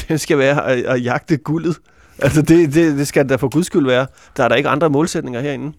Det 0.09 0.21
skal 0.21 0.37
være 0.37 0.67
at, 0.67 0.85
at 0.85 1.03
jagte 1.03 1.37
guldet. 1.37 1.77
Altså, 2.19 2.41
det, 2.41 2.73
det, 2.73 2.97
det 2.97 3.07
skal 3.07 3.29
der 3.29 3.37
for 3.37 3.49
guds 3.49 3.65
skyld 3.65 3.85
være. 3.85 4.07
Der 4.37 4.43
er 4.43 4.47
der 4.47 4.55
ikke 4.55 4.69
andre 4.69 4.89
målsætninger 4.89 5.41
herinde. 5.41 5.73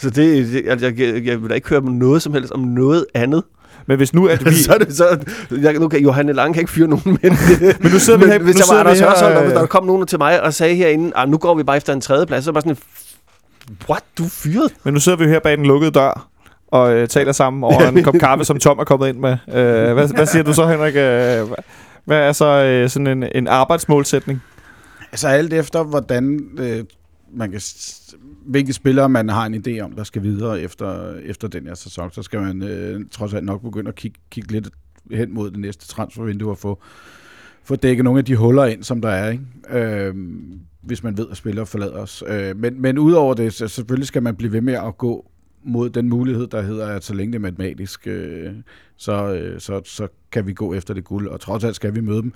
Så 0.00 0.10
det, 0.10 0.64
altså, 0.68 0.86
jeg, 0.86 0.98
jeg, 1.00 1.26
jeg 1.26 1.42
vil 1.42 1.50
da 1.50 1.54
ikke 1.54 1.68
høre 1.68 1.78
om 1.80 1.84
noget 1.84 2.22
som 2.22 2.32
helst 2.34 2.52
om 2.52 2.60
noget 2.60 3.06
andet. 3.14 3.42
Men 3.86 3.96
hvis 3.96 4.14
nu, 4.14 4.26
at 4.28 4.44
vi... 4.46 4.54
så 4.54 4.72
er 4.74 4.78
det 4.78 4.96
så... 4.96 5.18
Jeg, 5.62 5.74
nu 5.74 5.88
kan 5.88 6.00
Johanne 6.00 6.32
Lange 6.32 6.54
kan 6.54 6.60
ikke 6.60 6.72
fyre 6.72 6.88
nogen, 6.88 7.18
men... 7.22 7.36
Men 7.82 7.92
nu 7.92 7.98
sidder 7.98 8.18
vi 8.18 8.24
her... 8.24 8.38
hvis 8.38 8.54
nu 8.56 8.60
jeg 8.70 8.76
var 8.76 8.80
Anders 8.80 9.00
her, 9.00 9.08
Hørsholm, 9.08 9.36
og 9.36 9.42
hvis 9.42 9.52
der 9.52 9.66
kom 9.66 9.86
nogen 9.86 10.06
til 10.06 10.18
mig 10.18 10.42
og 10.42 10.54
sagde 10.54 10.74
herinde, 10.74 11.12
ah, 11.14 11.28
nu 11.28 11.36
går 11.38 11.54
vi 11.54 11.62
bare 11.62 11.76
efter 11.76 11.92
en 11.92 12.00
tredje 12.00 12.26
plads, 12.26 12.44
så 12.44 12.50
er 12.50 12.52
bare 12.52 12.62
sådan, 12.62 12.76
what, 13.88 14.02
du 14.18 14.24
er 14.24 14.28
fyret? 14.28 14.74
Men 14.84 14.94
nu 14.94 15.00
sidder 15.00 15.18
vi 15.18 15.24
jo 15.24 15.30
her 15.30 15.40
bag 15.40 15.56
den 15.56 15.66
lukkede 15.66 15.90
dør 15.90 16.28
og 16.68 16.94
øh, 16.94 17.08
taler 17.08 17.32
sammen 17.32 17.64
over 17.64 17.88
en 17.88 18.02
kop 18.02 18.14
kaffe, 18.14 18.44
som 18.44 18.58
Tom 18.58 18.78
er 18.78 18.84
kommet 18.84 19.08
ind 19.08 19.18
med. 19.18 19.30
Øh, 19.48 19.92
hvad, 19.94 20.08
hvad 20.14 20.26
siger 20.26 20.42
du 20.42 20.52
så, 20.52 20.66
Henrik? 20.66 20.96
Øh, 20.96 21.56
hvad- 22.04 22.18
er 22.28 22.32
så 22.32 22.46
øh, 22.46 22.88
sådan 22.90 23.06
en, 23.06 23.24
en 23.34 23.48
arbejdsmålsætning? 23.48 24.42
Altså 25.12 25.28
alt 25.28 25.52
efter, 25.52 25.82
hvordan 25.82 26.40
øh, 26.58 26.84
man 27.36 27.50
kan, 27.50 27.60
hvilke 28.50 28.72
spillere 28.72 29.08
man 29.08 29.28
har 29.28 29.46
en 29.46 29.54
idé 29.66 29.80
om, 29.80 29.92
der 29.92 30.04
skal 30.04 30.22
videre 30.22 30.60
efter, 30.60 31.14
efter 31.14 31.48
den 31.48 31.66
her 31.66 31.74
sæson, 31.74 32.10
så 32.10 32.22
skal 32.22 32.40
man 32.40 32.62
øh, 32.62 33.00
trods 33.10 33.34
alt 33.34 33.44
nok 33.44 33.62
begynde 33.62 33.88
at 33.88 33.94
kigge, 33.94 34.20
kigge 34.30 34.52
lidt 34.52 34.68
hen 35.12 35.34
mod 35.34 35.50
det 35.50 35.58
næste 35.58 35.86
transfervindue 35.86 36.50
og 36.50 36.58
få, 36.58 36.82
få 37.64 37.76
dækket 37.76 38.04
nogle 38.04 38.18
af 38.18 38.24
de 38.24 38.36
huller 38.36 38.64
ind, 38.64 38.82
som 38.82 39.00
der 39.00 39.08
er, 39.08 39.30
ikke? 39.30 39.44
Øh, 39.70 40.14
hvis 40.82 41.02
man 41.02 41.16
ved, 41.16 41.26
at 41.30 41.36
spillere 41.36 41.66
forlader 41.66 41.98
os. 41.98 42.24
Øh, 42.26 42.56
men, 42.56 42.82
men 42.82 42.98
udover 42.98 43.34
det, 43.34 43.54
så 43.54 43.68
selvfølgelig 43.68 44.06
skal 44.06 44.22
man 44.22 44.36
blive 44.36 44.52
ved 44.52 44.60
med 44.60 44.74
at 44.74 44.98
gå 44.98 45.30
mod 45.64 45.90
den 45.90 46.08
mulighed, 46.08 46.46
der 46.46 46.62
hedder, 46.62 46.86
at 46.86 47.04
så 47.04 47.14
længe 47.14 47.32
det 47.32 47.38
er 47.38 47.42
matematisk, 47.42 48.06
øh, 48.06 48.52
så, 48.96 49.34
øh, 49.34 49.60
så, 49.60 49.80
så 49.84 50.08
kan 50.32 50.46
vi 50.46 50.52
gå 50.52 50.74
efter 50.74 50.94
det 50.94 51.04
guld, 51.04 51.28
og 51.28 51.40
trods 51.40 51.64
alt 51.64 51.76
skal 51.76 51.94
vi 51.94 52.00
møde 52.00 52.22
dem. 52.22 52.32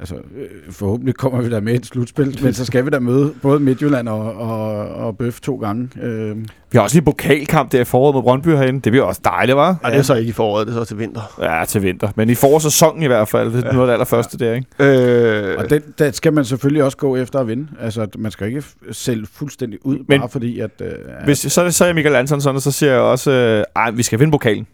Altså, 0.00 0.14
øh, 0.14 0.48
forhåbentlig 0.72 1.14
kommer 1.14 1.40
vi 1.42 1.50
der 1.50 1.60
med 1.60 1.72
i 1.72 1.76
et 1.76 1.86
slutspil, 1.86 2.38
men 2.42 2.54
så 2.54 2.64
skal 2.64 2.84
vi 2.84 2.90
da 2.90 2.98
møde 2.98 3.32
både 3.42 3.60
Midtjylland 3.60 4.08
og, 4.08 4.34
og, 4.34 4.88
og 4.88 5.16
Bøf 5.18 5.40
to 5.40 5.56
gange. 5.56 5.88
Øh, 6.02 6.36
Vi 6.36 6.44
har 6.74 6.80
også 6.80 6.96
lige 6.96 7.00
en 7.00 7.04
pokalkamp 7.04 7.72
der 7.72 7.80
i 7.80 7.84
foråret 7.84 8.14
mod 8.14 8.22
Brøndby 8.22 8.48
herinde. 8.48 8.80
Det 8.80 8.92
bliver 8.92 9.04
også 9.04 9.20
dejligt, 9.24 9.56
var? 9.56 9.76
Ej, 9.84 9.90
det 9.90 9.98
er 9.98 10.02
så 10.02 10.14
ikke 10.14 10.28
i 10.28 10.32
foråret, 10.32 10.66
det 10.66 10.76
er 10.76 10.78
så 10.80 10.84
til 10.84 10.98
vinter. 10.98 11.20
Ja, 11.42 11.64
til 11.64 11.82
vinter. 11.82 12.08
Men 12.16 12.30
i 12.30 12.34
forårsæsonen 12.34 13.02
i 13.02 13.06
hvert 13.06 13.28
fald. 13.28 13.52
Det 13.52 13.64
er 13.64 13.72
noget 13.72 13.80
af 13.80 13.86
det 13.86 13.92
allerførste 13.92 14.38
der, 14.38 14.54
ikke? 14.54 15.50
Øh, 15.52 15.58
og 15.58 15.70
den, 15.70 15.82
den 15.98 16.12
skal 16.12 16.32
man 16.32 16.44
selvfølgelig 16.44 16.84
også 16.84 16.96
gå 16.96 17.16
efter 17.16 17.38
at 17.38 17.48
vinde. 17.48 17.68
Altså, 17.80 18.06
man 18.18 18.30
skal 18.30 18.46
ikke 18.46 18.62
sælge 18.92 19.26
fuldstændig 19.32 19.78
ud, 19.86 19.98
Men- 20.08 20.20
bare 20.20 20.28
fordi 20.28 20.60
at... 20.60 20.70
Øh, 20.82 20.88
Hvis, 21.24 21.38
så, 21.38 21.60
er 21.60 21.64
det- 21.64 21.74
så 21.74 21.84
er 21.84 21.88
jeg 21.88 21.94
Michael 21.94 22.16
Antonsson, 22.16 22.54
og 22.56 22.62
så 22.62 22.70
siger 22.72 22.92
jeg 22.92 23.00
også, 23.00 23.30
øh, 23.30 23.64
ej, 23.76 23.90
vi 23.90 24.02
skal 24.02 24.18
vinde 24.20 24.30
pokalen. 24.32 24.66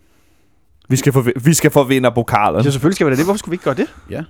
Vi 0.89 0.97
skal, 0.97 1.13
få, 1.13 1.25
vi 1.45 1.55
skal 1.55 1.71
få 1.71 1.85
vinder 1.85 2.11
pokalen. 2.11 2.65
ja, 2.65 2.71
selvfølgelig 2.71 2.95
skal 2.95 3.07
vi 3.07 3.11
da 3.13 3.17
det. 3.17 3.25
Hvorfor 3.25 3.39
skulle 3.39 3.51
vi 3.51 3.55
ikke 3.55 3.65
gøre 3.65 3.75
det? 3.75 3.87
ja. 4.11 4.23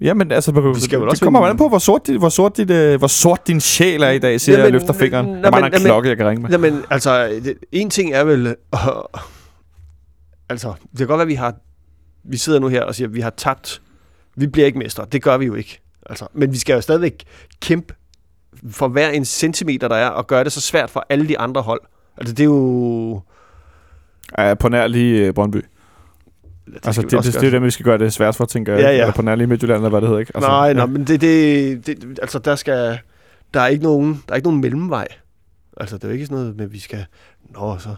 Jamen, 0.00 0.32
altså, 0.32 0.52
Vi 0.74 0.80
skal 0.80 1.00
det 1.00 1.08
også 1.08 1.24
kommer 1.24 1.40
vinde- 1.40 1.50
an 1.50 1.56
på, 1.56 1.68
hvor 1.68 1.78
sort, 1.78 2.06
dit, 2.06 2.18
hvor, 2.18 2.28
sort 2.28 2.56
dit, 2.56 2.70
øh, 2.70 2.98
hvor 2.98 3.06
sort 3.06 3.46
din 3.46 3.60
sjæl 3.60 4.02
er 4.02 4.10
i 4.10 4.18
dag, 4.18 4.40
siger 4.40 4.58
Jamen, 4.58 4.64
jeg 4.74 4.74
og 4.74 4.80
løfter 4.80 4.92
fingeren. 5.04 5.26
øh, 5.36 5.42
Der 5.42 5.50
mangler 5.50 5.66
en 5.66 5.72
jamen, 5.72 5.84
klokke, 5.86 6.08
jeg 6.08 6.16
kan 6.16 6.26
ringe 6.28 6.42
med. 6.42 6.50
Jamen, 6.50 6.82
altså, 6.90 7.26
det, 7.44 7.54
en 7.72 7.90
ting 7.90 8.12
er 8.12 8.24
vel... 8.24 8.46
Øh, 8.46 8.80
altså, 10.48 10.72
det 10.90 10.98
kan 10.98 11.06
godt 11.06 11.18
være, 11.18 11.22
at 11.22 11.28
vi 11.28 11.34
har... 11.34 11.54
Vi 12.24 12.36
sidder 12.36 12.58
nu 12.58 12.68
her 12.68 12.82
og 12.82 12.94
siger, 12.94 13.08
at 13.08 13.14
vi 13.14 13.20
har 13.20 13.30
tabt. 13.30 13.82
Vi 14.36 14.46
bliver 14.46 14.66
ikke 14.66 14.78
mestre. 14.78 15.06
Det 15.12 15.22
gør 15.22 15.36
vi 15.36 15.46
jo 15.46 15.54
ikke. 15.54 15.80
Altså, 16.10 16.26
men 16.32 16.52
vi 16.52 16.58
skal 16.58 16.74
jo 16.74 16.80
stadigvæk 16.80 17.24
kæmpe 17.62 17.94
for 18.70 18.88
hver 18.88 19.08
en 19.10 19.24
centimeter, 19.24 19.88
der 19.88 19.96
er, 19.96 20.08
og 20.08 20.26
gøre 20.26 20.44
det 20.44 20.52
så 20.52 20.60
svært 20.60 20.90
for 20.90 21.06
alle 21.08 21.28
de 21.28 21.38
andre 21.38 21.62
hold. 21.62 21.80
Altså, 22.16 22.34
det 22.34 22.40
er 22.40 22.44
jo... 22.44 23.20
Ja, 24.38 24.54
på 24.54 24.68
nær 24.68 24.86
lige 24.86 25.26
øh, 25.26 25.34
Brøndby. 25.34 25.64
Det 26.66 26.74
Altså, 26.86 27.02
det, 27.02 27.10
det, 27.10 27.24
det, 27.24 27.34
gøre. 27.34 27.46
er 27.46 27.50
dem, 27.50 27.62
vi 27.62 27.70
skal 27.70 27.84
gøre 27.84 27.98
det 27.98 28.12
svært 28.12 28.36
for, 28.36 28.44
tænker 28.44 28.72
jeg. 28.72 28.82
Ja, 28.82 28.90
ja. 28.90 29.00
Eller 29.00 29.12
på 29.12 29.22
nær 29.22 29.34
lige 29.34 29.46
Midtjylland, 29.46 29.78
eller 29.78 29.88
hvad 29.90 30.00
det 30.00 30.08
hedder, 30.08 30.20
ikke? 30.20 30.32
Altså, 30.34 30.50
nej, 30.50 30.66
ja. 30.66 30.72
nej, 30.72 30.86
men 30.86 31.04
det, 31.04 31.20
det, 31.20 31.86
det, 31.86 32.18
altså 32.22 32.38
der 32.38 32.56
skal, 32.56 32.98
der 33.54 33.60
er 33.60 33.66
ikke 33.66 33.84
nogen, 33.84 34.22
der 34.26 34.32
er 34.32 34.36
ikke 34.36 34.46
nogen 34.46 34.60
mellemvej. 34.60 35.06
Altså 35.76 35.96
det 35.96 36.04
er 36.04 36.08
jo 36.08 36.12
ikke 36.12 36.26
sådan 36.26 36.38
noget 36.38 36.56
med, 36.56 36.64
at 36.64 36.72
vi 36.72 36.78
skal, 36.80 37.04
nå, 37.54 37.78
så, 37.78 37.88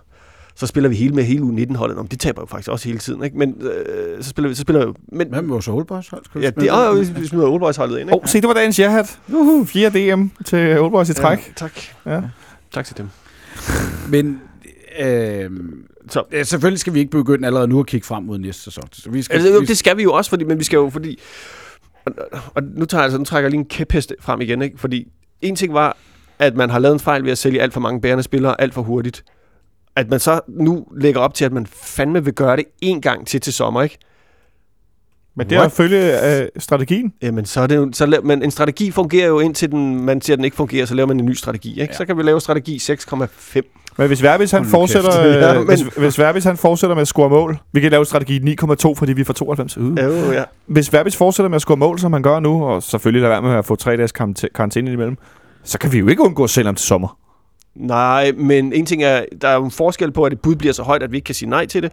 så 0.54 0.66
spiller 0.66 0.88
vi 0.88 0.96
hele 0.96 1.14
med 1.14 1.24
hele 1.24 1.42
U19-holdet. 1.42 1.96
Nå, 1.96 2.02
men 2.02 2.10
det 2.10 2.20
taber 2.20 2.42
jo 2.42 2.46
faktisk 2.46 2.68
også 2.68 2.88
hele 2.88 2.98
tiden, 2.98 3.24
ikke? 3.24 3.38
Men 3.38 3.56
øh, 3.60 4.22
så 4.22 4.30
spiller 4.30 4.48
vi, 4.48 4.54
så 4.54 4.60
spiller 4.60 4.80
vi 4.80 4.86
jo, 4.86 4.94
men, 5.12 5.28
Hvad 5.28 5.42
med 5.42 5.50
vores 5.50 5.68
Oldboys 5.68 6.08
hold? 6.08 6.24
Skal 6.24 6.40
vi 6.40 6.44
ja, 6.44 6.50
det 6.50 6.68
er 6.68 6.86
jo, 6.86 7.20
vi 7.20 7.26
smider 7.26 7.46
Old 7.46 7.60
Boys 7.60 7.76
holdet 7.76 7.98
ind, 7.98 8.10
Åh, 8.10 8.14
ikke? 8.16 8.22
oh, 8.24 8.28
se, 8.28 8.40
det 8.40 8.48
var 8.48 8.54
dagens 8.54 8.78
ja-hat. 8.78 9.18
Uhuh. 9.28 9.66
4 9.66 9.90
DM 9.90 10.26
til 10.44 10.78
Old 10.78 10.90
Boys 10.90 11.08
i 11.08 11.14
træk. 11.14 11.38
Ja, 11.38 11.52
tak. 11.56 11.72
Ja. 12.06 12.20
Tak 12.72 12.84
til 12.86 12.96
dem. 12.96 13.08
Men 14.08 14.40
øh, 15.00 15.50
Så, 16.10 16.24
ja, 16.32 16.42
selvfølgelig 16.42 16.80
skal 16.80 16.94
vi 16.94 16.98
ikke 16.98 17.10
begynde 17.10 17.46
allerede 17.46 17.68
nu 17.68 17.80
at 17.80 17.86
kigge 17.86 18.06
frem 18.06 18.22
mod 18.22 18.38
næste 18.38 18.62
sæson. 18.62 18.84
Så 18.92 19.10
vi 19.10 19.22
skal, 19.22 19.34
altså, 19.34 19.52
jo, 19.52 19.58
vi, 19.58 19.66
det 19.66 19.78
skal 19.78 19.96
vi 19.96 20.02
jo 20.02 20.12
også, 20.12 20.30
fordi, 20.30 20.44
men 20.44 20.58
vi 20.58 20.64
skal 20.64 20.76
jo, 20.76 20.90
fordi, 20.90 21.18
og, 22.04 22.12
og 22.54 22.62
nu, 22.62 22.84
tager 22.84 23.00
jeg, 23.00 23.04
altså, 23.04 23.18
nu 23.18 23.24
trækker 23.24 23.44
jeg 23.46 23.50
lige 23.50 23.60
en 23.60 23.68
kæphest 23.68 24.14
frem 24.20 24.40
igen, 24.40 24.62
ikke? 24.62 24.78
Fordi 24.78 25.08
en 25.40 25.56
ting 25.56 25.74
var, 25.74 25.96
at 26.38 26.56
man 26.56 26.70
har 26.70 26.78
lavet 26.78 26.92
en 26.94 27.00
fejl 27.00 27.24
ved 27.24 27.32
at 27.32 27.38
sælge 27.38 27.62
alt 27.62 27.72
for 27.72 27.80
mange 27.80 28.00
bærende 28.00 28.22
spillere 28.22 28.60
alt 28.60 28.74
for 28.74 28.82
hurtigt. 28.82 29.24
At 29.96 30.10
man 30.10 30.20
så 30.20 30.40
nu 30.48 30.86
lægger 30.96 31.20
op 31.20 31.34
til, 31.34 31.44
at 31.44 31.52
man 31.52 31.66
fandme 31.66 32.24
vil 32.24 32.34
gøre 32.34 32.56
det 32.56 32.64
en 32.80 33.00
gang 33.00 33.26
til 33.26 33.40
til 33.40 33.52
sommer, 33.52 33.82
ikke? 33.82 33.98
Men 35.34 35.50
det 35.50 35.56
er 35.56 35.60
What? 35.60 35.72
ifølge 35.72 36.40
øh, 36.42 36.48
strategien. 36.58 37.12
Jamen, 37.22 37.44
så 37.44 37.60
er 37.60 37.66
det 37.66 37.76
jo, 37.76 37.90
så 37.92 38.06
laver, 38.06 38.24
men 38.24 38.42
en 38.42 38.50
strategi 38.50 38.90
fungerer 38.90 39.26
jo 39.26 39.40
indtil 39.40 39.70
den, 39.70 40.04
man 40.04 40.20
siger, 40.20 40.34
at 40.34 40.38
den 40.38 40.44
ikke 40.44 40.56
fungerer, 40.56 40.86
så 40.86 40.94
laver 40.94 41.06
man 41.06 41.20
en 41.20 41.26
ny 41.26 41.32
strategi, 41.32 41.70
ikke? 41.80 41.92
Ja. 41.92 41.96
Så 41.96 42.04
kan 42.04 42.18
vi 42.18 42.22
lave 42.22 42.40
strategi 42.40 42.76
6,5. 42.76 43.60
Men 43.98 44.06
hvis 44.06 44.22
Verbis 44.22 44.50
han 44.50 44.64
fortsætter, 44.64 45.10
kæft. 45.22 45.26
øh, 45.26 45.34
Ja, 45.42 45.54
men- 45.58 45.66
hvis, 45.66 45.80
hvis 45.80 46.18
Verbis 46.18 46.44
han 46.44 46.56
fortsætter 46.56 46.94
med 46.94 47.00
at 47.02 47.08
score 47.08 47.28
mål, 47.30 47.58
vi 47.72 47.80
kan 47.80 47.90
lave 47.90 48.04
strategi 48.06 48.38
9,2, 48.62 48.94
fordi 48.94 49.12
vi 49.12 49.24
får 49.24 49.32
92. 49.32 49.78
Uh. 49.78 49.98
Ja, 49.98 50.04
jo, 50.04 50.32
ja. 50.32 50.44
Hvis 50.66 50.92
Verbis 50.92 51.16
fortsætter 51.16 51.48
med 51.48 51.56
at 51.56 51.62
score 51.62 51.76
mål, 51.76 51.98
som 51.98 52.12
han 52.12 52.22
gør 52.22 52.40
nu, 52.40 52.64
og 52.64 52.82
selvfølgelig 52.82 53.22
lade 53.22 53.30
være 53.30 53.42
med 53.42 53.50
at 53.50 53.64
få 53.64 53.76
tre 53.76 53.96
dages 53.96 54.12
karant- 54.12 54.52
karantæne 54.54 54.92
imellem, 54.92 55.16
så 55.64 55.78
kan 55.78 55.92
vi 55.92 55.98
jo 55.98 56.08
ikke 56.08 56.22
undgå 56.22 56.46
ham 56.64 56.74
til 56.74 56.86
sommer. 56.86 57.18
Nej, 57.74 58.32
men 58.36 58.72
en 58.72 58.86
ting 58.86 59.02
er, 59.02 59.24
der 59.42 59.48
er 59.48 59.54
jo 59.54 59.64
en 59.64 59.70
forskel 59.70 60.12
på, 60.12 60.24
at 60.24 60.32
et 60.32 60.40
bud 60.40 60.56
bliver 60.56 60.72
så 60.74 60.82
højt, 60.82 61.02
at 61.02 61.12
vi 61.12 61.16
ikke 61.16 61.26
kan 61.26 61.34
sige 61.34 61.48
nej 61.50 61.66
til 61.66 61.82
det. 61.82 61.92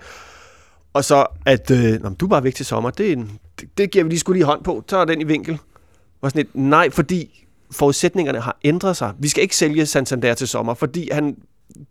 Og 0.94 1.04
så, 1.04 1.26
at 1.46 1.72
øh, 1.72 2.04
nå, 2.04 2.10
du 2.10 2.26
er 2.26 2.30
bare 2.30 2.44
væk 2.44 2.56
til 2.56 2.66
sommer. 2.66 2.90
Det, 2.90 3.12
en, 3.12 3.32
det, 3.60 3.70
det 3.78 3.92
giver 3.92 4.04
vi 4.04 4.10
lige 4.10 4.20
skulle 4.20 4.38
lige 4.38 4.46
hånd 4.46 4.64
på. 4.64 4.84
Så 4.90 4.98
er 4.98 5.06
den 5.06 5.22
i 5.22 5.24
vinkel. 5.24 5.60
Og 6.22 6.32
sådan 6.32 6.42
et, 6.42 6.48
nej, 6.54 6.90
fordi 6.90 7.46
forudsætningerne 7.72 8.40
har 8.40 8.58
ændret 8.64 8.98
sig. 8.98 9.12
Vi 9.20 9.28
skal 9.28 9.42
ikke 9.44 9.56
sælge 9.56 9.86
Santander 9.86 10.34
til 10.34 10.48
sommer, 10.48 10.74
fordi 10.74 11.10
han, 11.12 11.36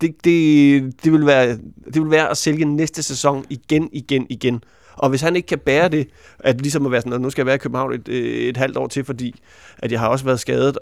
det, 0.01 0.25
det, 0.25 1.05
det, 1.05 1.13
vil 1.13 1.27
være, 1.27 1.49
det 1.95 2.03
vil 2.03 2.11
være 2.11 2.31
at 2.31 2.37
sælge 2.37 2.65
næste 2.65 3.03
sæson 3.03 3.45
igen, 3.51 3.89
igen, 3.93 4.27
igen. 4.31 4.65
Og 4.97 5.09
hvis 5.11 5.21
han 5.21 5.37
ikke 5.37 5.47
kan 5.47 5.59
bære 5.59 5.89
det, 5.89 6.09
at 6.39 6.61
ligesom 6.61 6.87
at 6.87 6.93
være 6.93 7.01
sådan, 7.01 7.13
at 7.13 7.21
nu 7.21 7.31
skal 7.31 7.43
jeg 7.43 7.47
være 7.47 7.55
i 7.55 7.59
København 7.59 7.93
et, 7.93 8.09
øh, 8.09 8.49
et 8.49 8.57
halvt 8.57 8.77
år 8.77 8.87
til, 8.87 9.05
fordi 9.05 9.41
at 9.79 9.93
jeg 9.93 10.01
har 10.01 10.09
også 10.09 10.25
været 10.25 10.41
skadet. 10.41 10.79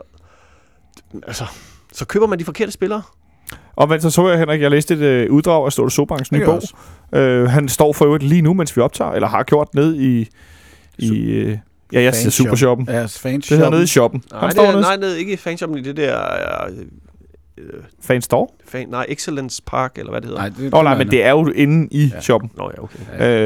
Altså, 1.27 1.45
så 1.93 2.05
køber 2.05 2.27
man 2.27 2.39
de 2.39 2.45
forkerte 2.45 2.73
spillere. 2.73 3.03
Og 3.77 3.89
men 3.89 4.01
så 4.01 4.11
så 4.11 4.29
jeg, 4.29 4.39
Henrik, 4.39 4.61
jeg 4.61 4.71
læste 4.71 4.95
et 4.95 5.01
øh, 5.01 5.31
uddrag 5.31 5.67
af 5.67 5.73
Ståle 5.73 5.91
Sobanks 5.91 6.33
nye 6.33 6.45
bog. 6.45 6.63
Øh, 7.15 7.49
han 7.49 7.69
står 7.69 7.93
for 7.93 8.05
øvrigt 8.05 8.25
lige 8.25 8.43
nu, 8.43 8.55
mens 8.55 8.77
vi 8.77 8.81
optager, 8.81 9.11
eller 9.11 9.29
har 9.29 9.43
gjort 9.43 9.75
ned 9.75 10.01
i... 10.01 10.29
i 10.99 11.21
øh, 11.31 11.59
ja, 11.93 12.03
jeg 12.03 12.15
siger. 12.15 12.31
Supershoppen. 12.31 12.89
Ja, 12.89 13.05
fans 13.05 13.47
Det 13.47 13.57
hedder 13.57 13.71
nede 13.71 13.83
i 13.83 13.87
shoppen. 13.87 14.23
Nej, 14.31 14.41
Han 14.41 14.47
det 14.47 14.53
står 14.53 14.65
er, 14.65 14.71
nede 14.71 14.81
nej, 14.83 14.97
ned, 14.97 15.15
ikke 15.15 15.37
fanshoppen 15.37 15.79
i 15.79 15.83
det 15.83 15.97
der... 15.97 16.19
Øh, 16.71 16.77
øh, 17.63 17.83
Fan 18.01 18.23
store. 18.23 18.49
fan, 18.69 18.89
nej, 18.89 19.07
Excellence 19.09 19.63
Park, 19.67 19.99
eller 19.99 20.11
hvad 20.11 20.21
det 20.21 20.29
hedder. 20.29 20.41
Nej, 20.43 20.49
det, 20.59 20.73
Nå 20.73 20.83
nej, 20.83 20.99
men 20.99 21.11
det 21.11 21.25
er 21.25 21.31
jo 21.31 21.47
inde 21.55 21.89
i 21.91 22.11
Ja. 22.15 22.21
shoppen. 22.21 22.51
Nå 22.57 22.71
ja, 22.77 22.83
okay. 22.83 22.99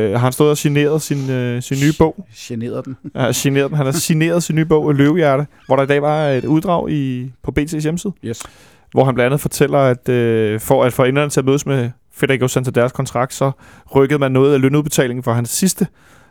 Øh, 0.07 0.13
har 0.13 0.19
han 0.19 0.33
stået 0.33 0.51
og 0.51 0.57
signeret 0.59 1.03
sin, 1.03 1.31
øh, 1.31 1.63
sin 1.63 1.77
nye 1.85 1.93
bog? 1.99 2.27
Generede 2.37 2.83
den. 2.85 2.97
Han 3.03 3.23
har 3.25 3.33
signeret, 3.33 3.69
den. 3.71 3.77
han 3.77 3.87
har 3.87 3.93
signeret 3.93 4.43
sin 4.43 4.57
nye 4.57 4.65
bog, 4.65 4.95
Løvehjerte, 4.95 5.47
hvor 5.67 5.77
der 5.77 5.83
i 5.83 5.87
dag 5.87 6.03
var 6.03 6.29
et 6.29 6.45
uddrag 6.45 6.91
i, 6.91 7.33
på 7.43 7.53
BT's 7.59 7.79
hjemmeside, 7.83 8.13
Yes. 8.25 8.43
hvor 8.93 9.05
han 9.05 9.15
blandt 9.15 9.27
andet 9.27 9.41
fortæller, 9.41 9.79
at 9.79 10.09
øh, 10.09 10.61
for 10.61 10.85
at 10.85 10.93
få 10.93 11.05
enderne 11.05 11.31
til 11.31 11.41
at 11.41 11.47
mødes 11.47 11.67
med 11.67 11.91
Federico 12.13 12.49
Santanders 12.49 12.93
kontrakt, 12.93 13.35
så 13.35 13.51
rykkede 13.95 14.19
man 14.19 14.33
noget 14.33 14.55
af 14.55 14.61
lønudbetalingen 14.61 15.23
for 15.23 15.33
hans 15.33 15.51
sidste 15.51 15.87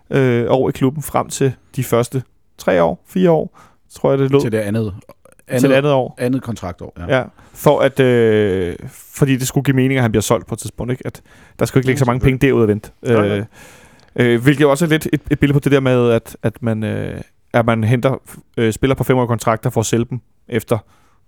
øh, 0.09 0.45
år 0.49 0.69
i 0.69 0.71
klubben 0.71 1.03
frem 1.03 1.29
til 1.29 1.53
de 1.75 1.83
første 1.83 2.23
tre 2.57 2.83
år, 2.83 3.03
fire 3.07 3.31
år, 3.31 3.59
tror 3.93 4.09
jeg 4.11 4.19
det 4.19 4.31
lød, 4.31 4.41
Til 4.41 4.51
det 4.51 4.57
andet, 4.57 4.93
andet, 5.47 5.61
til 5.61 5.69
det 5.69 5.75
andet 5.75 5.91
år. 5.91 6.15
andet 6.17 6.43
kontraktår. 6.43 6.93
Ja. 6.97 7.17
Ja, 7.17 7.23
for 7.53 7.79
at, 7.79 7.99
øh, 7.99 8.75
fordi 8.91 9.37
det 9.37 9.47
skulle 9.47 9.63
give 9.63 9.75
mening, 9.75 9.97
at 9.97 10.01
han 10.01 10.11
bliver 10.11 10.21
solgt 10.21 10.47
på 10.47 10.55
et 10.55 10.59
tidspunkt, 10.59 10.91
ikke? 10.91 11.07
At 11.07 11.21
der 11.59 11.65
skulle 11.65 11.81
ikke 11.81 11.87
ligge 11.87 11.99
så 11.99 12.05
mange 12.05 12.19
penge 12.19 12.47
derud 12.47 12.61
at 12.61 12.67
vente. 12.67 12.91
Øh, 13.03 13.45
øh, 14.15 14.43
hvilket 14.43 14.67
også 14.67 14.85
er 14.85 14.89
lidt 14.89 15.07
et, 15.13 15.21
et 15.31 15.39
billede 15.39 15.53
på 15.53 15.59
det 15.59 15.71
der 15.71 15.79
med, 15.79 16.11
at, 16.11 16.37
at 16.43 16.63
man, 16.63 16.83
øh, 16.83 17.21
at 17.53 17.65
man 17.65 17.83
henter 17.83 18.21
øh, 18.57 18.73
spiller 18.73 18.95
på 18.95 19.03
femårige 19.03 19.27
kontrakter 19.27 19.69
for 19.69 19.79
at 19.79 19.85
sælge 19.85 20.05
dem 20.09 20.19
efter 20.47 20.77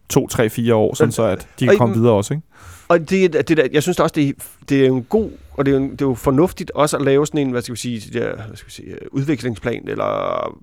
to, 0.09 0.27
tre, 0.27 0.49
fire 0.49 0.75
år, 0.75 0.93
sådan 0.93 1.11
så 1.11 1.23
at 1.23 1.47
de 1.59 1.67
kan 1.67 1.77
komme 1.77 1.95
videre 1.95 2.13
også, 2.13 2.33
ikke? 2.33 2.47
Og 2.87 3.09
det, 3.09 3.33
det 3.33 3.57
der, 3.57 3.67
jeg 3.71 3.83
synes 3.83 3.99
også, 3.99 4.13
det 4.15 4.29
er, 4.29 4.33
det 4.69 4.81
er 4.85 4.87
en 4.87 5.03
god, 5.03 5.31
og 5.53 5.65
det 5.65 5.73
er, 5.73 5.77
en- 5.77 5.91
det 5.91 6.01
er 6.01 6.05
jo 6.05 6.13
fornuftigt 6.15 6.71
også 6.71 6.97
at 6.97 7.03
lave 7.03 7.27
sådan 7.27 7.39
en, 7.39 7.51
hvad 7.51 7.61
skal 7.61 7.73
vi 7.75 7.79
sige, 7.79 8.19
der, 8.19 8.35
hvad 8.35 8.55
skal 8.55 8.67
vi 8.67 8.71
sige 8.71 8.87
øh, 8.91 8.97
udviklingsplan, 9.11 9.87
eller 9.87 10.59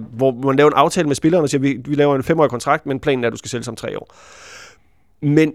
hvor 0.16 0.32
man 0.46 0.56
laver 0.56 0.70
en 0.70 0.76
aftale 0.76 1.06
med 1.08 1.14
spillerne 1.14 1.44
og 1.44 1.48
siger, 1.50 1.60
vi, 1.60 1.78
vi 1.84 1.94
laver 1.94 2.16
en 2.16 2.22
femårig 2.22 2.50
kontrakt, 2.50 2.86
men 2.86 3.00
planen 3.00 3.24
er, 3.24 3.28
at 3.28 3.32
du 3.32 3.36
skal 3.38 3.50
sælge 3.50 3.64
som 3.64 3.76
tre 3.76 3.98
år. 3.98 4.14
Men 5.20 5.52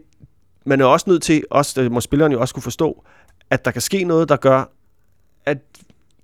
man 0.66 0.82
er 0.82 0.86
også 0.86 1.10
nødt 1.10 1.24
til, 1.24 1.44
også, 1.52 1.82
det 1.82 1.92
må 1.92 2.02
spilleren 2.02 2.32
jo 2.32 2.40
også 2.42 2.54
kunne 2.54 2.64
forstå, 2.64 3.04
at 3.50 3.66
der 3.66 3.72
kan 3.72 3.82
ske 3.82 4.04
noget, 4.04 4.30
der 4.30 4.36
gør, 4.36 4.72
at 5.46 5.58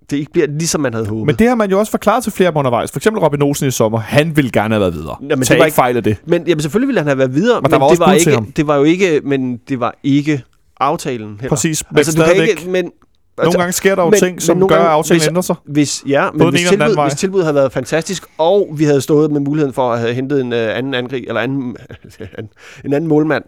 det 0.10 0.18
ikke 0.18 0.32
bliver 0.32 0.48
ligesom 0.48 0.82
man 0.82 0.94
havde 0.94 1.08
håbet. 1.08 1.26
Men 1.26 1.36
det 1.36 1.48
har 1.48 1.56
man 1.56 1.70
jo 1.72 1.80
også 1.80 1.92
forklaret 1.92 2.24
til 2.24 2.32
flere 2.32 2.50
dem 2.50 2.58
undervejs. 2.58 2.92
For 2.92 3.00
eksempel 3.00 3.20
Robin 3.24 3.42
Olsen 3.42 3.68
i 3.68 3.72
sommer. 3.72 4.00
Han 4.00 4.36
ville 4.36 4.52
gerne 4.52 4.74
have 4.74 4.82
været 4.82 4.94
videre. 4.94 5.16
Jamen, 5.22 5.40
det 5.40 5.48
Tag 5.48 5.60
var 5.60 5.66
ikke 5.66 5.76
fejl 5.76 5.98
af 5.98 6.04
det. 6.04 6.18
Men 6.28 6.48
jamen, 6.48 6.62
selvfølgelig 6.62 6.88
ville 6.88 7.00
han 7.00 7.08
have 7.08 7.18
været 7.18 7.36
videre, 7.36 7.62
Men 7.62 7.72
der 7.72 7.78
var 7.80 7.90
det 7.90 8.00
var 8.00 8.14
ikke, 8.14 8.44
det 8.58 8.68
var 8.68 8.76
jo 8.76 8.84
ikke, 8.84 9.22
men 9.24 9.58
det 9.70 9.80
var 9.80 9.96
ikke 10.04 10.44
aftalen 10.80 11.30
heller. 11.42 11.50
Præcis. 11.50 11.84
Men 11.92 11.98
Altså, 11.98 12.18
du 12.18 12.24
kan 12.36 12.44
ikke, 12.50 12.70
men, 12.70 12.92
nogle 13.38 13.58
gange 13.58 13.72
sker 13.74 13.96
der 13.96 14.04
jo 14.04 14.10
men- 14.10 14.20
ting, 14.20 14.32
men 14.36 14.40
som 14.42 14.58
nogle 14.58 14.76
gør, 14.76 14.82
at 14.82 14.88
aftalen 14.88 15.20
hvis- 15.20 15.28
ændrer 15.28 15.42
sig. 15.42 15.56
Hvis, 15.66 16.04
ja, 16.08 16.32
men 16.34 16.50
hvis, 16.50 16.68
tilbud, 16.70 17.04
hvis 17.04 17.14
tilbuddet 17.20 17.46
havde 17.46 17.56
været 17.56 17.72
fantastisk, 17.72 18.24
og 18.38 18.70
vi 18.78 18.84
havde 18.84 19.02
stået 19.02 19.32
med 19.32 19.40
muligheden 19.42 19.74
for 19.74 19.92
at 19.94 20.00
have 20.00 20.14
hentet 20.14 20.42
en 20.42 20.54
øh, 20.54 20.78
anden 20.78 20.94
angreb, 20.94 21.24
eller 21.28 21.42
anden, 21.42 21.78
en 22.86 22.94
anden 22.94 23.08
målmand, 23.08 23.44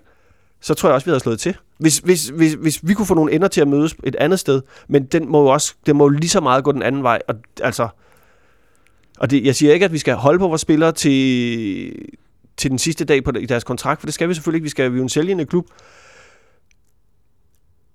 så 0.66 0.74
tror 0.74 0.89
jeg 0.89 0.93
også, 0.93 1.05
vi 1.05 1.09
havde 1.09 1.20
slået 1.20 1.39
til. 1.39 1.55
Hvis, 1.78 1.97
hvis, 1.97 2.28
hvis, 2.28 2.53
hvis 2.53 2.80
vi 2.84 2.93
kunne 2.93 3.05
få 3.05 3.13
nogle 3.13 3.34
ender 3.34 3.47
til 3.47 3.61
at 3.61 3.68
mødes 3.68 3.95
et 4.03 4.16
andet 4.16 4.39
sted, 4.39 4.61
men 4.88 5.05
den 5.05 5.32
må 5.32 5.41
jo 5.41 5.47
også, 5.47 5.74
det 5.86 5.95
må 5.95 6.03
jo 6.03 6.09
lige 6.09 6.30
så 6.30 6.41
meget 6.41 6.63
gå 6.63 6.72
den 6.72 6.84
anden 6.84 7.03
vej. 7.03 7.22
Og, 7.28 7.36
altså, 7.61 7.88
og 9.20 9.32
det, 9.32 9.45
jeg 9.45 9.55
siger 9.55 9.74
ikke, 9.74 9.86
at 9.86 9.91
vi 9.91 9.97
skal 9.97 10.16
holde 10.16 10.39
på 10.39 10.47
vores 10.47 10.61
spillere 10.61 10.91
til, 10.91 11.95
til 12.57 12.72
den 12.72 12.80
sidste 12.80 13.05
dag 13.05 13.24
på, 13.24 13.32
i 13.39 13.45
deres 13.45 13.63
kontrakt, 13.63 14.01
for 14.01 14.07
det 14.07 14.13
skal 14.13 14.30
vi 14.30 14.34
selvfølgelig 14.34 14.57
ikke. 14.57 14.63
Vi 14.63 14.70
skal 14.70 14.91
vi 14.91 14.95
er 14.95 14.97
jo 14.97 15.03
en 15.03 15.09
sælgende 15.09 15.45
klub. 15.45 15.66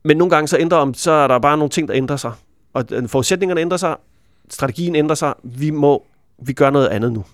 Men 0.05 0.17
nogle 0.17 0.31
gange 0.31 0.49
så 0.49 0.59
ændrer 0.59 0.79
om, 0.79 0.95
så 0.95 1.11
er 1.11 1.29
der 1.29 1.39
bare 1.39 1.57
nogle 1.57 1.71
ting, 1.71 1.89
der 1.89 1.97
ændrer 1.97 2.17
sig. 2.17 2.33
Og 2.73 2.85
forudsætningerne 3.07 3.61
ændrer 3.61 3.79
sig, 3.79 3.97
strategien 4.51 4.97
ændrer 4.97 5.15
sig. 5.15 5.35
Vi 5.45 5.71
må 5.71 6.07
vi 6.43 6.53
gør 6.53 6.71
noget 6.71 6.89
andet 6.89 7.13
nu. 7.13 7.25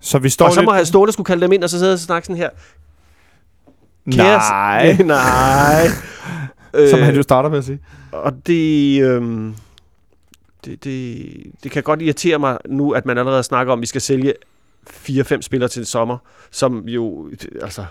Så 0.00 0.18
vi 0.18 0.28
står 0.28 0.46
og 0.46 0.52
så 0.52 0.60
må 0.60 0.64
lidt... 0.64 0.74
have 0.74 0.86
Ståle 0.86 1.12
skulle 1.12 1.24
kalde 1.24 1.42
dem 1.42 1.52
ind, 1.52 1.64
og 1.64 1.70
så 1.70 1.78
sidde 1.78 1.92
og 1.92 1.98
snakke 1.98 2.26
sådan 2.26 2.36
her. 2.36 2.50
Kære- 4.08 4.50
Nej. 4.50 4.96
Nej. 5.04 5.86
Som 6.90 6.98
Øh, 6.98 7.04
han 7.04 7.14
jo 7.16 7.22
starter 7.22 7.48
med 7.48 7.58
at 7.58 7.64
sige. 7.64 7.78
Og 8.12 8.32
det, 8.46 9.02
øhm, 9.02 9.54
det, 10.64 10.84
det, 10.84 11.26
det 11.62 11.70
kan 11.70 11.82
godt 11.82 12.02
irritere 12.02 12.38
mig 12.38 12.58
nu, 12.68 12.90
at 12.92 13.06
man 13.06 13.18
allerede 13.18 13.42
snakker 13.42 13.72
om, 13.72 13.78
at 13.78 13.80
vi 13.80 13.86
skal 13.86 14.00
sælge 14.00 14.34
4-5 14.90 15.40
spillere 15.40 15.68
til 15.68 15.86
sommer, 15.86 16.18
som 16.50 16.88
jo, 16.88 17.28
altså, 17.62 17.84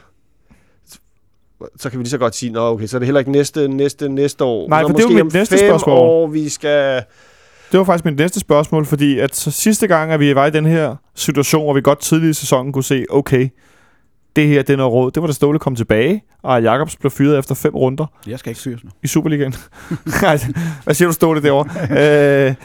så 1.78 1.90
kan 1.90 2.00
vi 2.00 2.04
lige 2.04 2.10
så 2.12 2.18
godt 2.18 2.36
sige, 2.36 2.52
nå 2.52 2.60
okay, 2.72 2.88
så 2.88 2.98
er 2.98 3.00
det 3.00 3.08
heller 3.08 3.20
ikke 3.20 3.32
næste, 3.32 3.68
næste, 3.68 4.10
næste 4.10 4.44
år. 4.44 4.70
Nej, 4.70 4.82
for 4.82 4.88
det 4.88 5.06
er 5.06 5.14
jo 5.18 5.24
mit 5.24 5.34
næste 5.34 5.58
spørgsmål. 5.58 5.98
år, 5.98 6.28
vi 6.28 6.50
skal... 6.50 7.04
Det 7.72 7.78
var 7.80 7.84
faktisk 7.84 8.06
mit 8.06 8.16
næste 8.18 8.40
spørgsmål, 8.40 8.86
fordi 8.86 9.20
at 9.20 9.36
så 9.36 9.52
sidste 9.52 9.88
gang, 9.88 10.12
at 10.12 10.20
vi 10.20 10.36
var 10.36 10.46
i 10.46 10.52
den 10.52 10.66
her 10.66 10.96
situation, 11.16 11.64
hvor 11.64 11.74
vi 11.74 11.82
godt 11.82 12.00
tidligt 12.00 12.30
i 12.30 12.34
sæsonen 12.40 12.74
kunne 12.74 12.84
se, 12.84 13.06
okay, 13.10 13.50
det 14.40 14.48
her, 14.48 14.62
det 14.62 14.74
er 14.74 14.78
noget 14.78 14.94
råd. 14.94 15.12
Det 15.12 15.22
var 15.22 15.28
da 15.28 15.34
Ståle 15.34 15.60
kom 15.60 15.76
tilbage, 15.76 16.24
og 16.44 16.64
Jakobs 16.64 16.96
blev 16.96 17.12
fyret 17.12 17.40
efter 17.40 17.56
fem 17.56 17.76
runder 17.76 18.06
Jeg 18.28 18.40
skal 18.40 18.50
ikke 18.50 18.62
fyres 18.62 18.84
nu. 18.84 18.90
i 19.04 19.08
Superligaen. 19.08 19.56
Hvad 20.84 20.94
siger 20.94 21.08
du, 21.08 21.14
Ståle, 21.14 21.42
derovre? 21.42 21.70
øh, 22.48 22.56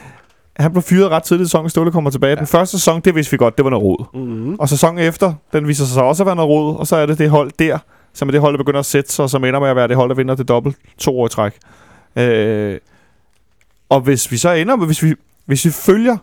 han 0.57 0.72
blev 0.72 0.83
fyret 0.83 1.11
ret 1.11 1.22
tidligt 1.22 1.47
i 1.47 1.49
sæsonen, 1.49 1.70
Ståle 1.70 1.93
kommer 1.93 2.11
tilbage. 2.11 2.31
Ja. 2.31 2.37
Den 2.37 2.47
første 2.47 2.79
sæson, 2.79 3.01
det 3.01 3.14
vidste 3.14 3.31
vi 3.31 3.37
godt, 3.37 3.57
det 3.57 3.64
var 3.64 3.70
noget 3.70 3.85
råd. 3.85 4.05
Mm-hmm. 4.14 4.55
Og 4.55 4.68
sæsonen 4.68 4.99
efter, 4.99 5.35
den 5.53 5.68
viser 5.68 5.85
sig 5.85 5.95
så 5.95 6.01
også 6.01 6.22
at 6.22 6.27
være 6.27 6.37
noget 6.37 6.49
råd, 6.49 6.77
og 6.77 6.87
så 6.87 6.97
er 6.97 7.07
det 7.07 7.18
det 7.18 7.31
hold 7.31 7.51
der, 7.59 7.79
som 8.12 8.29
er 8.29 8.33
det 8.33 8.41
hold, 8.41 8.53
der 8.53 8.59
begynder 8.59 8.81
at 8.81 8.87
sætte 8.87 9.12
sig, 9.12 9.22
og 9.22 9.31
som 9.31 9.45
ender 9.45 9.61
med 9.61 9.68
at 9.68 9.77
være 9.77 9.89
det 9.89 9.97
hold, 9.97 10.09
der 10.09 10.14
vinder 10.14 10.35
det 10.35 10.49
dobbelt 10.49 10.77
to 10.99 11.20
år 11.20 11.27
i 11.27 11.29
træk. 11.29 11.53
Øh, 12.16 12.79
og 13.89 14.01
hvis 14.01 14.31
vi 14.33 14.37
så 14.37 14.51
ender 14.53 14.77
med, 14.77 14.87
hvis 14.87 15.03
vi, 15.03 15.14
hvis 15.47 15.64
vi 15.64 15.70
følger 15.70 16.16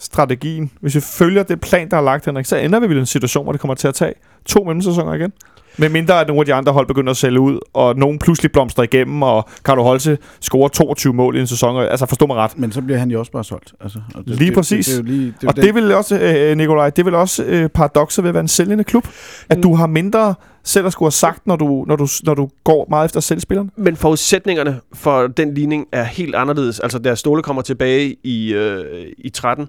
strategien, 0.00 0.70
hvis 0.80 0.94
vi 0.94 1.00
følger 1.00 1.42
det 1.42 1.60
plan, 1.60 1.90
der 1.90 1.96
er 1.96 2.00
lagt, 2.02 2.24
Henrik, 2.26 2.44
så 2.46 2.56
ender 2.56 2.80
vi 2.80 2.88
vel 2.88 2.96
i 2.96 3.00
en 3.00 3.06
situation, 3.06 3.44
hvor 3.44 3.52
det 3.52 3.60
kommer 3.60 3.74
til 3.74 3.88
at 3.88 3.94
tage 3.94 4.12
to 4.46 4.64
mellemsæsoner 4.64 5.14
igen. 5.14 5.32
Med 5.78 5.88
mindre 5.88 6.20
at 6.20 6.26
nogle 6.26 6.40
af 6.40 6.46
de 6.46 6.54
andre 6.54 6.72
hold 6.72 6.86
begynder 6.86 7.10
at 7.10 7.16
sælge 7.16 7.40
ud, 7.40 7.58
og 7.72 7.96
nogen 7.96 8.18
pludselig 8.18 8.52
blomstrer 8.52 8.84
igennem, 8.84 9.22
og 9.22 9.48
Carlo 9.62 9.82
Holse 9.82 10.18
scorer 10.40 10.68
22 10.68 11.12
mål 11.12 11.36
i 11.36 11.40
en 11.40 11.46
sæson. 11.46 11.76
og- 11.76 11.90
Altså 11.90 12.06
forstå 12.06 12.26
mig 12.26 12.36
ret. 12.36 12.58
Men 12.58 12.72
så 12.72 12.82
bliver 12.82 12.98
han 12.98 13.10
jo 13.10 13.18
også 13.18 13.32
bare 13.32 13.44
solgt. 13.44 13.72
Altså, 13.80 13.98
og 14.14 14.24
det, 14.24 14.34
Lige 14.36 14.46
det, 14.48 14.54
præcis. 14.56 14.86
Det, 14.86 14.96
det, 14.96 15.04
det, 15.06 15.14
lige, 15.14 15.34
det, 15.40 15.48
Og 15.48 15.56
den- 15.56 15.64
det 15.64 15.74
vil 15.74 15.92
også, 15.94 16.18
øh, 16.20 16.56
Nikolaj, 16.56 16.90
det 16.90 17.04
vil 17.04 17.14
også 17.14 17.44
øh, 17.44 17.68
paradokset 17.68 18.24
ved 18.24 18.28
at 18.30 18.34
være 18.34 18.40
en 18.40 18.48
sælgende 18.48 18.84
klub. 18.84 19.06
At 19.48 19.56
Mm. 19.56 19.62
du 19.62 19.74
har 19.74 19.86
mindre 19.86 20.34
selv 20.64 20.86
at 20.86 20.92
skulle 20.92 21.06
have 21.06 21.12
sagt, 21.12 21.46
når 21.46 21.56
du, 21.56 21.84
når 21.88 21.96
du, 21.96 22.06
når 22.24 22.34
du 22.34 22.48
går 22.64 22.86
meget 22.90 23.04
efter 23.04 23.20
selvspillerne. 23.20 23.70
Men 23.76 23.96
forudsætningerne 23.96 24.80
for 24.94 25.26
den 25.26 25.54
ligning 25.54 25.86
er 25.92 26.04
helt 26.04 26.34
anderledes. 26.34 26.80
Altså, 26.80 26.98
da 26.98 27.14
Ståle 27.14 27.42
kommer 27.42 27.62
tilbage 27.62 28.16
i, 28.24 28.52
øh, 28.54 28.84
i 29.18 29.28
13, 29.30 29.68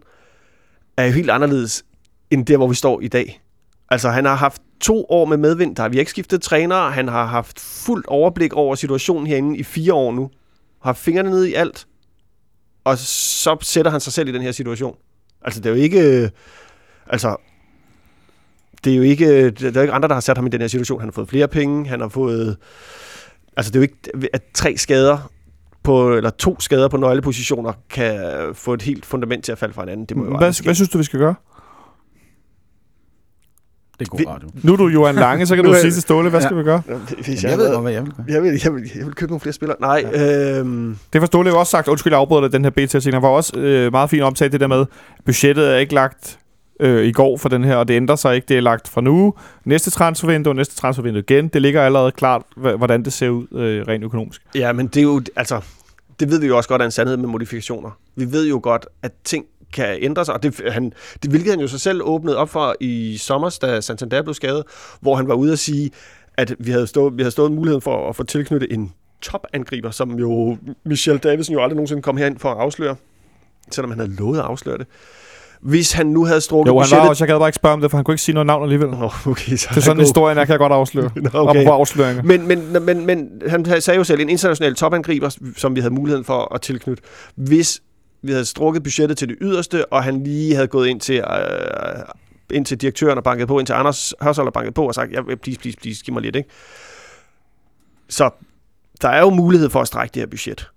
er 0.98 1.06
jo 1.06 1.12
helt 1.12 1.30
anderledes 1.30 1.84
end 2.32 2.46
der, 2.46 2.58
hvor 2.58 2.68
vi 2.68 2.76
står 2.76 3.02
i 3.02 3.08
dag. 3.08 3.42
Altså, 3.90 4.10
han 4.10 4.26
har 4.26 4.36
haft 4.36 4.62
to 4.80 5.06
år 5.10 5.26
med 5.26 5.38
medvind. 5.38 5.76
Der 5.76 5.82
har 5.84 5.90
vi 5.90 6.00
ikke 6.00 6.12
skiftet 6.12 6.42
træner. 6.42 6.90
Han 6.90 7.08
har 7.08 7.26
haft 7.26 7.60
fuldt 7.60 8.06
overblik 8.06 8.54
over 8.54 8.76
situationen 8.76 9.28
herinde 9.28 9.58
i 9.58 9.64
fire 9.64 9.94
år 9.94 10.12
nu. 10.12 10.30
Har 10.82 10.94
fingrene 10.94 11.30
nede 11.30 11.50
i 11.50 11.54
alt. 11.54 11.88
Og 12.84 12.98
så 12.98 13.58
sætter 13.62 13.92
han 13.92 14.00
sig 14.00 14.14
selv 14.14 14.30
i 14.30 14.32
den 14.32 14.42
her 14.42 14.52
situation. 14.52 14.96
Altså, 15.42 15.62
det 15.62 15.70
er 15.70 15.76
jo 15.76 15.82
ikke... 15.82 16.24
Øh, 16.24 16.30
altså, 17.08 17.36
det 18.84 18.94
er 18.94 18.98
jo 18.98 19.04
ikke, 19.04 19.26
øh, 19.26 19.60
der 19.60 19.68
er 19.68 19.72
jo 19.76 19.82
ikke 19.82 19.94
andre, 19.94 20.08
der 20.08 20.14
har 20.14 20.22
sat 20.22 20.38
ham 20.38 20.46
i 20.46 20.50
den 20.50 20.62
her 20.62 20.68
situation. 20.68 21.00
Han 21.00 21.10
har 21.10 21.14
fået 21.14 21.30
flere 21.30 21.48
penge, 21.48 21.88
han 21.88 22.02
har 22.02 22.10
fået... 22.10 22.58
Altså, 23.58 23.72
det 23.72 23.76
er 23.76 23.80
jo 23.80 23.84
ikke, 23.84 24.30
at 24.34 24.42
tre 24.54 24.78
skader 24.78 25.32
på, 25.84 26.14
eller 26.16 26.30
to 26.30 26.60
skader 26.60 26.88
på 26.88 26.98
nøglepositioner 26.98 27.74
kan 27.90 28.20
få 28.54 28.74
et 28.74 28.82
helt 28.82 29.06
fundament 29.06 29.44
til 29.46 29.52
at 29.52 29.58
falde 29.58 29.74
fra 29.74 29.82
hinanden. 29.82 30.06
Det 30.06 30.18
må 30.18 30.24
jo 30.26 30.38
Hvad, 30.38 30.64
hvad 30.64 30.74
synes 30.76 30.90
du, 30.90 30.98
vi 30.98 31.04
skal 31.04 31.20
gøre? 31.20 31.36
det 34.00 34.08
er 34.08 34.10
god 34.18 34.34
radio. 34.34 34.50
Nu 34.64 34.74
er 34.74 34.78
du 34.78 34.88
Johan 34.88 35.16
Lange, 35.16 35.46
så 35.46 35.56
kan 35.56 35.66
du 35.66 35.74
sige 35.82 35.92
til 35.92 36.02
Ståle, 36.02 36.30
hvad 36.30 36.40
Ja. 36.40 36.46
skal 36.48 36.58
vi 36.58 36.64
gøre? 36.64 36.82
Hvis 37.26 37.44
Jeg 37.44 37.58
ved 37.58 37.72
godt, 37.72 37.82
hvad 37.82 37.92
jeg 37.92 38.04
vil 38.04 38.12
gøre. 38.14 38.26
jeg 38.30 38.44
vil, 38.44 38.62
jeg, 38.64 38.74
vil, 38.74 38.92
jeg 38.96 39.06
vil 39.06 39.14
købe 39.16 39.32
nogle 39.32 39.40
flere 39.40 39.54
spillere. 39.54 39.78
Nej, 39.82 40.04
ja. 40.14 40.58
øhm, 40.60 40.98
Det 41.14 41.22
har 41.22 41.26
Ståle 41.26 41.50
jo 41.50 41.60
også 41.60 41.70
sagt, 41.72 41.88
undskyld, 41.88 42.14
jeg 42.14 42.20
afbryder 42.20 42.42
dig, 42.42 42.52
den 42.52 42.64
her 42.64 42.70
BT-ting. 42.72 43.14
Han 43.16 43.22
var 43.22 43.28
også 43.30 43.58
øh, 43.60 43.92
meget 43.92 44.10
fint 44.10 44.24
omtalt 44.24 44.52
det 44.52 44.60
der 44.60 44.68
med, 44.68 44.86
budgettet 45.26 45.72
er 45.74 45.78
ikke 45.78 45.94
lagt 45.94 46.40
øh, 46.82 47.06
i 47.06 47.12
går 47.12 47.38
for 47.38 47.50
den 47.50 47.64
her, 47.64 47.76
og 47.76 47.88
det 47.88 47.94
ændrer 47.94 48.16
sig 48.16 48.36
ikke. 48.36 48.46
Det 48.46 48.58
er 48.58 48.62
lagt 48.62 48.88
fra 48.88 49.02
nu. 49.02 49.34
Næste 49.66 49.92
transfervindue, 49.92 50.54
næste 50.54 50.76
transfervindue 50.76 51.24
igen. 51.30 51.48
Det 51.48 51.62
ligger 51.62 51.82
allerede 51.82 52.12
klart, 52.12 52.42
hvordan 52.56 53.04
det 53.06 53.14
ser 53.14 53.30
ud 53.30 53.48
øh, 53.52 53.88
rent 53.88 54.04
økonomisk. 54.04 54.42
ja, 54.56 54.74
men 54.74 54.88
det 54.88 54.98
er 54.98 55.04
jo, 55.04 55.22
altså, 55.36 55.62
det 56.20 56.30
ved 56.30 56.40
vi 56.40 56.48
jo 56.48 56.58
også 56.58 56.70
godt 56.70 56.82
er 56.82 56.86
en 56.86 56.92
sandhed 56.92 57.18
med 57.18 57.28
modifikationer. 57.28 57.92
Vi 58.16 58.32
ved 58.32 58.48
jo 58.48 58.60
godt, 58.64 58.88
at 59.04 59.12
ting 59.24 59.46
kan 59.74 59.98
ændre 60.02 60.26
sig, 60.26 60.34
og 60.34 60.44
det, 60.44 60.62
han, 60.70 60.94
det 61.24 61.30
hvilket 61.30 61.52
han 61.52 61.60
jo 61.60 61.68
sig 61.68 61.80
selv 61.80 62.02
åbnede 62.04 62.38
op 62.38 62.50
for 62.50 62.76
i 62.80 63.18
sommer, 63.18 63.58
da 63.62 63.82
Santander 63.82 64.22
blev 64.22 64.34
skadet, 64.34 64.64
hvor 65.02 65.16
han 65.16 65.28
var 65.28 65.34
ude 65.34 65.52
at 65.52 65.60
sige, 65.60 65.92
at 66.38 66.56
vi 66.60 66.72
havde 66.72 66.88
stået, 66.88 67.18
vi 67.18 67.22
havde 67.22 67.32
stået 67.32 67.52
muligheden 67.52 67.82
for 67.82 68.10
at 68.10 68.16
få 68.16 68.24
tilknyttet 68.24 68.74
en 68.74 68.94
topangriber, 69.22 69.92
som 69.92 70.20
jo 70.20 70.58
Michel 70.86 71.18
Davidsen 71.18 71.54
jo 71.54 71.64
aldrig 71.64 71.76
nogensinde 71.76 72.02
kom 72.02 72.18
herind 72.18 72.40
for 72.40 72.52
at 72.52 72.58
afsløre, 72.58 72.96
selvom 73.72 73.92
han 73.92 74.00
havde 74.00 74.16
lovet 74.16 74.40
at 74.40 74.46
afsløre 74.46 74.78
det. 74.78 74.88
Hvis 75.62 75.92
han 75.92 76.06
nu 76.08 76.26
havde 76.26 76.42
strukket 76.42 76.72
Jo, 76.72 76.74
han 76.74 76.78
var 76.80 76.84
budgettet... 76.84 77.10
også, 77.10 77.24
jeg 77.24 77.28
gad 77.28 77.40
bare 77.40 77.48
ikke 77.48 77.56
spørge 77.56 77.74
om 77.74 77.82
det, 77.82 77.92
for 77.92 77.98
han 77.98 78.04
kunne 78.04 78.14
ikke 78.14 78.22
sige 78.24 78.34
noget 78.34 78.48
navn 78.48 78.64
alligevel. 78.64 78.90
Nå, 78.90 79.10
okay, 79.26 79.56
så 79.56 79.68
Det 79.70 79.78
er 79.78 79.82
sådan, 79.82 80.38
er, 80.38 80.46
kan 80.46 80.50
jeg 80.52 80.58
godt 80.60 80.74
afsløre. 80.74 81.12
Nå, 81.16 81.30
Okay. 81.34 81.66
afsløringer. 81.66 82.24
Men, 82.24 82.48
men, 82.48 82.86
men, 82.86 83.06
men 83.06 83.42
han 83.48 83.82
sagde 83.82 83.98
jo 83.98 84.04
selv, 84.04 84.22
en 84.22 84.30
international 84.30 84.76
topangriber, 84.76 85.38
som 85.58 85.76
vi 85.76 85.80
havde 85.82 85.94
muligheden 85.94 86.26
for 86.26 86.54
at 86.56 86.62
tilknytte, 86.62 87.04
hvis 87.36 87.82
vi 88.22 88.32
havde 88.32 88.46
strukket 88.46 88.84
budgettet 88.84 89.18
til 89.18 89.28
det 89.30 89.38
yderste, 89.42 89.94
og 89.94 90.04
han 90.04 90.24
lige 90.24 90.56
havde 90.56 90.68
gået 90.68 90.88
ind 90.88 91.00
til, 91.00 91.16
øh, 91.16 92.04
ind 92.52 92.66
til 92.66 92.78
direktøren 92.82 93.18
og 93.18 93.24
banket 93.24 93.48
på, 93.48 93.60
ind 93.60 93.66
til 93.68 93.74
Anders 93.74 94.14
Hørsholm 94.22 94.48
og 94.48 94.54
banket 94.54 94.74
på 94.74 94.88
og 94.88 94.96
sagt, 94.96 95.12
ja, 95.12 95.22
please, 95.22 95.60
please, 95.60 95.78
please, 95.82 96.04
giv 96.06 96.14
mig 96.14 96.22
lidt, 96.24 96.36
ikke? 96.36 96.50
Så 98.10 98.30
der 99.02 99.10
er 99.10 99.20
jo 99.20 99.30
mulighed 99.30 99.70
for 99.70 99.82
at 99.82 99.88
strække 99.88 100.14
det 100.14 100.22
her 100.22 100.28
budget. 100.28 100.68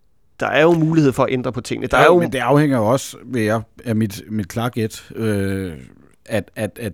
Der 0.40 0.46
er 0.46 0.62
jo 0.62 0.72
mulighed 0.72 1.12
for 1.12 1.22
at 1.24 1.32
ændre 1.32 1.52
på 1.52 1.60
tingene. 1.60 1.86
Der 1.86 1.96
er 1.96 2.04
jo, 2.04 2.18
Men 2.20 2.32
det 2.32 2.38
afhænger 2.38 2.78
jo 2.78 2.86
også, 2.86 3.16
ved 3.24 3.42
jeg, 3.42 3.60
af 3.84 3.96
mit, 3.96 4.22
mit 4.30 4.48
klare 4.48 4.70
gæt, 4.70 5.04
øh, 5.16 5.72
at, 6.26 6.50
at, 6.56 6.78
at 6.80 6.92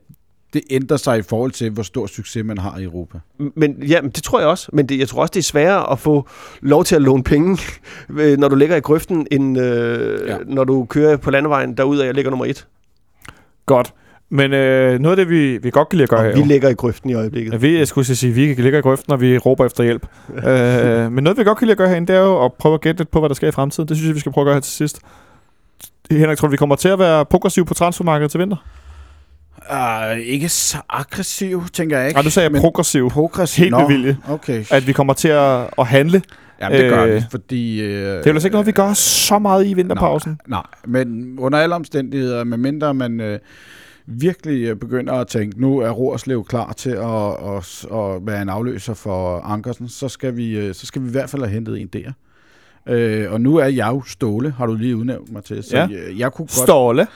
det 0.53 0.63
ændrer 0.71 0.97
sig 0.97 1.19
i 1.19 1.23
forhold 1.23 1.51
til, 1.51 1.71
hvor 1.71 1.83
stor 1.83 2.07
succes 2.07 2.45
man 2.45 2.59
har 2.59 2.79
i 2.79 2.83
Europa. 2.83 3.19
Men 3.39 3.83
ja, 3.83 4.01
det 4.15 4.23
tror 4.23 4.39
jeg 4.41 4.49
også. 4.49 4.69
Men 4.73 4.87
det, 4.89 4.99
jeg 4.99 5.09
tror 5.09 5.21
også, 5.23 5.31
det 5.35 5.41
er 5.41 5.45
sværere 5.45 5.93
at 5.93 5.99
få 5.99 6.29
lov 6.61 6.85
til 6.85 6.95
at 6.97 7.03
låne 7.03 7.23
penge, 7.25 7.59
når 8.39 8.49
du 8.49 8.55
ligger 8.57 8.77
i 8.77 8.81
grøften, 8.81 9.27
end 9.31 9.59
øh, 9.59 10.29
Ja. 10.29 10.37
når 10.47 10.65
du 10.65 10.85
kører 10.85 11.17
på 11.17 11.31
landevejen 11.31 11.77
derudad, 11.77 12.05
jeg 12.05 12.15
ligger 12.15 12.31
nummer 12.31 12.47
et. 12.47 12.67
Godt. 13.67 13.95
Men 14.33 14.53
øh, 14.53 14.99
noget 14.99 15.19
af 15.19 15.27
det, 15.27 15.31
vi, 15.35 15.59
vi 15.59 15.71
godt 15.71 15.89
kan 15.89 15.97
lide 15.97 16.03
at 16.03 16.09
gøre 16.09 16.21
Og 16.21 16.25
her, 16.27 16.33
vi 16.35 16.41
jo- 16.41 16.47
ligger 16.47 16.69
i 16.69 16.75
grøften 16.75 17.11
i 17.11 17.15
øjeblikket. 17.15 17.53
Ja, 17.53 17.59
vi, 17.59 17.79
jeg 17.79 17.89
skulle 17.89 18.05
sige, 18.17 18.33
vi 18.33 18.55
ligger 18.63 18.79
i 18.79 18.83
grøften, 18.83 19.07
når 19.09 19.17
vi 19.17 19.39
råber 19.39 19.67
efter 19.67 19.85
hjælp. 19.85 20.07
øh, 20.49 21.13
men 21.13 21.25
noget, 21.25 21.39
vi 21.39 21.45
godt 21.45 21.59
kan 21.59 21.67
lide 21.67 21.73
at 21.73 21.79
gøre 21.79 21.89
herinde, 21.89 22.07
det 22.13 22.17
er 22.17 22.21
jo 22.25 22.45
at 22.45 22.53
prøve 22.53 22.75
at 22.75 22.81
gætte 22.81 23.01
lidt 23.01 23.11
på, 23.11 23.19
hvad 23.19 23.29
der 23.29 23.35
sker 23.35 23.49
i 23.49 23.53
fremtiden. 23.53 23.89
Det 23.89 23.97
synes 23.97 24.09
jeg, 24.09 24.15
vi 24.15 24.21
skal 24.21 24.33
prøve 24.33 24.43
at 24.43 24.47
gøre 24.47 24.55
her 24.55 24.61
til 24.61 24.73
sidst. 24.73 24.99
Henrik, 26.11 26.39
tror 26.39 26.49
du, 26.49 26.51
vi 26.51 26.57
kommer 26.57 26.77
til 26.77 26.89
at 26.89 26.99
være 26.99 27.25
progressiv 27.25 27.65
på 27.65 27.75
transfermarkedet 27.75 28.31
til 28.31 28.41
vinter? 28.41 28.57
Uh, 29.73 30.19
ikke 30.19 30.49
så 30.49 30.77
aggressiv, 30.89 31.63
tænker 31.73 31.99
jeg 31.99 32.07
ikke. 32.09 32.17
Nej, 32.17 32.23
du 32.23 32.31
sagde 32.31 32.51
men 32.51 32.61
progressiv. 32.61 33.11
progressiv. 33.11 33.63
Helt 33.63 33.77
med 33.77 33.87
vilje. 33.89 34.17
Okay. 34.29 34.65
At 34.71 34.87
vi 34.87 34.93
kommer 34.93 35.13
til 35.13 35.29
at, 35.29 35.67
at 35.79 35.87
handle. 35.87 36.23
Jamen, 36.61 36.81
det 36.81 36.91
gør 36.91 37.05
øh, 37.05 37.15
vi, 37.15 37.23
fordi... 37.31 37.81
Øh, 37.83 37.89
Det 37.89 38.07
er 38.07 38.23
jo 38.27 38.33
altså 38.33 38.49
ikke 38.49 38.53
noget, 38.55 38.67
vi 38.67 38.73
gør 38.73 38.93
så 38.93 39.39
meget 39.39 39.67
i 39.67 39.75
vinterpausen. 39.75 40.39
Nej, 40.49 40.63
men 40.87 41.37
under 41.39 41.59
alle 41.59 41.75
omstændigheder, 41.75 42.45
medmindre 42.45 42.95
man 42.95 43.21
øh, 43.21 43.39
virkelig 44.11 44.63
øh, 44.69 44.77
begynder 44.77 45.13
at 45.13 45.27
tænke, 45.27 45.61
nu 45.61 45.79
er 45.79 45.91
Rorslev 45.91 46.45
klar 46.45 46.73
til 46.73 46.91
at, 46.91 47.31
at, 47.57 47.85
at 47.99 48.27
være 48.27 48.43
en 48.43 48.49
afløser 48.49 48.95
for 48.95 49.41
Ankersen, 49.41 49.89
så 49.89 50.09
skal 50.09 50.37
vi, 50.37 50.59
øh, 50.59 50.75
så 50.75 50.87
skal 50.87 51.03
vi 51.03 51.09
i 51.09 51.11
hvert 51.11 51.31
fald 51.31 51.43
have 51.43 51.53
hentet 51.53 51.81
en 51.81 51.87
der. 51.87 52.13
Øh, 52.89 53.33
og 53.33 53.41
nu 53.41 53.57
er 53.57 53.65
jeg 53.67 53.89
jo 53.89 54.03
Ståle, 54.07 54.51
har 54.51 54.67
du 54.67 54.75
lige 54.75 54.97
udnævnt 54.97 55.33
mig 55.33 55.45
til. 55.45 55.63
Så 55.63 55.77
Ja. 55.77 55.87
jeg, 55.91 56.19
jeg 56.19 56.33
kunne 56.33 56.47
godt 56.47 56.53
Ståle. 56.53 57.07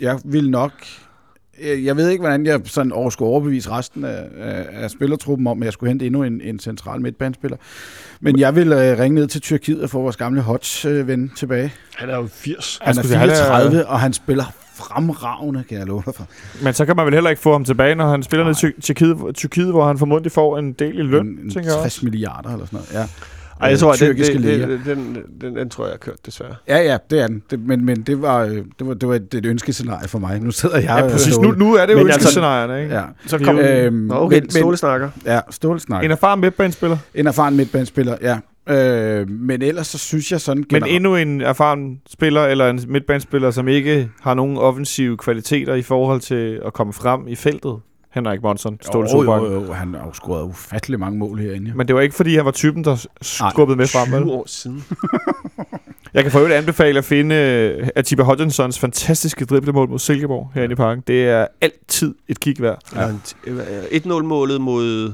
jeg 0.00 0.18
vil 0.24 0.50
nok... 0.50 0.72
øh, 1.62 1.84
Jeg 1.84 1.96
ved 1.96 2.08
ikke, 2.10 2.20
hvordan 2.22 2.46
jeg 2.46 2.60
sådan 2.64 2.92
over 2.92 3.10
skulle 3.10 3.28
overbevise 3.28 3.70
resten 3.70 4.04
af, 4.04 4.24
af, 4.38 4.66
af 4.72 4.90
spillertruppen 4.90 5.46
om, 5.46 5.62
at 5.62 5.64
jeg 5.64 5.72
skulle 5.72 5.90
hente 5.90 6.06
endnu 6.06 6.22
en, 6.22 6.40
en 6.40 6.58
central 6.58 7.00
midtbanespiller. 7.00 7.56
Men 8.20 8.38
jeg 8.38 8.56
vil 8.56 8.72
øh, 8.72 8.98
ringe 8.98 9.14
ned 9.14 9.26
til 9.26 9.40
Tyrkiet 9.40 9.82
og 9.82 9.90
få 9.90 10.00
vores 10.02 10.16
gamle 10.16 10.40
Hodge-ven 10.40 11.32
tilbage. 11.36 11.72
Han 11.96 12.10
er 12.10 12.16
jo 12.16 12.26
80. 12.32 12.78
Han 12.82 12.98
er 12.98 13.02
han 13.18 13.28
er- 13.30 13.34
34, 13.34 13.86
og 13.86 14.00
han 14.00 14.12
spiller 14.12 14.44
fremragende, 14.88 15.64
kan 15.68 15.78
jeg 15.78 15.86
love 15.86 16.02
dig 16.06 16.14
for. 16.14 16.26
Men 16.62 16.74
så 16.74 16.86
kan 16.86 16.96
man 16.96 17.06
vel 17.06 17.14
heller 17.14 17.30
ikke 17.30 17.42
få 17.42 17.52
ham 17.52 17.64
tilbage, 17.64 17.94
når 17.94 18.06
han 18.08 18.22
spiller 18.22 18.44
ned 18.44 18.52
i 18.52 18.56
Ty- 18.56 18.80
Tyrkiet, 18.80 19.16
Tyrkiet, 19.34 19.70
hvor 19.70 19.86
han 19.86 19.98
formodentlig 19.98 20.32
får 20.32 20.58
en 20.58 20.72
del 20.72 20.98
i 20.98 21.02
løn, 21.02 21.26
En- 21.26 21.36
tænker 21.50 21.60
jeg 21.70 21.80
60 21.80 21.84
også. 21.84 22.00
milliarder 22.06 22.52
eller 22.52 22.66
sådan 22.66 22.76
noget, 22.92 22.92
ja. 23.06 23.08
Ej, 23.60 23.68
jeg 23.70 23.78
tror, 23.78 23.92
at 23.92 23.98
den, 24.00 24.08
Tyrkiske 24.08 24.32
den, 24.34 24.42
liga. 24.42 24.66
den, 24.66 24.80
den, 24.86 25.16
den, 25.40 25.56
den, 25.56 25.70
tror 25.70 25.84
jeg, 25.84 25.92
har 25.92 25.98
kørt, 25.98 26.26
desværre. 26.26 26.54
Ja, 26.68 26.78
ja, 26.78 26.96
det 27.10 27.20
er 27.22 27.26
den. 27.26 27.42
Det, 27.50 27.60
men, 27.60 27.84
men 27.84 28.02
det 28.02 28.22
var, 28.22 28.40
øh, 28.42 28.50
det 28.50 28.64
var, 28.80 28.94
det 28.94 29.08
var 29.08 29.14
et, 29.14 29.34
et 29.34 29.46
ønskescenarie 29.46 30.08
for 30.08 30.18
mig. 30.18 30.40
Nu 30.40 30.50
sidder 30.50 30.76
jeg 30.78 30.84
Ja, 30.84 31.08
præcis. 31.08 31.38
Nu, 31.38 31.50
nu 31.50 31.74
er 31.74 31.86
det 31.86 31.92
jo 31.92 31.98
altså- 31.98 32.14
ønskescenarierne, 32.18 32.82
ikke? 32.82 32.94
Ja. 32.94 33.02
Så 33.26 33.38
kom 33.38 33.58
Øhm, 33.58 33.94
Nå, 33.94 34.14
okay, 34.14 34.40
men, 34.40 34.50
Ståle 34.50 34.76
snakker. 34.76 35.10
ja, 35.26 35.40
Ståle 35.50 35.80
en 36.04 36.10
erfaren 36.10 36.40
midtbanespiller, 36.40 36.96
En 37.14 37.26
erfaren 37.26 37.56
midtbanespiller, 37.56 38.16
ja. 38.22 38.38
Øh, 38.68 39.30
men 39.30 39.62
ellers 39.62 39.86
så 39.86 39.98
synes 39.98 40.32
jeg 40.32 40.40
sådan 40.40 40.64
men 40.70 40.80
generelt- 40.80 40.96
endnu 40.96 41.16
en 41.16 41.40
erfaren 41.40 42.00
spiller, 42.08 42.44
eller 42.46 42.70
en 42.70 42.80
midtbanespiller, 42.88 43.50
som 43.50 43.68
ikke 43.68 44.10
har 44.20 44.34
nogen 44.34 44.56
offensive 44.56 45.16
kvaliteter 45.16 45.74
i 45.74 45.82
forhold 45.82 46.20
til 46.20 46.60
at 46.66 46.72
komme 46.72 46.92
frem 46.92 47.28
i 47.28 47.34
feltet. 47.34 47.76
Henrik 48.14 48.42
Monson, 48.42 48.78
Ståle 48.82 49.08
jo, 49.12 49.22
jo, 49.22 49.64
jo, 49.64 49.72
han 49.72 49.94
har 49.94 50.06
jo 50.06 50.12
scoret 50.12 50.42
ufattelig 50.44 51.00
mange 51.00 51.18
mål 51.18 51.38
herinde. 51.38 51.68
Ja. 51.68 51.74
Men 51.74 51.88
det 51.88 51.94
var 51.96 52.00
ikke, 52.02 52.14
fordi 52.14 52.36
han 52.36 52.44
var 52.44 52.50
typen, 52.50 52.84
der 52.84 53.06
skubbede 53.22 53.76
med 53.76 53.86
frem. 53.86 54.06
20 54.06 54.20
Vel? 54.20 54.28
år 54.30 54.44
siden. 54.46 54.84
Jeg 56.14 56.22
kan 56.22 56.32
for 56.32 56.38
øvrigt 56.38 56.54
anbefale 56.56 56.98
at 56.98 57.04
finde 57.04 57.34
øh, 57.34 57.88
Atiba 57.96 58.22
Hodgsons 58.22 58.78
fantastiske 58.78 59.44
driblemål 59.44 59.88
mod 59.88 59.98
Silkeborg 59.98 60.50
herinde 60.54 60.72
i 60.72 60.76
parken. 60.76 61.02
Det 61.06 61.24
er 61.28 61.46
altid 61.60 62.14
et 62.28 62.40
kig 62.40 62.56
værd. 62.62 62.78
Ja. 62.96 63.08
1-0-målet 63.98 64.60
mod... 64.60 65.12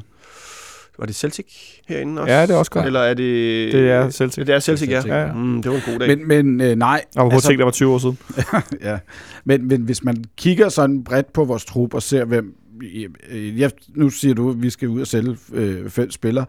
Var 1.00 1.06
det 1.06 1.14
Celtic 1.16 1.46
herinde 1.88 2.22
også? 2.22 2.34
Ja, 2.34 2.42
det 2.42 2.50
er 2.50 2.56
også 2.56 2.70
godt. 2.70 2.86
Eller 2.86 3.00
er 3.00 3.14
det... 3.14 3.72
Det 3.72 3.90
er 3.90 4.10
Celtic. 4.10 4.46
Det 4.46 4.54
er 4.54 4.60
Celtic, 4.60 4.88
ja. 4.88 4.94
Celtic, 4.94 5.10
ja. 5.12 5.32
Mm, 5.32 5.62
det 5.62 5.70
var 5.70 5.76
en 5.76 5.82
god 5.86 5.98
dag. 5.98 6.18
Men, 6.18 6.28
men 6.28 6.60
øh, 6.60 6.76
nej, 6.76 7.04
Og 7.16 7.30
på 7.30 7.34
altså, 7.34 7.48
ting, 7.48 7.58
der 7.58 7.64
var 7.64 7.72
20 7.72 7.92
år 7.94 7.98
siden. 7.98 8.18
ja. 8.90 8.98
men, 9.44 9.68
men 9.68 9.80
hvis 9.82 10.04
man 10.04 10.24
kigger 10.36 10.68
sådan 10.68 11.04
bredt 11.04 11.32
på 11.32 11.44
vores 11.44 11.64
trup 11.64 11.94
og 11.94 12.02
ser, 12.02 12.24
hvem... 12.24 12.54
Jeg, 13.32 13.70
nu 13.94 14.10
siger 14.10 14.34
du, 14.34 14.50
at 14.50 14.62
vi 14.62 14.70
skal 14.70 14.88
ud 14.88 15.00
og 15.00 15.06
sælge 15.06 15.36
øh, 15.52 15.90
fem 15.90 16.10
spillere. 16.10 16.46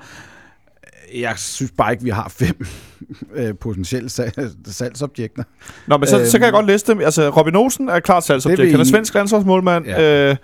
Jeg 1.15 1.33
synes 1.37 1.71
bare 1.77 1.91
ikke, 1.91 2.03
vi 2.03 2.09
har 2.09 2.29
fem 2.37 2.65
øh, 3.35 3.53
potentielle 3.61 4.09
salg, 4.09 4.33
salgsobjekter. 4.65 5.43
Nå, 5.87 5.97
men 5.97 6.07
så, 6.07 6.17
Øhm. 6.17 6.25
så 6.25 6.37
kan 6.37 6.45
jeg 6.45 6.53
godt 6.53 6.65
læse 6.65 6.87
dem. 6.87 6.99
Altså, 6.99 7.29
Robin 7.29 7.55
Olsen 7.55 7.89
er 7.89 7.99
klart 7.99 8.23
Det 8.23 8.29
er 8.29 8.39
salgsobjekt. 8.39 8.71
Han 8.71 8.79
er 8.79 8.83
svensk 8.83 9.13
landsholdsmålmand. 9.13 9.85
Ja. 9.85 10.01
Ja. 10.25 10.29
Øh, 10.31 10.35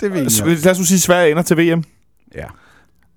Det 0.00 0.12
vi 0.14 0.18
enige 0.18 0.42
om. 0.42 0.48
lad 0.48 0.70
os 0.70 0.78
nu 0.78 0.84
sige, 0.84 1.00
Sverige 1.00 1.30
ender 1.30 1.42
til 1.42 1.56
VM. 1.56 1.84
Ja. 2.34 2.44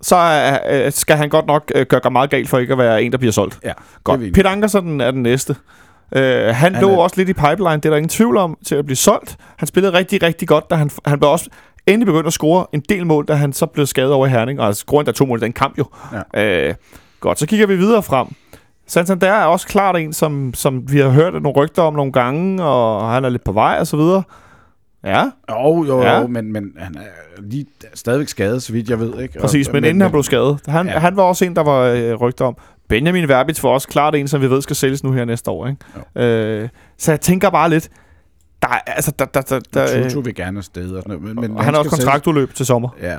Så 0.04 0.16
er, 0.16 0.60
øh, 0.86 0.92
skal 0.92 1.16
han 1.18 1.30
godt 1.30 1.46
nok 1.48 1.72
øh, 1.76 1.86
gøre 1.86 2.12
meget 2.12 2.30
galt 2.30 2.50
for 2.50 2.58
ikke 2.58 2.72
at 2.72 2.78
være 2.78 3.04
en, 3.04 3.12
der 3.12 3.18
bliver 3.18 3.32
solgt. 3.32 3.60
Ja, 3.64 3.72
Godt. 4.04 4.22
er 4.22 4.32
Peter 4.34 4.50
Ankersen 4.50 5.02
er 5.02 5.12
den 5.12 5.24
næste. 5.24 5.56
Øh, 6.16 6.46
han, 6.56 6.56
Han 6.56 6.82
lå 6.82 6.90
er- 6.92 6.98
også 6.98 7.16
lidt 7.18 7.30
i 7.30 7.34
pipeline, 7.34 7.76
det 7.76 7.86
er 7.86 7.90
der 7.90 7.96
ingen 7.98 8.10
tvivl 8.10 8.38
om, 8.38 8.58
til 8.66 8.76
at 8.76 8.86
blive 8.86 8.96
solgt. 8.98 9.38
Han 9.58 9.68
spillede 9.68 9.94
rigtig, 9.98 10.24
rigtig 10.24 10.48
godt, 10.48 10.70
da 10.70 10.76
han, 10.76 10.90
han 11.06 11.20
blev 11.20 11.32
også 11.32 11.50
endelig 11.88 12.06
begyndt 12.06 12.28
at 12.28 12.34
score 12.34 12.66
en 12.74 12.84
del 12.90 13.06
mål, 13.06 13.26
da 13.26 13.34
han 13.34 13.54
så 13.54 13.66
blev 13.66 13.86
skadet 13.86 14.12
over 14.14 14.28
i 14.28 14.30
Herning, 14.30 14.60
og 14.60 14.76
scorede 14.76 15.00
endda 15.00 15.12
to 15.12 15.26
mål 15.26 15.38
i 15.40 15.42
den 15.42 15.54
kamp 15.54 15.78
jo. 15.78 15.86
Ja. 16.34 16.68
Øh, 16.70 16.76
godt, 17.20 17.40
så 17.40 17.46
kigger 17.48 17.68
vi 17.68 17.76
videre 17.76 18.04
frem. 18.04 18.28
Santander 18.88 19.28
er 19.32 19.46
også 19.46 19.68
klart 19.68 19.96
en, 19.98 20.14
som, 20.14 20.54
som 20.54 20.92
vi 20.94 21.00
har 21.00 21.10
hørt 21.10 21.34
nogle 21.34 21.52
rygter 21.58 21.82
om 21.82 21.94
nogle 21.94 22.12
gange, 22.12 22.64
og 22.64 23.10
han 23.12 23.26
er 23.26 23.30
lidt 23.30 23.44
på 23.44 23.52
vej 23.52 23.78
og 23.80 23.88
så 23.88 23.98
videre. 23.98 24.24
Ja, 25.04 25.24
Jo, 25.52 25.84
jo, 25.88 26.02
Ja. 26.02 26.20
jo, 26.20 26.28
men, 26.28 26.54
men 26.54 26.72
han 26.78 26.96
er 26.96 27.42
lige 27.42 27.66
stadigvæk 27.94 28.28
skadet, 28.28 28.64
så 28.64 28.74
vidt 28.74 28.90
jeg 28.90 29.00
ved. 29.00 29.20
Ikke? 29.20 29.40
præcis, 29.40 29.68
Og, 29.68 29.74
men 29.74 29.84
inden 29.84 30.02
han 30.02 30.12
blev 30.12 30.24
skadet. 30.24 30.60
Han, 30.68 30.86
Ja. 30.88 30.94
ja. 30.94 31.00
han 31.00 31.16
var 31.18 31.24
også 31.24 31.46
en, 31.46 31.56
der 31.56 31.64
var 31.64 31.82
øh, 31.82 32.14
rygter 32.14 32.46
om. 32.46 32.58
Benjamin 32.90 33.28
Verbitz 33.28 33.64
var 33.64 33.70
også 33.70 33.88
klart 33.88 34.16
en, 34.16 34.28
som 34.28 34.42
vi 34.42 34.50
ved 34.50 34.62
skal 34.62 34.76
sælges 34.76 35.04
nu 35.04 35.12
her 35.12 35.26
næste 35.26 35.52
år. 35.52 35.68
Ikke? 35.68 36.26
Øh, 36.64 36.70
så 36.98 37.12
jeg 37.12 37.22
tænker 37.22 37.50
bare 37.50 37.70
lidt, 37.70 37.90
der, 38.62 38.68
er- 38.68 38.92
altså, 38.92 39.12
der, 39.20 39.26
der, 39.26 39.42
der, 39.42 39.60
der, 39.74 40.04
Tutu 40.10 40.22
vil 40.22 40.36
gerne 40.36 40.58
afsted. 40.58 40.92
Og, 40.92 41.04
sådan 41.04 41.20
noget, 41.20 41.36
men, 41.36 41.42
men 41.50 41.58
og 41.58 41.64
han 41.64 41.74
har 41.74 41.80
også 41.80 41.90
kontraktudløb 41.90 42.54
til 42.54 42.66
sommer. 42.66 42.90
sælges- 42.90 43.06
Ja. 43.08 43.18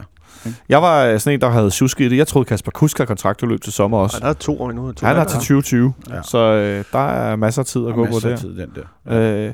Jeg 0.69 0.83
var 0.83 1.05
øh, 1.05 1.21
sådan 1.21 1.35
en, 1.35 1.41
der 1.41 1.49
havde 1.51 1.71
susket 1.71 2.05
i 2.05 2.09
det. 2.09 2.17
Jeg 2.17 2.27
troede, 2.27 2.45
Kasper 2.47 2.71
Kusk 2.71 2.99
har 2.99 3.05
kontraktudløb 3.05 3.61
til 3.61 3.73
sommer 3.73 3.99
også. 3.99 4.17
Ej, 4.17 4.21
der 4.21 4.29
er 4.29 4.33
to 4.33 4.61
år 4.61 4.71
endnu. 4.71 4.93
To 4.93 5.07
Han 5.07 5.17
er 5.17 5.25
til 5.25 5.39
2020, 5.39 5.93
Ja. 6.11 6.15
ja. 6.17 6.23
så 6.23 6.39
øh, 6.39 6.85
der 6.93 7.09
er 7.09 7.37
masser 7.37 7.63
af 7.63 7.67
tid 7.67 7.81
at 7.81 7.87
Og 7.87 7.95
gå 7.95 8.05
på 8.05 8.11
masser 8.13 8.29
af 8.31 8.37
der. 8.37 8.41
tid, 8.43 8.57
den 8.57 8.71
der. 9.09 9.47
Øh, 9.47 9.53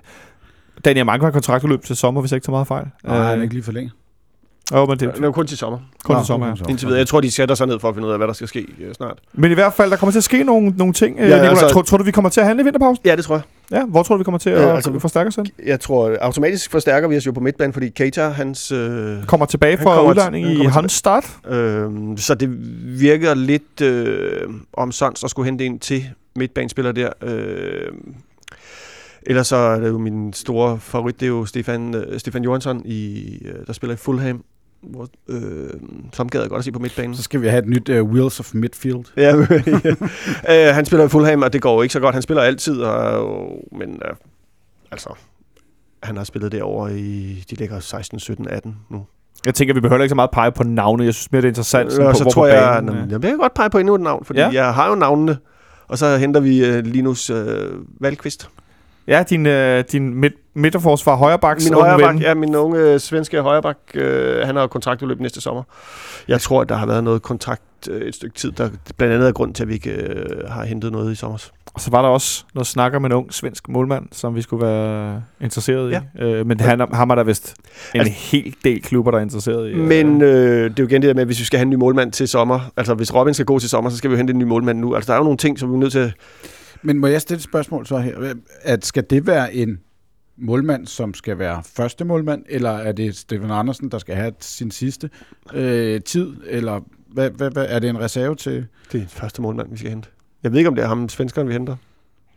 Daniel 0.84 1.06
Mank 1.06 1.22
har 1.22 1.30
kontraktudløb 1.30 1.84
til 1.84 1.96
sommer, 1.96 2.20
hvis 2.20 2.30
jeg 2.32 2.36
ikke 2.36 2.44
tager 2.44 2.54
meget 2.54 2.66
fejl. 2.68 2.86
Nej, 3.04 3.16
han 3.16 3.26
er 3.26 3.36
øh, 3.36 3.42
ikke 3.42 3.54
lige 3.54 3.64
for 3.64 3.72
længe. 3.72 3.90
jo, 4.72 4.86
men 4.86 4.98
det 4.98 5.00
Det 5.14 5.20
er 5.20 5.24
jo 5.26 5.32
kun 5.32 5.46
til 5.46 5.58
sommer. 5.58 5.78
kun 6.04 6.14
Nå, 6.14 6.20
til 6.20 6.26
sommer, 6.26 6.46
ja. 6.46 6.52
Indtil 6.68 6.86
videre. 6.86 6.98
Jeg 6.98 7.06
tror, 7.08 7.20
de 7.20 7.30
sætter 7.30 7.54
sig 7.54 7.66
ned 7.66 7.78
for 7.80 7.88
at 7.88 7.94
finde 7.94 8.06
ud 8.08 8.12
af, 8.12 8.18
hvad 8.18 8.26
der 8.26 8.32
skal 8.34 8.48
ske 8.48 8.66
øh, 8.80 8.94
snart. 8.94 9.18
Men 9.32 9.50
i 9.50 9.54
hvert 9.54 9.72
fald, 9.72 9.90
der 9.90 9.96
kommer 9.96 10.10
til 10.12 10.18
at 10.18 10.24
ske 10.24 10.44
nogle, 10.44 10.74
nogle 10.76 10.92
ting. 10.92 11.16
Ja, 11.16 11.22
Ja, 11.22 11.28
Nicolaj, 11.28 11.48
altså- 11.50 11.68
tror, 11.68 11.82
tror 11.82 11.98
du, 11.98 12.04
vi 12.04 12.10
kommer 12.10 12.28
til 12.28 12.40
at 12.40 12.46
handle 12.46 12.62
i 12.62 12.64
vinterpausen? 12.64 13.02
Ja, 13.04 13.16
det 13.16 13.24
tror 13.24 13.34
jeg. 13.34 13.42
Ja, 13.72 13.84
hvor 13.86 14.02
tror 14.02 14.14
du, 14.14 14.18
vi 14.18 14.24
kommer 14.24 14.38
til 14.38 14.50
at 14.50 14.60
Ja, 14.62 14.68
øh, 14.68 14.74
altså- 14.74 14.98
forstærke 14.98 15.28
os 15.28 15.36
hen? 15.36 15.46
Jeg 15.66 15.80
tror, 15.80 16.16
automatisk 16.20 16.70
forstærker 16.70 17.08
vi 17.08 17.16
os 17.16 17.26
jo 17.26 17.32
på 17.32 17.40
midtbanen, 17.40 17.72
fordi 17.72 17.88
Keita, 17.88 18.28
hans... 18.28 18.72
Øh, 18.72 19.24
Kommer 19.26 19.46
tilbage 19.46 19.76
fra 19.76 19.84
kommer 19.94 20.10
udlejning 20.10 20.46
i 20.46 20.64
hans 20.64 20.92
start. 20.92 21.24
øh, 21.48 21.90
så 22.16 22.34
det 22.34 22.48
virker 23.00 23.34
lidt 23.34 23.80
øh, 23.82 24.42
omsonst 24.72 25.24
at 25.24 25.30
skulle 25.30 25.46
hente 25.46 25.66
en 25.66 25.78
til 25.78 26.04
midtbanespiller 26.36 26.92
der. 26.92 27.08
Øh, 27.22 27.88
ellers 29.26 29.46
så 29.46 29.56
er 29.56 29.80
det 29.80 29.88
jo 29.88 29.98
min 29.98 30.32
store 30.32 30.78
favorit, 30.78 31.20
det 31.20 31.26
er 31.26 31.30
jo 31.30 31.44
Stefan, 31.46 31.94
øh, 31.94 32.20
Stefan 32.20 32.44
Johansson, 32.44 32.82
i, 32.84 33.26
øh, 33.44 33.66
der 33.66 33.72
spiller 33.72 33.94
i 33.94 33.96
Fulham. 33.96 34.44
Hvor, 34.82 35.08
øh, 35.28 35.70
som 36.12 36.28
gad 36.28 36.40
jeg 36.40 36.48
godt 36.50 36.58
at 36.58 36.64
se 36.64 36.72
på 36.72 36.78
midtbanen. 36.78 37.16
Så 37.16 37.22
skal 37.22 37.42
vi 37.42 37.46
have 37.48 37.62
et 37.62 37.68
nyt 37.68 37.88
uh, 37.88 38.10
Wheels 38.10 38.40
of 38.40 38.50
Midfield. 38.54 39.04
Ja, 39.16 39.36
øh, 40.68 40.74
han 40.74 40.84
spiller 40.84 41.06
i 41.06 41.08
Fulham, 41.08 41.42
og 41.42 41.52
det 41.52 41.62
går 41.62 41.74
jo 41.74 41.82
ikke 41.82 41.92
så 41.92 42.00
godt. 42.00 42.14
Han 42.14 42.22
spiller 42.22 42.42
altid, 42.42 42.80
og, 42.80 43.52
men 43.78 43.90
øh, 43.90 44.14
altså, 44.90 45.08
han 46.02 46.16
har 46.16 46.24
spillet 46.24 46.52
derovre 46.52 46.98
i, 46.98 47.44
de 47.50 47.54
ligger 47.54 47.80
16, 47.80 48.18
17, 48.20 48.48
18 48.48 48.76
nu. 48.90 49.06
Jeg 49.46 49.54
tænker, 49.54 49.74
vi 49.74 49.80
behøver 49.80 50.02
ikke 50.02 50.10
så 50.10 50.14
meget 50.14 50.30
pege 50.30 50.52
på 50.52 50.62
navne. 50.62 51.04
Jeg 51.04 51.14
synes 51.14 51.32
mere, 51.32 51.42
det 51.42 51.46
er 51.46 51.50
interessant. 51.50 51.92
sådan 51.92 52.06
og 52.06 52.12
på, 52.12 52.18
så 52.18 52.24
hvor 52.24 52.30
tror 52.30 52.42
på 52.42 52.46
jeg, 52.46 52.74
banen, 52.74 52.94
jeg, 52.94 53.04
øh. 53.04 53.10
jeg 53.12 53.22
vil 53.22 53.36
godt 53.38 53.54
pege 53.54 53.70
på 53.70 53.78
endnu 53.78 53.94
et 53.94 54.00
navn, 54.00 54.24
fordi 54.24 54.38
Ja. 54.40 54.50
ja. 54.50 54.64
jeg 54.64 54.74
har 54.74 54.88
jo 54.88 54.94
navnene. 54.94 55.38
Og 55.88 55.98
så 55.98 56.16
henter 56.16 56.40
vi 56.40 56.64
øh, 56.64 56.84
Linus 56.84 57.30
øh, 57.30 57.70
Valkvist. 58.00 58.48
Ja, 59.08 59.22
din, 59.30 59.46
øh, 59.46 59.84
din 59.92 60.14
midt, 60.14 60.32
midterforsvar 60.54 61.16
højrebaks 61.16 61.64
Min 61.64 61.74
højreback, 61.74 62.14
ven. 62.14 62.22
ja, 62.22 62.34
min 62.34 62.54
unge 62.54 62.78
øh, 62.80 63.00
svenske 63.00 63.40
højreback, 63.40 63.78
øh, 63.94 64.46
han 64.46 64.54
har 64.56 64.62
jo 64.62 64.68
kontraktudløb 64.68 65.20
næste 65.20 65.40
sommer. 65.40 65.62
Jeg 66.28 66.40
tror, 66.40 66.60
at 66.62 66.68
der 66.68 66.74
har 66.74 66.86
været 66.86 67.04
noget 67.04 67.22
kontrakt 67.22 67.62
øh, 67.90 68.00
et 68.08 68.14
stykke 68.14 68.36
tid, 68.36 68.52
der 68.52 68.68
blandt 68.96 69.14
andet 69.14 69.28
er 69.28 69.32
grund 69.32 69.54
til, 69.54 69.62
at 69.62 69.68
vi 69.68 69.74
ikke 69.74 69.90
øh, 69.90 70.48
har 70.50 70.64
hentet 70.64 70.92
noget 70.92 71.12
i 71.12 71.14
sommer. 71.14 71.38
Og 71.74 71.80
så 71.80 71.90
var 71.90 72.02
der 72.02 72.08
også 72.08 72.44
noget 72.54 72.66
snak 72.66 72.94
om 72.94 73.04
en 73.04 73.12
ung 73.12 73.34
svensk 73.34 73.68
målmand, 73.68 74.06
som 74.12 74.34
vi 74.34 74.42
skulle 74.42 74.66
være 74.66 75.22
interesseret 75.40 75.92
i. 75.92 76.22
Øh, 76.22 76.46
men 76.46 76.60
han, 76.60 76.80
ham 76.92 77.10
er 77.10 77.14
der 77.14 77.24
vist 77.24 77.54
en 77.94 78.00
Altså- 78.00 78.14
hel 78.16 78.54
del 78.64 78.82
klubber, 78.82 79.10
der 79.10 79.18
er 79.18 79.22
interesseret 79.22 79.70
i. 79.70 79.74
Men 79.74 80.22
øh, 80.22 80.64
det 80.70 80.78
er 80.78 80.82
jo 80.82 80.86
igen 80.88 81.02
det 81.02 81.08
der 81.08 81.14
med, 81.14 81.20
at 81.22 81.28
hvis 81.28 81.40
vi 81.40 81.44
skal 81.44 81.58
have 81.58 81.62
en 81.64 81.70
ny 81.70 81.74
målmand 81.74 82.12
til 82.12 82.28
sommer, 82.28 82.60
altså 82.76 82.94
hvis 82.94 83.14
Robin 83.14 83.34
skal 83.34 83.46
gå 83.46 83.58
til 83.58 83.68
sommer, 83.68 83.90
så 83.90 83.96
skal 83.96 84.10
vi 84.10 84.14
jo 84.14 84.16
hente 84.16 84.30
en 84.30 84.38
ny 84.38 84.42
målmand 84.44 84.78
nu. 84.78 84.94
Altså 84.94 85.08
der 85.08 85.12
er 85.12 85.18
jo 85.18 85.24
nogle 85.24 85.38
ting, 85.38 85.58
som 85.58 85.70
vi 85.70 85.74
er 85.74 85.78
nødt 85.78 85.92
til... 85.92 86.12
Men 86.82 86.98
må 86.98 87.06
jeg 87.06 87.20
stille 87.20 87.38
et 87.38 87.42
spørgsmål 87.42 87.86
så 87.86 87.98
her? 87.98 88.34
At 88.62 88.86
skal 88.86 89.04
det 89.10 89.26
være 89.26 89.54
en 89.54 89.80
målmand, 90.36 90.86
som 90.86 91.14
skal 91.14 91.38
være 91.38 91.62
første 91.76 92.04
målmand, 92.04 92.42
eller 92.48 92.70
er 92.70 92.92
det 92.92 93.16
Stefan 93.16 93.50
Andersen, 93.50 93.88
der 93.90 93.98
skal 93.98 94.14
have 94.14 94.32
sin 94.40 94.70
sidste 94.70 95.10
øh, 95.54 96.00
tid, 96.00 96.36
eller 96.46 96.80
hvad, 97.12 97.30
hvad, 97.30 97.50
hvad, 97.50 97.66
er 97.68 97.78
det 97.78 97.90
en 97.90 98.00
reserve 98.00 98.34
til? 98.34 98.66
Det 98.92 99.02
er 99.02 99.06
første 99.06 99.42
målmand, 99.42 99.70
vi 99.70 99.76
skal 99.76 99.90
hente. 99.90 100.08
Jeg 100.42 100.52
ved 100.52 100.58
ikke, 100.58 100.68
om 100.68 100.74
det 100.74 100.84
er 100.84 100.88
ham, 100.88 101.08
svenskeren, 101.08 101.48
vi 101.48 101.52
henter. 101.52 101.76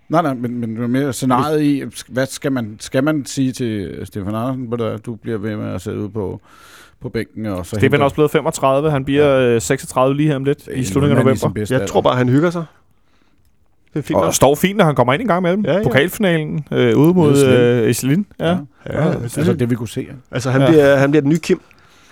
Nej, 0.09 0.21
nej, 0.21 0.33
men, 0.33 0.59
men 0.59 0.75
det 0.75 0.83
er 0.83 0.87
mere 0.87 1.13
scenariet 1.13 1.61
i, 1.61 1.83
hvad 2.07 2.25
skal 2.25 2.51
man, 2.51 2.77
skal 2.79 3.03
man 3.03 3.25
sige 3.25 3.51
til 3.51 3.99
Stefan 4.03 4.35
Andersen, 4.35 4.65
hvor 4.65 4.77
der, 4.77 4.97
du 4.97 5.15
bliver 5.15 5.37
ved 5.37 5.55
med 5.55 5.73
at 5.73 5.81
sidde 5.81 5.99
ude 5.99 6.09
på, 6.09 6.41
på 6.99 7.09
bænken, 7.09 7.45
og 7.45 7.65
så 7.65 7.75
Stefan 7.75 7.99
er 7.99 8.03
også 8.03 8.15
blevet 8.15 8.31
35. 8.31 8.91
Han 8.91 9.05
bliver 9.05 9.39
øh, 9.39 9.61
36 9.61 10.17
lige 10.17 10.29
her 10.29 10.35
om 10.35 10.43
lidt 10.43 10.67
i 10.75 10.83
slutningen 10.83 11.17
af 11.17 11.25
november. 11.25 11.67
Jeg 11.69 11.87
tror 11.87 12.01
bare, 12.01 12.15
han 12.15 12.29
hygger 12.29 12.49
sig. 12.49 12.65
Det 13.93 13.99
er 13.99 14.03
fint 14.03 14.17
Og 14.17 14.25
nok. 14.25 14.33
står 14.33 14.55
fint, 14.55 14.77
når 14.77 14.85
han 14.85 14.95
kommer 14.95 15.13
ind 15.13 15.21
en 15.21 15.27
gang 15.27 15.41
med 15.41 15.51
dem. 15.51 15.65
Ja, 15.65 15.77
ja. 15.77 15.83
Pokalfinalen 15.83 16.65
øh, 16.71 16.97
ude 16.97 17.13
mod 17.13 17.45
øh, 17.45 17.89
Iselin. 17.89 18.25
Ja. 18.39 18.45
Ja. 18.45 18.55
Ja, 18.89 19.03
ja, 19.05 19.11
det- 19.11 19.37
altså 19.37 19.53
det 19.53 19.69
vi 19.69 19.75
kunne 19.75 19.89
se. 19.89 20.07
Altså, 20.31 20.51
han, 20.51 20.61
Ja. 20.61 20.65
ja. 20.67 20.71
bliver, 20.71 20.95
han 20.95 21.11
bliver 21.11 21.21
den 21.21 21.29
nye 21.29 21.39
Kim. 21.39 21.61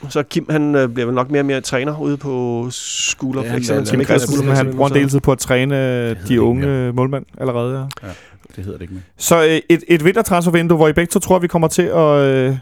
Så 0.10 0.24
Kim, 0.24 0.46
han 0.50 0.76
øh, 0.76 0.90
bliver 0.90 1.06
vel 1.06 1.16
nok 1.16 1.32
mere 1.32 1.42
og 1.42 1.46
mere 1.46 1.62
træner 1.62 2.00
ude 2.02 2.18
på 2.18 2.68
School 2.72 3.38
of 3.38 3.44
Ja, 3.44 3.50
han 3.50 3.60
Excellence. 3.60 3.96
Kim 3.96 4.04
Christensen, 4.06 4.48
han 4.48 4.72
bruger 4.76 4.90
en 4.90 4.96
del 4.96 5.10
tid 5.10 5.20
på 5.20 5.32
at 5.32 5.38
træne 5.40 5.76
hedder 5.76 6.14
de 6.14 6.20
det 6.28 6.38
unge 6.38 6.62
ikke, 6.62 6.74
øh, 6.74 6.96
målmænd 6.96 7.26
allerede. 7.40 7.88
Ja. 8.04 8.08
det 8.56 8.64
hedder 8.64 8.72
det 8.72 8.82
ikke 8.82 8.94
mere. 8.94 9.04
Så 9.18 9.44
øh, 9.44 9.60
et, 9.70 9.84
et 9.88 10.06
vintertransfervindue, 10.06 10.78
hvor 10.78 10.88
I 10.88 10.94
begge 10.94 11.10
to 11.12 11.20
tror, 11.20 11.40
vi 11.40 11.48
kommer 11.48 11.68
til 11.68 11.82
at... 11.82 11.98
Øh, 12.20 12.56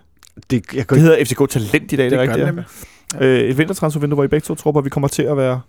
Det, 0.51 0.63
jeg 0.75 0.89
det 0.89 0.99
hedder 1.01 1.25
FCK 1.25 1.49
Talent 1.49 1.91
i 1.91 1.95
dag, 1.95 2.05
det, 2.05 2.13
er 2.19 2.25
gør 2.25 2.33
rigtigt. 2.33 2.47
det 2.57 3.19
ja. 3.19 3.25
Øh, 3.25 3.39
et 3.39 3.57
vintertransfervindue, 3.57 4.15
hvor 4.15 4.23
I 4.23 4.27
begge 4.27 4.45
to 4.45 4.55
tror 4.55 4.71
på, 4.71 4.79
at 4.79 4.85
vi 4.85 4.89
kommer 4.89 5.07
til 5.07 5.23
at 5.23 5.37
være 5.37 5.61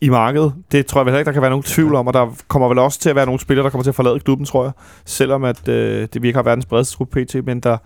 i 0.00 0.08
markedet. 0.08 0.54
Det 0.72 0.86
tror 0.86 1.00
jeg 1.00 1.06
vel 1.06 1.14
ikke, 1.14 1.24
der 1.26 1.32
kan 1.32 1.42
være 1.42 1.50
nogen 1.50 1.62
tvivl 1.62 1.94
om, 1.94 2.06
og 2.06 2.14
der 2.14 2.36
kommer 2.48 2.68
vel 2.68 2.78
også 2.78 3.00
til 3.00 3.10
at 3.10 3.16
være 3.16 3.26
nogle 3.26 3.40
spillere, 3.40 3.64
der 3.64 3.70
kommer 3.70 3.82
til 3.82 3.90
at 3.90 3.94
forlade 3.94 4.20
klubben, 4.20 4.46
tror 4.46 4.64
jeg. 4.64 4.72
Selvom 5.04 5.44
at 5.44 5.68
øh, 5.68 6.08
det, 6.12 6.22
vi 6.22 6.28
ikke 6.28 6.36
har 6.36 6.42
verdens 6.42 6.66
bredeste 6.66 6.96
trup 6.96 7.08
pt, 7.08 7.34
men 7.46 7.60
der, 7.60 7.76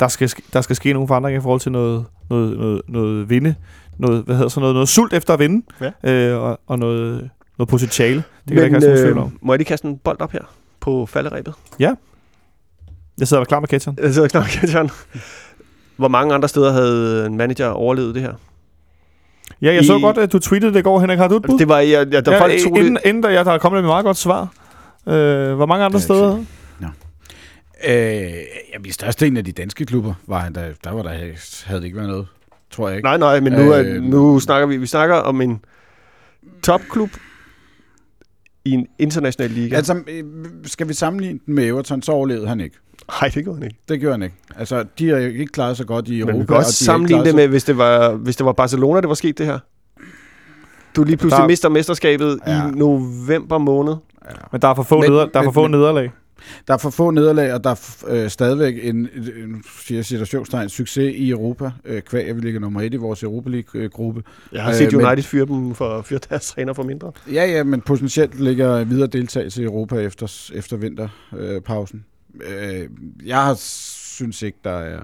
der, 0.00 0.08
skal, 0.08 0.30
der 0.52 0.60
skal 0.60 0.76
ske 0.76 0.92
nogle 0.92 1.08
forandringer 1.08 1.40
i 1.40 1.42
forhold 1.42 1.60
til 1.60 1.72
noget, 1.72 2.04
noget, 2.30 2.58
noget, 2.58 2.82
noget 2.88 3.30
vinde, 3.30 3.54
noget, 3.98 4.22
hvad 4.24 4.34
hedder 4.36 4.48
så 4.48 4.60
noget, 4.60 4.74
noget 4.74 4.88
sult 4.88 5.12
efter 5.12 5.34
at 5.34 5.40
vinde, 5.40 5.66
Ja. 6.04 6.10
øh, 6.12 6.42
og, 6.42 6.60
og 6.66 6.78
noget, 6.78 7.30
noget 7.58 7.68
potentiale. 7.68 8.16
Det 8.16 8.24
kan 8.48 8.56
der 8.56 8.64
ikke 8.64 8.78
nogen 8.78 8.98
tvivl 8.98 9.18
om. 9.18 9.38
må 9.42 9.52
jeg 9.52 9.58
lige 9.58 9.66
kaste 9.66 9.88
en 9.88 9.98
bold 9.98 10.20
op 10.20 10.32
her 10.32 10.42
på 10.80 11.06
falderæbet? 11.06 11.54
Jeg 13.18 13.28
sidder 13.28 13.44
klar 13.44 13.60
med 13.60 13.68
catcheren. 13.68 13.98
Jeg 14.02 14.14
sidder 14.14 14.28
knap 14.28 14.44
John. 14.74 14.90
Hvor 15.96 16.08
mange 16.08 16.34
andre 16.34 16.48
steder 16.48 16.72
havde 16.72 17.26
en 17.26 17.36
manager 17.36 17.68
overlevet 17.68 18.14
det 18.14 18.22
her? 18.22 18.32
Ja, 19.62 19.74
jeg 19.74 19.84
så 19.84 19.96
I- 19.96 20.00
godt, 20.00 20.18
at 20.18 20.32
du 20.32 20.38
tweetede 20.38 20.72
det 20.72 20.78
i 20.78 20.82
går, 20.82 21.00
Henrik. 21.00 21.18
Har 21.18 21.28
du 21.28 21.36
et 21.36 21.42
bud? 21.42 21.58
Det 21.58 21.68
var, 21.68 21.78
jeg, 21.78 22.12
jeg, 22.12 22.26
der 22.26 22.32
ja, 22.32 22.40
folk 22.40 22.52
tog 22.64 22.78
inden, 22.78 22.94
det. 22.94 23.02
inden 23.04 23.22
der, 23.22 23.30
ja, 23.30 23.44
der 23.44 23.52
er 23.52 23.58
kommet 23.58 23.78
et 23.78 23.84
meget 23.84 24.04
godt 24.04 24.16
svar. 24.16 24.40
Øh, 25.08 25.54
hvor 25.54 25.66
mange 25.66 25.84
andre 25.84 25.98
Det 25.98 26.02
er 26.10 26.14
steder? 26.14 26.44
Øh, 27.88 27.92
ja, 27.92 28.78
i 28.84 28.90
størstedelen 28.90 29.36
af 29.36 29.44
de 29.44 29.52
danske 29.52 29.84
klubber, 29.86 30.14
var 30.26 30.38
han 30.38 30.54
der, 30.54 30.64
der 30.84 30.90
var 30.90 31.02
der, 31.02 31.10
havde 31.66 31.80
det 31.80 31.84
ikke 31.84 31.96
været 31.96 32.08
noget, 32.08 32.26
tror 32.70 32.88
jeg 32.88 32.96
ikke. 32.96 33.06
Nej, 33.06 33.16
nej, 33.18 33.40
men 33.40 33.52
nu, 33.52 33.70
er, 33.72 33.82
Øh, 33.86 34.02
nu 34.02 34.40
snakker 34.40 34.66
vi, 34.66 34.76
vi 34.76 34.86
snakker 34.86 35.14
om 35.14 35.40
en 35.40 35.60
topklub 36.62 37.10
i 38.64 38.70
en 38.70 38.86
international 38.98 39.50
liga. 39.50 39.76
Altså, 39.76 40.02
øh, 40.08 40.24
skal 40.64 40.88
vi 40.88 40.94
sammenligne 40.94 41.40
den 41.46 41.54
med 41.54 41.66
Everton, 41.66 42.02
så 42.02 42.12
overlevede 42.12 42.48
han 42.48 42.60
ikke. 42.60 42.76
Nej, 43.20 43.30
det 43.34 43.44
gjorde 43.44 43.58
han 43.58 43.66
ikke. 43.68 43.78
Det 43.88 44.00
gjorde 44.00 44.12
han 44.12 44.22
ikke. 44.22 44.36
Altså, 44.56 44.84
de 44.98 45.08
har 45.08 45.16
jo 45.18 45.28
ikke 45.28 45.46
klaret 45.46 45.76
sig 45.76 45.86
godt 45.86 46.08
i 46.08 46.18
Europa. 46.18 46.32
Men 46.32 46.40
vi 46.40 46.46
kan 46.46 46.54
og 46.54 46.58
også 46.58 46.68
ikke 46.68 46.84
sammenligne 46.84 47.20
det 47.24 47.28
sig- 47.30 47.36
med, 47.36 47.48
hvis 47.48 47.64
det, 47.64 47.78
var, 47.78 48.12
hvis 48.14 48.36
det 48.36 48.46
var 48.46 48.52
Barcelona, 48.52 49.00
det 49.00 49.08
var 49.08 49.14
sket 49.14 49.38
det 49.38 49.46
her. 49.46 49.58
Du 50.96 51.04
lige 51.04 51.16
pludselig 51.16 51.40
Der- 51.40 51.46
mister 51.46 51.68
mesterskabet 51.68 52.38
Ja. 52.46 52.68
i 52.68 52.70
november 52.70 53.58
måned. 53.58 53.94
Men 54.52 54.60
der 54.62 54.68
er 54.68 54.74
for 54.74 54.82
få, 54.82 55.00
Men- 55.00 55.10
neder, 55.10 55.26
der 55.26 55.38
er 55.40 55.42
for 55.42 55.50
men- 55.50 55.54
få 55.54 55.62
men- 55.62 55.70
nederlag. 55.70 56.10
Der 56.68 56.74
er 56.74 56.78
for 56.78 56.90
få 56.90 57.10
nederlag, 57.10 57.54
og 57.54 57.64
der 57.64 57.70
er 57.70 58.04
øh, 58.08 58.30
stadigvæk 58.30 58.74
en, 58.82 58.96
en, 58.96 59.08
en 59.44 59.64
siger 59.82 60.02
situationstegn, 60.02 60.68
succes 60.68 61.14
i 61.16 61.30
Europa. 61.30 61.70
Øh, 61.84 62.02
kvæg, 62.02 62.28
at 62.28 62.36
vi 62.36 62.40
ligger 62.40 62.60
nummer 62.60 62.80
et 62.80 62.94
i 62.94 62.96
vores 62.96 63.22
Europa 63.22 63.50
League-gruppe. 63.50 64.22
Jeg 64.52 64.62
har 64.62 64.70
Øh, 64.70 64.76
set 64.76 64.92
men- 64.92 65.06
United 65.06 65.22
fyre 65.22 65.46
dem 65.46 65.74
for 65.74 66.02
fyre 66.02 66.20
deres 66.30 66.46
træner 66.52 66.72
for 66.72 66.82
mindre. 66.82 67.12
Ja, 67.32 67.44
ja, 67.46 67.64
men 67.64 67.80
potentielt 67.80 68.40
ligger 68.40 68.84
videre 68.84 69.06
deltagelse 69.06 69.62
i 69.62 69.64
Europa 69.64 69.96
efter, 69.96 70.50
efter 70.54 70.76
vinterpausen. 70.76 71.38
Øh, 71.54 71.60
pausen. 71.60 72.04
Øh, 72.44 72.88
jeg 73.26 73.36
har, 73.44 73.54
synes 73.60 74.42
ikke, 74.42 74.58
der 74.64 74.78
er... 74.78 75.00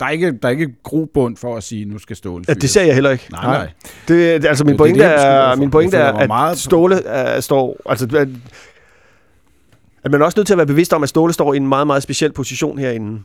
Der 0.00 0.06
er 0.06 0.10
ikke, 0.10 0.32
der 0.42 0.48
er 0.48 0.52
ikke 0.52 0.74
grobund 0.82 1.36
for 1.36 1.56
at 1.56 1.62
sige, 1.62 1.84
nu 1.84 1.98
skal 1.98 2.16
Ståle 2.16 2.44
Ja, 2.48 2.54
det 2.54 2.70
ser 2.70 2.82
jeg 2.82 2.94
heller 2.94 3.10
ikke. 3.10 3.26
Nej, 3.32 3.44
nej. 3.44 3.70
Det, 4.08 4.42
det- 4.42 4.48
altså 4.48 4.64
min 4.64 4.72
Det 4.72 4.78
pointe 4.78 4.98
det, 5.00 5.06
er, 5.06 5.54
min 5.54 5.70
pointe 5.70 5.96
er, 5.96 6.12
mig 6.12 6.26
meget- 6.26 6.52
at 6.52 6.58
Ståle 6.58 7.02
er, 7.04 7.40
står, 7.40 7.80
altså 7.86 8.04
at, 8.16 8.28
at 10.04 10.10
man 10.10 10.20
er 10.20 10.24
også 10.24 10.38
nødt 10.38 10.46
til 10.46 10.54
at 10.54 10.58
være 10.58 10.66
bevidst 10.66 10.92
om, 10.92 11.02
at 11.02 11.08
Ståle 11.08 11.32
står 11.32 11.54
i 11.54 11.56
en 11.56 11.66
meget, 11.68 11.86
meget 11.86 12.02
speciel 12.02 12.32
position 12.32 12.78
herinde. 12.78 13.22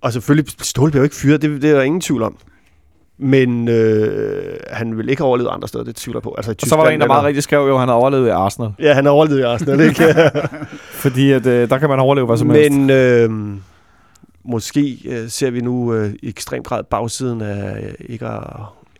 Og 0.00 0.12
selvfølgelig, 0.12 0.52
Ståle 0.60 0.90
bliver 0.90 1.00
jo 1.00 1.04
ikke 1.04 1.16
fyret, 1.16 1.42
det, 1.42 1.62
det 1.62 1.70
er 1.70 1.74
der 1.74 1.82
ingen 1.82 2.00
tvivl 2.00 2.22
om. 2.22 2.36
Men 3.18 3.68
øh, 3.68 4.56
han 4.70 4.98
vil 4.98 5.08
ikke 5.08 5.20
have 5.20 5.28
overlevet 5.28 5.50
andre 5.50 5.68
steder, 5.68 5.84
det 5.84 5.96
tvivler 5.96 6.20
på. 6.20 6.34
Altså, 6.36 6.52
i 6.52 6.54
Og 6.62 6.68
så 6.68 6.76
var 6.76 6.84
der 6.84 6.90
en, 6.90 7.00
der 7.00 7.06
Tyskland 7.06 7.08
meget 7.08 7.24
rigtig 7.24 7.42
skrev, 7.42 7.58
jo, 7.58 7.74
at 7.74 7.80
han 7.80 7.88
har 7.88 7.94
overlevet 7.94 8.26
i 8.26 8.30
Arsenal. 8.30 8.70
Ja, 8.78 8.92
han 8.94 9.04
har 9.04 9.12
overlevet 9.12 9.38
i 9.38 9.42
Arsenal, 9.42 9.80
ikke? 9.80 10.14
Fordi 11.04 11.32
at, 11.32 11.46
øh, 11.46 11.70
der 11.70 11.78
kan 11.78 11.88
man 11.88 11.98
overleve 11.98 12.26
hvad 12.26 12.36
som 12.36 12.50
helst. 12.50 12.72
Men 12.72 12.90
øh, 12.90 13.30
måske 14.44 14.98
øh, 15.04 15.28
ser 15.28 15.50
vi 15.50 15.60
nu 15.60 15.94
øh, 15.94 16.12
i 16.22 16.28
ekstrem 16.28 16.62
grad 16.62 16.84
bagsiden 16.84 17.40
af 17.40 17.82
øh, 17.82 17.94
ikke, 18.08 18.26
at, 18.26 18.42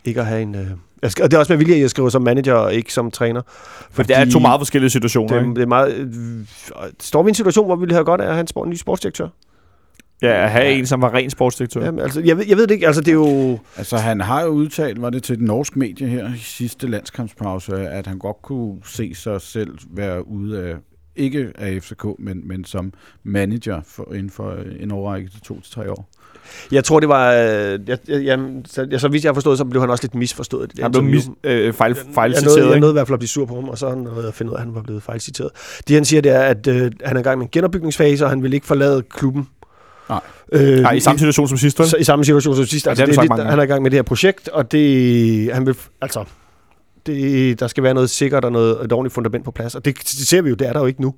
ikke 0.05 0.21
at 0.21 0.27
have 0.27 0.43
en... 0.43 0.55
Øh, 0.55 0.67
jeg 1.03 1.11
skal, 1.11 1.23
og 1.23 1.31
det 1.31 1.37
er 1.37 1.41
også 1.41 1.53
med 1.53 1.59
vilje, 1.59 1.75
at 1.75 1.81
jeg 1.81 1.91
skriver 1.91 2.09
som 2.09 2.23
manager 2.23 2.55
og 2.55 2.75
ikke 2.75 2.93
som 2.93 3.11
træner. 3.11 3.43
For 3.91 4.03
det 4.03 4.17
er 4.17 4.31
to 4.31 4.39
meget 4.39 4.61
forskellige 4.61 4.91
situationer. 4.91 5.35
det, 5.35 5.43
ikke? 5.43 5.55
det 5.55 5.63
er 5.63 5.67
meget, 5.67 5.95
øh, 5.95 6.91
står 7.01 7.23
vi 7.23 7.29
i 7.29 7.31
en 7.31 7.35
situation, 7.35 7.67
hvor 7.67 7.77
vi 7.77 7.81
ville 7.81 7.95
have 7.95 8.05
godt 8.05 8.21
af 8.21 8.27
at 8.27 8.33
have 8.33 8.41
en, 8.41 8.47
sport, 8.47 8.67
en 8.67 8.71
ny 8.71 8.77
sportsdirektør? 8.77 9.29
Ja, 10.23 10.45
at 10.45 10.51
have 10.51 10.73
en, 10.73 10.87
som 10.87 11.03
var 11.03 11.15
ren 11.15 11.31
sportsdirektør. 11.31 11.85
Jamen, 11.85 12.01
altså, 12.01 12.21
jeg, 12.21 12.37
ved, 12.37 12.45
jeg 12.49 12.57
ved 12.57 12.67
det 12.67 12.75
ikke. 12.75 12.87
Altså, 12.87 13.01
det 13.01 13.09
er 13.09 13.15
jo... 13.15 13.59
Altså, 13.77 13.97
han 13.97 14.21
har 14.21 14.43
jo 14.43 14.49
udtalt, 14.49 15.03
var 15.03 15.11
det 15.11 15.23
til 15.23 15.39
den 15.39 15.47
norske 15.47 15.79
medie 15.79 16.09
her 16.09 16.35
i 16.35 16.39
sidste 16.39 16.87
landskampspause, 16.87 17.89
at 17.89 18.07
han 18.07 18.19
godt 18.19 18.43
kunne 18.43 18.77
se 18.85 19.15
sig 19.15 19.41
selv 19.41 19.79
være 19.91 20.29
ude 20.29 20.63
af, 20.63 20.75
ikke 21.17 21.53
af 21.59 21.83
FCK, 21.83 22.05
men, 22.19 22.49
men 22.49 22.65
som 22.65 22.93
manager 23.25 23.81
for, 23.87 24.13
inden 24.13 24.31
for 24.31 24.57
en 24.81 24.93
årrække 24.93 25.29
til 25.31 25.41
to 25.41 25.61
til 25.61 25.73
tre 25.73 25.91
år. 25.91 26.09
Jeg 26.73 26.85
tror, 26.85 27.01
det 27.01 27.09
var... 27.09 27.33
Øh, 27.33 27.39
jeg, 27.87 27.99
jeg, 28.09 28.23
jamen, 28.23 28.65
så, 28.65 28.87
jeg, 28.91 29.01
så 29.01 29.09
vidt 29.09 29.25
jeg 29.25 29.29
har 29.29 29.35
forstået, 29.35 29.59
så 29.59 29.65
blev 29.65 29.81
han 29.81 29.91
også 29.91 30.05
lidt 30.05 30.15
misforstået. 30.15 30.73
Det 30.73 30.83
Han 30.83 30.93
blev 30.93 31.03
mis, 31.03 31.29
øh, 31.45 31.73
fejl, 31.73 31.93
Jeg 31.93 32.03
nåede, 32.03 32.15
fejlciteret, 32.15 32.57
jeg 32.57 32.67
ikke? 32.67 32.81
nåede 32.81 32.93
i 32.93 32.95
hvert 32.95 33.07
fald 33.07 33.15
at 33.15 33.19
blive 33.19 33.29
sur 33.29 33.47
på 33.47 33.55
ham, 33.55 33.69
og 33.69 33.79
så 33.79 33.95
nåede 33.95 34.19
jeg 34.19 34.29
at 34.29 34.35
finde 34.35 34.53
ud 34.53 34.57
af, 34.57 34.61
at 34.61 34.67
han 34.67 34.75
var 34.75 34.83
blevet 34.83 35.03
fejlciteret. 35.03 35.51
Det 35.89 35.95
han 35.95 36.05
siger, 36.05 36.21
det 36.21 36.33
er, 36.33 36.41
at 36.41 36.67
øh, 36.67 36.93
han 37.05 37.17
er 37.17 37.21
i 37.21 37.23
gang 37.23 37.39
med 37.39 37.47
en 37.47 37.51
genopbygningsfase, 37.53 38.25
og 38.25 38.31
han 38.31 38.43
vil 38.43 38.55
ikke 38.55 38.67
forlade 38.67 39.03
klubben. 39.03 39.49
Nej. 40.09 40.21
Øh, 40.53 40.81
Nej, 40.81 40.93
i 40.93 41.01
samme 41.01 41.19
situation 41.19 41.49
som 41.49 41.59
sidst, 41.59 41.77
så, 41.77 41.97
i 41.97 42.05
samme 42.05 42.25
situation 42.25 42.57
som 42.57 42.67
sidst. 42.67 42.89
Altså, 42.89 43.07
det 43.07 43.13
det 43.13 43.19
er 43.19 43.23
lidt, 43.23 43.31
mange 43.31 43.45
han 43.45 43.59
er 43.59 43.63
i 43.63 43.67
gang 43.67 43.83
med 43.83 43.91
det 43.91 43.97
her 43.97 44.03
projekt, 44.03 44.49
og 44.49 44.73
det, 44.73 45.53
han 45.55 45.67
vil, 45.67 45.77
altså, 46.01 46.25
det, 47.07 47.61
der 47.61 47.67
skal 47.67 47.83
være 47.83 47.95
noget 47.95 48.11
sikkert 48.11 48.45
og 48.45 48.53
noget, 48.53 48.85
et 48.85 48.93
ordentligt 48.93 49.15
fundament 49.15 49.45
på 49.45 49.51
plads. 49.51 49.75
Og 49.75 49.85
det, 49.85 49.99
det 49.99 50.09
ser 50.09 50.43
vi 50.43 50.49
jo, 50.49 50.55
det 50.55 50.69
er 50.69 50.73
der 50.73 50.81
jo 50.81 50.87
ikke 50.87 51.03
nu. 51.03 51.15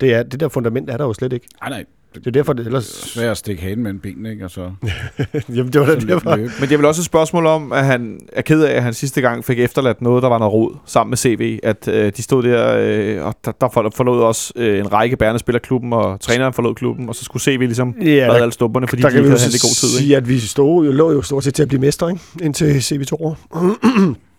Det, 0.00 0.14
er, 0.14 0.22
det 0.22 0.40
der 0.40 0.48
fundament 0.48 0.90
er 0.90 0.96
der 0.96 1.04
jo 1.04 1.12
slet 1.12 1.32
ikke. 1.32 1.46
Nej, 1.62 1.70
nej. 1.70 1.84
Det 2.14 2.26
er 2.26 2.30
derfor, 2.30 2.52
det 2.52 2.66
ellers... 2.66 2.84
Svært 2.84 3.30
at 3.30 3.36
stikke 3.36 3.62
hanen 3.62 3.82
mellem 3.82 4.00
benene, 4.00 4.30
ikke? 4.30 4.44
Og 4.44 4.50
så, 4.50 4.70
Jamen, 5.48 5.72
det 5.72 5.80
var 5.80 5.86
da 5.86 5.94
derfor. 5.94 6.36
Men 6.36 6.48
det 6.60 6.72
er 6.72 6.76
vel 6.76 6.84
også 6.86 7.00
et 7.00 7.04
spørgsmål 7.06 7.46
om, 7.46 7.72
at 7.72 7.84
han 7.84 8.20
er 8.32 8.42
ked 8.42 8.62
af, 8.62 8.76
at 8.76 8.82
han 8.82 8.94
sidste 8.94 9.20
gang 9.20 9.44
fik 9.44 9.58
efterladt 9.60 10.02
noget, 10.02 10.22
der 10.22 10.28
var 10.28 10.38
noget 10.38 10.52
rod 10.52 10.74
sammen 10.86 11.10
med 11.10 11.16
CV. 11.16 11.58
At 11.62 11.88
øh, 11.88 12.12
de 12.16 12.22
stod 12.22 12.42
der, 12.42 12.76
øh, 12.78 13.26
og 13.26 13.34
der, 13.44 13.52
der 13.60 13.68
for- 13.72 13.92
forlod 13.96 14.22
også 14.22 14.52
øh, 14.56 14.78
en 14.78 14.92
række 14.92 15.16
bærende 15.16 15.38
spillere 15.38 15.60
klubben, 15.60 15.92
og 15.92 16.20
træneren 16.20 16.52
forlod 16.52 16.74
klubben, 16.74 17.08
og 17.08 17.14
så 17.14 17.24
skulle 17.24 17.42
CV 17.42 17.58
ligesom 17.60 17.94
Ja, 18.00 18.06
redde 18.06 18.40
alle 18.42 18.52
stumperne, 18.52 18.88
fordi 18.88 19.02
der 19.02 19.08
de 19.10 19.16
ikke 19.18 19.28
havde 19.30 19.40
i 19.40 19.58
god 19.62 19.74
tid. 19.74 19.88
Ikke? 19.88 19.98
sige, 19.98 20.16
at 20.16 20.28
vi 20.28 20.38
stod, 20.38 20.86
jo, 20.86 20.92
lå 20.92 21.12
jo 21.12 21.22
stort 21.22 21.44
set 21.44 21.54
til 21.54 21.62
at 21.62 21.68
blive 21.68 21.80
mestre, 21.80 22.10
ikke? 22.10 22.22
Indtil 22.42 22.64
CV2 22.78 23.12
år. 23.20 23.38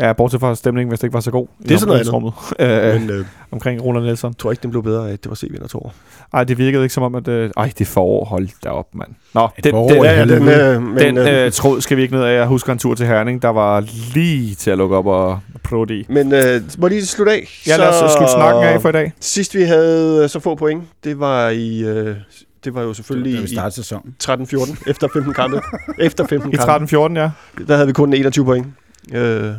Ja, 0.00 0.12
bortset 0.12 0.40
fra 0.40 0.54
stemningen, 0.54 0.88
hvis 0.88 1.00
det 1.00 1.04
ikke 1.04 1.14
var 1.14 1.20
så 1.20 1.30
god. 1.30 1.46
i 1.60 1.62
Det 1.62 1.74
er 1.74 1.78
sådan 1.78 1.88
noget 1.88 2.08
omklædningsrummet, 2.08 2.94
øh, 2.94 3.00
Men 3.00 3.10
øh, 3.10 3.26
omkring 3.50 3.84
Roland 3.84 4.04
Nielsen. 4.04 4.28
jeg 4.28 4.38
tror 4.38 4.50
ikke, 4.50 4.62
den 4.62 4.70
blev 4.70 4.82
bedre 4.82 5.08
af, 5.08 5.12
at 5.12 5.22
det 5.24 5.30
var 5.30 5.34
CV 5.36 5.68
to 5.68 5.78
år. 5.78 5.94
Ej, 6.32 6.44
det 6.44 6.58
virkede 6.58 6.82
ikke 6.82 6.94
som 6.94 7.02
om, 7.02 7.14
at... 7.14 7.28
Øh, 7.28 7.50
ej, 7.56 7.72
det 7.78 7.86
forår, 7.86 8.24
hold 8.24 8.48
da 8.64 8.68
op, 8.68 8.94
mand. 8.94 9.08
Nå, 9.34 9.48
den, 9.64 9.70
forår, 9.70 9.88
den, 9.88 10.02
ja, 10.04 10.12
ja, 10.12 10.24
den, 10.24 10.48
øh, 10.48 10.82
men, 10.82 10.98
den 10.98 11.18
øh, 11.18 11.44
øh, 11.44 11.52
tråd 11.52 11.80
skal 11.80 11.96
vi 11.96 12.02
ikke 12.02 12.14
ned 12.14 12.24
af. 12.24 12.34
Jeg 12.34 12.46
husker 12.46 12.72
en 12.72 12.78
tur 12.78 12.94
til 12.94 13.06
Herning, 13.06 13.42
der 13.42 13.48
var 13.48 13.84
lige 14.14 14.54
til 14.54 14.70
at 14.70 14.78
lukke 14.78 14.96
op 14.96 15.06
og 15.06 15.40
prøve 15.64 15.86
det 15.86 15.94
i. 15.94 16.06
men 16.08 16.32
øh, 16.32 16.60
må 16.78 16.88
lige 16.88 17.06
slutte 17.06 17.32
af? 17.32 17.62
Ja, 17.66 17.76
lad 17.76 17.88
os 17.88 18.12
slutte 18.12 18.32
snakken 18.32 18.64
af 18.64 18.82
for 18.82 18.88
i 18.88 18.92
dag. 18.92 19.12
Sidst 19.20 19.54
vi 19.54 19.62
havde 19.62 20.22
øh, 20.22 20.28
så 20.28 20.40
få 20.40 20.54
point, 20.54 20.84
det 21.04 21.20
var 21.20 21.48
i... 21.48 21.82
Øh, 21.84 22.16
det 22.64 22.74
var 22.74 22.82
jo 22.82 22.94
selvfølgelig 22.94 23.38
vi 23.38 23.44
i 23.44 23.46
startede 23.46 23.74
sæsonen. 23.74 24.14
13-14, 24.24 24.90
efter 24.90 25.08
15 25.12 25.34
kampe. 25.34 25.60
efter 25.98 26.26
15 26.26 26.52
I 26.52 26.56
kampe. 26.56 26.96
13-14, 26.96 27.18
ja. 27.18 27.30
Der 27.68 27.74
havde 27.74 27.86
vi 27.86 27.92
kun 27.92 28.12
21 28.12 28.44
point. 28.44 28.66
Øh, 29.12 29.52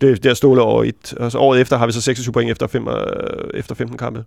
det, 0.00 0.22
det 0.22 0.30
er 0.30 0.34
stålet 0.34 0.64
over 0.64 0.84
et. 0.84 1.14
Og 1.20 1.32
så 1.32 1.38
året 1.38 1.60
efter 1.60 1.76
har 1.78 1.86
vi 1.86 1.92
så 1.92 2.00
26 2.00 2.32
point 2.32 2.50
efter, 2.50 2.66
fem, 2.66 2.88
øh, 2.88 2.94
efter 3.54 3.74
15 3.74 3.98
kampe. 3.98 4.24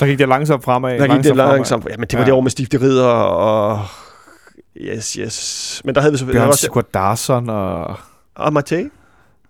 Der 0.00 0.06
gik 0.06 0.18
det 0.18 0.28
langsomt 0.28 0.64
fremad. 0.64 0.98
Der 0.98 1.06
gik 1.14 1.24
det 1.24 1.26
fremad. 1.36 1.52
langsomt. 1.54 1.86
Ja, 1.90 1.96
men 1.96 2.06
det 2.08 2.12
var 2.18 2.20
Ja. 2.20 2.26
det 2.26 2.32
år 2.32 2.40
med 2.40 2.50
Stifte 2.50 2.80
Ridder 2.80 3.06
og... 3.08 3.80
Yes, 4.80 5.12
yes. 5.12 5.82
Men 5.84 5.94
der 5.94 6.00
havde 6.00 6.12
vi 6.12 6.18
selvfølgelig 6.18 6.38
Bjørn 6.40 6.48
også... 6.48 6.66
Squadarsson 6.72 7.48
og 7.50 7.94
Og 8.34 8.52
Mate. 8.52 8.90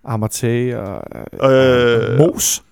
Amartey 0.05 0.75
og 0.75 1.03
Øh, 1.43 2.11
øh, 2.13 2.19
Mos. 2.19 2.63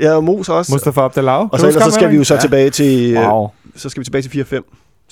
Ja, 0.00 0.14
og 0.14 0.24
Mos 0.24 0.48
også. 0.48 0.72
Mustafa 0.72 1.00
Abdelau. 1.00 1.48
og 1.52 1.60
så 1.60 1.66
ellers 1.68 1.84
så 1.84 1.90
skal 1.90 2.10
vi 2.10 2.16
jo 2.16 2.24
så 2.24 2.34
Ja. 2.34 2.40
tilbage 2.40 2.70
til... 2.70 3.10
Ja. 3.10 3.32
Wow. 3.34 3.48
Så 3.76 3.88
skal 3.88 4.00
vi 4.00 4.04
tilbage 4.04 4.22
til 4.22 4.28
4-5 4.44 4.62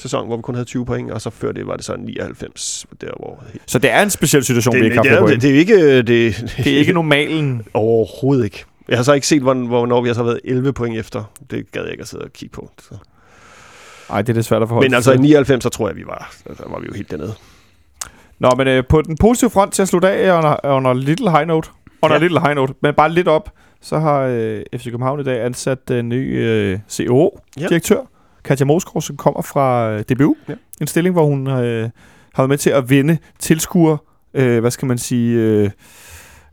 sæson, 0.01 0.27
hvor 0.27 0.37
vi 0.37 0.43
kun 0.43 0.55
havde 0.55 0.65
20 0.65 0.87
point, 0.87 1.11
og 1.11 1.21
så 1.21 1.31
før 1.31 1.53
det 1.53 1.67
var 1.67 1.77
det 1.77 1.85
så 1.85 1.97
99, 1.97 2.87
der 3.01 3.07
hvor... 3.21 3.43
Så 3.67 3.79
det 3.79 3.91
er 3.91 4.03
en 4.03 4.11
speciel 4.11 4.45
situation, 4.45 4.75
Det, 4.75 4.81
vi 4.83 4.85
det, 4.89 4.91
ikke 4.93 5.03
det, 5.03 5.11
har 5.11 5.17
er, 5.17 5.21
haft 5.21 5.33
det, 5.33 5.43
det 5.43 5.51
er 5.51 5.59
ikke... 5.59 5.97
Det, 6.03 6.55
Det 6.65 6.73
er 6.75 6.79
ikke 6.79 6.93
normalen. 6.93 7.63
Overhovedet 7.75 8.45
ikke. 8.45 8.65
Jeg 8.89 8.99
har 8.99 9.03
så 9.03 9.13
ikke 9.13 9.27
set, 9.27 9.43
hvorn- 9.43 9.67
hvornår 9.67 10.01
vi 10.01 10.09
har 10.09 10.15
så 10.15 10.23
været 10.23 10.41
11 10.45 10.73
point 10.73 10.99
efter. 10.99 11.25
Det 11.51 11.73
gad 11.73 11.83
jeg 11.83 11.91
ikke 11.91 12.03
at 12.03 12.09
sidde 12.09 12.25
og 12.25 12.33
kigge 12.33 12.53
på. 12.53 12.71
Så. 12.83 12.95
Nej, 14.11 14.23
det 14.23 14.29
er 14.29 14.35
det 14.35 14.45
svært 14.45 14.63
at 14.63 14.69
forholde 14.69 14.89
Men 14.89 14.95
altså 14.95 15.11
i 15.11 15.15
til. 15.15 15.21
99, 15.21 15.63
så 15.63 15.69
tror 15.69 15.89
jeg, 15.89 15.97
vi 15.97 16.05
var, 16.07 16.35
altså, 16.49 16.65
var 16.69 16.79
vi 16.81 16.87
jo 16.87 16.93
helt 16.95 17.11
dernede. 17.11 17.35
Nå, 18.39 18.51
men 18.57 18.69
øh, 18.69 18.85
på 18.89 19.03
den 19.03 19.17
positive 19.17 19.51
front 19.51 19.73
til 19.73 19.83
at 19.83 19.89
slutte 19.89 20.09
af 20.11 20.37
under, 20.39 20.57
under 20.67 20.93
Little 20.95 21.31
High 21.31 21.47
Note. 21.47 21.69
Under 22.03 22.17
Ja. 22.17 22.23
Little 22.23 22.41
High 22.41 22.55
Note, 22.55 22.75
men 22.83 22.95
bare 22.95 23.13
lidt 23.13 23.29
op, 23.29 23.51
så 23.81 23.99
har 23.99 24.21
øh, 24.21 24.63
FC 24.77 24.85
København 24.85 25.21
i 25.21 25.25
dag 25.25 25.45
ansat 25.45 25.91
en 25.91 26.09
ny 26.09 26.39
øh, 26.41 26.79
CO-direktør, 26.91 27.97
ja. 27.97 28.03
Katja 28.45 28.65
Moskov, 28.67 29.03
som 29.03 29.17
kommer 29.17 29.43
fra 29.43 29.91
øh, 29.91 30.01
DBU. 30.01 30.37
Ja. 30.49 30.55
En 30.81 30.87
stilling, 30.87 31.13
hvor 31.13 31.25
hun 31.27 31.47
øh, 31.47 31.83
har 32.35 32.43
været 32.43 32.49
med 32.49 32.59
til 32.59 32.71
at 32.71 32.91
vinde 32.91 33.19
tilskuer, 33.39 33.97
øh, 34.35 34.61
hvad 34.61 34.71
skal 34.71 34.89
man 34.89 34.99
sige, 34.99 35.37
øh, 35.39 35.71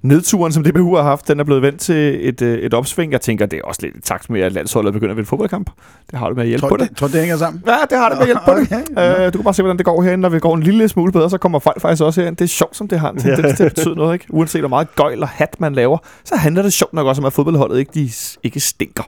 nedturen, 0.02 0.52
som 0.54 0.64
DBU 0.64 0.96
har 0.96 1.04
haft, 1.04 1.28
den 1.28 1.40
er 1.40 1.44
blevet 1.44 1.62
vendt 1.62 1.80
til 1.80 2.30
et, 2.30 2.42
øh, 2.42 2.60
et 2.60 2.74
opsving. 2.74 3.12
Jeg 3.12 3.22
tænker, 3.22 3.46
det 3.46 3.58
er 3.58 3.64
også 3.64 3.82
lidt 3.82 3.96
i 3.96 4.02
takt 4.02 4.30
med, 4.30 4.42
at 4.42 4.52
landsholdet 4.52 4.94
begynder 4.94 5.12
at 5.12 5.18
vinde 5.18 5.28
fodboldkamp. 5.30 5.70
Det 6.12 6.20
har 6.20 6.28
det 6.28 6.36
med 6.36 6.44
at 6.44 6.48
hjælpe 6.48 6.62
Tror, 6.62 6.70
på 6.70 6.78
det. 6.78 6.90
det, 6.90 6.98
tror, 6.98 7.08
det 7.08 7.20
hænger 7.20 7.38
sammen? 7.38 7.64
Ja, 7.68 7.76
det 7.90 7.98
har 7.98 8.10
det 8.10 8.18
med 8.18 8.22
at 8.22 8.28
hjælpe 8.28 8.42
på 8.46 8.52
det. 8.54 8.68
Okay. 8.98 9.26
Øh, 9.26 9.34
du 9.34 9.38
kan 9.38 9.44
bare 9.44 9.54
se, 9.54 9.62
hvordan 9.64 9.78
det 9.78 9.86
går 9.86 10.02
herinde. 10.02 10.22
Når 10.22 10.30
vi 10.30 10.40
går 10.40 10.56
en 10.56 10.64
lille 10.64 10.90
smule 10.90 11.12
bedre, 11.12 11.30
så 11.30 11.38
kommer 11.38 11.60
folk 11.60 11.82
faktisk 11.82 12.04
også 12.04 12.22
herind. 12.22 12.38
Det 12.38 12.44
er 12.44 12.50
sjovt, 12.50 12.76
som 12.78 12.88
det 12.88 13.00
har 13.00 13.12
en 13.12 13.18
tendens 13.18 13.58
til 13.58 13.64
at 13.64 13.74
betyde 13.74 13.96
noget. 13.96 14.14
Ikke? 14.14 14.26
Uanset 14.30 14.62
hvor 14.62 14.70
meget 14.70 14.96
gøjl 14.96 15.22
og 15.22 15.28
hat 15.28 15.56
man 15.60 15.74
laver, 15.74 15.98
så 16.24 16.36
handler 16.36 16.62
det 16.62 16.74
sjovt 16.74 16.94
nok 16.94 17.08
også 17.08 17.22
om, 17.22 17.26
at 17.26 17.34
fodboldholdet 17.34 17.80
ikke, 17.80 17.92
de 17.94 18.10
ikke 18.44 18.60
stinker. 18.60 19.04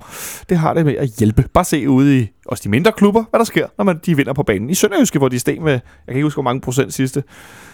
Det 0.49 0.57
har 0.57 0.73
det 0.73 0.85
med 0.85 0.95
at 0.95 1.07
hjælpe. 1.07 1.45
Bare 1.53 1.65
se 1.65 1.89
ude 1.89 2.19
i 2.19 2.27
også 2.51 2.61
de 2.63 2.69
mindre 2.69 2.91
klubber, 2.91 3.23
hvad 3.29 3.39
der 3.39 3.43
sker, 3.43 3.67
når 3.77 3.85
man, 3.85 3.99
de 4.05 4.15
vinder 4.17 4.33
på 4.33 4.43
banen. 4.43 4.69
I 4.69 4.73
Sønderjyske, 4.73 5.19
hvor 5.19 5.29
de 5.29 5.39
steg 5.39 5.61
med, 5.61 5.71
jeg 5.71 5.81
kan 6.07 6.15
ikke 6.15 6.23
huske, 6.25 6.35
hvor 6.35 6.43
mange 6.43 6.61
procent 6.61 6.93
sidste, 6.93 7.23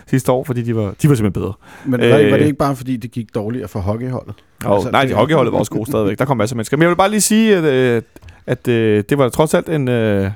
sidste 0.08 0.32
år, 0.32 0.44
fordi 0.44 0.62
de 0.62 0.76
var, 0.76 0.82
de 0.82 1.10
var 1.10 1.16
simpelthen 1.16 1.32
bedre. 1.32 1.54
Men 1.86 2.00
var, 2.02 2.06
øh, 2.08 2.12
var 2.12 2.18
det 2.20 2.34
Øh. 2.34 2.46
ikke 2.46 2.58
bare, 2.58 2.76
fordi 2.76 2.98
det 2.98 3.12
gik 3.12 3.36
dårligere 3.36 3.68
for 3.68 3.80
hockeyholdet? 3.80 4.34
Og, 4.66 4.76
Altså, 4.76 4.92
nej, 4.92 5.02
det- 5.02 5.10
de 5.10 5.16
hockeyholdet 5.16 5.54
var 5.54 5.60
også 5.60 5.72
gode 5.72 5.86
stadigvæk. 5.90 6.20
Der 6.20 6.26
kom 6.26 6.38
masser 6.38 6.54
af 6.54 6.58
mennesker. 6.58 6.78
Men 6.78 6.82
jeg 6.82 6.90
vil 6.90 6.96
bare 6.96 7.10
lige 7.10 7.22
sige, 7.22 7.56
at, 7.58 7.64
øh, 7.64 8.02
at 8.48 8.68
øh, 8.68 9.04
det 9.10 9.18
var 9.18 9.30
trods 9.30 9.54
alt 9.54 9.70
en, 9.70 9.88
øh, 9.88 10.32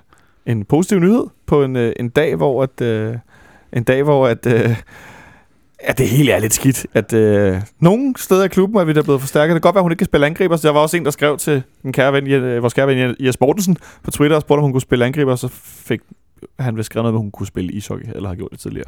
en 0.46 0.66
positiv 0.66 1.00
nyhed 1.00 1.24
på 1.46 1.64
en, 1.64 1.76
øh, 1.76 1.94
en 2.00 2.10
dag, 2.10 2.36
hvor 2.36 2.64
at, 2.64 2.82
øh, 2.82 3.16
en 3.74 3.84
dag, 3.84 4.04
hvor 4.04 4.28
at, 4.28 4.46
øh, 4.48 4.76
at 5.80 5.98
det 5.98 6.10
hele 6.10 6.32
er 6.32 6.40
lidt 6.40 6.54
skidt. 6.54 6.86
At 6.94 7.14
øh, 7.14 7.62
nogle 7.80 8.14
steder 8.18 8.44
i 8.44 8.48
klubben 8.48 8.80
er 8.80 8.84
vi 8.84 8.94
der 8.94 9.04
blevet 9.04 9.22
forstærket. 9.22 9.54
Det 9.56 9.62
kan 9.62 9.68
godt 9.68 9.76
være, 9.76 9.80
at 9.80 9.84
hun 9.84 9.92
ikke 9.92 10.00
kan 10.00 10.06
spille 10.06 10.26
angriber. 10.26 10.56
Så 10.58 10.68
der 10.68 10.74
var 10.74 10.80
også 10.80 10.98
en, 10.98 11.06
der 11.06 11.12
skrev 11.12 11.38
til 11.38 11.64
den 11.84 11.94
kære 11.94 12.14
ven, 12.14 12.28
øh, 12.28 12.62
vores 12.62 12.74
kære 12.74 12.88
ven 12.88 13.16
Jes 13.20 13.40
Mortensen 13.40 13.78
på 14.04 14.12
Twitter 14.12 14.36
og 14.36 14.42
spurgte, 14.42 14.60
om 14.60 14.64
hun 14.64 14.72
kunne 14.72 14.82
spille 14.82 15.06
angriber. 15.06 15.36
Så 15.36 15.48
fik 15.64 16.00
han 16.60 16.78
vist 16.78 16.86
skrevet 16.86 17.04
noget, 17.04 17.14
med, 17.14 17.20
at 17.20 17.24
hun 17.24 17.32
kunne 17.32 17.48
spille 17.48 17.72
ishockey, 17.72 18.06
eller 18.16 18.30
har 18.30 18.36
gjort 18.36 18.52
det 18.52 18.60
tidligere. 18.60 18.88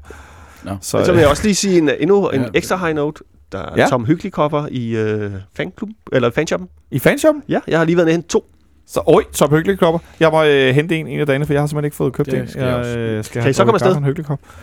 Nå. 0.64 0.72
Så, 0.82 0.98
Men 0.98 1.06
så 1.06 1.12
vil 1.12 1.18
øh, 1.18 1.22
jeg 1.22 1.30
også 1.30 1.44
lige 1.44 1.56
sige 1.56 1.78
en, 1.78 1.90
endnu 2.00 2.30
en 2.30 2.42
Ja. 2.42 2.48
ekstra 2.54 2.78
high 2.78 2.96
note. 2.96 3.24
Der 3.52 3.58
er 3.60 3.74
Ja. 3.76 3.82
ja. 3.82 3.88
Tom 3.88 4.06
Hyggelig 4.06 4.32
kopper 4.32 4.68
i 4.72 4.96
øh, 4.96 5.32
fanklub, 5.56 5.90
eller 6.12 6.32
fanshoppen. 6.32 6.70
I 6.92 7.00
fanshop? 7.00 7.36
Ja, 7.50 7.60
jeg 7.68 7.78
har 7.80 7.86
lige 7.86 7.96
været 7.98 8.06
nede 8.08 8.16
hen 8.16 8.24
to. 8.24 8.46
Så, 8.88 9.02
oj, 9.06 9.24
så 9.32 9.48
hyggelig 9.48 9.80
kopper. 9.80 10.00
Jeg 10.20 10.30
må 10.32 10.44
øh, 10.44 10.76
hente 10.76 10.98
en 10.98 11.08
en 11.08 11.20
af 11.20 11.26
dagene, 11.26 11.46
for 11.46 11.54
jeg 11.54 11.62
har 11.62 11.68
simpelthen 11.68 11.86
ikke 11.86 11.96
fået 11.96 12.14
købt 12.14 12.32
Det 12.32 12.40
en. 12.40 12.48
skal 12.48 12.64
jeg 12.64 12.76
også. 12.76 12.98
øh, 13.00 13.24
skal 13.24 13.42
Kan 13.42 13.52
I 13.52 13.54
så 13.54 13.64
komme 13.66 13.76
afsted? 13.76 13.96
En. 13.98 14.06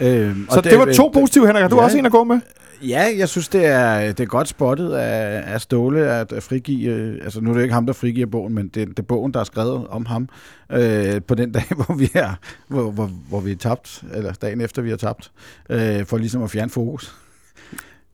Øhm, 0.07 0.47
Så 0.51 0.61
det, 0.61 0.71
det 0.71 0.79
var 0.79 0.93
to 0.93 1.09
positive, 1.15 1.47
Henrik. 1.47 1.71
Du 1.71 1.77
Ja. 1.77 1.83
også 1.85 1.99
en 1.99 2.07
at 2.07 2.13
gå 2.13 2.25
med? 2.25 2.41
Ja, 2.83 3.05
jeg 3.19 3.29
synes, 3.29 3.49
det 3.49 3.67
er, 3.67 3.99
det 4.07 4.21
er 4.21 4.25
godt 4.27 4.49
spottet 4.49 4.93
af, 4.93 5.43
af 5.55 5.61
Ståle 5.61 6.11
at 6.11 6.33
at 6.33 6.43
frigive, 6.43 6.91
øh, 6.91 7.19
altså 7.25 7.41
nu 7.41 7.51
er 7.51 7.55
det 7.55 7.63
ikke 7.63 7.75
ham, 7.75 7.87
der 7.87 7.93
frigiver 7.93 8.27
bogen, 8.27 8.55
men 8.55 8.69
det, 8.69 8.89
det 8.89 8.99
er 8.99 9.03
bogen, 9.03 9.35
der 9.35 9.41
er 9.41 9.45
skrevet 9.45 9.87
om 9.89 10.07
ham, 10.07 10.29
øh, 10.73 11.23
på 11.29 11.35
den 11.35 11.53
dag, 11.57 11.65
hvor 11.77 11.95
vi 11.95 12.11
er, 12.15 12.31
hvor, 12.69 12.91
hvor, 12.91 13.11
hvor 13.29 13.41
vi 13.41 13.53
er 13.53 13.57
tabt, 13.57 14.03
eller 14.15 14.33
dagen 14.33 14.61
efter 14.61 14.83
vi 14.83 14.91
er 14.91 14.97
tabt, 14.97 15.31
øh, 15.71 16.07
for 16.07 16.17
ligesom 16.17 16.43
at 16.43 16.51
fjerne 16.51 16.71
fokus. 16.71 17.15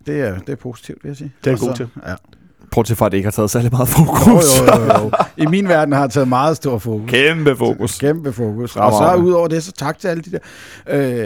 Det 0.06 0.20
er, 0.20 0.38
det 0.38 0.48
er 0.48 0.56
positivt, 0.56 1.04
vil 1.04 1.08
jeg 1.10 1.16
sige. 1.16 1.32
Det 1.44 1.50
er 1.50 1.54
Og 1.54 1.60
god 1.60 1.74
til. 1.74 1.88
Ja. 2.06 2.14
Bortset 2.70 2.96
fra, 2.98 3.06
at 3.06 3.12
det 3.12 3.18
ikke 3.18 3.26
har 3.26 3.30
taget 3.30 3.50
særlig 3.50 3.70
meget 3.72 3.88
Jo, 3.98 4.04
fokus. 4.04 4.60
jo, 4.60 4.74
jo, 4.74 5.02
jo. 5.02 5.10
I 5.36 5.46
min 5.46 5.68
verden 5.68 5.92
har 5.94 6.00
jeg 6.00 6.10
taget 6.10 6.28
meget 6.28 6.56
stor 6.56 6.78
fokus. 6.78 7.10
Kæmpe 7.10 7.56
fokus. 7.56 7.98
Kæmpe 7.98 8.32
fokus. 8.32 8.76
Og 8.76 8.92
så 8.92 9.14
ud 9.22 9.32
over 9.32 9.48
det, 9.48 9.62
så 9.62 9.72
tak 9.72 9.98
til 9.98 10.08
alle 10.08 10.22
de 10.22 10.30
der 10.30 10.38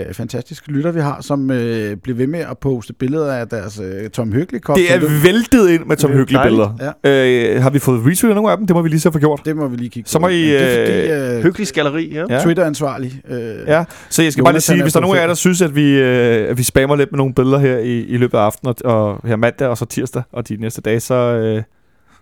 øh, 0.09 0.14
fantastiske 0.14 0.70
lytter, 0.72 0.91
vi 0.93 1.01
har, 1.01 1.18
som 1.20 1.51
øh, 1.51 1.97
bliver 1.97 2.16
ved 2.16 2.26
med 2.26 2.41
at 2.41 2.59
poste 2.61 2.93
billeder 2.93 3.32
af 3.34 3.49
deres 3.49 3.80
øh, 3.84 4.11
Tom 4.11 4.32
Hyggelig 4.32 4.62
kop. 4.62 4.76
Det 4.76 4.95
er 4.95 5.22
væltet 5.22 5.68
ind 5.70 5.84
med 5.84 5.97
Tom 5.97 6.11
Det 6.11 6.18
Hyggelige 6.18 6.39
dejligt. 6.39 6.62
billeder. 7.05 7.55
Øh, 7.57 7.62
har 7.62 7.70
vi 7.70 7.78
fået 7.78 7.99
retweetet 8.01 8.34
nogle 8.34 8.51
af 8.51 8.57
dem? 8.57 8.66
Det 8.66 8.76
må 8.76 8.82
vi 8.82 8.89
lige 8.89 9.01
så 9.01 9.11
få 9.11 9.18
gjort. 9.18 9.41
Det 9.45 9.57
må 9.57 9.68
vi 9.68 9.76
lige 9.76 9.91
kigge 9.91 10.11
Så 10.11 10.18
på. 10.18 10.20
må 10.22 10.28
I, 10.28 10.32
Men 10.43 10.51
det 10.51 10.62
er 11.11 11.16
fordi, 11.26 11.36
øh, 11.36 11.43
Hyggelig 11.43 11.68
galleri, 11.74 12.12
ja. 12.14 12.24
Ja. 12.30 12.43
Twitter-ansvarlig. 12.43 13.20
Øh, 13.30 13.39
Ja, 13.66 13.84
så 14.11 14.22
jeg 14.22 14.32
skal 14.32 14.45
bare 14.45 14.53
lige 14.53 14.61
sige, 14.61 14.82
hvis 14.82 14.93
der 14.93 14.99
er 14.99 15.03
på 15.03 15.07
nogen 15.07 15.16
af 15.16 15.20
jer, 15.20 15.26
der 15.26 15.34
synes, 15.34 15.62
at 15.62 15.74
vi, 15.76 15.93
øh, 15.93 16.51
at 16.51 16.59
vi 16.59 16.62
spammer 16.62 16.97
lidt 16.97 17.12
med 17.12 17.16
nogle 17.18 17.34
billeder 17.34 17.59
her 17.59 17.78
i, 17.78 17.99
i 18.01 18.16
løbet 18.16 18.39
af 18.39 18.43
aftenen, 18.43 18.74
og, 18.84 19.09
og 19.09 19.20
her 19.28 19.36
mandag 19.36 19.68
og 19.68 19.78
så 19.78 19.84
tirsdag 19.84 20.22
og 20.32 20.49
de 20.49 20.57
næste 20.57 20.80
dage, 20.80 21.01
så, 21.01 21.14
øh, 21.29 21.62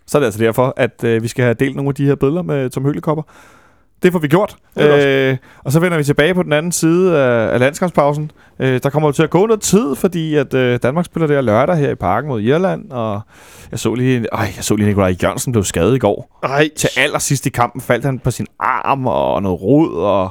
så 0.06 0.18
er 0.18 0.20
det 0.20 0.26
altså 0.26 0.40
derfor, 0.40 0.74
at 0.76 1.04
øh, 1.04 1.22
vi 1.22 1.28
skal 1.28 1.44
have 1.44 1.54
delt 1.54 1.76
nogle 1.76 1.88
af 1.88 1.94
de 1.94 2.06
her 2.06 2.14
billeder 2.14 2.42
med 2.42 2.70
Tom 2.70 2.84
Høglekopper. 2.84 3.22
Det 4.02 4.12
får 4.12 4.18
vi 4.18 4.28
gjort. 4.28 4.56
Øh, 4.78 5.36
og 5.64 5.72
så 5.72 5.80
vender 5.80 5.98
vi 5.98 6.04
tilbage 6.04 6.34
på 6.34 6.42
den 6.42 6.52
anden 6.52 6.72
side 6.72 7.18
af, 7.18 7.52
af 7.52 7.60
landskampspausen. 7.60 8.30
Øh, 8.58 8.80
der 8.82 8.90
kommer 8.90 9.08
jo 9.08 9.12
til 9.12 9.22
at 9.22 9.30
gå 9.30 9.46
noget 9.46 9.60
tid, 9.60 9.94
fordi 9.94 10.34
at 10.34 10.54
øh, 10.54 10.78
Danmark 10.82 11.04
spiller 11.04 11.26
der 11.26 11.40
lørdag 11.40 11.76
her 11.76 11.90
i 11.90 11.94
parken 11.94 12.28
mod 12.28 12.42
Irland, 12.42 12.90
og 12.90 13.20
jeg 13.70 13.78
så 13.78 13.94
lige, 13.94 14.18
øh, 14.18 14.26
jeg 14.32 14.64
så 14.64 14.76
lige 14.76 14.86
Nikolaj 14.86 15.14
Jørgensen 15.22 15.52
blev 15.52 15.64
skadet 15.64 15.94
i 15.94 15.98
går 15.98 16.38
Ej, 16.42 16.68
til 16.76 16.88
allersidst 16.96 17.46
i 17.46 17.50
kampen 17.50 17.80
faldt 17.80 18.04
han 18.04 18.18
på 18.18 18.30
sin 18.30 18.46
arm 18.60 19.06
og 19.06 19.42
noget 19.42 19.62
rod, 19.62 19.94
og 19.94 20.30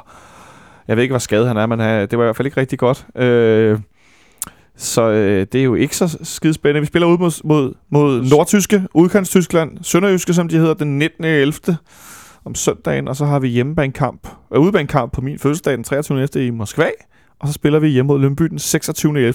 jeg 0.87 0.95
ved 0.97 1.03
ikke, 1.03 1.13
hvor 1.13 1.19
skadet 1.19 1.47
han 1.47 1.57
er, 1.57 1.65
men 1.65 1.79
han, 1.79 2.07
det 2.09 2.17
var 2.17 2.23
i 2.23 2.27
hvert 2.27 2.35
fald 2.35 2.45
ikke 2.45 2.59
rigtig 2.59 2.79
godt. 2.79 3.05
Øh, 3.15 3.79
så 4.77 5.09
øh, 5.09 5.47
det 5.51 5.59
er 5.59 5.63
jo 5.63 5.75
ikke 5.75 5.97
så 5.97 6.17
skidespændende. 6.23 6.79
Vi 6.81 6.85
spiller 6.85 7.07
ud 7.07 7.17
mod, 7.17 7.31
mod, 7.43 7.73
mod 7.89 8.21
Nordtyske, 8.29 8.83
udkants-Tyskland, 8.93 9.77
Sønderjyske, 9.81 10.33
som 10.33 10.47
de 10.47 10.57
hedder, 10.57 10.73
den 10.73 10.97
19. 10.99 11.25
11. 11.25 11.77
om 12.45 12.55
søndagen, 12.55 13.07
og 13.07 13.15
så 13.15 13.25
har 13.25 13.39
vi 13.39 13.47
hjemmebanekamp, 13.47 14.27
øh, 14.53 14.59
udebanekamp 14.61 15.13
på 15.13 15.21
min 15.21 15.39
fødselsdag 15.39 15.73
den 15.73 15.83
23. 15.83 16.21
11. 16.21 16.47
i 16.47 16.49
Moskva, 16.49 16.87
og 17.39 17.47
så 17.47 17.53
spiller 17.53 17.79
vi 17.79 17.87
hjemme 17.87 18.07
mod 18.07 18.19
Lønby 18.19 18.43
den 18.43 18.59
26. 18.59 19.17
11. 19.17 19.33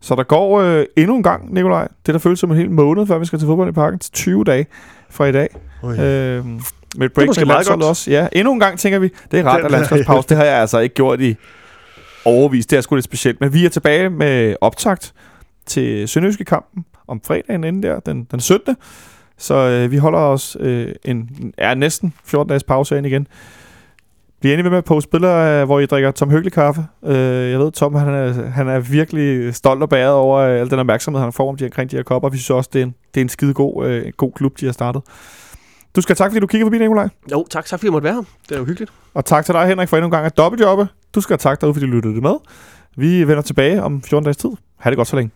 Så 0.00 0.14
der 0.14 0.22
går 0.22 0.60
øh, 0.60 0.84
endnu 0.96 1.16
en 1.16 1.22
gang, 1.22 1.54
Nikolaj, 1.54 1.88
det 2.06 2.14
der 2.14 2.18
føles 2.18 2.38
som 2.38 2.50
en 2.50 2.56
hel 2.56 2.70
måned, 2.70 3.06
før 3.06 3.18
vi 3.18 3.24
skal 3.24 3.38
til 3.38 3.46
fodbold 3.46 3.68
i 3.68 3.72
parken, 3.72 3.98
til 3.98 4.12
20 4.12 4.44
dage 4.44 4.66
fra 5.10 5.24
i 5.26 5.32
dag. 5.32 5.48
Oj. 5.82 5.92
Øh, 5.92 6.44
med 6.96 7.06
et 7.06 7.12
break 7.12 7.26
måske 7.26 7.40
med 7.40 7.46
meget 7.46 7.66
godt. 7.66 7.82
også. 7.82 8.10
Ja, 8.10 8.28
endnu 8.32 8.52
en 8.52 8.60
gang 8.60 8.78
tænker 8.78 8.98
vi, 8.98 9.10
det 9.30 9.40
er 9.40 9.44
rart 9.44 9.58
Det- 9.58 9.64
at 9.64 9.70
landsholdspause. 9.70 10.28
Det 10.28 10.36
har 10.36 10.44
jeg 10.44 10.54
altså 10.60 10.78
ikke 10.78 10.94
gjort 10.94 11.20
i 11.20 11.36
overvis. 12.24 12.66
Det 12.66 12.76
er 12.76 12.80
sgu 12.80 12.94
lidt 12.94 13.04
specielt. 13.04 13.40
Men 13.40 13.54
vi 13.54 13.64
er 13.64 13.68
tilbage 13.68 14.10
med 14.10 14.56
optakt 14.60 15.14
til 15.66 16.08
Sønderjyske 16.08 16.44
kampen 16.44 16.84
om 17.08 17.20
fredagen 17.24 17.64
inden 17.64 17.82
der, 17.82 18.00
den, 18.00 18.24
den 18.30 18.40
17. 18.40 18.76
Så 19.38 19.54
øh, 19.54 19.90
vi 19.90 19.96
holder 19.96 20.18
os 20.18 20.56
øh, 20.60 20.94
en, 21.04 21.52
ja, 21.58 21.74
næsten 21.74 22.14
14 22.24 22.48
dages 22.48 22.64
pause 22.64 22.98
ind 22.98 23.06
igen. 23.06 23.26
Vi 24.42 24.48
er 24.48 24.52
endelig 24.52 24.64
ved 24.64 24.70
med 24.70 24.78
at 24.78 24.84
poste 24.84 25.10
billeder, 25.10 25.64
hvor 25.64 25.80
I 25.80 25.86
drikker 25.86 26.10
Tom 26.10 26.30
Høgelig 26.30 26.52
kaffe. 26.52 26.86
Øh, 27.04 27.50
jeg 27.50 27.58
ved, 27.58 27.72
Tom 27.72 27.94
han 27.94 28.08
er, 28.08 28.50
han 28.50 28.68
er 28.68 28.78
virkelig 28.78 29.54
stolt 29.54 29.82
og 29.82 29.88
bæret 29.88 30.12
over 30.12 30.38
øh, 30.38 30.60
al 30.60 30.70
den 30.70 30.78
opmærksomhed, 30.78 31.22
han 31.22 31.32
får 31.32 31.48
om 31.48 31.56
de, 31.56 31.64
omkring 31.64 31.90
de 31.90 31.96
her 31.96 32.02
kopper. 32.02 32.28
Vi 32.28 32.36
synes 32.36 32.50
også, 32.50 32.70
det 32.72 32.78
er 32.78 32.84
en, 32.84 32.94
det 33.14 33.20
er 33.20 33.24
en 33.24 33.28
skide 33.28 33.54
god, 33.54 33.86
øh, 33.86 34.12
god 34.16 34.32
klub, 34.32 34.60
de 34.60 34.64
har 34.64 34.72
startet. 34.72 35.02
Du 35.96 36.00
skal 36.00 36.16
tak, 36.16 36.30
fordi 36.30 36.40
du 36.40 36.46
kigger 36.46 36.66
forbi, 36.66 36.78
Nikolaj. 36.78 37.08
Jo, 37.32 37.46
tak, 37.50 37.64
tak 37.64 37.78
fordi 37.80 37.86
jeg 37.86 37.92
måtte 37.92 38.04
være 38.04 38.14
her. 38.14 38.22
Det 38.48 38.54
er 38.54 38.58
jo 38.58 38.64
hyggeligt. 38.64 38.92
Og 39.14 39.24
tak 39.24 39.44
til 39.44 39.54
dig, 39.54 39.66
Henrik, 39.66 39.88
for 39.88 39.96
endnu 39.96 40.06
en 40.06 40.10
gang 40.10 40.26
at 40.26 40.36
dobbeltjobbe. 40.36 40.88
Du 41.14 41.20
skal 41.20 41.32
have 41.34 41.38
tak 41.38 41.60
derude, 41.60 41.74
fordi 41.74 41.86
du 41.86 41.92
lyttede 41.92 42.20
med. 42.20 42.34
Vi 42.96 43.28
vender 43.28 43.42
tilbage 43.42 43.82
om 43.82 44.02
14 44.02 44.24
dages 44.24 44.36
tid. 44.36 44.50
Ha' 44.78 44.90
det 44.90 44.96
godt 44.96 45.08
så 45.08 45.16
længe. 45.16 45.30